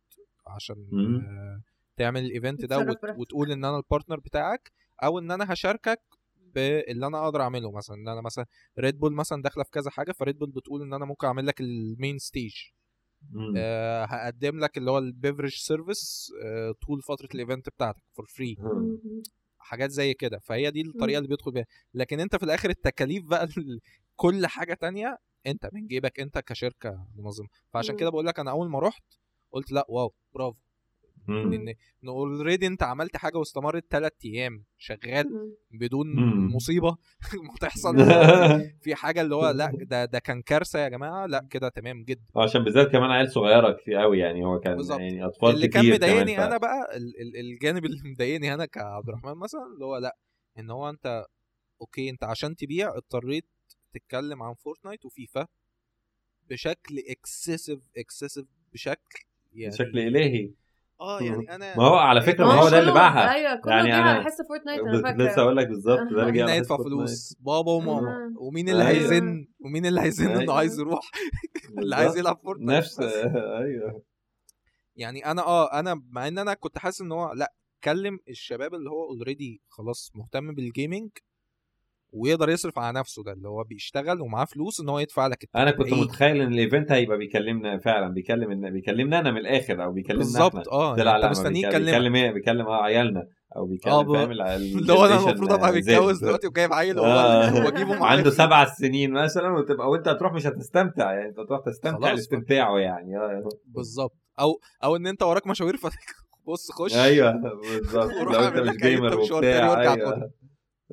عشان 0.47 0.89
مم. 0.93 1.16
آه، 1.16 1.60
تعمل 1.97 2.24
ال 2.24 2.31
event 2.31 2.64
ده 2.64 2.78
وت... 2.78 2.98
وتقول 3.16 3.52
إن 3.52 3.64
أنا 3.64 3.77
ال 3.77 3.82
partner 3.82 4.20
بتاعك 4.20 4.73
أو 5.02 5.19
إن 5.19 5.31
أنا 5.31 5.52
هشاركك 5.52 6.02
باللي 6.55 7.06
أنا 7.06 7.24
أقدر 7.24 7.43
أعمله 7.43 7.70
مثلا. 7.70 7.97
إن 7.97 8.09
أنا 8.09 8.20
مثلا 8.20 8.47
ريد 8.78 8.98
بول 8.98 9.12
مثلا 9.12 9.43
داخلة 9.43 9.64
في 9.64 9.70
كذا 9.70 9.90
حاجة 9.90 10.12
فريد 10.12 10.39
بول 10.39 10.51
بتقول 10.51 10.82
إن 10.82 10.94
أنا 10.94 11.05
ممكن 11.05 11.27
أعمل 11.27 11.47
لك 11.47 11.60
ال 11.60 11.72
main 11.72 12.19
stage. 12.19 12.55
أه 13.56 14.05
هقدم 14.05 14.59
لك 14.59 14.78
اللي 14.78 14.90
هو 14.90 14.98
ال 14.98 15.05
beverage 15.05 15.55
service 15.55 16.32
أه 16.44 16.74
طول 16.86 17.02
فترة 17.02 17.28
ال 17.35 17.40
event 17.40 17.69
بتاعتك 17.69 18.02
for 18.12 18.27
free. 18.27 18.56
حاجات 19.59 19.90
زي 19.90 20.14
كده. 20.14 20.39
فهي 20.39 20.70
دي 20.70 20.81
الطريقة. 20.81 21.19
اللي 21.19 21.28
بيدخل 21.28 21.52
بيها. 21.52 21.66
لكن 21.94 22.20
أنت 22.20 22.36
في 22.36 22.43
الآخر 22.43 22.70
التكاليف 22.70 23.24
بقى 23.24 23.48
كل 24.16 24.47
حاجة 24.47 24.74
تانية 24.74 25.19
أنت 25.47 25.70
من 25.73 25.86
جيبك 25.86 26.20
أنت 26.20 26.39
كشركة 26.39 27.06
منظمة. 27.16 27.48
فعشان. 27.73 27.97
كده 27.97 28.10
بقول 28.10 28.27
لك 28.27 28.39
أنا 28.39 28.51
أول 28.51 28.70
ما 28.70 28.78
رحت 28.78 29.05
قلت 29.51 29.73
لأ 29.73 29.86
wow 29.89 30.14
برافو. 30.35 30.59
إن 31.28 31.74
already 32.09 32.66
أنت 32.66 32.82
عملت 32.82 33.16
حاجة 33.16 33.39
واستمرت 33.39 33.85
ثلاث 33.90 34.12
أيام 34.24 34.65
شغال. 34.78 35.55
بدون. 35.70 36.07
مصيبة 36.55 36.97
تحصل 37.61 37.97
في 38.82 38.94
حاجة 38.94 39.20
اللي 39.20 39.35
هو 39.35 39.51
لأ 39.51 39.70
ده 39.81 40.05
ده 40.05 40.19
كان 40.19 40.43
كارثة 40.43 40.78
يا 40.78 40.89
جماعة 40.89 41.27
لأ 41.27 41.47
كده 41.51 41.69
تمام 41.69 42.05
جدا 42.05 42.23
عشان 42.36 42.65
بالذات 42.65 42.93
كمان 42.93 43.11
عيال 43.11 43.31
صغيره 43.32 43.73
كتير 43.73 43.97
قوي 43.97 44.19
يعني 44.19 44.44
هو 44.44 44.59
كان 44.61 44.77
بالظبط. 44.77 45.01
يعني 45.01 45.24
أطفال 45.27 45.51
اللي 45.55 45.69
كتير 45.69 45.82
كان 45.82 45.94
مضايقني 45.94 46.44
أنا 46.47 46.57
بقى 46.57 46.97
ال- 46.97 47.20
ال- 47.20 47.36
الجانب 47.36 47.85
اللي 47.85 48.01
مضايقني 48.05 48.55
أنا 48.55 48.65
كعبد 48.66 49.09
الرحمن 49.09 49.35
مثلا 49.35 49.61
اللي 49.74 49.85
هو 49.85 49.97
لأ 49.97 50.16
إن 50.59 50.70
هو 50.70 50.90
أنت 50.90 51.24
okay 51.81 52.10
أنت 52.11 52.24
عشان 52.24 52.57
تبيع 52.57 52.97
اضطريت 52.97 53.44
تتكلم 53.93 54.43
عن 54.43 54.55
فورتنايت 54.55 55.05
وفيفا 55.05 55.47
بشكل 56.51 56.99
excessive 57.09 57.81
excessive 57.97 58.47
بشكل 58.73 59.24
يعني 59.53 59.73
بشكل 59.74 59.99
إلهي 59.99 60.51
آه 61.03 61.20
يعني 61.23 61.55
أنا 61.55 61.77
ما 61.77 61.85
هو 61.85 61.95
على 61.95 62.23
فكرة 62.23 62.45
ما 62.45 62.53
هو 62.53 62.69
ده 62.69 62.79
اللي 62.79 62.93
باعها 62.93 63.35
أيوه 63.35 63.57
كله 63.61 63.73
يعني 63.74 63.89
يعني 63.89 64.03
أنا- 64.05 64.07
على 64.07 64.24
حس 64.24 64.43
فورتنايت 64.49 64.81
أنا 64.81 65.03
فاكره 65.03 65.24
لسه 65.24 65.43
أقول 65.43 65.57
لك 65.57 65.66
بالظبط 65.69 65.99
ده 66.12 66.23
آه. 66.27 66.29
اللي 66.29 66.53
هيدفع 66.53 66.77
فورتنايت. 66.77 66.99
فلوس 67.09 67.37
بابا 67.41 67.73
وماما 67.73 68.11
آه. 68.11 68.33
ومين 68.41 68.69
اللي 68.69 68.89
أيوة. 68.89 69.03
هيزن 69.03 69.47
ومين 69.65 69.87
اللي 69.87 70.01
هيزن 70.01 70.27
إنه 70.31 70.41
أيوة. 70.41 70.55
عايز 70.59 70.81
يروح 70.81 71.11
اللي 71.79 71.97
عايز. 71.97 72.16
يلعب 72.16 72.39
فورتنايت 72.45 72.79
نفس. 72.79 73.01
أيوه 73.62 74.03
يعني 74.97 75.27
أنا 75.27 75.43
آه 75.43 75.79
أنا 75.81 76.03
مع 76.11 76.29
إن 76.29 76.39
أنا 76.39 76.55
كنت 76.55 76.79
حاسس 76.79 77.01
إن 77.01 77.12
هو 77.12 77.33
لأ 77.33 77.53
كلم 77.85 78.19
الشباب 78.29 78.74
اللي 78.74 78.91
هو 78.91 79.09
already 79.10 79.62
خلاص 79.69 80.11
مهتم 80.15 80.55
بال 80.55 80.69
gaming 80.69 81.10
ويقدر 82.12 82.48
يصرف 82.51 82.78
على 82.78 82.98
نفسه 82.98 83.22
ده 83.22 83.32
اللي 83.32 83.48
هو 83.48 83.64
بيشتغل 83.64 84.20
ومعاه 84.20 84.44
فلوس 84.44 84.80
إن 84.80 84.89
هو 84.89 84.98
يدفع 84.98 85.26
لك 85.26 85.48
أنا. 85.56 85.70
كنت 85.70 85.93
إيه؟ 85.93 86.01
متخيل 86.02 86.40
إن 86.40 86.52
ال 86.52 86.59
event 86.59 86.93
هيبقى 86.93 87.18
بيكلمنا 87.18 87.78
فعلا 87.78 88.09
بيكلم 88.14 88.70
بيكلمنا 88.70 89.18
أنا 89.18 89.30
من 89.30 89.39
الآخر 89.39 89.84
أو 89.84 89.93
بيكلمنا 89.93 90.22
بالظبط 90.24 90.68
آه 90.68 90.97
يعني 90.97 91.10
أنت 91.16 91.24
مستنيه 91.24 91.66
بيكلم- 91.68 91.89
يكلمك 91.89 91.94
بيكلم 91.94 92.14
إيه 92.16 92.30
بيكلم 92.30 92.66
آه 92.66 92.82
عيالنا 92.82 93.26
أو 93.56 93.66
بيكلم 93.66 94.02
ب- 94.02 94.12
فاهم 94.16 94.30
ال- 94.30 94.43
اللي 94.78 94.93
هو 94.93 95.06
أنا 95.06 95.14
المفروض 95.18 95.52
أبقى 95.52 95.72
زد. 95.72 95.78
متجوز 95.78 96.24
دلوقتي 96.24 96.47
وجايب 96.47 96.72
عيل 96.72 96.98
آه. 96.98 97.55
وأجيبه 97.64 97.94
معايا 97.98 98.16
عنده 98.18 98.30
سبع 98.30 98.64
سنين 98.64 99.12
مثلا 99.12 99.48
وتبقى 99.48 99.90
وأنت 99.90 100.09
هتروح 100.09 100.32
مش 100.32 100.47
هتستمتع 100.47 101.12
يعني 101.12 101.28
أنت 101.28 101.39
هتروح 101.39 101.60
تستمتع. 101.66 102.10
لاستمتاعه 102.12 102.78
يعني 102.78 103.16
آه. 103.16 103.48
بالظبط 103.66 104.16
أو 104.40 104.60
أو 104.84 104.97
إن 104.97 105.06
أنت 105.06 105.22
وراك 105.22 105.47
مشاوير 105.47 105.76
بص 106.48 106.70
خش 106.72 106.97
أيوه 106.97 107.32
بالظبط 107.32 108.12
لو 108.12 108.40
أنت 108.40 108.56
مش 108.59 108.76
gamer 108.77 109.16
وبتاع 109.18 109.80
أيوه 109.80 110.30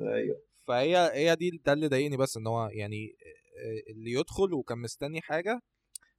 أيوه 0.00 0.49
فهي 0.70 1.10
هي 1.14 1.36
دي 1.36 1.50
ده 1.66 1.72
اللي 1.72 1.88
ضايقني 1.88 2.16
بس 2.16 2.36
إن 2.36 2.46
هو 2.46 2.68
يعني 2.72 3.16
اللي 3.90 4.12
يدخل 4.12 4.54
وكان 4.54 4.78
مستني 4.78 5.20
حاجة 5.20 5.60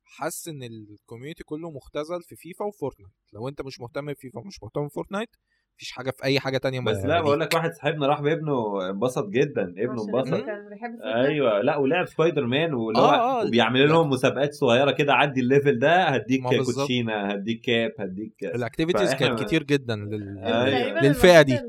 حس 0.04 0.48
إن 0.48 0.64
ال 0.64 0.72
community 0.72 1.44
كله 1.44 1.72
مختزل 1.72 2.22
في 2.24 2.36
فيفا 2.36 2.66
وفورتنايت. 2.66 3.14
لو 3.34 3.48
أنت 3.48 3.62
مش 3.62 3.80
مهتم 3.80 4.14
بفيفا 4.14 4.40
ومش 4.40 4.64
مهتم 4.64 4.88
بفورتنايت 4.88 5.30
مفيش 5.82 5.92
حاجة 5.92 6.12
في 6.12 6.24
أي 6.24 6.40
حاجة 6.40 6.58
تانية 6.58 6.80
بس 6.80 7.06
لا. 7.06 7.22
بقول 7.22 7.40
لك 7.40 7.54
واحد 7.56 7.74
صاحبنا 7.74 8.08
راح 8.08 8.22
بابنه 8.22 8.90
انبسط 8.90 9.28
جدا 9.30 9.62
ابنه 9.64 10.04
انبسط 10.04 10.46
كان 10.46 10.70
بيحب 10.70 10.92
فورتنايت. 10.92 11.28
أيوه 11.28 11.62
لا 11.62 11.78
ولعب 11.78 12.06
سبايدر 12.06 12.46
مان 12.46 12.74
واللي 12.74 13.00
هو 13.02 13.06
آه، 13.06 13.42
آه، 13.42 13.46
وبيعملوا 13.48 13.88
لهم 13.88 14.10
مسابقات 14.10 14.54
صغيرة 14.54 14.92
كده 14.92 15.14
عدي 15.14 15.40
ال 15.42 15.48
level 15.48 15.80
ده 15.80 16.04
هديك. 16.04 16.42
كوتشينة 16.66 17.14
هديك 17.14 17.62
cap 17.62 17.92
هديك 18.00 18.34
ال 18.44 18.50
activities 18.50 19.14
كانت 19.14 19.44
كتير 19.44 19.64
جدا 19.64 19.96
لل... 19.96 20.40
أيوة. 20.40 21.02
للفئة 21.02 21.42
دي. 21.42 21.60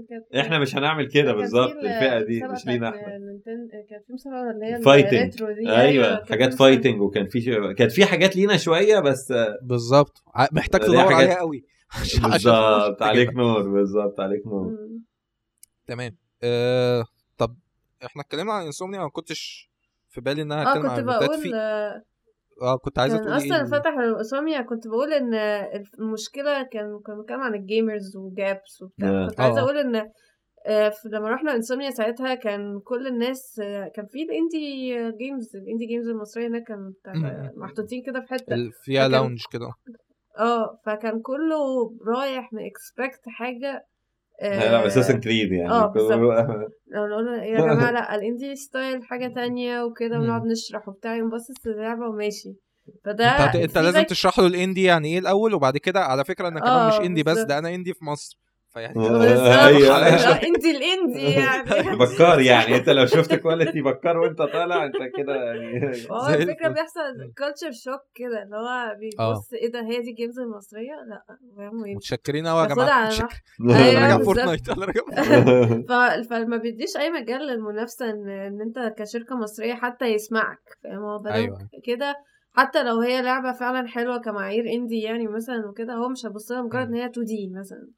إحنا 0.40 0.58
مش 0.58 0.76
هنعمل 0.76 1.06
كده 1.08 1.32
كان 1.32 1.40
بالظبط 1.40 1.70
ال- 1.70 1.86
الفئة 1.86 2.20
دي 2.20 2.42
مش 2.44 2.66
لينا 2.66 2.88
إحنا 2.88 3.00
كانت 3.90 4.04
في 4.06 4.12
مسابقة 4.12 4.50
اللي 4.50 4.66
هي 4.66 4.82
fighting 4.82 5.42
أيوه 5.68 6.14
كان 6.14 6.24
في 6.24 6.30
حاجات 6.32 6.54
fighting 6.54 7.00
وكان 7.00 7.26
في 7.28 7.74
كانت 7.74 7.92
في 7.92 8.04
حاجات 8.04 8.36
لينا 8.36 8.56
شوية 8.56 8.98
بس 9.00 9.32
بالظبط 9.62 10.22
محتاج 10.52 10.80
تدور 10.80 11.12
عليها 11.12 11.38
قوي 11.38 11.71
بالظبط. 12.00 13.02
عليك 13.02 13.34
نور 13.34 13.68
بالظبط 13.68 14.20
عليك 14.20 14.46
نور. 14.46 14.78
تمام 15.86 16.16
أه... 16.42 17.04
طب 17.38 17.56
إحنا 18.06 18.22
اتكلمنا 18.22 18.52
عن 18.52 18.66
انسومنيا 18.66 19.00
ما 19.00 19.08
كنتش 19.08 19.70
في 20.08 20.20
بالي 20.20 20.42
ان 20.42 20.52
أنا 20.52 20.62
آه 20.62 20.72
هتكلم 20.72 20.90
عن 20.90 20.96
كنت 20.96 21.08
event 21.08 21.25
ات 21.25 21.28
بقول 21.28 21.42
في 21.42 21.54
آه، 21.54 22.02
آه 22.62 22.76
كنت 22.76 22.98
عايزة 22.98 23.16
كان 23.16 23.26
تقولي 23.26 23.36
أصلا 23.36 23.56
إيه 23.56 23.64
فتح 23.64 23.92
الاساميا 23.98 24.60
كنت 24.62 24.88
بقول 24.88 25.12
إن 25.12 25.34
المشكلة 25.98 26.62
كان 26.62 27.00
كنا 27.06 27.16
بنتكلم 27.16 27.40
عن 27.40 27.54
ال 27.54 27.63
gamers 27.63 28.16
و 28.16 28.29
jobs 28.29 28.82
وبتاع 28.82 29.08
آه. 29.08 29.28
كنت 29.28 29.40
عايزة 29.40 29.60
آه. 29.60 29.62
أقول 29.62 29.78
إن 29.78 30.10
آه، 30.66 30.92
لما 31.06 31.28
رحنا 31.30 31.54
Insomnia 31.54 31.90
ساعتها 31.90 32.34
كان 32.34 32.80
كل 32.80 33.06
الناس 33.06 33.60
آه، 33.64 33.88
كان 33.88 34.06
في 34.06 34.22
ال 34.22 34.34
indie 34.34 34.94
games 35.18 35.56
ال 35.56 35.61
indie 35.61 35.86
games 35.86 36.08
المصرية 36.08 36.46
هناك 36.46 36.70
مم. 36.70 36.94
محطوطين 37.56 38.02
كده 38.06 38.20
في 38.20 38.28
حتة 38.28 38.70
فيها 38.82 39.08
lounge 39.08 39.40
كده 39.52 39.72
آه 40.38 40.78
فكان 40.86 41.20
كله 41.20 41.92
رايح 42.06 42.50
م 42.52 42.62
expect 42.62 43.20
حاجة 43.26 43.86
هيلعب 44.42 44.84
اساسن 44.84 45.20
كريد 45.20 45.52
يعني 45.52 45.70
آه، 45.72 45.86
بالظبط. 45.86 46.12
يا 46.12 47.60
جماعة 47.60 47.90
لأ 47.90 48.14
ال 48.14 48.21
indie 48.21 48.56
style 48.56 49.04
حاجة 49.04 49.34
تانية 49.34 49.82
وكده. 49.82 50.20
ونقعد 50.20 50.46
نشرح 50.46 50.88
وبتاع 50.88 51.16
ينبسط 51.16 51.66
اللعبة 51.66 52.08
وماشي 52.08 52.54
فده 53.04 53.44
انت 53.46 53.56
انت 53.56 53.78
لازم 53.78 54.02
تشرح 54.02 54.38
له 54.38 54.46
ال 54.46 54.52
indie 54.52 54.82
يعني 54.82 55.08
إيه 55.08 55.18
الأول 55.18 55.54
وبعد 55.54 55.76
كده 55.76 56.00
على 56.00 56.24
فكرة 56.24 56.48
أنا 56.48 56.60
كمان 56.60 56.88
مش 56.88 56.94
آه، 56.94 57.04
indie 57.06 57.22
بس. 57.22 57.38
ده 57.38 57.58
أنا 57.58 57.74
indie 57.74 57.94
في 57.94 58.04
مصر 58.04 58.38
فيعني 58.72 59.06
آه. 59.08 59.24
آه، 59.24 60.40
indie 60.46 60.70
ال 60.70 60.79
indie 60.79 61.22
يعني 61.22 61.96
بكار 61.96 62.40
يعني 62.40 62.76
انت 62.76 62.88
لو 62.88 63.06
شفت 63.06 63.34
quality 63.34 63.82
بكار 63.82 64.18
وانت 64.18 64.38
طالع 64.38 64.84
انت 64.84 64.96
كده 65.16 65.34
يعني 65.34 65.80
هو 66.10 66.28
الفكرة. 66.28 66.68
بيحصل 66.68 67.32
culture 67.38 67.72
shock 67.72 68.00
كده 68.14 68.42
اللي 68.42 68.56
هو 68.56 68.96
بيبص 69.00 69.52
إيه 69.52 69.72
ده 69.72 69.80
هي 69.80 70.00
دي 70.00 70.10
ال 70.10 70.15
games 70.15 70.38
المصرية 70.38 70.92
لأ 71.08 71.24
متشكرين 71.96 72.46
قوي 72.46 72.62
يا 72.62 72.66
جماعة 72.66 73.10
أنا 73.60 74.08
راجع. 74.08 74.24
فورتنايت 74.24 74.68
أنا 74.68 74.86
راجع. 74.86 75.02
فما 76.30 76.56
بيديش 76.56 76.96
أي 76.96 77.10
مجال 77.10 77.46
للمنافسة 77.46 78.10
إن 78.10 78.28
إن 78.28 78.60
أنت 78.60 78.94
كشركة 78.98 79.36
مصرية 79.36 79.74
حتى 79.74 80.04
يسمعك 80.06 80.62
فاهم 80.84 81.02
هو 81.02 81.18
بدل 81.18 81.32
أيوة. 81.32 81.68
كده 81.84 82.14
حتى 82.54 82.82
لو 82.82 83.00
هي 83.00 83.22
لعبة 83.22 83.52
فعلا 83.52 83.88
حلوة 83.88 84.18
كمعايير 84.18 84.64
indie 84.72 85.00
يعني 85.00 85.26
مثلا 85.26 85.66
وكده 85.66 85.94
هو 85.94 86.08
مش 86.08 86.26
هيبص 86.26 86.50
لها 86.50 86.62
مجرد 86.62 86.86
إن 86.86 86.94
هي 86.94 87.06
2D 87.06 87.52
مثلا. 87.60 87.88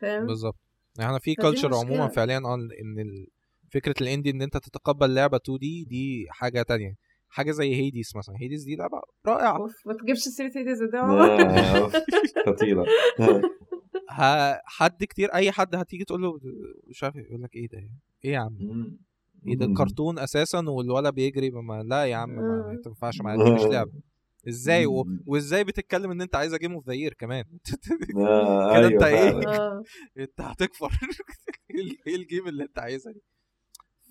فاهم؟ 0.00 0.26
بالظبط. 0.26 0.56
يعني 0.98 1.08
إحنا 1.08 1.18
في 1.18 1.34
culture. 1.34 1.74
عموما 1.74 2.08
فعليا 2.08 2.38
آه 2.38 2.54
إن 2.54 3.26
فكرة 3.72 3.94
ال 4.00 4.05
indie 4.05 4.30
إن 4.30 4.42
أنت 4.42 4.56
تتقبل 4.56 5.14
لعبة 5.14 5.36
2D 5.36 5.84
دي 5.84 6.26
حاجة 6.30 6.62
تانية. 6.62 6.94
حاجة 7.28 7.50
زي 7.50 7.74
هيديس 7.74 8.16
مثلا. 8.16 8.34
هيديس 8.40 8.64
دي 8.64 8.76
لعبة 8.76 9.00
رائعة. 9.26 9.56
أوف 9.56 9.72
ما 9.86 9.94
تجيبش 9.94 10.18
سيره 10.18 10.48
آه، 11.20 11.78
أوف، 11.78 11.96
خطيرة. 12.46 12.84
حد 14.64 15.04
كتير 15.04 15.34
أي 15.34 15.52
حد 15.52 15.74
هتيجي 15.74 16.04
تقول 16.04 16.22
له 16.22 16.38
مش 16.88 17.04
عارف 17.04 17.16
يقول 17.16 17.42
لك 17.42 17.54
إيه 17.56 17.68
ده؟ 17.68 17.78
إيه 18.24 18.32
يا 18.32 18.38
عم. 18.38 18.58
إيه 19.48 19.56
ده. 19.56 19.74
كرتون 19.74 20.18
أساسا 20.18 20.58
والولد 20.68 21.10
بيجري 21.10 21.50
ما 21.50 21.82
لا 21.82 22.04
يا 22.04 22.16
عم 22.16 22.30
ما 22.30 22.72
مم. 22.72 22.80
تنفعش 22.84 23.20
معايا 23.20 23.44
دي 23.44 23.50
مش 23.50 23.62
لعبة. 23.62 23.92
إزاي 24.48 24.86
و... 24.86 25.06
وإزاي 25.26 25.64
بتتكلم 25.64 26.10
إن 26.10 26.20
أنت 26.22 26.36
عايزه 26.36 26.56
game 26.56 26.72
of 26.72 26.86
the 26.86 26.92
year 26.94 27.14
كمان؟ 27.14 27.44
آه، 28.16 28.72
كده 28.78 28.86
أنت 28.88 29.02
إيه؟ 29.02 29.30
فعلا. 29.30 29.56
آه 29.58 29.82
أنت 30.18 30.40
هتكفر. 30.40 30.90
إيه 31.74 31.80
ال- 31.80 31.98
إيه 32.06 32.16
ال 32.16 32.22
game 32.22 32.48
اللي 32.48 32.64
أنت 32.64 32.78
عايزها 32.78 33.12
دي؟ 33.12 33.22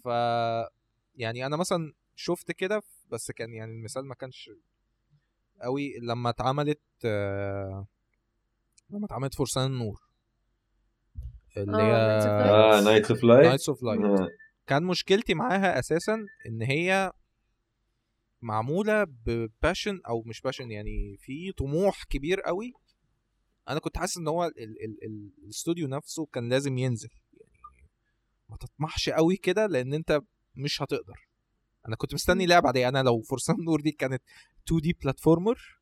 ف 0.04 0.08
يعني 1.16 1.46
أنا 1.46 1.58
مثلا 1.58 1.94
شفت 2.16 2.52
كده 2.52 2.82
بس 3.12 3.32
كان 3.32 3.54
يعني 3.54 3.72
المثال 3.72 4.06
ما 4.06 4.16
كانش 4.16 4.50
قوي 5.62 5.94
لما 6.02 6.30
اتعملت 6.30 6.82
آه، 7.06 7.88
لما 8.90 9.06
اتعملت 9.06 9.36
فرسان 9.36 9.66
النور 9.72 10.00
اللي 11.58 11.82
آه، 11.82 12.20
Knights 12.20 12.24
of 12.24 12.28
هي 12.28 12.44
Light. 12.44 12.52
آه 12.54 12.82
Knights 12.82 13.10
of 13.12 13.24
Light 13.24 13.48
Knights 13.48 13.70
of 13.70 13.84
Light 13.84 14.30
كان 14.68 14.84
مشكلتي 14.84 15.34
معاها 15.34 15.80
أساسا 15.80 16.26
إن 16.48 16.62
هي 16.62 17.12
معمولة 18.42 19.04
ب 19.04 19.16
passion 19.16 20.00
أو 20.08 20.24
مش 20.26 20.42
passion 20.42 20.72
يعني 20.72 21.18
في 21.20 21.52
طموح 21.52 22.04
كبير 22.04 22.42
قوي. 22.42 22.74
أنا 23.70 23.80
كنت 23.80 23.98
حاسس 23.98 24.18
إن 24.18 24.28
هو 24.28 24.46
ال- 24.46 24.60
ال- 24.60 25.04
ال- 25.06 25.32
الاستوديو 25.44 25.88
نفسه 25.88 26.26
كان 26.26 26.50
لازم 26.50 26.78
ينزل 26.78 27.10
يعني 27.34 27.90
ما 28.50 28.58
تطمحش 28.58 29.10
قوي 29.10 29.36
كده 29.36 29.66
لأن 29.66 29.94
أنت 29.94 30.22
مش 30.56 30.82
هتقدر. 30.82 31.28
أنا 31.88 31.96
كنت 31.96 32.14
مستني 32.14 32.46
لعبة 32.46 32.68
عاديه 32.68 32.90
أنا 32.90 33.04
لو 33.04 33.22
فرسان 33.22 33.56
نور 33.60 33.82
دي 33.82 33.92
كانت 33.92 34.22
2D 34.68 34.94
platformer 35.04 35.80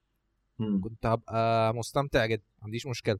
كنت 0.81 1.05
هبقى 1.05 1.73
مستمتع 1.73 2.25
جدا 2.25 2.43
ما 2.59 2.63
عنديش 2.65 2.87
مشكلة. 2.87 3.19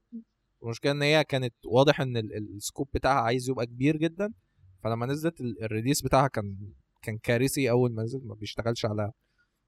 المشكلة 0.64 0.92
إن 0.92 1.02
هي 1.02 1.24
كانت 1.24 1.54
واضح 1.66 2.02
إن 2.02 2.18
ال- 2.18 2.34
ال- 2.38 2.56
ال 2.56 2.61
scope 2.61 2.90
بتاعها 2.94 3.22
عايز 3.22 3.50
يبقى 3.50 3.66
كبير 3.66 3.98
جدا 3.98 4.34
فلما 4.84 5.06
نزلت 5.06 5.42
ال- 5.42 5.64
ال 5.64 5.68
release 5.68 6.02
بتاعها 6.02 6.28
كان 6.28 6.58
كان 7.02 7.18
كارثي 7.18 7.70
أول 7.70 7.94
ما 7.94 8.04
نزل 8.04 8.22
ما 8.28 8.36
بيشتغلش 8.36 8.86
على 8.86 9.12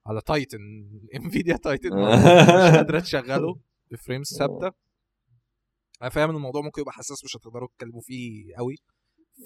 على 0.08 0.20
Titan. 0.20 0.58
Nvidia 1.16 1.56
Titan 1.56 1.88
مش 1.88 2.24
قادرة 2.76 3.00
تشغله 3.00 3.56
ب 3.90 3.95
frames 3.95 4.26
ثابتة. 4.38 4.72
أنا 6.02 6.10
فاهم 6.10 6.30
إن 6.30 6.36
الموضوع 6.36 6.62
ممكن 6.62 6.82
يبقى 6.82 6.92
حساس 6.92 7.24
مش 7.24 7.36
هتقدروا 7.36 7.68
تتكلموا 7.68 8.00
فيه 8.00 8.56
قوي. 8.56 8.76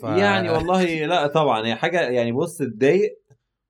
ف... 0.01 0.05
يعني 0.05 0.51
والله 0.51 0.85
لا 1.07 1.27
طبعا. 1.27 1.67
هي 1.67 1.75
حاجة 1.75 2.01
يعني 2.01 2.33
بص 2.33 2.59
تضايق 2.59 3.11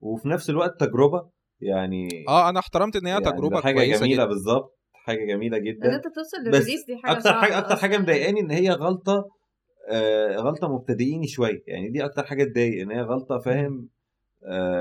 وفي 0.00 0.28
نفس 0.28 0.50
الوقت 0.50 0.80
تجربة. 0.80 1.30
يعني 1.60 2.08
آه 2.28 2.48
أنا 2.48 2.60
احترمت 2.60 2.96
إن 2.96 3.06
هي 3.06 3.12
يعني 3.12 3.24
تجربة 3.24 3.60
حاجة 3.60 3.74
كويسة 3.74 3.98
جميلة 4.00 4.24
جدا. 4.24 4.26
بالظبط. 4.34 4.78
حاجة 4.92 5.24
جميلة 5.26 5.56
إن 5.56 5.62
جدا 5.64 5.94
أنت 5.94 6.04
توصل 6.04 6.36
لل 6.46 6.55
release 6.55 6.86
دي 6.86 6.96
حاجة 6.96 7.16
أكتر 7.18 7.32
حاجة 7.32 7.58
أكتر 7.58 7.76
حاجة. 7.76 7.98
مضايقاني 7.98 8.40
إن 8.40 8.50
هي 8.50 8.70
غلطة 8.70 9.28
آه 9.88 10.36
غلطة 10.36 10.68
مبتدئيني 10.68 11.26
شوية. 11.26 11.62
يعني 11.66 11.90
دي 11.90 12.04
أكتر 12.04 12.26
حاجة 12.26 12.44
تضايق 12.44 12.82
إن 12.82 12.90
هي 12.90 13.00
غلطة 13.00 13.38
فاهم؟ 13.38 13.88
آه 13.88 14.01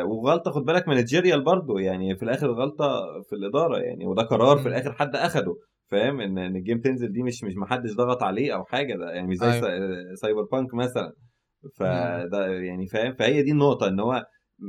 وغلطة 0.04 0.52
خد 0.52 0.66
بالك 0.66 0.88
managerial 0.88 1.44
برضه 1.44 1.80
يعني 1.80 2.16
في 2.16 2.24
الآخر 2.24 2.52
غلطة 2.52 3.22
في 3.22 3.34
الإدارة 3.36 3.78
يعني 3.78 4.06
وده 4.06 4.24
قرار 4.24 4.58
في. 4.58 4.68
الآخر 4.68 4.94
حد 4.94 5.16
أخده 5.16 5.56
فاهم 5.88 6.22
إن 6.22 6.38
إن 6.38 6.56
ال 6.56 6.60
game 6.60 6.80
تنزل 6.82 7.12
دي 7.14 7.24
مش 7.24 7.44
مش 7.44 7.56
محدش 7.56 7.94
ضغط 7.96 8.24
عليه 8.24 8.56
أو 8.56 8.64
حاجة 8.66 8.96
ده 8.96 9.12
يعني 9.12 9.28
مش 9.28 9.38
زي 9.38 9.52
أيوة. 9.52 9.68
أيوة. 9.74 10.16
Cyberpunk 10.16 10.74
مثلا 10.74 11.14
فده 11.76 12.48
يعني 12.48 12.88
فاهم 12.88 13.14
فهي 13.14 13.42
دي 13.44 13.52
النقطة 13.52 13.88
إن 13.88 14.00
هو 14.00 14.26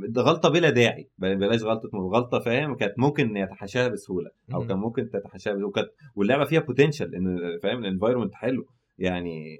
ده 0.09 0.21
غلطة 0.21 0.49
بلا 0.49 0.69
داعي 0.69 1.09
بل- 1.17 1.35
بلاش 1.37 1.63
غلطة 1.63 1.89
غلطة 2.13 2.39
فاهم 2.39 2.75
كانت 2.75 2.93
ممكن 2.99 3.37
يتحاشاها 3.37 3.87
بسهولة 3.87 4.29
أو. 4.53 4.67
كان 4.67 4.77
ممكن 4.77 5.09
تتحاشاها 5.09 5.65
وكانت 5.65 5.87
واللعبة 6.15 6.45
فيها 6.45 6.59
potential 6.61 7.15
إن 7.15 7.37
فاهم 7.63 7.79
ال 7.79 7.84
environment 7.84 8.33
حلو 8.33 8.65
يعني 8.97 9.57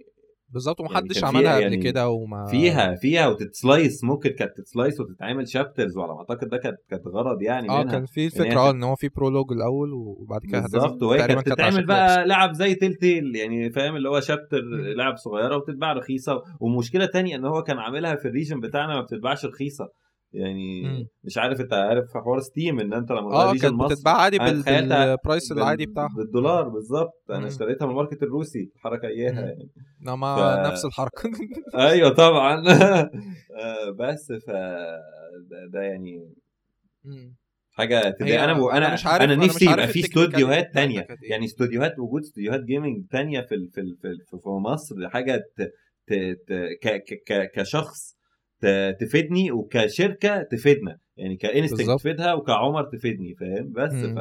بالظبط 0.53 0.79
ومحدش 0.79 1.19
كان 1.19 1.25
عملها 1.29 1.53
قبل 1.55 1.61
يعني 1.63 1.77
كده 1.77 2.09
وما 2.09 2.45
فيها 2.45 2.95
فيها 2.95 3.27
وتت 3.27 3.56
slice 3.56 4.03
ممكن 4.03 4.29
كانت 4.29 4.57
تت 4.57 4.69
slice 4.69 4.99
وتتعمل 4.99 5.47
chapters 5.47 5.97
وعلى 5.97 6.13
ما 6.13 6.19
أعتقد 6.19 6.49
ده 6.49 6.57
كانت 6.57 6.77
كانت 6.89 7.07
غرض 7.07 7.41
يعني 7.41 7.69
آه 7.69 7.83
كان 7.83 8.05
في 8.05 8.25
الفكرة 8.25 8.59
آه 8.59 8.71
إن 8.71 8.83
هو 8.83 8.95
في 8.95 9.09
prologue 9.09 9.51
الأول 9.51 9.93
وبعد 9.93 10.41
كده. 10.41 10.61
بالظبط 10.61 11.03
وهي 11.03 11.27
كانت 11.27 11.49
تتعمل. 11.49 11.85
بقى 11.85 12.27
لعب 12.27 12.53
زي 12.53 12.75
Telltale 12.75 13.35
يعني 13.35 13.71
فاهم 13.71 13.95
اللي 13.95 14.09
هو 14.09 14.19
chapter. 14.19 14.61
لعب 14.97 15.17
صغيرة 15.17 15.57
وتتباع 15.57 15.93
رخيصة 15.93 16.41
ومشكلة 16.59 17.05
تانية 17.05 17.35
إن 17.35 17.45
هو 17.45 17.63
كان 17.63 17.77
عاملها 17.77 18.15
في 18.15 18.27
ال 18.27 18.32
region 18.32 18.59
بتاعنا 18.59 18.93
ما 18.95 19.01
بتتباعش 19.01 19.45
رخيصة 19.45 19.89
يعني 20.33 20.81
مم. 20.83 21.07
مش 21.23 21.37
عارف 21.37 21.61
انت 21.61 21.73
عارف 21.73 22.05
في 22.11 22.17
حوار 22.19 22.39
Steam 22.39 22.79
ان 22.79 22.93
انت 22.93 23.11
لما 23.11 23.33
آه 23.33 23.51
كانت 23.53 23.73
مصر 23.73 23.93
بتتباع 23.95 24.17
عادي 24.21 24.37
بال 24.39 24.70
price 24.70 25.49
بال- 25.51 25.57
العادي 25.57 25.85
بتاعها 25.85 26.15
بالدولار 26.17 26.69
بالظبط. 26.69 27.23
أنا 27.29 27.47
اشتريتها 27.47 27.85
من 27.85 27.91
ال 27.91 27.96
market 27.96 28.23
الروسي 28.23 28.71
الحركه 28.75 29.07
إياها. 29.07 29.41
يعني 29.41 29.69
انما 30.01 30.35
ف- 30.35 30.67
نفس 30.71 30.85
الحركة 30.85 31.29
أيوه 31.89 32.09
طبعا 32.09 32.63
آه، 32.67 33.89
بس 33.99 34.31
ف 34.47 34.49
ده- 35.49 35.67
ده 35.73 35.81
يعني 35.81 36.33
مم. 37.03 37.35
حاجة 37.71 38.09
تضايق 38.09 38.41
أنا 38.43 38.51
أنا 38.53 38.77
أنا 38.77 38.93
مش 38.93 39.05
عارف- 39.05 39.23
أنا 39.23 39.33
أنا 39.33 39.45
نفسي 39.45 39.65
يبقى 39.65 39.87
في 39.87 39.99
استوديوهات 39.99 40.73
تانية. 40.73 41.07
يعني 41.29 41.45
استوديوهات 41.45 41.99
وجود 41.99 42.21
استوديوهات 42.21 42.63
gaming 42.63 43.05
تانية 43.11 43.41
في 43.41 43.47
في 43.73 43.81
في 44.01 44.07
ال- 44.07 44.39
في 44.41 44.49
مصر 44.49 45.09
حاجة 45.09 45.35
ت 45.57 45.61
ت 46.07 46.13
ت 46.47 46.53
ك 46.81 46.87
ك 46.87 47.23
ك 47.27 47.51
كشخص 47.55 48.15
تفيدني 48.99 49.51
وكشركة 49.51 50.41
تفيدنا 50.43 50.97
يعني 51.17 51.35
consulting. 51.37 51.97
تفيدها 51.99 52.33
وكعمر 52.33 52.83
تفيدني 52.83 53.35
فاهم 53.35 53.71
بس 53.71 53.93
مم. 53.93 54.15
ف 54.15 54.19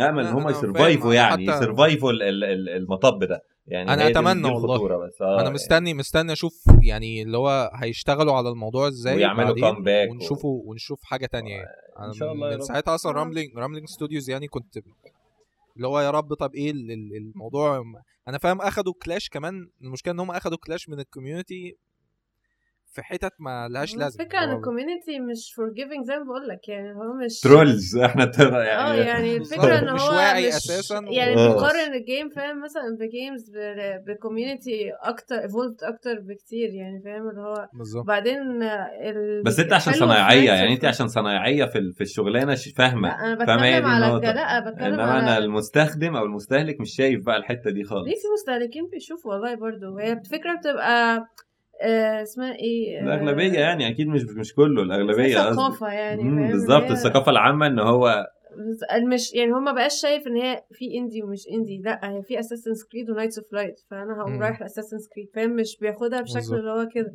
امل 0.00 0.26
ان 0.26 0.32
هم 0.32 0.48
ي 0.48 0.55
survive 0.55 1.07
وا 1.07 1.14
يعني 1.14 1.46
حتى- 1.46 1.54
ي 1.56 1.62
survive 1.62 2.06
وا 2.06 2.12
ال- 2.12 2.22
ال- 2.22 2.44
ال- 2.44 2.68
المطب 2.68 3.24
ده 3.24 3.42
يعني 3.66 4.08
أتمنى 4.08 4.42
دي 4.42 4.48
والله. 4.54 5.06
بس 5.06 5.22
آه 5.22 5.34
أنا 5.34 5.42
يعني. 5.42 5.54
مستني 5.54 5.94
مستني 5.94 6.32
أشوف 6.32 6.54
يعني 6.82 7.22
اللي 7.22 7.36
هو 7.38 7.70
هيشتغلوا 7.74 8.32
على 8.34 8.48
الموضوع 8.48 8.88
إزاي 8.88 9.16
ويعملوا 9.16 9.54
بعدين 9.60 9.64
comeback 9.84 10.08
و- 10.10 10.12
ونشوفه 10.12 10.48
ونشوف 10.48 11.02
حاجة 11.04 11.26
تانية 11.26 11.54
يعني 11.56 12.06
إن 12.08 12.12
شاء 12.12 12.32
الله 12.32 12.50
من. 12.50 12.60
ساعتها 12.60 12.94
أصلا 12.94 13.12
آه. 13.12 13.14
Rumbling 13.16 13.58
Rumbling 13.58 13.86
Studios 13.88 14.30
يعني 14.30 14.48
كنت 14.48 14.78
اللي 15.76 15.86
هو 15.86 16.00
يا 16.00 16.10
رب 16.10 16.34
طب 16.34 16.54
إيه 16.54 16.70
ال- 16.70 16.90
ال- 16.90 17.16
الموضوع 17.16 17.82
أنا 18.28 18.38
فاهم 18.38 18.60
أخدوا 18.60 18.92
clash 19.04 19.28
كمان 19.28 19.68
المشكلة 19.82 20.14
إن 20.14 20.20
هم 20.20 20.30
أخدوا 20.30 20.58
clash 20.66 20.88
من 20.88 21.00
ال 21.00 21.08
community 21.08 21.76
في 22.94 23.02
حتت 23.02 23.32
ما 23.38 23.68
لهاش 23.68 23.96
لازمة 23.96 24.22
الفكرة 24.24 24.38
إن 24.44 24.52
ال 24.56 24.62
community 24.62 25.20
مش 25.20 25.52
forgiving 25.56 26.04
زي 26.04 26.18
ما 26.18 26.24
بقول 26.24 26.48
لك 26.48 26.68
يعني 26.68 26.94
هو 26.94 27.12
مش 27.24 27.40
trolls 27.40 27.96
إحنا 27.96 28.24
ترى 28.24 28.56
آه 28.56 28.94
يعني 28.94 29.00
يعني 29.06 29.36
الفكرة 29.36 29.78
إن 29.78 29.94
مش 29.94 30.00
هو 30.00 30.14
واعي 30.14 30.48
مش 30.48 30.54
أساساً 30.54 30.98
و- 30.98 31.12
يعني 31.12 31.34
آه. 31.36 31.54
بقارن 31.54 31.94
ال 31.94 32.01
game 32.01 32.28
فاهم؟ 32.28 32.62
مثلا 32.64 32.96
ب 33.00 33.08
games 33.08 33.50
ب 34.06 34.14
community 34.14 34.90
أكتر 35.02 35.34
evolved 35.42 35.82
أكتر 35.82 36.20
بكتير 36.20 36.68
يعني 36.74 37.02
فاهم؟ 37.04 37.28
اللي 37.30 37.40
هو 37.40 37.68
بالظبط. 37.72 38.04
وبعدين 38.04 38.62
ال... 38.62 39.42
بس 39.42 39.60
أنت 39.60 39.72
عشان 39.72 39.92
صنايعية 39.92 40.52
يعني 40.52 40.72
أنت 40.74 40.84
عشان 40.84 41.08
صنايعية 41.08 41.64
في 41.64 41.92
في 41.92 42.00
الشغلانة 42.00 42.54
فاهمة؟ 42.76 43.08
أنا 43.20 43.34
بتكلم 43.34 43.86
على 43.86 44.20
لا 44.26 44.70
بتكلم 44.70 44.84
إنما 44.86 45.18
أنا 45.18 45.38
المستخدم 45.38 46.16
أو 46.16 46.24
المستهلك 46.24 46.80
مش 46.80 46.96
شايف 46.96 47.24
بقى 47.24 47.36
الحتة 47.36 47.70
دي 47.70 47.84
خالص. 47.84 48.06
ليه 48.08 48.14
في 48.14 48.28
مستهلكين 48.34 48.88
بيشوفوا 48.92 49.32
والله 49.34 49.54
برضو؟ 49.54 49.98
هي 49.98 50.12
الفكرة 50.12 50.56
بتبقى 50.58 51.26
اسمها 52.22 52.54
إيه 52.54 52.98
آه، 52.98 53.02
الأغلبية 53.02 53.58
يعني 53.58 53.88
أكيد 53.88 54.06
مش 54.08 54.22
مش 54.24 54.54
كله 54.54 54.82
الأغلبية 54.82 55.28
زي 55.28 55.34
قصدي 55.34 55.54
ثقافه 55.54 55.88
يعني 55.88 56.52
بالظبط 56.52 56.90
الثقافة 56.90 57.30
العامة 57.32 57.66
إن 57.66 57.78
هو 57.78 58.26
مش 59.12 59.34
يعني 59.34 59.52
هما 59.52 59.72
بقاش 59.72 60.00
شايف 60.02 60.26
إن 60.26 60.36
هي 60.36 60.62
في 60.72 60.98
indie 60.98 61.22
ومش 61.22 61.48
indie 61.52 61.82
لأ 61.84 62.00
هي 62.10 62.22
في 62.22 62.40
اساسن 62.40 62.72
كريد 62.92 63.10
و 63.10 63.14
Knights 63.14 63.38
of 63.38 63.52
Light 63.52 63.80
فأنا 63.90 64.20
هقوم. 64.20 64.42
رايح 64.42 64.60
لاساسن 64.60 64.96
كريد 65.14 65.28
فاهم 65.34 65.56
مش 65.56 65.78
بياخدها 65.80 66.20
بشكل. 66.20 66.54
اللي 66.54 66.70
هو 66.70 66.88
كده. 66.94 67.14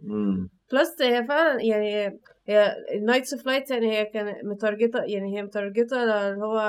بلس 0.74 1.02
هي 1.02 1.26
فعلا 1.28 1.62
يعني 1.62 2.20
هي 2.48 2.76
Knights 3.02 3.34
of 3.34 3.46
Light 3.46 3.72
يعني 3.72 3.92
هي 3.92 4.06
كانت 4.06 4.36
مت 4.46 4.56
targeted 4.56 4.99
ه 4.99 5.04
يعني 5.04 5.38
هي 5.38 5.44
مت 5.44 5.55
targeted 5.55 5.98
ه 5.98 6.04
اللي 6.04 6.46
هو 6.46 6.60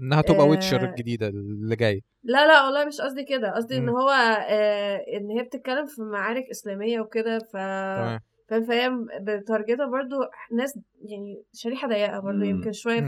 إنها 0.00 0.22
تبقى 0.22 0.40
آه، 0.40 0.44
Witcher 0.44 0.84
الجديدة 0.84 1.28
اللي 1.28 1.76
جاية 1.76 2.00
لا 2.26 2.46
لا 2.46 2.64
والله 2.64 2.84
مش 2.84 3.00
قصدي 3.00 3.24
كده 3.24 3.54
قصدي 3.54 3.78
إن. 3.78 3.88
هو 3.88 4.10
آه 4.48 4.96
إن 5.16 5.30
هي 5.30 5.42
بتتكلم 5.42 5.86
في 5.86 6.02
معارك 6.02 6.44
إسلامية 6.50 7.00
وكده 7.00 7.38
ف 7.38 7.52
تمام 7.52 8.20
فاهم 8.48 8.64
فهي 8.66 8.90
ب 9.20 9.27
targeted 9.27 9.79
ها 9.79 9.86
برضو 9.86 10.16
ناس 10.52 10.78
يعني 11.02 11.42
شريحة 11.54 11.88
ضيقة 11.88 12.20
برضو 12.20 12.38
مم. 12.38 12.44
يمكن 12.44 12.72
شوية. 12.72 13.00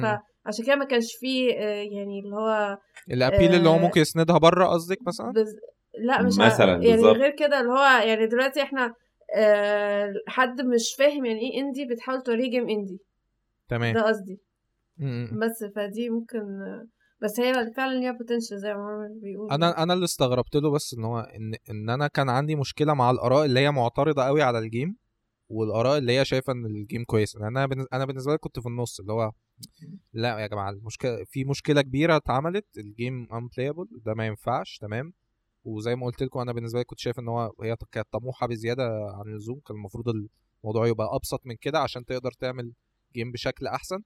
فعشان 0.44 0.64
كده 0.66 0.76
ما 0.76 0.84
كانش 0.84 1.14
فيه 1.20 1.52
آه 1.54 1.82
يعني 1.82 2.20
اللي 2.20 2.36
هو 2.36 2.78
ال 3.10 3.16
appeal 3.16 3.54
اللي 3.54 3.68
هو 3.68 3.74
آه، 3.74 3.78
ممكن 3.78 4.00
يسندها 4.00 4.38
بره 4.38 4.66
قصدك 4.66 4.98
مثلا 5.06 5.32
بز... 5.32 5.56
لا 5.98 6.22
مش 6.22 6.38
مثلاً،. 6.38 6.66
يعني 6.66 6.92
بالظبط. 6.92 7.16
غير 7.16 7.30
كده 7.30 7.60
اللي 7.60 7.72
هو 7.72 7.84
يعني 8.08 8.26
دلوقتي 8.26 8.62
إحنا 8.62 8.94
آه 9.36 10.12
حد 10.28 10.60
مش 10.60 10.94
فاهم 10.98 11.24
يعني 11.24 11.40
إيه 11.40 11.60
indie 11.60 11.84
بتحاول 11.84 12.22
توريه 12.22 12.50
game 12.50 12.68
indie 12.68 12.98
تمام 13.68 13.94
ده 13.94 14.02
قصدي. 14.02 14.40
بس 15.32 15.64
فدي 15.76 16.10
ممكن 16.10 16.40
بس 17.22 17.40
هي 17.40 17.72
فعلا 17.76 18.00
ليها 18.00 18.12
potential 18.12 18.60
زي 18.60 18.74
ما 18.74 19.08
بيقول 19.22 19.50
أنا 19.52 19.82
أنا 19.82 19.94
اللي 19.94 20.04
استغربت 20.04 20.56
له 20.56 20.70
بس 20.70 20.94
إن 20.94 21.04
هو 21.04 21.20
إن 21.20 21.54
إن 21.70 21.90
أنا 21.90 22.06
كان 22.06 22.28
عندي 22.28 22.56
مشكلة 22.56 22.94
مع 22.94 23.10
الآراء 23.10 23.44
اللي 23.44 23.60
هي 23.60 23.70
معترضة 23.70 24.22
قوي 24.22 24.42
على 24.42 24.58
ال 24.58 24.66
game 24.66 24.96
والآراء 25.48 25.98
اللي 25.98 26.18
هي 26.18 26.24
شايفة 26.24 26.52
إن 26.52 26.66
ال 26.66 26.74
game 26.74 27.04
كويس. 27.04 27.36
أنا 27.36 27.68
أنا 27.92 28.04
بالنسبة 28.04 28.32
لي 28.32 28.38
كنت 28.38 28.60
في 28.60 28.66
النص 28.66 29.00
اللي 29.00 29.12
هو 29.12 29.32
لأ 30.12 30.38
يا 30.38 30.46
جماعة 30.46 30.70
المشكلة 30.70 31.24
في 31.24 31.44
مشكلة 31.44 31.82
كبيرة 31.82 32.16
اتعملت 32.16 32.66
ال 32.78 32.88
game 32.88 33.26
unplayable 33.26 34.02
ده 34.04 34.14
ما 34.14 34.26
ينفعش 34.26 34.78
تمام؟ 34.78 35.12
وزي 35.64 35.96
ما 35.96 36.06
قلت 36.06 36.22
لكم 36.22 36.40
أنا 36.40 36.52
بالنسبة 36.52 36.78
لي 36.78 36.84
كنت 36.84 36.98
شايف 36.98 37.18
إن 37.18 37.28
هو 37.28 37.52
هي 37.62 37.76
كانت 37.92 38.08
طموحة 38.12 38.46
بزيادة 38.46 38.84
عن 39.14 39.32
اللزوم 39.32 39.60
كان 39.60 39.76
المفروض 39.76 40.08
الموضوع 40.64 40.86
يبقى 40.86 41.08
أبسط 41.16 41.40
من 41.46 41.56
كده 41.56 41.78
عشان 41.78 42.04
تقدر 42.04 42.30
تعمل 42.32 42.72
game 43.14 43.32
بشكل 43.32 43.66
أحسن. 43.66 44.02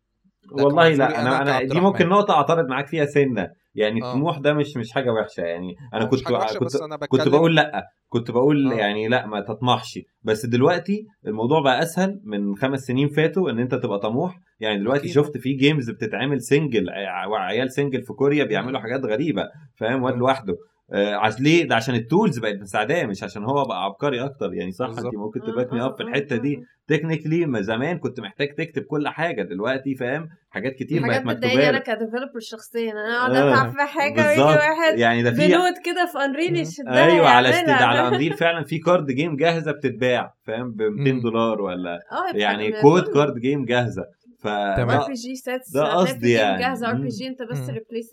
والله 0.51 0.89
لا 0.89 1.21
أنا 1.21 1.43
أنا 1.43 1.63
دي 1.63 1.81
ممكن. 1.81 2.09
نقطة 2.09 2.35
أعترض 2.35 2.69
معاك 2.69 2.87
فيها 2.87 3.05
سنة 3.05 3.49
يعني 3.75 4.03
آه. 4.03 4.07
الطموح 4.09 4.39
ده 4.39 4.53
مش 4.55 4.77
مش 4.77 4.93
حاجة 4.93 5.11
وحشة 5.11 5.41
يعني 5.41 5.75
أنا 5.95 6.05
كنت 6.05 6.23
كنت 6.59 6.77
أنا 6.83 6.97
كنت 6.97 7.29
بقول 7.29 7.57
لا 7.57 7.87
كنت 8.09 8.31
بقول 8.31 8.73
آه. 8.73 8.77
يعني 8.77 9.09
لا 9.09 9.27
ما 9.27 9.41
تطمحش 9.41 9.99
بس 10.23 10.47
دلوقتي 10.47 11.07
الموضوع 11.27 11.61
بقى 11.61 11.83
أسهل 11.83 12.21
من 12.25 12.57
خمس 12.57 12.81
سنين 12.81 13.09
فاتوا 13.09 13.51
إن 13.51 13.59
أنت 13.59 13.75
تبقى 13.75 13.99
طموح 13.99 14.39
يعني 14.61 14.79
دلوقتي 14.79 15.01
أكيد. 15.03 15.13
شفت 15.15 15.39
في 15.39 15.53
games 15.53 15.91
بتتعمل 15.91 16.43
single 16.43 16.91
عيال 17.35 17.73
single 17.73 18.03
في 18.03 18.13
كوريا 18.13 18.45
بيعملوا 18.45 18.79
مم. 18.79 18.83
حاجات 18.83 19.05
غريبة 19.05 19.45
فاهم 19.77 20.03
واد 20.03 20.15
مم. 20.15 20.21
لوحده 20.21 20.53
آه، 20.53 20.57
عشان 20.95 21.45
ليه؟ 21.45 21.69
ده 21.69 21.75
عشان 21.75 21.95
ال 21.95 22.02
tools 22.02 22.39
بقت 22.39 22.61
مساعداه 22.61 23.07
مش 23.07 23.23
عشان 23.23 23.45
هو 23.45 23.65
بقى 23.65 23.85
عبقري 23.85 24.25
أكتر. 24.25 24.55
يعني 24.55 24.73
صح. 24.73 24.87
انت 24.89 25.01
ممكن 25.15 25.41
مم، 25.41 25.47
تباك 25.47 25.73
me 25.73 25.85
up 25.85 25.97
في 25.97 26.03
الحتة 26.03 26.37
دي. 26.37 26.63
technically 26.89 27.47
ما 27.47 27.61
زمان 27.61 27.99
كنت 27.99 28.21
محتاج 28.21 28.55
تكتب 28.55 28.83
كل 28.83 29.09
حاجة. 29.09 29.43
دلوقتي 29.43 29.95
فاهم؟ 29.95 30.29
حاجات 30.51 30.73
كتير 30.75 31.03
حاجات 31.03 31.23
بقت 31.25 31.37
بتضايقني 31.37 31.57
مكتوبة 31.59 31.69
أنا 31.69 31.79
ك 31.79 31.85
developer 31.85 32.41
شخصيا. 32.41 32.93
أنا 32.93 33.17
أقعد 33.19 33.35
آه، 33.35 33.53
أتعب 33.53 33.71
في 33.73 33.79
حاجة 33.99 34.29
ويجي 34.29 34.41
واحد 34.43 34.99
يعني 34.99 35.23
ده 35.23 35.31
في 35.31 35.49
بنوت 35.49 35.75
كده 35.85 36.07
في 36.13 36.19
Unreal 36.25 36.57
يشدها 36.57 37.05
أيوه 37.07 37.29
على 37.29 37.51
يعملها. 37.51 37.75
على 37.87 38.09
Unreal 38.09 38.33
فعلا 38.35 38.65
في 38.65 38.79
card 38.79 39.07
game 39.07 39.37
جاهزة 39.37 39.73
بتتباع 39.73 40.35
فاهم؟ 40.47 40.71
ب 40.73 40.83
200 40.83 41.13
مم. 41.13 41.21
دولار 41.21 41.61
ولا 41.61 41.99
يعني 42.35 42.73
code. 42.83 43.03
card 43.09 43.39
game 43.39 43.65
جاهزة. 43.65 44.05
ف. 44.43 44.47
ار 44.47 45.07
بي 45.09 45.15
جي 45.15 45.37
سيتس 45.37 45.71
ده 45.75 45.95
قصدي 45.95 46.31
يعني. 46.33 46.63
جاهزه 46.63 46.89
ار 46.91 46.95
بي. 46.95 47.09
جي 47.09 47.27
انت 47.29 47.43
بس. 47.43 47.59
ريبليس 47.59 48.11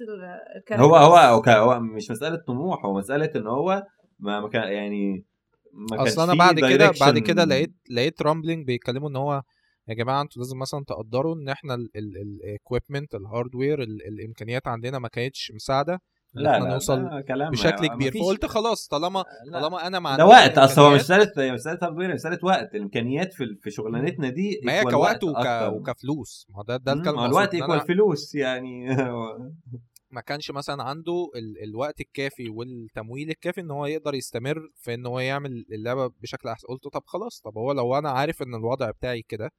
هو 0.72 0.96
هو 0.96 1.16
هو, 1.48 1.80
مش 1.80 2.12
مسألة 2.12 2.36
طموح 2.48 2.86
هو 2.86 2.98
مسألة 2.98 3.32
إن 3.36 3.48
هو 3.48 3.84
ما 4.20 4.40
ما 4.42 4.50
كان 4.50 4.72
يعني 4.74 5.26
ما 5.74 5.98
كانش 5.98 6.10
أصل 6.10 6.22
أنا 6.24 6.34
بعد 6.34 6.60
كده 6.60 6.92
بعد. 7.02 7.18
كده 7.20 7.46
لقيت 7.46 7.74
لقيت 7.92 8.22
رامبلينج 8.22 8.66
بيتكلموا 8.66 9.10
إن 9.10 9.16
هو 9.16 9.42
يا 9.88 9.94
جماعة 9.94 10.22
أنتوا 10.22 10.42
لازم 10.42 10.58
مثلا 10.60 10.84
تقدروا 10.88 11.36
إن 11.36 11.50
إحنا 11.50 11.74
الاكويبمنت 11.96 13.16
الهاردوير 13.16 13.84
الإمكانيات 13.84 14.68
عندنا 14.68 15.00
ما 15.00 15.08
كانتش 15.08 15.52
مساعدة 15.56 15.94
ان 15.94 16.00
لا 16.34 16.60
لا 16.60 16.74
نوصل 16.74 17.04
لا 17.04 17.22
كلام 17.22 17.52
بشكل 17.52 17.88
ما 17.88 17.96
كبير. 17.96 18.12
فقلت 18.24 18.46
خلاص 18.46 18.88
طالما 18.88 19.26
لا. 19.46 19.62
طالما 19.62 19.88
أنا 19.88 20.00
ما 20.00 20.18
ده 20.18 20.26
وقت 20.26 20.58
أصل 20.58 20.82
هو 20.82 20.90
مش 20.90 21.00
مساله 21.02 21.32
مش 21.38 21.52
مساله 21.60 21.80
هاردوير 21.82 22.14
مساله 22.14 22.40
وقت. 22.44 22.76
الإمكانيات 22.76 23.34
في 23.34 23.46
في 23.62 23.72
شغلانتنا 23.72 24.30
دي 24.30 24.62
ما 24.64 24.74
هي 24.80 24.84
كوقت 24.84 25.24
وك... 25.24 25.46
وكفلوس. 25.74 26.48
ما 26.50 26.64
ده 26.64 26.78
ده 26.78 26.94
الكلام 26.94 27.20
الوقت 27.20 27.56
أنا 27.56 27.80
فلوس 27.80 28.36
يعني. 28.36 28.88
ما 30.12 30.22
كانش 30.22 30.52
مثلا 30.52 30.84
عنده 30.84 31.32
ال... 31.36 31.64
الوقت 31.64 32.02
الكافي 32.02 32.50
والتمويل 32.50 33.30
الكافي 33.30 33.62
إن 33.62 33.72
هو 33.72 33.86
يقدر 33.86 34.14
يستمر 34.14 34.70
في 34.76 34.94
إن 34.94 35.06
هو 35.06 35.20
يعمل 35.20 35.66
اللعبة 35.72 36.08
بشكل 36.08 36.50
أحسن. 36.50 36.68
قلت 36.68 36.88
طب 36.94 37.04
خلاص 37.06 37.42
طب 37.42 37.58
هو 37.58 37.72
لو 37.72 37.98
أنا 37.98 38.10
عارف 38.10 38.42
إن 38.42 38.56
الوضع 38.56 38.92
بتاعي 38.92 39.22
كده 39.22 39.52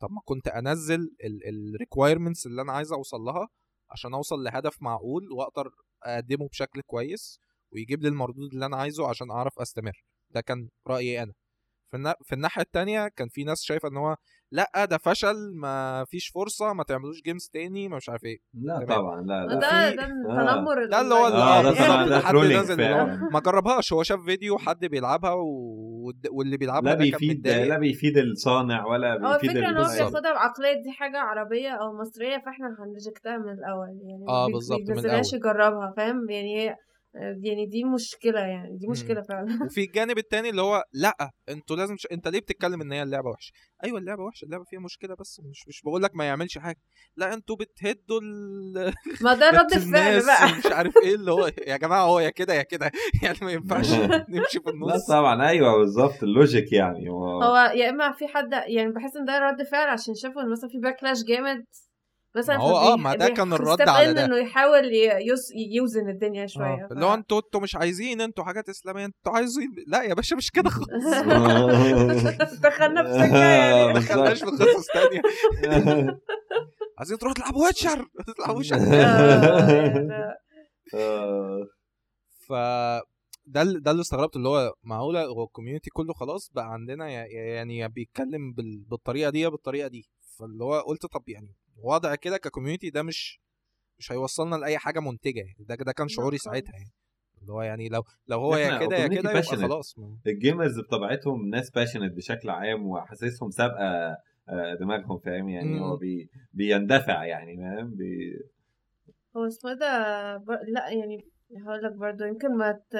طب 0.00 0.10
ما 0.10 0.20
كنت 0.24 0.48
أنزل 0.48 1.10
الريكويرمنتس 1.48 2.46
اللي 2.46 2.62
أنا 2.62 2.72
عايز 2.72 2.92
أوصل 2.92 3.20
لها 3.20 3.48
عشان 3.90 4.14
أوصل 4.14 4.44
لهدف 4.44 4.82
معقول 4.82 5.32
وأقدر 5.32 5.70
أقدمه 6.06 6.48
بشكل 6.48 6.80
كويس 6.82 7.40
ويجيب 7.72 8.02
لي 8.02 8.08
المردود 8.08 8.52
اللي 8.52 8.66
أنا 8.66 8.76
عايزه 8.76 9.08
عشان 9.08 9.30
أعرف 9.30 9.58
أستمر 9.58 10.04
ده 10.30 10.40
كان 10.40 10.68
رأيي 10.88 11.22
أنا 11.22 11.32
في. 11.90 12.14
في 12.24 12.34
الناحية 12.34 12.62
التانية 12.62 13.08
كان 13.08 13.28
في 13.28 13.44
ناس 13.44 13.62
شايفة 13.62 13.88
إن 13.88 13.96
هو 13.96 14.16
لأ 14.52 14.84
ده 14.90 14.98
فشل 14.98 15.52
ما 15.54 16.04
فيش 16.08 16.28
فرصة 16.28 16.72
ما 16.72 16.82
تعملوش 16.84 17.22
games 17.22 17.50
تاني 17.52 17.88
ما 17.88 17.96
مش 17.96 18.08
عارف 18.08 18.24
إيه 18.24 18.38
لا 18.54 18.74
تمام. 18.78 18.98
طبعا 18.98 19.20
لا 19.22 19.46
لا 19.46 19.54
ده 19.54 19.60
ده 19.60 19.88
التنمر 19.88 20.84
ده 20.86 21.00
اللي 21.00 21.14
هو 21.14 21.26
اللي 21.26 21.38
آه، 21.38 22.16
آه 22.16 22.20
حد 22.20 22.34
نازل 22.34 22.82
هو 22.82 23.06
فعلا. 23.06 23.28
ما 23.34 23.40
جربهاش 23.40 23.92
هو 23.92 24.02
شاف 24.02 24.20
فيديو 24.24 24.58
حد 24.58 24.84
بيلعبها 24.84 25.32
و... 25.32 25.46
واللي 26.30 26.56
بيلعبها 26.56 26.92
لا 26.92 26.98
بيفيد 26.98 27.48
لا 27.48 27.78
بيفيد 27.78 28.18
الصانع 28.18 28.86
ولا 28.86 29.12
هو 29.28 29.32
بيفيد 29.32 29.50
الفكرة 29.56 29.70
إن 29.70 29.76
هو. 29.76 29.82
بياخدها 29.96 30.32
بعقلية 30.34 30.82
دي 30.82 30.90
حاجة 30.90 31.18
عربية 31.18 31.70
أو 31.70 31.98
مصرية 32.00 32.36
فإحنا 32.46 32.76
هن 32.78 32.91
reject 32.91 33.30
ها 33.30 33.36
من 33.38 33.52
الأول 33.52 33.88
يعني 34.08 34.24
آه، 34.28 34.46
بي- 34.46 34.52
بالظبط، 34.52 34.80
من 34.88 34.98
الأول. 34.98 35.22
يجربها 35.34 35.94
فاهم 35.96 36.30
يعني 36.30 36.56
هي 36.60 36.76
يعني 37.20 37.66
دي 37.66 37.84
مشكلة 37.84 38.40
يعني 38.40 38.76
دي 38.76 38.86
مم. 38.86 38.92
مشكلة 38.92 39.22
فعلا. 39.22 39.46
وفي 39.66 39.80
الجانب 39.84 40.18
التاني 40.18 40.50
اللي 40.50 40.62
هو 40.62 40.84
لأ 40.92 41.30
أنتوا 41.48 41.76
لازم 41.76 41.96
ش... 41.96 42.06
انت 42.12 42.28
ليه 42.28 42.40
بتتكلم 42.40 42.80
إن 42.80 42.92
هي 42.92 43.02
اللعبة 43.02 43.30
وحشة؟ 43.30 43.52
أيوه 43.84 43.98
اللعبة 43.98 44.22
وحشة 44.22 44.44
اللعبة 44.44 44.64
فيها 44.64 44.80
مشكلة 44.80 45.14
بس 45.20 45.40
مش 45.50 45.68
مش 45.68 45.82
بقول 45.82 46.02
لك 46.02 46.16
ما 46.16 46.24
يعملش 46.24 46.58
حاجة. 46.58 46.78
لأ 47.16 47.34
أنتوا 47.34 47.56
بتهدوا 47.56 48.20
ال... 48.22 48.92
ما 49.24 49.34
ده 49.34 49.50
رد 49.60 49.72
الفعل 49.72 50.26
بقى. 50.26 50.58
مش 50.58 50.66
عارف 50.66 50.94
إيه 51.02 51.14
اللي 51.14 51.32
هو 51.32 51.50
يا 51.66 51.76
جماعة 51.76 52.02
هو 52.04 52.20
يا 52.20 52.30
كده 52.30 52.54
يا 52.54 52.62
كده. 52.62 52.90
يعني 53.22 53.38
ما 53.42 53.52
ينفعش 53.52 53.92
نمشي 54.28 54.60
في 54.60 54.66
لا 54.66 54.72
النص. 54.72 55.06
طبعا 55.08 55.48
أيوه 55.48 55.76
بالظبط 55.78 56.22
ال 56.22 56.30
logic 56.30 56.72
يعني 56.72 57.08
هو 57.10 57.42
هو 57.42 57.56
يا 57.56 57.90
إما 57.90 58.12
في 58.12 58.26
حد 58.28 58.52
يعني 58.52 58.92
بحس 58.92 59.16
إن 59.16 59.24
ده 59.24 59.38
رد 59.38 59.62
فعل 59.62 59.88
عشان 59.88 60.14
شافوا 60.14 60.42
إن 60.42 60.50
مثلا 60.50 60.70
في 60.70 60.78
backlash 60.78 61.24
جامد 61.24 61.64
مثلا 62.36 62.56
هو 62.56 62.76
آه، 62.76 62.96
ما 62.96 63.14
ده 63.14 63.28
كان 63.28 63.52
الرد 63.52 63.88
على 63.88 64.12
ده. 64.12 64.24
إنه 64.24 64.36
يحاول 64.36 64.84
يوزن 65.74 66.08
الدنيا 66.08 66.46
شوية 66.46 66.66
آه. 66.84 66.86
ف- 66.88 66.92
اللي 66.92 67.06
هو 67.06 67.14
أنتوا 67.14 67.38
أنتوا 67.38 67.60
مش 67.60 67.76
عايزين 67.76 68.20
أنتوا 68.20 68.44
حاجات 68.44 68.68
إسلامية 68.68 69.04
أنتوا 69.04 69.32
عايزين 69.32 69.68
لا 69.86 70.02
يا 70.02 70.14
باشا 70.14 70.34
مش 70.34 70.50
كده 70.50 70.70
خالص. 70.70 70.88
دخلنا 72.62 73.02
في 73.04 73.12
سكة 73.12 73.38
يعني. 73.38 73.92
ما 73.92 74.00
خلناش 74.00 74.38
في 74.44 74.50
قصص 74.50 74.86
تانية. 74.94 75.22
عايزين 76.98 77.18
تروحوا 77.18 77.34
تلعبوا 77.34 77.64
Witcher 77.64 78.06
تلعبوا 78.36 78.56
Witcher. 78.58 78.76
آه، 78.76 80.36
آه، 80.94 81.66
ف 82.48 82.52
ده 83.48 83.62
ده 83.62 83.90
اللي 83.90 84.00
استغربت 84.00 84.36
اللي 84.36 84.48
هو 84.48 84.72
معقولة 84.84 85.24
هو 85.24 85.44
ال 85.44 85.49
community 85.49 85.90
كله 85.90 86.12
خلاص 86.12 86.50
بقى 86.54 86.72
عندنا 86.72 87.08
يعني 87.08 87.88
بيتكلم 87.88 88.52
بال- 88.52 88.84
بالطريقة 88.90 89.30
دي 89.30 89.40
يا 89.40 89.48
بالطريقة 89.48 89.88
دي. 89.88 90.08
فاللي 90.38 90.64
هو 90.64 90.80
قلت 90.80 91.06
طب 91.06 91.28
يعني 91.28 91.54
وضع 91.76 92.14
كده 92.14 92.36
ك 92.36 92.41
community 92.41 92.90
ده 92.90 93.02
مش 93.02 93.40
مش 93.98 94.12
هيوصلنا 94.12 94.56
لأي 94.56 94.78
حاجة 94.78 95.00
منتجة 95.00 95.38
يعني 95.40 95.56
ده 95.58 95.74
ده 95.74 95.92
كان 95.92 96.08
شعوري. 96.08 96.38
ساعتها 96.38 96.72
يعني 96.72 96.92
اللي 97.42 97.52
هو 97.52 97.62
يعني 97.62 97.88
لو 97.88 98.04
لو 98.28 98.38
هو 98.40 98.56
يا 98.56 98.78
كده 98.78 98.96
يا 98.96 99.08
كده 99.08 99.30
يبقى. 99.30 99.42
خلاص 99.42 99.96
ال 100.26 100.34
gamers 100.34 100.80
بطبيعتهم 100.80 101.48
ناس 101.48 101.70
passionate 101.70 102.12
بشكل 102.12 102.50
عام 102.50 102.86
وحاسسهم 102.86 103.50
سابقة 103.50 104.16
آه، 104.48 104.74
دماغهم 104.80 105.18
فاهم 105.18 105.48
يعني. 105.48 105.80
هو 105.80 105.96
بي 105.96 106.30
بيندفع 106.52 107.24
يعني 107.24 107.56
فاهم 107.56 107.90
بي... 107.94 108.38
هو 109.36 109.46
اسمه 109.46 109.70
إيه 109.70 109.76
ده. 109.76 110.36
لا 110.68 110.88
يعني 110.90 111.24
هقول 111.66 111.82
لك 111.82 111.92
برضو 111.92 112.24
يمكن 112.24 112.56
ما 112.56 112.72
ت... 112.72 112.94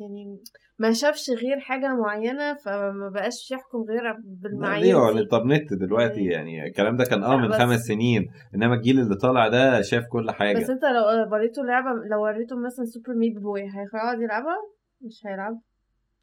يعني 0.00 0.38
ما 0.78 0.92
شافش 0.92 1.30
غير 1.30 1.60
حاجة 1.60 1.94
معينة 1.94 2.54
فما 2.54 3.10
بقاش 3.14 3.50
يحكم 3.50 3.78
غير 3.88 4.02
بالمعايير 4.24 4.96
هو 4.98 5.12
دي. 5.12 5.18
الانترنت 5.18 5.72
دلوقتي 5.74 6.24
يعني 6.24 6.66
الكلام 6.66 6.96
ده 6.96 7.04
كان 7.04 7.22
آه 7.24 7.36
من 7.36 7.48
بس- 7.48 7.54
خمس 7.56 7.80
سنين 7.80 8.30
إنما 8.54 8.74
الجيل 8.74 9.00
اللي 9.00 9.16
طالع 9.16 9.48
ده 9.48 9.82
شاف 9.82 10.04
كل 10.12 10.30
حاجة. 10.30 10.58
بس 10.58 10.70
أنت 10.70 10.82
لو 10.84 11.32
وريته 11.32 11.62
لعبة 11.64 11.88
لو 12.10 12.22
وريته 12.22 12.56
مثلا 12.56 12.84
Super 12.84 13.14
Meat 13.14 13.36
Boy 13.38 13.62
هيقعد 13.62 14.20
يلعبها؟ 14.20 14.56
مش 15.00 15.20
هيلعب. 15.26 15.60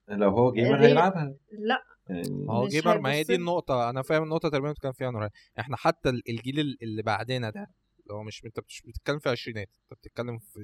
لو 0.09 0.29
هو 0.29 0.51
gamer 0.51 0.75
الري- 0.75 0.87
هيلعبها. 0.87 1.35
لا. 1.59 1.81
يعني 2.09 2.29
ما 2.45 2.53
هو 2.53 2.67
gamer 2.67 2.99
ما 2.99 3.11
هي 3.13 3.23
دي. 3.23 3.35
النقطة 3.35 3.89
أنا 3.89 4.01
فاهم 4.01 4.23
النقطة 4.23 4.49
تقريبا 4.49 4.67
اللي 4.67 4.79
كان 4.83 4.91
فيها 4.91 5.11
نوران. 5.11 5.29
إحنا 5.59 5.77
حتى 5.77 6.09
ال- 6.09 6.21
الجيل 6.29 6.59
ال- 6.59 6.77
اللي 6.83 7.01
بعدنا 7.01 7.49
ده 7.49 7.67
اللي 8.07 8.19
هو 8.19 8.23
مش 8.23 8.45
أنت 8.45 8.59
مش 8.67 8.83
بتتكلم 8.87 9.19
في 9.19 9.29
عشرينات 9.29 9.69
أنت 9.83 9.99
بتتكلم 9.99 10.37
في 10.37 10.59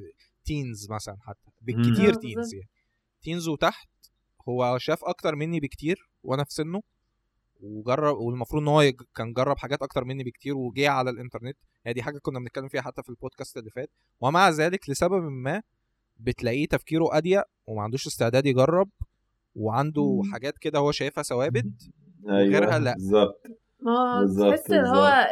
teens 0.45 0.91
مثلا 0.91 1.17
حتى 1.21 1.51
بالكتير 1.61 2.09
آه، 2.09 2.19
teens 2.19 2.35
بالظبط. 2.35 2.53
يعني 2.53 2.69
teens 3.21 3.47
وتحت 3.47 3.89
هو 4.49 4.77
شاف 4.77 5.03
أكتر 5.03 5.35
مني 5.35 5.59
بكتير 5.59 6.09
وأنا 6.23 6.43
في 6.43 6.53
سنه 6.53 6.81
وجرب 7.61 8.17
والمفروض 8.17 8.61
إن 8.61 8.67
هو 8.67 8.91
كان 9.15 9.33
جرب 9.33 9.57
حاجات 9.57 9.81
أكتر 9.81 10.03
مني 10.03 10.23
بكتير 10.23 10.57
وجه 10.57 10.89
على 10.89 11.09
الإنترنت 11.09 11.57
يعني 11.85 11.93
دي 11.95 12.03
حاجة 12.03 12.17
كنا 12.17 12.39
بنتكلم 12.39 12.67
فيها 12.67 12.81
حتى 12.81 13.03
في 13.03 13.09
البودكاست 13.09 13.57
اللي 13.57 13.69
فات 13.69 13.89
ومع 14.19 14.49
ذلك 14.49 14.89
لسبب 14.89 15.23
ما 15.23 15.61
بتلاقيه 16.17 16.67
تفكيره 16.67 17.17
أضيق 17.17 17.43
وما 17.67 17.81
عندوش 17.81 18.07
استعداد 18.07 18.45
يجرب 18.45 18.89
وعنده 19.55 20.21
مم. 20.21 20.31
حاجات 20.31 20.57
كده 20.57 20.79
هو 20.79 20.91
شايفها 20.91 21.23
ثوابت 21.23 21.65
أيوه 22.29 22.37
وغيرها 22.37 22.79
لأ. 22.79 22.93
بالظبط 22.93 23.62
ما 23.85 23.91
هو 23.91 24.19
بالظبط، 24.19 24.49
تحس 24.53 24.71
ان 24.71 24.85
هو. 24.85 25.27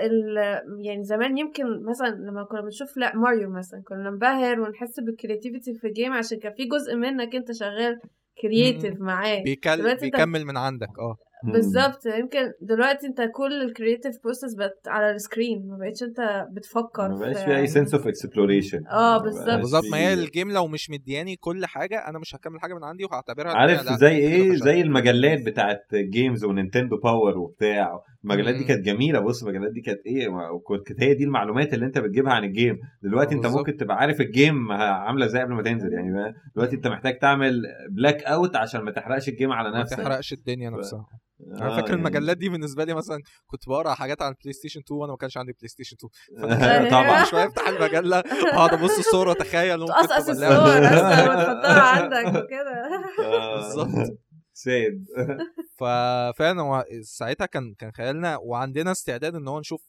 يعني 0.82 1.04
زمان 1.04 1.38
يمكن 1.38 1.84
مثلا 1.84 2.08
لما 2.08 2.44
كنا 2.44 2.62
بنشوف 2.62 2.98
لأ 2.98 3.16
ماريو 3.16 3.50
مثلا 3.50 3.82
كنا 3.88 4.10
ننبهر 4.10 4.60
ونحس 4.62 5.00
بال 5.00 5.12
creativity 5.12 5.74
في 5.74 5.88
ال 5.88 5.93
game 5.93 6.14
عشان 6.14 6.40
كان 6.40 6.54
في 6.54 6.66
جزء 6.66 6.96
منك 6.96 7.36
أنت 7.36 7.52
شغال 7.52 8.00
creative 8.42 9.00
معاه. 9.00 9.44
بيكل... 9.44 9.78
دلوقتي 9.78 10.06
انت- 10.06 10.16
بيكمل 10.16 10.46
من 10.46 10.58
عندك 10.58 10.90
آه. 11.00 11.16
بالظبط 11.44 12.06
يمكن 12.06 12.52
دلوقتي 12.62 13.08
أنت 13.08 13.22
كل 13.36 13.62
ال 13.62 13.68
creative 13.68 14.16
process 14.24 14.56
بقت 14.56 14.88
على 14.88 15.12
ال 15.12 15.20
screen 15.20 15.68
ما 15.68 15.78
بقتش 15.78 16.04
أنت 16.04 16.48
بتفكر 16.52 17.10
ما 17.10 17.18
بقاش 17.20 17.38
في- 17.38 17.58
أي 17.58 17.68
سنس 17.68 17.94
اوف 17.94 18.08
اكسبلوريشن 18.08 18.88
آه، 18.88 19.18
بالظبط. 19.18 19.50
بالظبط 19.50 19.84
ما 19.92 19.98
هي 19.98 20.14
ال 20.14 20.21
game 20.21 20.52
لو 20.52 20.68
مش 20.68 20.90
مدياني 20.90 21.36
كل 21.36 21.66
حاجة 21.66 22.08
أنا 22.10 22.20
مش 22.20 22.36
هكمل 22.36 22.60
حاجة 22.62 22.74
من 22.74 22.84
عندي 22.84 23.06
وهعتبرها 23.06 23.52
عارف 23.54 23.82
زي 23.82 24.08
إيه. 24.18 24.56
زي 24.56 24.82
المجلات 24.82 25.42
بتاعت 25.46 25.86
games 25.96 26.44
و 26.46 26.52
Nintendo 26.52 26.98
Power 26.98 27.38
وبتاع 27.38 28.00
المجلات 28.24 28.56
دي. 28.56 28.64
كانت 28.64 28.86
جميلة 28.86 29.20
بص 29.20 29.44
المجلات 29.44 29.72
دي 29.72 29.82
كانت 29.82 30.00
إيه 30.06 30.28
وكانت 30.68 31.04
هي 31.04 31.14
دي 31.14 31.24
المعلومات 31.24 31.74
اللي 31.74 31.86
أنت 31.86 31.98
بتجيبها 31.98 32.34
عن 32.34 32.44
ال 32.44 32.51
game 32.51 32.80
دلوقتي 33.04 33.34
آه، 33.36 33.38
انت. 33.38 33.46
ممكن 33.46 33.78
تبقى 33.78 33.98
عارف 33.98 34.22
ال 34.22 34.32
game 34.32 34.72
عاملة 34.72 35.26
إزاي 35.26 35.42
قبل 35.42 35.54
ما 35.54 35.62
تنزل 35.64 35.94
يعني؟ 35.94 36.34
دلوقتي 36.56 36.76
أنت 36.76 36.88
محتاج 36.88 37.20
تعمل 37.20 37.62
blackout 37.90 38.56
عشان 38.56 38.82
ما 38.82 38.92
تحرقش 38.92 39.30
ال 39.30 39.34
game 39.34 39.52
على 39.52 39.72
ما 39.72 39.80
نفسك 39.80 39.98
تحرقش 39.98 40.34
الدنيا 40.34 40.70
ف- 40.70 40.74
نفسها 40.74 41.00
آه، 41.42 41.58
أنا 41.62 41.70
فاكر 41.70 41.80
يعني- 41.90 41.94
المجلات 41.94 42.38
دي 42.38 42.50
بالنسبة 42.50 42.84
لي 42.84 42.94
مثلا 42.94 43.18
كنت 43.48 43.70
بقرأ 43.70 43.94
حاجات 43.94 44.22
عن 44.22 44.34
PlayStation 44.44 44.80
2 44.80 45.00
وأنا 45.00 45.12
ما 45.12 45.18
كانش 45.18 45.38
عندي 45.38 45.52
PlayStation 45.52 45.96
2 46.40 46.90
طبعا 46.92 47.24
شوية 47.24 47.46
أفتح 47.46 47.68
المجله 47.68 48.20
اقعد 48.54 48.74
أبص 48.74 48.98
الصور 48.98 49.28
واتخيل 49.28 49.80
ممكن 49.80 49.92
تقصقص 49.94 50.30
الصور 50.30 50.48
أصلا 50.86 51.34
وتحطها 51.34 51.82
عندك 51.82 52.28
وكده 52.44 53.02
آه، 53.26 53.56
بالظبط. 53.56 54.18
سيد 54.64 55.08
ففعلا 55.78 56.62
هو 56.62 56.86
ساعتها 57.02 57.46
كان 57.46 57.74
كان 57.74 57.92
خيالنا 57.92 58.38
وعندنا 58.38 58.92
استعداد 58.92 59.36
إن 59.36 59.48
هو 59.48 59.60
نشوف 59.60 59.84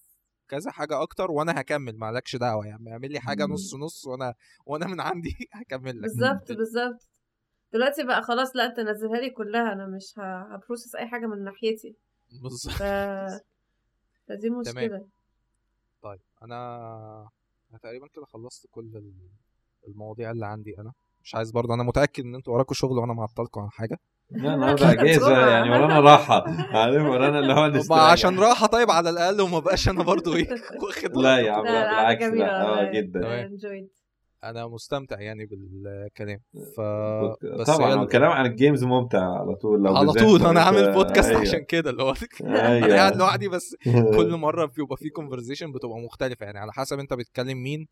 كذا 0.49 0.71
حاجة 0.71 1.03
أكتر 1.03 1.31
وأنا 1.31 1.61
هكمل 1.61 1.99
مالكش 1.99 2.37
دعوة 2.37 2.67
يعني 2.67 2.93
اعمل 2.93 3.13
لي 3.13 3.21
حاجة. 3.21 3.45
نص 3.45 3.75
نص 3.75 4.07
وأنا 4.07 4.35
وأنا 4.67 4.87
من 4.87 5.01
عندي 5.01 5.35
هكمل 5.53 5.97
لك. 5.97 6.03
بالظبط 6.03 6.53
بالظبط. 6.53 7.09
دلوقتي 7.73 8.05
بقى 8.05 8.23
خلاص 8.23 8.57
لا 8.57 8.67
أنت 8.67 8.81
نزلها 8.81 9.21
لي 9.21 9.31
كلها 9.31 9.73
أنا 9.73 9.87
مش 9.87 10.19
ه- 10.19 10.55
هبروسس 10.55 10.95
أي 10.95 11.07
حاجة 11.09 11.27
من 11.27 11.45
ناحيتي. 11.45 11.97
بالظبط. 12.43 12.75
ف 12.75 12.83
فدي 14.29 14.51
مشكلة. 14.51 15.09
طيب 16.03 16.21
أنا 16.43 16.59
أنا 17.71 17.79
تقريبا 17.83 18.07
كده 18.15 18.25
خلصت 18.25 18.67
كل 18.71 18.91
ال- 18.97 19.31
المواضيع 19.89 20.31
اللي 20.31 20.47
عندي 20.47 20.79
أنا. 20.79 20.93
مش 21.25 21.35
عايز 21.35 21.51
برضه 21.51 21.75
أنا 21.75 21.83
متأكد 21.83 22.25
إن 22.25 22.35
أنتوا 22.35 22.55
وراكوا 22.55 22.75
شغل 22.75 22.99
وأنا 22.99 23.13
معطلكم 23.13 23.61
عن 23.61 23.71
حاجة. 23.71 23.99
النهارده 24.37 24.93
إجازة 24.93 25.47
يعني 25.49 25.71
ورانا 25.71 26.01
راحة 26.01 26.45
عارف 26.79 27.03
ورانا 27.03 27.39
اللي 27.39 27.53
هو 27.53 27.67
نستريح. 27.67 28.01
عشان 28.03 28.39
راحة 28.39 28.67
طيب 28.67 28.91
على 28.91 29.11
الأقل 29.11 29.41
وما 29.41 29.59
بقاش 29.59 29.89
أنا 29.89 30.03
برضه 30.03 30.37
إيه 30.37 30.49
واخد 30.83 31.17
لا 31.17 31.39
يا 31.39 31.53
عم 31.53 31.63
بالعكس 31.63 32.23
لا 32.25 32.63
آه. 32.89 32.93
جدا 32.93 33.49
أنا 34.45 34.67
مستمتع 34.69 35.21
يعني 35.21 35.47
بالكلام 35.47 36.39
ف 36.77 36.81
بس 37.61 37.67
طبعا 37.67 37.95
ال- 37.95 38.03
الكلام 38.03 38.31
عن 38.31 38.47
ال 38.47 38.53
games 38.53 38.85
ممتع 38.85 39.39
على 39.41 39.55
طول 39.55 39.83
لو 39.83 39.97
على 39.97 40.13
طول 40.13 40.43
أنا 40.47 40.61
عامل 40.61 40.93
بودكاست 40.93 41.29
أيوة. 41.29 41.41
عشان 41.41 41.65
كده 41.65 41.91
اللي 41.91 42.03
هو 42.03 42.15
أيوة. 42.41 42.87
أنا 42.87 42.95
قاعد 42.95 43.17
لوحدي 43.17 43.49
بس 43.49 43.77
كل 44.17 44.37
مرة 44.37 44.67
بيبقى 44.67 44.97
في 44.97 45.09
conversation 45.09 45.73
بتبقى 45.73 45.99
مختلفة 45.99 46.47
يعني 46.47 46.59
على 46.59 46.73
حسب 46.73 46.99
أنت 46.99 47.15
بتتكلم 47.15 47.63
مين 47.63 47.89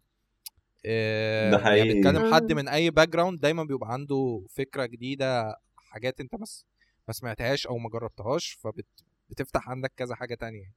آه، 0.86 1.50
ده 1.50 1.56
يعني 1.58 1.64
حقيقي. 1.68 1.98
بتكلم 2.00 2.34
حد. 2.34 2.52
من 2.52 2.68
أي 2.68 2.90
background 2.90 3.40
دايما 3.40 3.64
بيبقى 3.64 3.92
عنده 3.92 4.42
فكرة 4.56 4.86
جديدة 4.86 5.56
حاجات 5.90 6.20
انت 6.20 6.34
بس 6.34 6.66
ما 7.08 7.14
سمعتهاش 7.14 7.66
أو 7.66 7.78
ما 7.78 7.88
جربتهاش 7.88 8.58
فبتفتح 8.62 9.68
عندك 9.68 9.92
كذا 9.96 10.14
حاجة 10.14 10.34
تانية. 10.34 10.72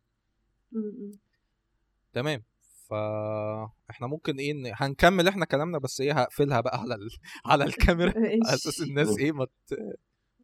تمام. 2.13 2.43
فاحنا 2.89 4.07
ممكن 4.07 4.37
إيه 4.37 4.73
هنكمل 4.75 5.27
إحنا 5.27 5.45
كلامنا 5.45 5.77
بس 5.77 6.01
إيه 6.01 6.11
هقفلها 6.21 6.61
بقى 6.61 6.79
على 6.81 6.95
ال... 6.95 7.09
على 7.51 7.63
الكاميرا 7.69 8.13
على 8.45 8.53
أساس 8.53 8.81
الناس 8.81 9.17
إيه 9.17 9.31
ما 9.31 9.45
ت... 9.45 9.73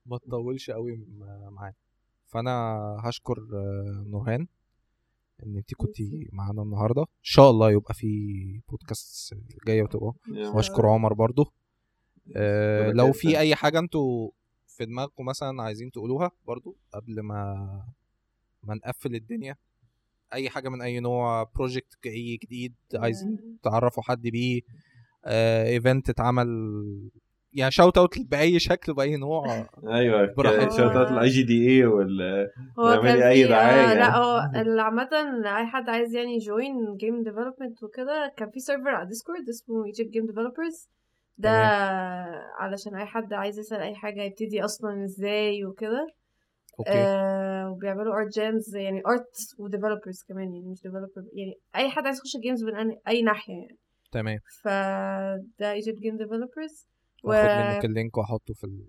ما 0.05 0.17
تطولش 0.17 0.69
قوي 0.71 1.05
معانا. 1.51 1.75
فأنا 2.27 2.51
هشكر 3.03 3.35
نورهان 4.07 4.47
إن 5.43 5.55
انت 5.57 5.73
كنتي 5.73 6.29
معانا 6.31 6.61
النهارده. 6.61 7.01
إن 7.01 7.07
شاء 7.21 7.49
الله 7.49 7.71
يبقى 7.71 7.93
في 7.93 8.07
بودكاست 8.69 9.33
جاية 9.67 9.83
وتبقى. 9.83 10.13
واشكر 10.55 10.85
عمر 10.85 11.13
برضو. 11.13 11.53
آه 12.35 12.91
لو. 12.91 13.11
في 13.11 13.39
أي 13.39 13.55
حاجة 13.55 13.79
أنتوا 13.79 14.29
في 14.79 14.85
دماغكم 14.85 15.25
مثلا 15.25 15.63
عايزين 15.63 15.91
تقولوها 15.91 16.31
برضو 16.47 16.77
قبل 16.93 17.19
ما 17.19 17.53
ما 18.63 18.75
نقفل 18.75 19.15
الدنيا 19.15 19.55
أي 20.33 20.49
حاجة 20.49 20.69
من 20.69 20.81
أي 20.81 20.99
نوع 20.99 21.43
project 21.43 21.97
جاي 22.05 22.37
جديد 22.43 22.73
عايزين 22.95 23.57
تعرفوا 23.63 24.03
حد 24.03 24.21
بيه 24.21 24.61
event 25.25 26.09
اتعمل 26.09 26.47
يعني 27.53 27.71
shout 27.71 27.97
out 27.97 28.19
بأي 28.19 28.59
شكل 28.59 28.93
بأي 28.93 29.17
نوع 29.17 29.69
أيوه 29.87 30.33
براحتك. 30.37 30.71
shout 30.71 30.79
out 30.95 31.11
ال 31.11 31.29
IGDA 31.29 31.85
وال 31.85 32.49
هو 32.79 32.87
اعملي 32.87 33.13
كان 33.19 33.21
أي 33.21 33.43
في 33.43 33.49
دعاية. 33.49 33.91
آه 33.91 33.93
لا 33.93 34.17
هو 34.17 34.79
عامة 34.81 35.09
أي 35.57 35.65
حد 35.65 35.89
عايز 35.89 36.15
يعني 36.15 36.35
ي 36.35 36.48
join 36.48 36.97
game 36.97 37.23
development 37.23 37.83
وكده 37.83 38.33
كان 38.37 38.49
في 38.49 38.59
server 38.59 38.89
على 38.89 39.07
Discord 39.07 39.49
اسمه 39.49 39.85
Egypt 39.85 40.09
Game 40.09 40.25
Developers 40.25 40.89
ده 41.39 41.49
علشان 42.59 42.95
أي 42.95 43.05
حد 43.05 43.33
عايز 43.33 43.59
يسأل 43.59 43.81
أي 43.81 43.95
حاجة 43.95 44.21
يبتدي 44.21 44.65
أصلا 44.65 45.03
إزاي 45.03 45.65
وكده. 45.65 46.07
okay. 46.79 46.91
آه 46.91 47.69
وبيعملوا 47.71 48.13
art 48.15 48.33
games 48.39 48.75
يعني 48.75 49.01
art 49.07 49.55
و 49.59 49.65
developers 49.65 50.23
كمان 50.29 50.53
يعني 50.55 50.67
مش 50.69 50.81
developer 50.81 51.09
يعني 51.33 51.53
أي 51.75 51.89
حد 51.89 52.05
عايز 52.05 52.17
يخش 52.17 52.37
games 52.37 52.63
من 52.63 52.73
أي- 52.91 52.97
أي 53.07 53.21
ناحية 53.21 53.53
يعني. 53.53 53.77
تمام. 54.11 54.39
فده 54.63 55.71
Egypt 55.71 55.97
Game 55.99 56.17
Developers 56.17 56.87
هاخد 57.25 57.75
منك 57.75 57.85
ال 57.85 57.92
link 57.92 58.17
وأحطه 58.17 58.53
في 58.53 58.63
ال 58.63 58.83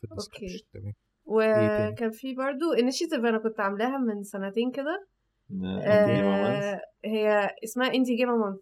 في. 0.00 0.04
ال 0.04 0.09
description 0.09 0.64
تمام. 0.74 0.92
وكان 1.24 2.10
في 2.10 2.34
برضو 2.34 2.72
initiative 2.72 3.18
أنا 3.18 3.38
كنت 3.38 3.60
عاملاها 3.60 3.98
من 3.98 4.22
سنتين 4.22 4.70
كده. 4.70 5.06
آه، 5.64 6.80
هي 7.04 7.50
اسمها 7.64 7.94
Indie 7.94 8.16
Game 8.16 8.28
Month 8.28 8.58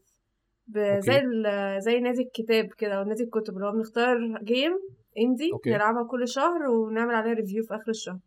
زي 0.98 1.18
ال- 1.18 1.82
زي 1.82 2.00
نادي 2.00 2.22
الكتاب 2.22 2.66
كده 2.78 2.94
أو 2.94 3.04
نادي 3.04 3.22
الكتب 3.22 3.54
اللي 3.54 3.66
هو 3.66 3.72
بنختار 3.72 4.38
game 4.42 4.72
indie 5.18 5.52
okay. 5.52 5.70
نلعبها 5.70 6.04
كل 6.10 6.28
شهر 6.28 6.70
ونعمل 6.70 7.14
عليها 7.14 7.32
review 7.34 7.62
في 7.62 7.74
آخر 7.74 7.88
الشهر 7.90 8.18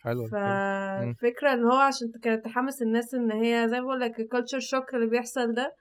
حلو. 0.00 0.26
فالفكرة 0.26 1.52
إن 1.52 1.64
هو 1.64 1.76
عشان 1.78 2.08
كانت 2.22 2.44
تحمس 2.44 2.82
الناس 2.82 3.14
إن 3.14 3.32
هي 3.32 3.68
زي 3.68 3.80
ما 3.80 3.86
بقول 3.86 4.00
لك 4.00 4.20
ال 4.20 4.25
culture 4.25 4.58
shock 4.60 4.94
اللي 4.94 5.06
بيحصل 5.06 5.54
ده 5.54 5.74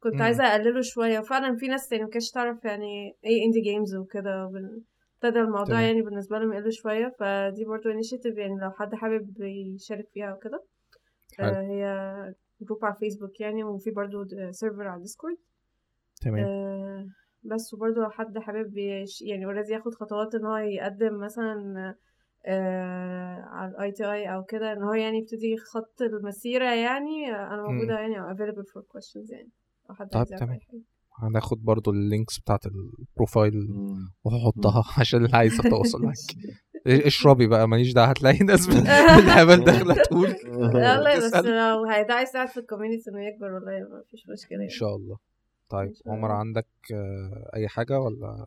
كنت 0.00 0.14
مم. 0.14 0.22
عايزة 0.22 0.44
أقلله 0.44 0.80
شوية 0.80 1.18
وفعلا 1.18 1.56
في 1.56 1.68
ناس 1.68 1.92
يعني 1.92 2.04
مكانتش 2.04 2.30
تعرف 2.30 2.64
يعني 2.64 3.16
إيه 3.24 3.44
indie 3.46 3.60
games 3.60 3.96
وكده 3.96 4.44
ابتدى 5.24 5.40
الموضوع 5.40 5.64
تمام. 5.64 5.82
يعني 5.82 6.02
بالنسبة 6.02 6.38
لهم 6.38 6.52
يقل 6.52 6.72
شوية 6.72 7.14
فدي 7.18 7.64
برضو 7.64 7.90
initiative 7.90 8.36
يعني 8.38 8.60
لو 8.60 8.70
حد 8.70 8.94
حابب 8.94 9.40
يشارك 9.40 10.08
فيها 10.14 10.34
وكده. 10.34 10.62
آه، 11.40 11.60
هي 11.60 11.84
group 12.60 12.84
على 12.84 12.94
فيسبوك 12.94 13.40
يعني 13.40 13.64
وفي 13.64 13.90
برضو 13.90 14.24
server 14.50 14.88
على 14.88 15.00
Discord 15.02 15.36
تمام. 16.20 16.44
آه، 16.44 17.06
بس 17.42 17.74
وبرضه 17.74 18.00
لو 18.02 18.10
حد 18.10 18.38
حابب 18.38 18.76
يش- 18.78 19.22
يعني 19.22 19.44
already 19.44 19.72
ياخد 19.72 19.94
خطوات 19.94 20.34
إن 20.34 20.44
هو 20.44 20.56
يقدم 20.56 21.18
مثلا 21.18 21.94
آه 22.46 23.40
على 23.42 23.70
ال 23.70 23.92
ITI 23.92 24.34
أو 24.34 24.44
كده 24.44 24.72
إن 24.72 24.82
هو 24.82 24.92
يعني 24.94 25.18
يبتدي 25.18 25.56
خط 25.56 26.02
المسيرة 26.02 26.74
يعني 26.74 27.30
أنا 27.30 27.62
موجودة 27.62 27.98
يعني 27.98 28.20
أو 28.20 28.34
available 28.34 28.66
for 28.66 28.82
questions 28.82 29.32
يعني. 29.32 29.50
لو 29.88 29.94
حد 29.94 30.08
يعرف 30.14 30.28
تمام. 30.28 30.58
هناخد 31.18 31.64
برضو 31.64 31.90
ال 31.90 31.98
links 31.98 32.38
بتاعت 32.40 32.60
ال 32.66 32.77
profile 32.77 33.54
وهحطها 34.24 34.84
عشان 35.00 35.24
اللي 35.24 35.36
عايز 35.36 35.54
يتواصل 35.54 36.02
معاك. 36.02 36.16
اشربي 36.86 37.46
بقى 37.46 37.68
ماليش 37.68 37.92
دعوة 37.92 38.08
هتلاقي 38.08 38.38
ناس 38.44 38.66
بال- 38.70 38.82
بالهبل 39.16 39.64
داخله 39.64 39.94
تقول 39.94 40.28
لا 40.74 40.96
والله 40.98 41.16
بس. 41.16 41.34
لو 41.34 41.84
حد 41.84 42.14
عايز 42.14 42.28
يساعد 42.28 42.48
في 42.48 42.60
ال 42.60 42.65
community 42.65 43.10
انه 43.10 43.26
يكبر 43.28 43.52
والله 43.52 43.72
ما 43.72 44.02
فيش 44.10 44.20
مشكلة 44.28 44.56
إن 44.58 44.60
يعني. 44.62 44.70
شاء 44.70 44.96
الله. 44.96 45.16
طيب 45.70 45.92
عمر. 46.06 46.30
عندك 46.30 46.66
آه، 46.94 47.50
أي 47.56 47.68
حاجة 47.68 48.00
ولا 48.00 48.46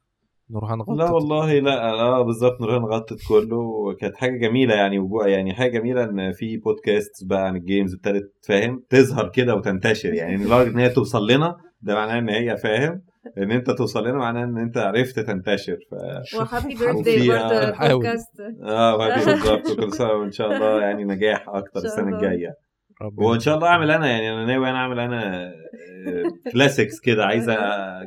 نورهان 0.52 0.82
غطت 0.82 0.98
لا 1.00 1.10
والله 1.12 1.54
لا 1.60 1.96
لا 1.96 2.22
بالظبط 2.22 2.62
نوران 2.62 2.82
غطت 2.84 3.18
كله 3.28 3.58
وكانت 3.58 4.16
حاجة 4.18 4.38
جميلة 4.38 4.76
يعني 4.76 5.00
وجوه 5.00 5.28
يعني 5.28 5.54
حاجة 5.54 5.80
جميلة 5.80 6.04
إن 6.04 6.32
في 6.32 6.58
بودكاست 6.58 7.24
بقى 7.26 7.48
عن 7.48 7.56
ال 7.56 7.62
games 7.62 7.94
ابتدت 7.94 8.34
فاهم؟ 8.48 8.84
تظهر 8.90 9.30
كده 9.30 9.56
وتنتشر 9.56 10.14
يعني 10.14 10.36
لدرجة 10.36 10.70
إن 10.70 10.80
هي 10.80 10.90
توصل 10.90 11.28
لنا 11.32 11.56
ده 11.82 11.96
معناه 11.96 12.20
إن 12.20 12.30
هي 12.30 12.58
فاهم؟ 12.58 13.02
إن 13.38 13.52
أنت 13.52 13.72
توصل 13.72 14.08
لنا 14.08 14.18
معناه 14.18 14.44
إن 14.44 14.58
أنت 14.58 14.78
عرفت 14.78 15.20
تنتشر 15.20 15.78
ف 15.92 15.94
و 16.40 16.46
happy 16.46 16.76
birthday 16.80 17.28
برضه. 17.28 17.60
البودكاست. 17.86 18.28
آه 18.64 19.16
بالظبط 19.16 19.70
وكل 19.70 19.94
سنة 19.94 20.12
وإن 20.12 20.32
شاء 20.32 20.52
الله 20.52 20.82
يعني 20.82 21.04
نجاح 21.04 21.50
أكتر 21.50 21.80
السنة. 21.80 22.16
الجاية. 22.18 22.54
وإن 23.18 23.40
شاء 23.40 23.56
الله 23.56 23.68
أعمل 23.68 23.92
أنا 23.92 24.08
يعني 24.08 24.34
أنا 24.34 24.46
ناوي 24.46 24.70
أنا 24.70 24.78
أعمل 24.78 25.00
أنا 25.00 25.52
classics 26.54 27.00
كده 27.00 27.26
عايزه 27.26 27.56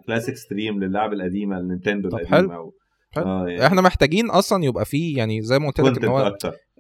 classic 0.06 0.36
stream 0.36 0.84
للعب 0.84 1.12
القديمة 1.12 1.58
ال 1.58 1.64
Nintendo 1.64 2.08
القديمة 2.08 2.54
أو 2.56 2.72
حلو. 3.12 3.24
آه 3.26 3.48
يعني. 3.48 3.66
إحنا 3.66 3.80
محتاجين 3.80 4.30
أصلا 4.30 4.64
يبقى 4.64 4.84
فيه 4.84 5.18
يعني 5.18 5.42
زي 5.42 5.58
ما 5.58 5.66
قلت 5.66 5.80
لك 5.80 6.04
إن 6.04 6.08
هو 6.08 6.36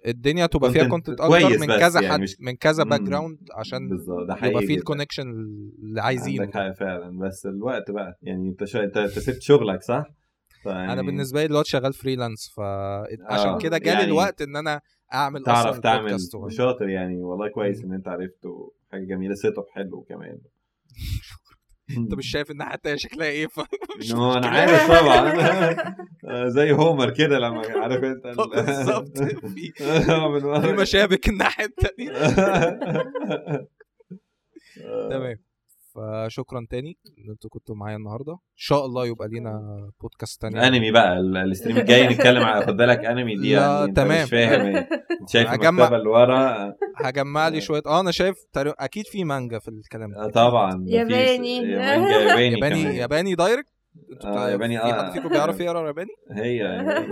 الدنيا 0.06 0.46
تبقى 0.46 0.72
فيها 0.72 0.88
content 0.88 1.20
أكتر 1.20 1.58
من 1.58 1.66
كذا 1.66 2.00
يعني 2.00 2.12
حد 2.14 2.20
مش- 2.20 2.36
من 2.40 2.56
كذا 2.56 2.84
background 2.84 3.38
عشان 3.54 3.98
يبقى 4.42 4.62
فيه. 4.66 4.76
ال 4.76 4.81
connection 4.81 5.30
اللي 5.82 6.00
عايزينه 6.00 6.42
عندك 6.42 6.54
حق 6.54 6.72
فعلا 6.72 7.18
بس 7.18 7.46
الوقت 7.46 7.90
بقى 7.90 8.18
يعني 8.22 8.48
انت 8.48 8.64
شا... 8.64 8.84
انت 8.84 8.98
سبت 8.98 9.42
شغلك 9.42 9.82
صح؟ 9.82 10.06
فيعني 10.62 10.92
أنا 10.92 11.02
بالنسبة 11.02 11.42
لي 11.42 11.48
دلوقتي 11.48 11.70
شغال 11.70 11.92
freelance 11.92 12.52
فعشان 12.56 13.48
آه، 13.50 13.58
كده 13.58 13.78
جالي 13.78 13.90
يعني 13.90 14.04
الوقت 14.04 14.42
إن 14.42 14.56
أنا 14.56 14.80
أعمل 15.14 15.42
تعرف 15.42 15.66
أصلا 15.66 15.80
تعمل 15.80 16.18
شاطر 16.48 16.88
يعني 16.88 17.22
والله 17.22 17.48
كويس. 17.48 17.84
إن 17.84 17.92
أنت 17.92 18.08
عرفته 18.08 18.72
حاجة 18.92 19.04
جميلة 19.04 19.34
setup 19.34 19.64
حلو 19.74 20.02
كمان 20.08 20.38
انت 21.90 22.14
مش 22.14 22.30
شايف 22.30 22.50
الناحيه 22.50 22.74
التانيه 22.74 22.96
شكلها 22.96 23.26
إيه 23.26 23.46
فمش 23.46 24.12
no 24.12 24.32
أنا. 24.32 24.46
عارف 24.48 24.86
طبعا. 24.90 25.32
آه، 26.28 26.48
زي 26.48 26.72
هومر 26.72 27.10
كده 27.10 27.38
لما 27.38 27.62
عارف 27.82 28.04
انت 28.04 28.26
ال- 28.26 28.50
بالظبط. 28.50 29.18
في 29.54 29.72
آه، 29.80 30.60
في. 30.60 30.72
مشابك 30.72 31.28
الناحية 31.28 31.64
التانية. 31.64 32.12
تمام. 35.10 35.36
فشكرا 35.94 36.66
تاني 36.70 36.98
إن 37.18 37.30
أنتوا 37.30 37.50
كنتوا 37.50 37.74
معايا 37.74 37.96
النهارده 37.96 38.32
إن 38.32 38.38
شاء 38.56 38.86
الله 38.86 39.06
يبقى 39.06 39.28
لينا 39.28 39.60
بودكاست 40.00 40.42
تاني 40.42 40.66
انمي 40.68 40.90
بقى 40.92 41.12
ال- 41.20 41.36
ال 41.36 41.42
stream 41.42 41.76
الجاي 41.76 42.08
نتكلم 42.08 42.42
على 42.42 42.66
خد 42.66 42.76
بالك 42.76 43.04
أنمي 43.04 43.36
دي 43.36 43.54
لا، 43.54 43.60
يعني 43.60 43.84
أنت 43.84 43.96
تمام. 43.96 44.22
مش 44.24 44.30
فاهم 44.30 44.60
إيه 44.60 44.88
أنت 45.20 45.28
شايف 45.30 45.48
هجمع- 45.48 45.68
المكتبة 45.68 45.96
اللي 45.96 46.08
ورا 46.08 46.74
هجمع 46.96 47.48
لي 47.48 47.60
شوية 47.60 47.82
آه 47.86 48.00
أنا 48.00 48.10
شايف 48.10 48.36
أكيد 48.56 49.06
في 49.06 49.24
مانجا 49.24 49.58
في 49.58 49.68
الكلام 49.68 50.12
ده 50.12 50.24
آه، 50.24 50.30
طبعا 50.30 50.84
ياباني. 50.88 51.60
مانجا 51.60 52.16
ياباني 52.18 52.56
ياباني 52.56 52.82
كمان. 52.82 52.94
ياباني 52.94 53.34
direct 53.34 53.72
أنتوا 54.12 54.30
آه، 54.46 54.50
ياباني، 54.50 54.78
في 54.78 54.84
آه. 54.84 55.02
حد 55.06 55.12
فيكم 55.12 55.28
بيعرف 55.28 55.60
يقرأ 55.60 55.86
ياباني 55.86 56.10
هي 56.30 56.56
ياباني. 56.56 57.06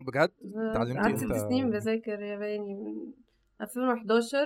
بجد 0.00 0.30
اتعلمتي 0.70 0.98
قعدت 1.00 1.16
ست 1.18 1.24
إمتى؟ 1.24 1.38
سنين 1.38 1.70
بذاكر 1.70 2.22
ياباني 2.22 2.74
من 2.74 3.12
2011 3.60 4.38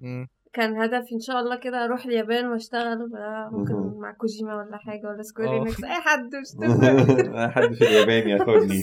مم. 0.00 0.28
كان 0.58 0.76
هدفي 0.76 1.14
إن 1.14 1.20
شاء 1.20 1.40
الله 1.40 1.56
كده 1.56 1.84
أروح 1.84 2.04
اليابان 2.04 2.46
وأشتغل 2.46 3.10
ممكن. 3.52 3.98
مع 4.00 4.12
كوجيما 4.12 4.56
ولا 4.56 4.76
حاجة 4.76 5.06
ولا 5.06 5.22
Square 5.22 5.48
آه. 5.48 5.62
Enix 5.62 5.84
أي 5.84 5.90
حد 5.90 6.34
مش 6.34 6.50
تفرق 6.60 7.50
حد 7.50 7.74
في 7.74 7.84
اليابان 7.84 8.28
ياخدني 8.28 8.82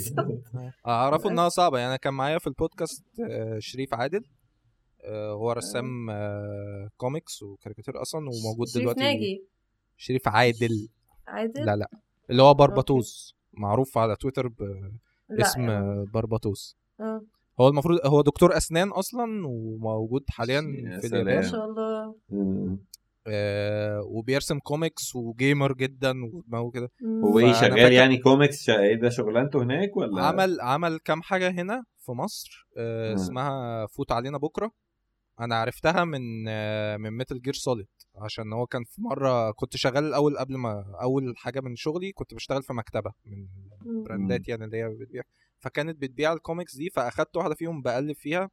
اعرفوا 0.88 1.32
إنها 1.32 1.50
صعبة 1.50 1.78
يعني 1.78 1.90
أنا 1.90 1.98
كان 1.98 2.14
معايا 2.14 2.38
في 2.38 2.48
البودكاست 2.48 3.06
آه، 3.30 3.60
شريف 3.60 3.94
عادل 3.94 4.24
آه، 5.04 5.32
هو 5.32 5.52
رسام 5.52 6.10
آه، 6.10 6.90
كوميكس 6.98 7.44
وكاريكاتير 7.44 8.02
أصلا 8.02 8.22
وموجود 8.22 8.68
شريف 8.68 8.84
دلوقتي 8.84 9.00
ناجي. 9.04 9.46
شريف 9.98 10.28
عادل. 10.28 10.88
عادل؟ 11.28 11.66
لا 11.66 11.76
لا. 11.76 11.90
اللي 12.30 12.44
هو 12.44 12.54
بربطوس. 12.54 13.36
معروف 13.54 13.98
على 13.98 14.16
تويتر 14.16 14.52
باسم. 15.30 15.70
آه، 15.70 16.06
بربطوس. 16.14 16.78
آه. 17.00 17.22
هو 17.60 17.68
المفروض 17.68 18.00
هو 18.06 18.22
دكتور 18.22 18.58
أسنان 18.58 18.90
أصلا 18.90 19.48
وموجود 19.48 20.24
حاليا 20.30 20.56
يا 20.56 21.00
في 21.00 21.08
سلام. 21.08 21.26
ما 21.26 21.32
اليابان 21.32 21.52
شاء 21.52 21.66
الله 21.66 22.16
آه 23.28 24.02
وبيرسم 24.02 24.60
comics 24.60 25.16
و 25.16 25.25
gamer 25.25 25.74
جدا 25.74 26.14
ودماغه 26.34 26.70
كده. 26.72 26.92
هو 27.24 27.40
إيه 27.40 27.54
شغال 27.54 27.94
يعني 27.94 28.18
كوميكس 28.18 28.64
شا... 28.64 28.80
إيه 28.80 28.96
ده 28.96 29.10
شغلانته 29.10 29.64
هناك 29.64 29.98
ولا 29.98 30.24
عمل 30.24 30.62
عمل 30.62 30.98
كام 31.00 31.22
حاجة 31.22 31.50
هنا 31.50 31.84
في 32.00 32.12
مصر 32.12 32.68
آه. 32.78 33.14
اسمها 33.14 33.86
فوت 33.86 34.12
علينا 34.12 34.38
بكرة 34.38 34.72
أنا 35.40 35.56
عرفتها 35.56 36.04
من 36.06 36.46
آه 36.48 36.98
من 36.98 37.10
Metal 37.12 37.42
Gear 37.42 37.54
Solid 37.54 37.88
عشان 38.16 38.54
هو 38.54 38.66
كان 38.68 38.84
في 38.84 39.02
مرة 39.02 39.52
كنت 39.52 39.78
شغال 39.78 40.04
الأول 40.04 40.38
قبل 40.38 40.58
ما 40.58 40.86
أول 41.02 41.34
حاجة 41.38 41.60
من 41.62 41.76
شغلي 41.76 42.12
كنت 42.12 42.34
بشتغل 42.34 42.64
في 42.64 42.74
مكتبة 42.74 43.12
من. 43.26 43.48
brand 44.04 44.40
ات 44.40 44.48
يعني 44.48 44.66
اللي 44.66 44.78
هي 44.78 44.90
بتبيع 44.90 45.24
فكانت 45.60 46.02
بتبيع 46.02 46.34
الكوميكس 46.34 46.76
دي 46.76 46.90
فأخدت 46.90 47.38
واحدة 47.38 47.56
فيهم 47.56 47.82
بقلب 47.82 48.16
فيها 48.16 48.50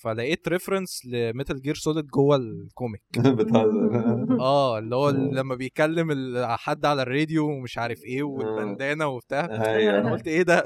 فلقيت 0.00 0.48
reference 0.48 1.06
ل 1.06 1.15
Metal 1.15 1.62
Gear 1.62 1.74
Solid 1.74 2.06
جوه 2.06 2.36
ال 2.36 2.47
comic 2.47 3.02
بتهزر. 3.18 4.40
آه 4.40 4.78
اللي 4.78 4.96
هو 4.96 5.08
آه. 5.08 5.12
لما 5.12 5.54
بيكلم 5.54 6.08
حد 6.46 6.84
على 6.86 7.02
الراديو 7.02 7.48
ومش 7.48 7.78
عارف 7.78 8.04
إيه 8.04 8.22
والبندانة 8.22 9.06
وبتاع. 9.06 9.44
أنا 9.44 9.74
أيوه 9.74 10.10
قلت 10.10 10.28
إيه 10.28 10.42
ده؟ 10.42 10.64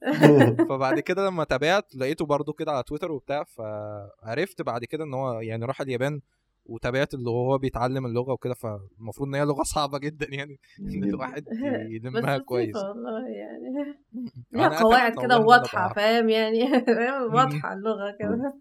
فبعد 0.68 1.00
كده 1.00 1.26
لما 1.26 1.44
تابعت 1.44 1.94
لقيته 1.94 2.26
برضو 2.26 2.52
كده 2.52 2.72
على 2.72 2.82
تويتر 2.82 3.12
وبتاع 3.12 3.44
فعرفت 3.44 4.62
بعد 4.62 4.84
كده 4.84 5.04
إن 5.04 5.14
هو 5.14 5.40
يعني 5.40 5.64
راح 5.64 5.80
اليابان 5.80 6.20
وتابعت 6.68 7.14
اللي 7.14 7.30
هو 7.30 7.58
بيتعلم 7.58 8.06
اللغة 8.06 8.32
وكده 8.32 8.54
فالمفروض 8.54 9.28
إن 9.28 9.34
هي 9.34 9.44
لغة 9.44 9.62
صعبة 9.62 9.98
جدا 9.98 10.26
يعني 10.30 10.60
إن 10.94 11.04
الواحد 11.04 11.44
بس 11.50 11.56
يلمها 11.90 12.38
كويس. 12.38 12.76
والله 12.76 13.28
يعني. 13.28 13.94
ليها 14.52 14.82
قواعد 14.82 15.12
كده 15.12 15.36
أبقى 15.36 15.94
فاهم 15.94 16.28
يعني؟ 16.28 16.68
فاهم؟ 16.86 17.34
واضحة 17.34 17.72
اللغة 17.72 18.16
كده. 18.18 18.54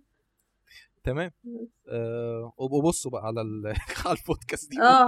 تمام. 1.03 1.31
أه 1.89 2.53
وبصوا 2.57 3.11
بقى 3.11 3.25
على 3.25 3.41
ال- 3.41 3.73
على 4.05 4.17
البودكاست 4.19 4.71
دي. 4.71 4.81
آه. 4.81 5.05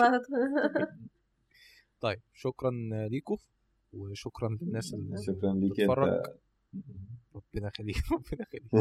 طيب 2.00 2.20
شكرا 2.34 2.72
ليكم 3.12 3.38
وشكرا 3.94 4.58
للناس 4.62 4.94
اللي 4.94 5.18
شكرا. 5.24 5.54
ليك 5.54 5.72
بتتفرج. 5.72 6.08
انت 6.10 6.26
ربنا 7.36 7.68
يخليك 7.68 7.96
ربنا 8.12 8.46
يخليك. 8.54 8.74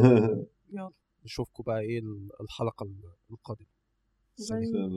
يلا 0.73 0.91
نشوفكم 1.25 1.63
بقى 1.63 1.79
إيه 1.79 2.01
الحلقة 2.41 2.87
القادمة. 3.31 3.76
باي. 4.37 4.87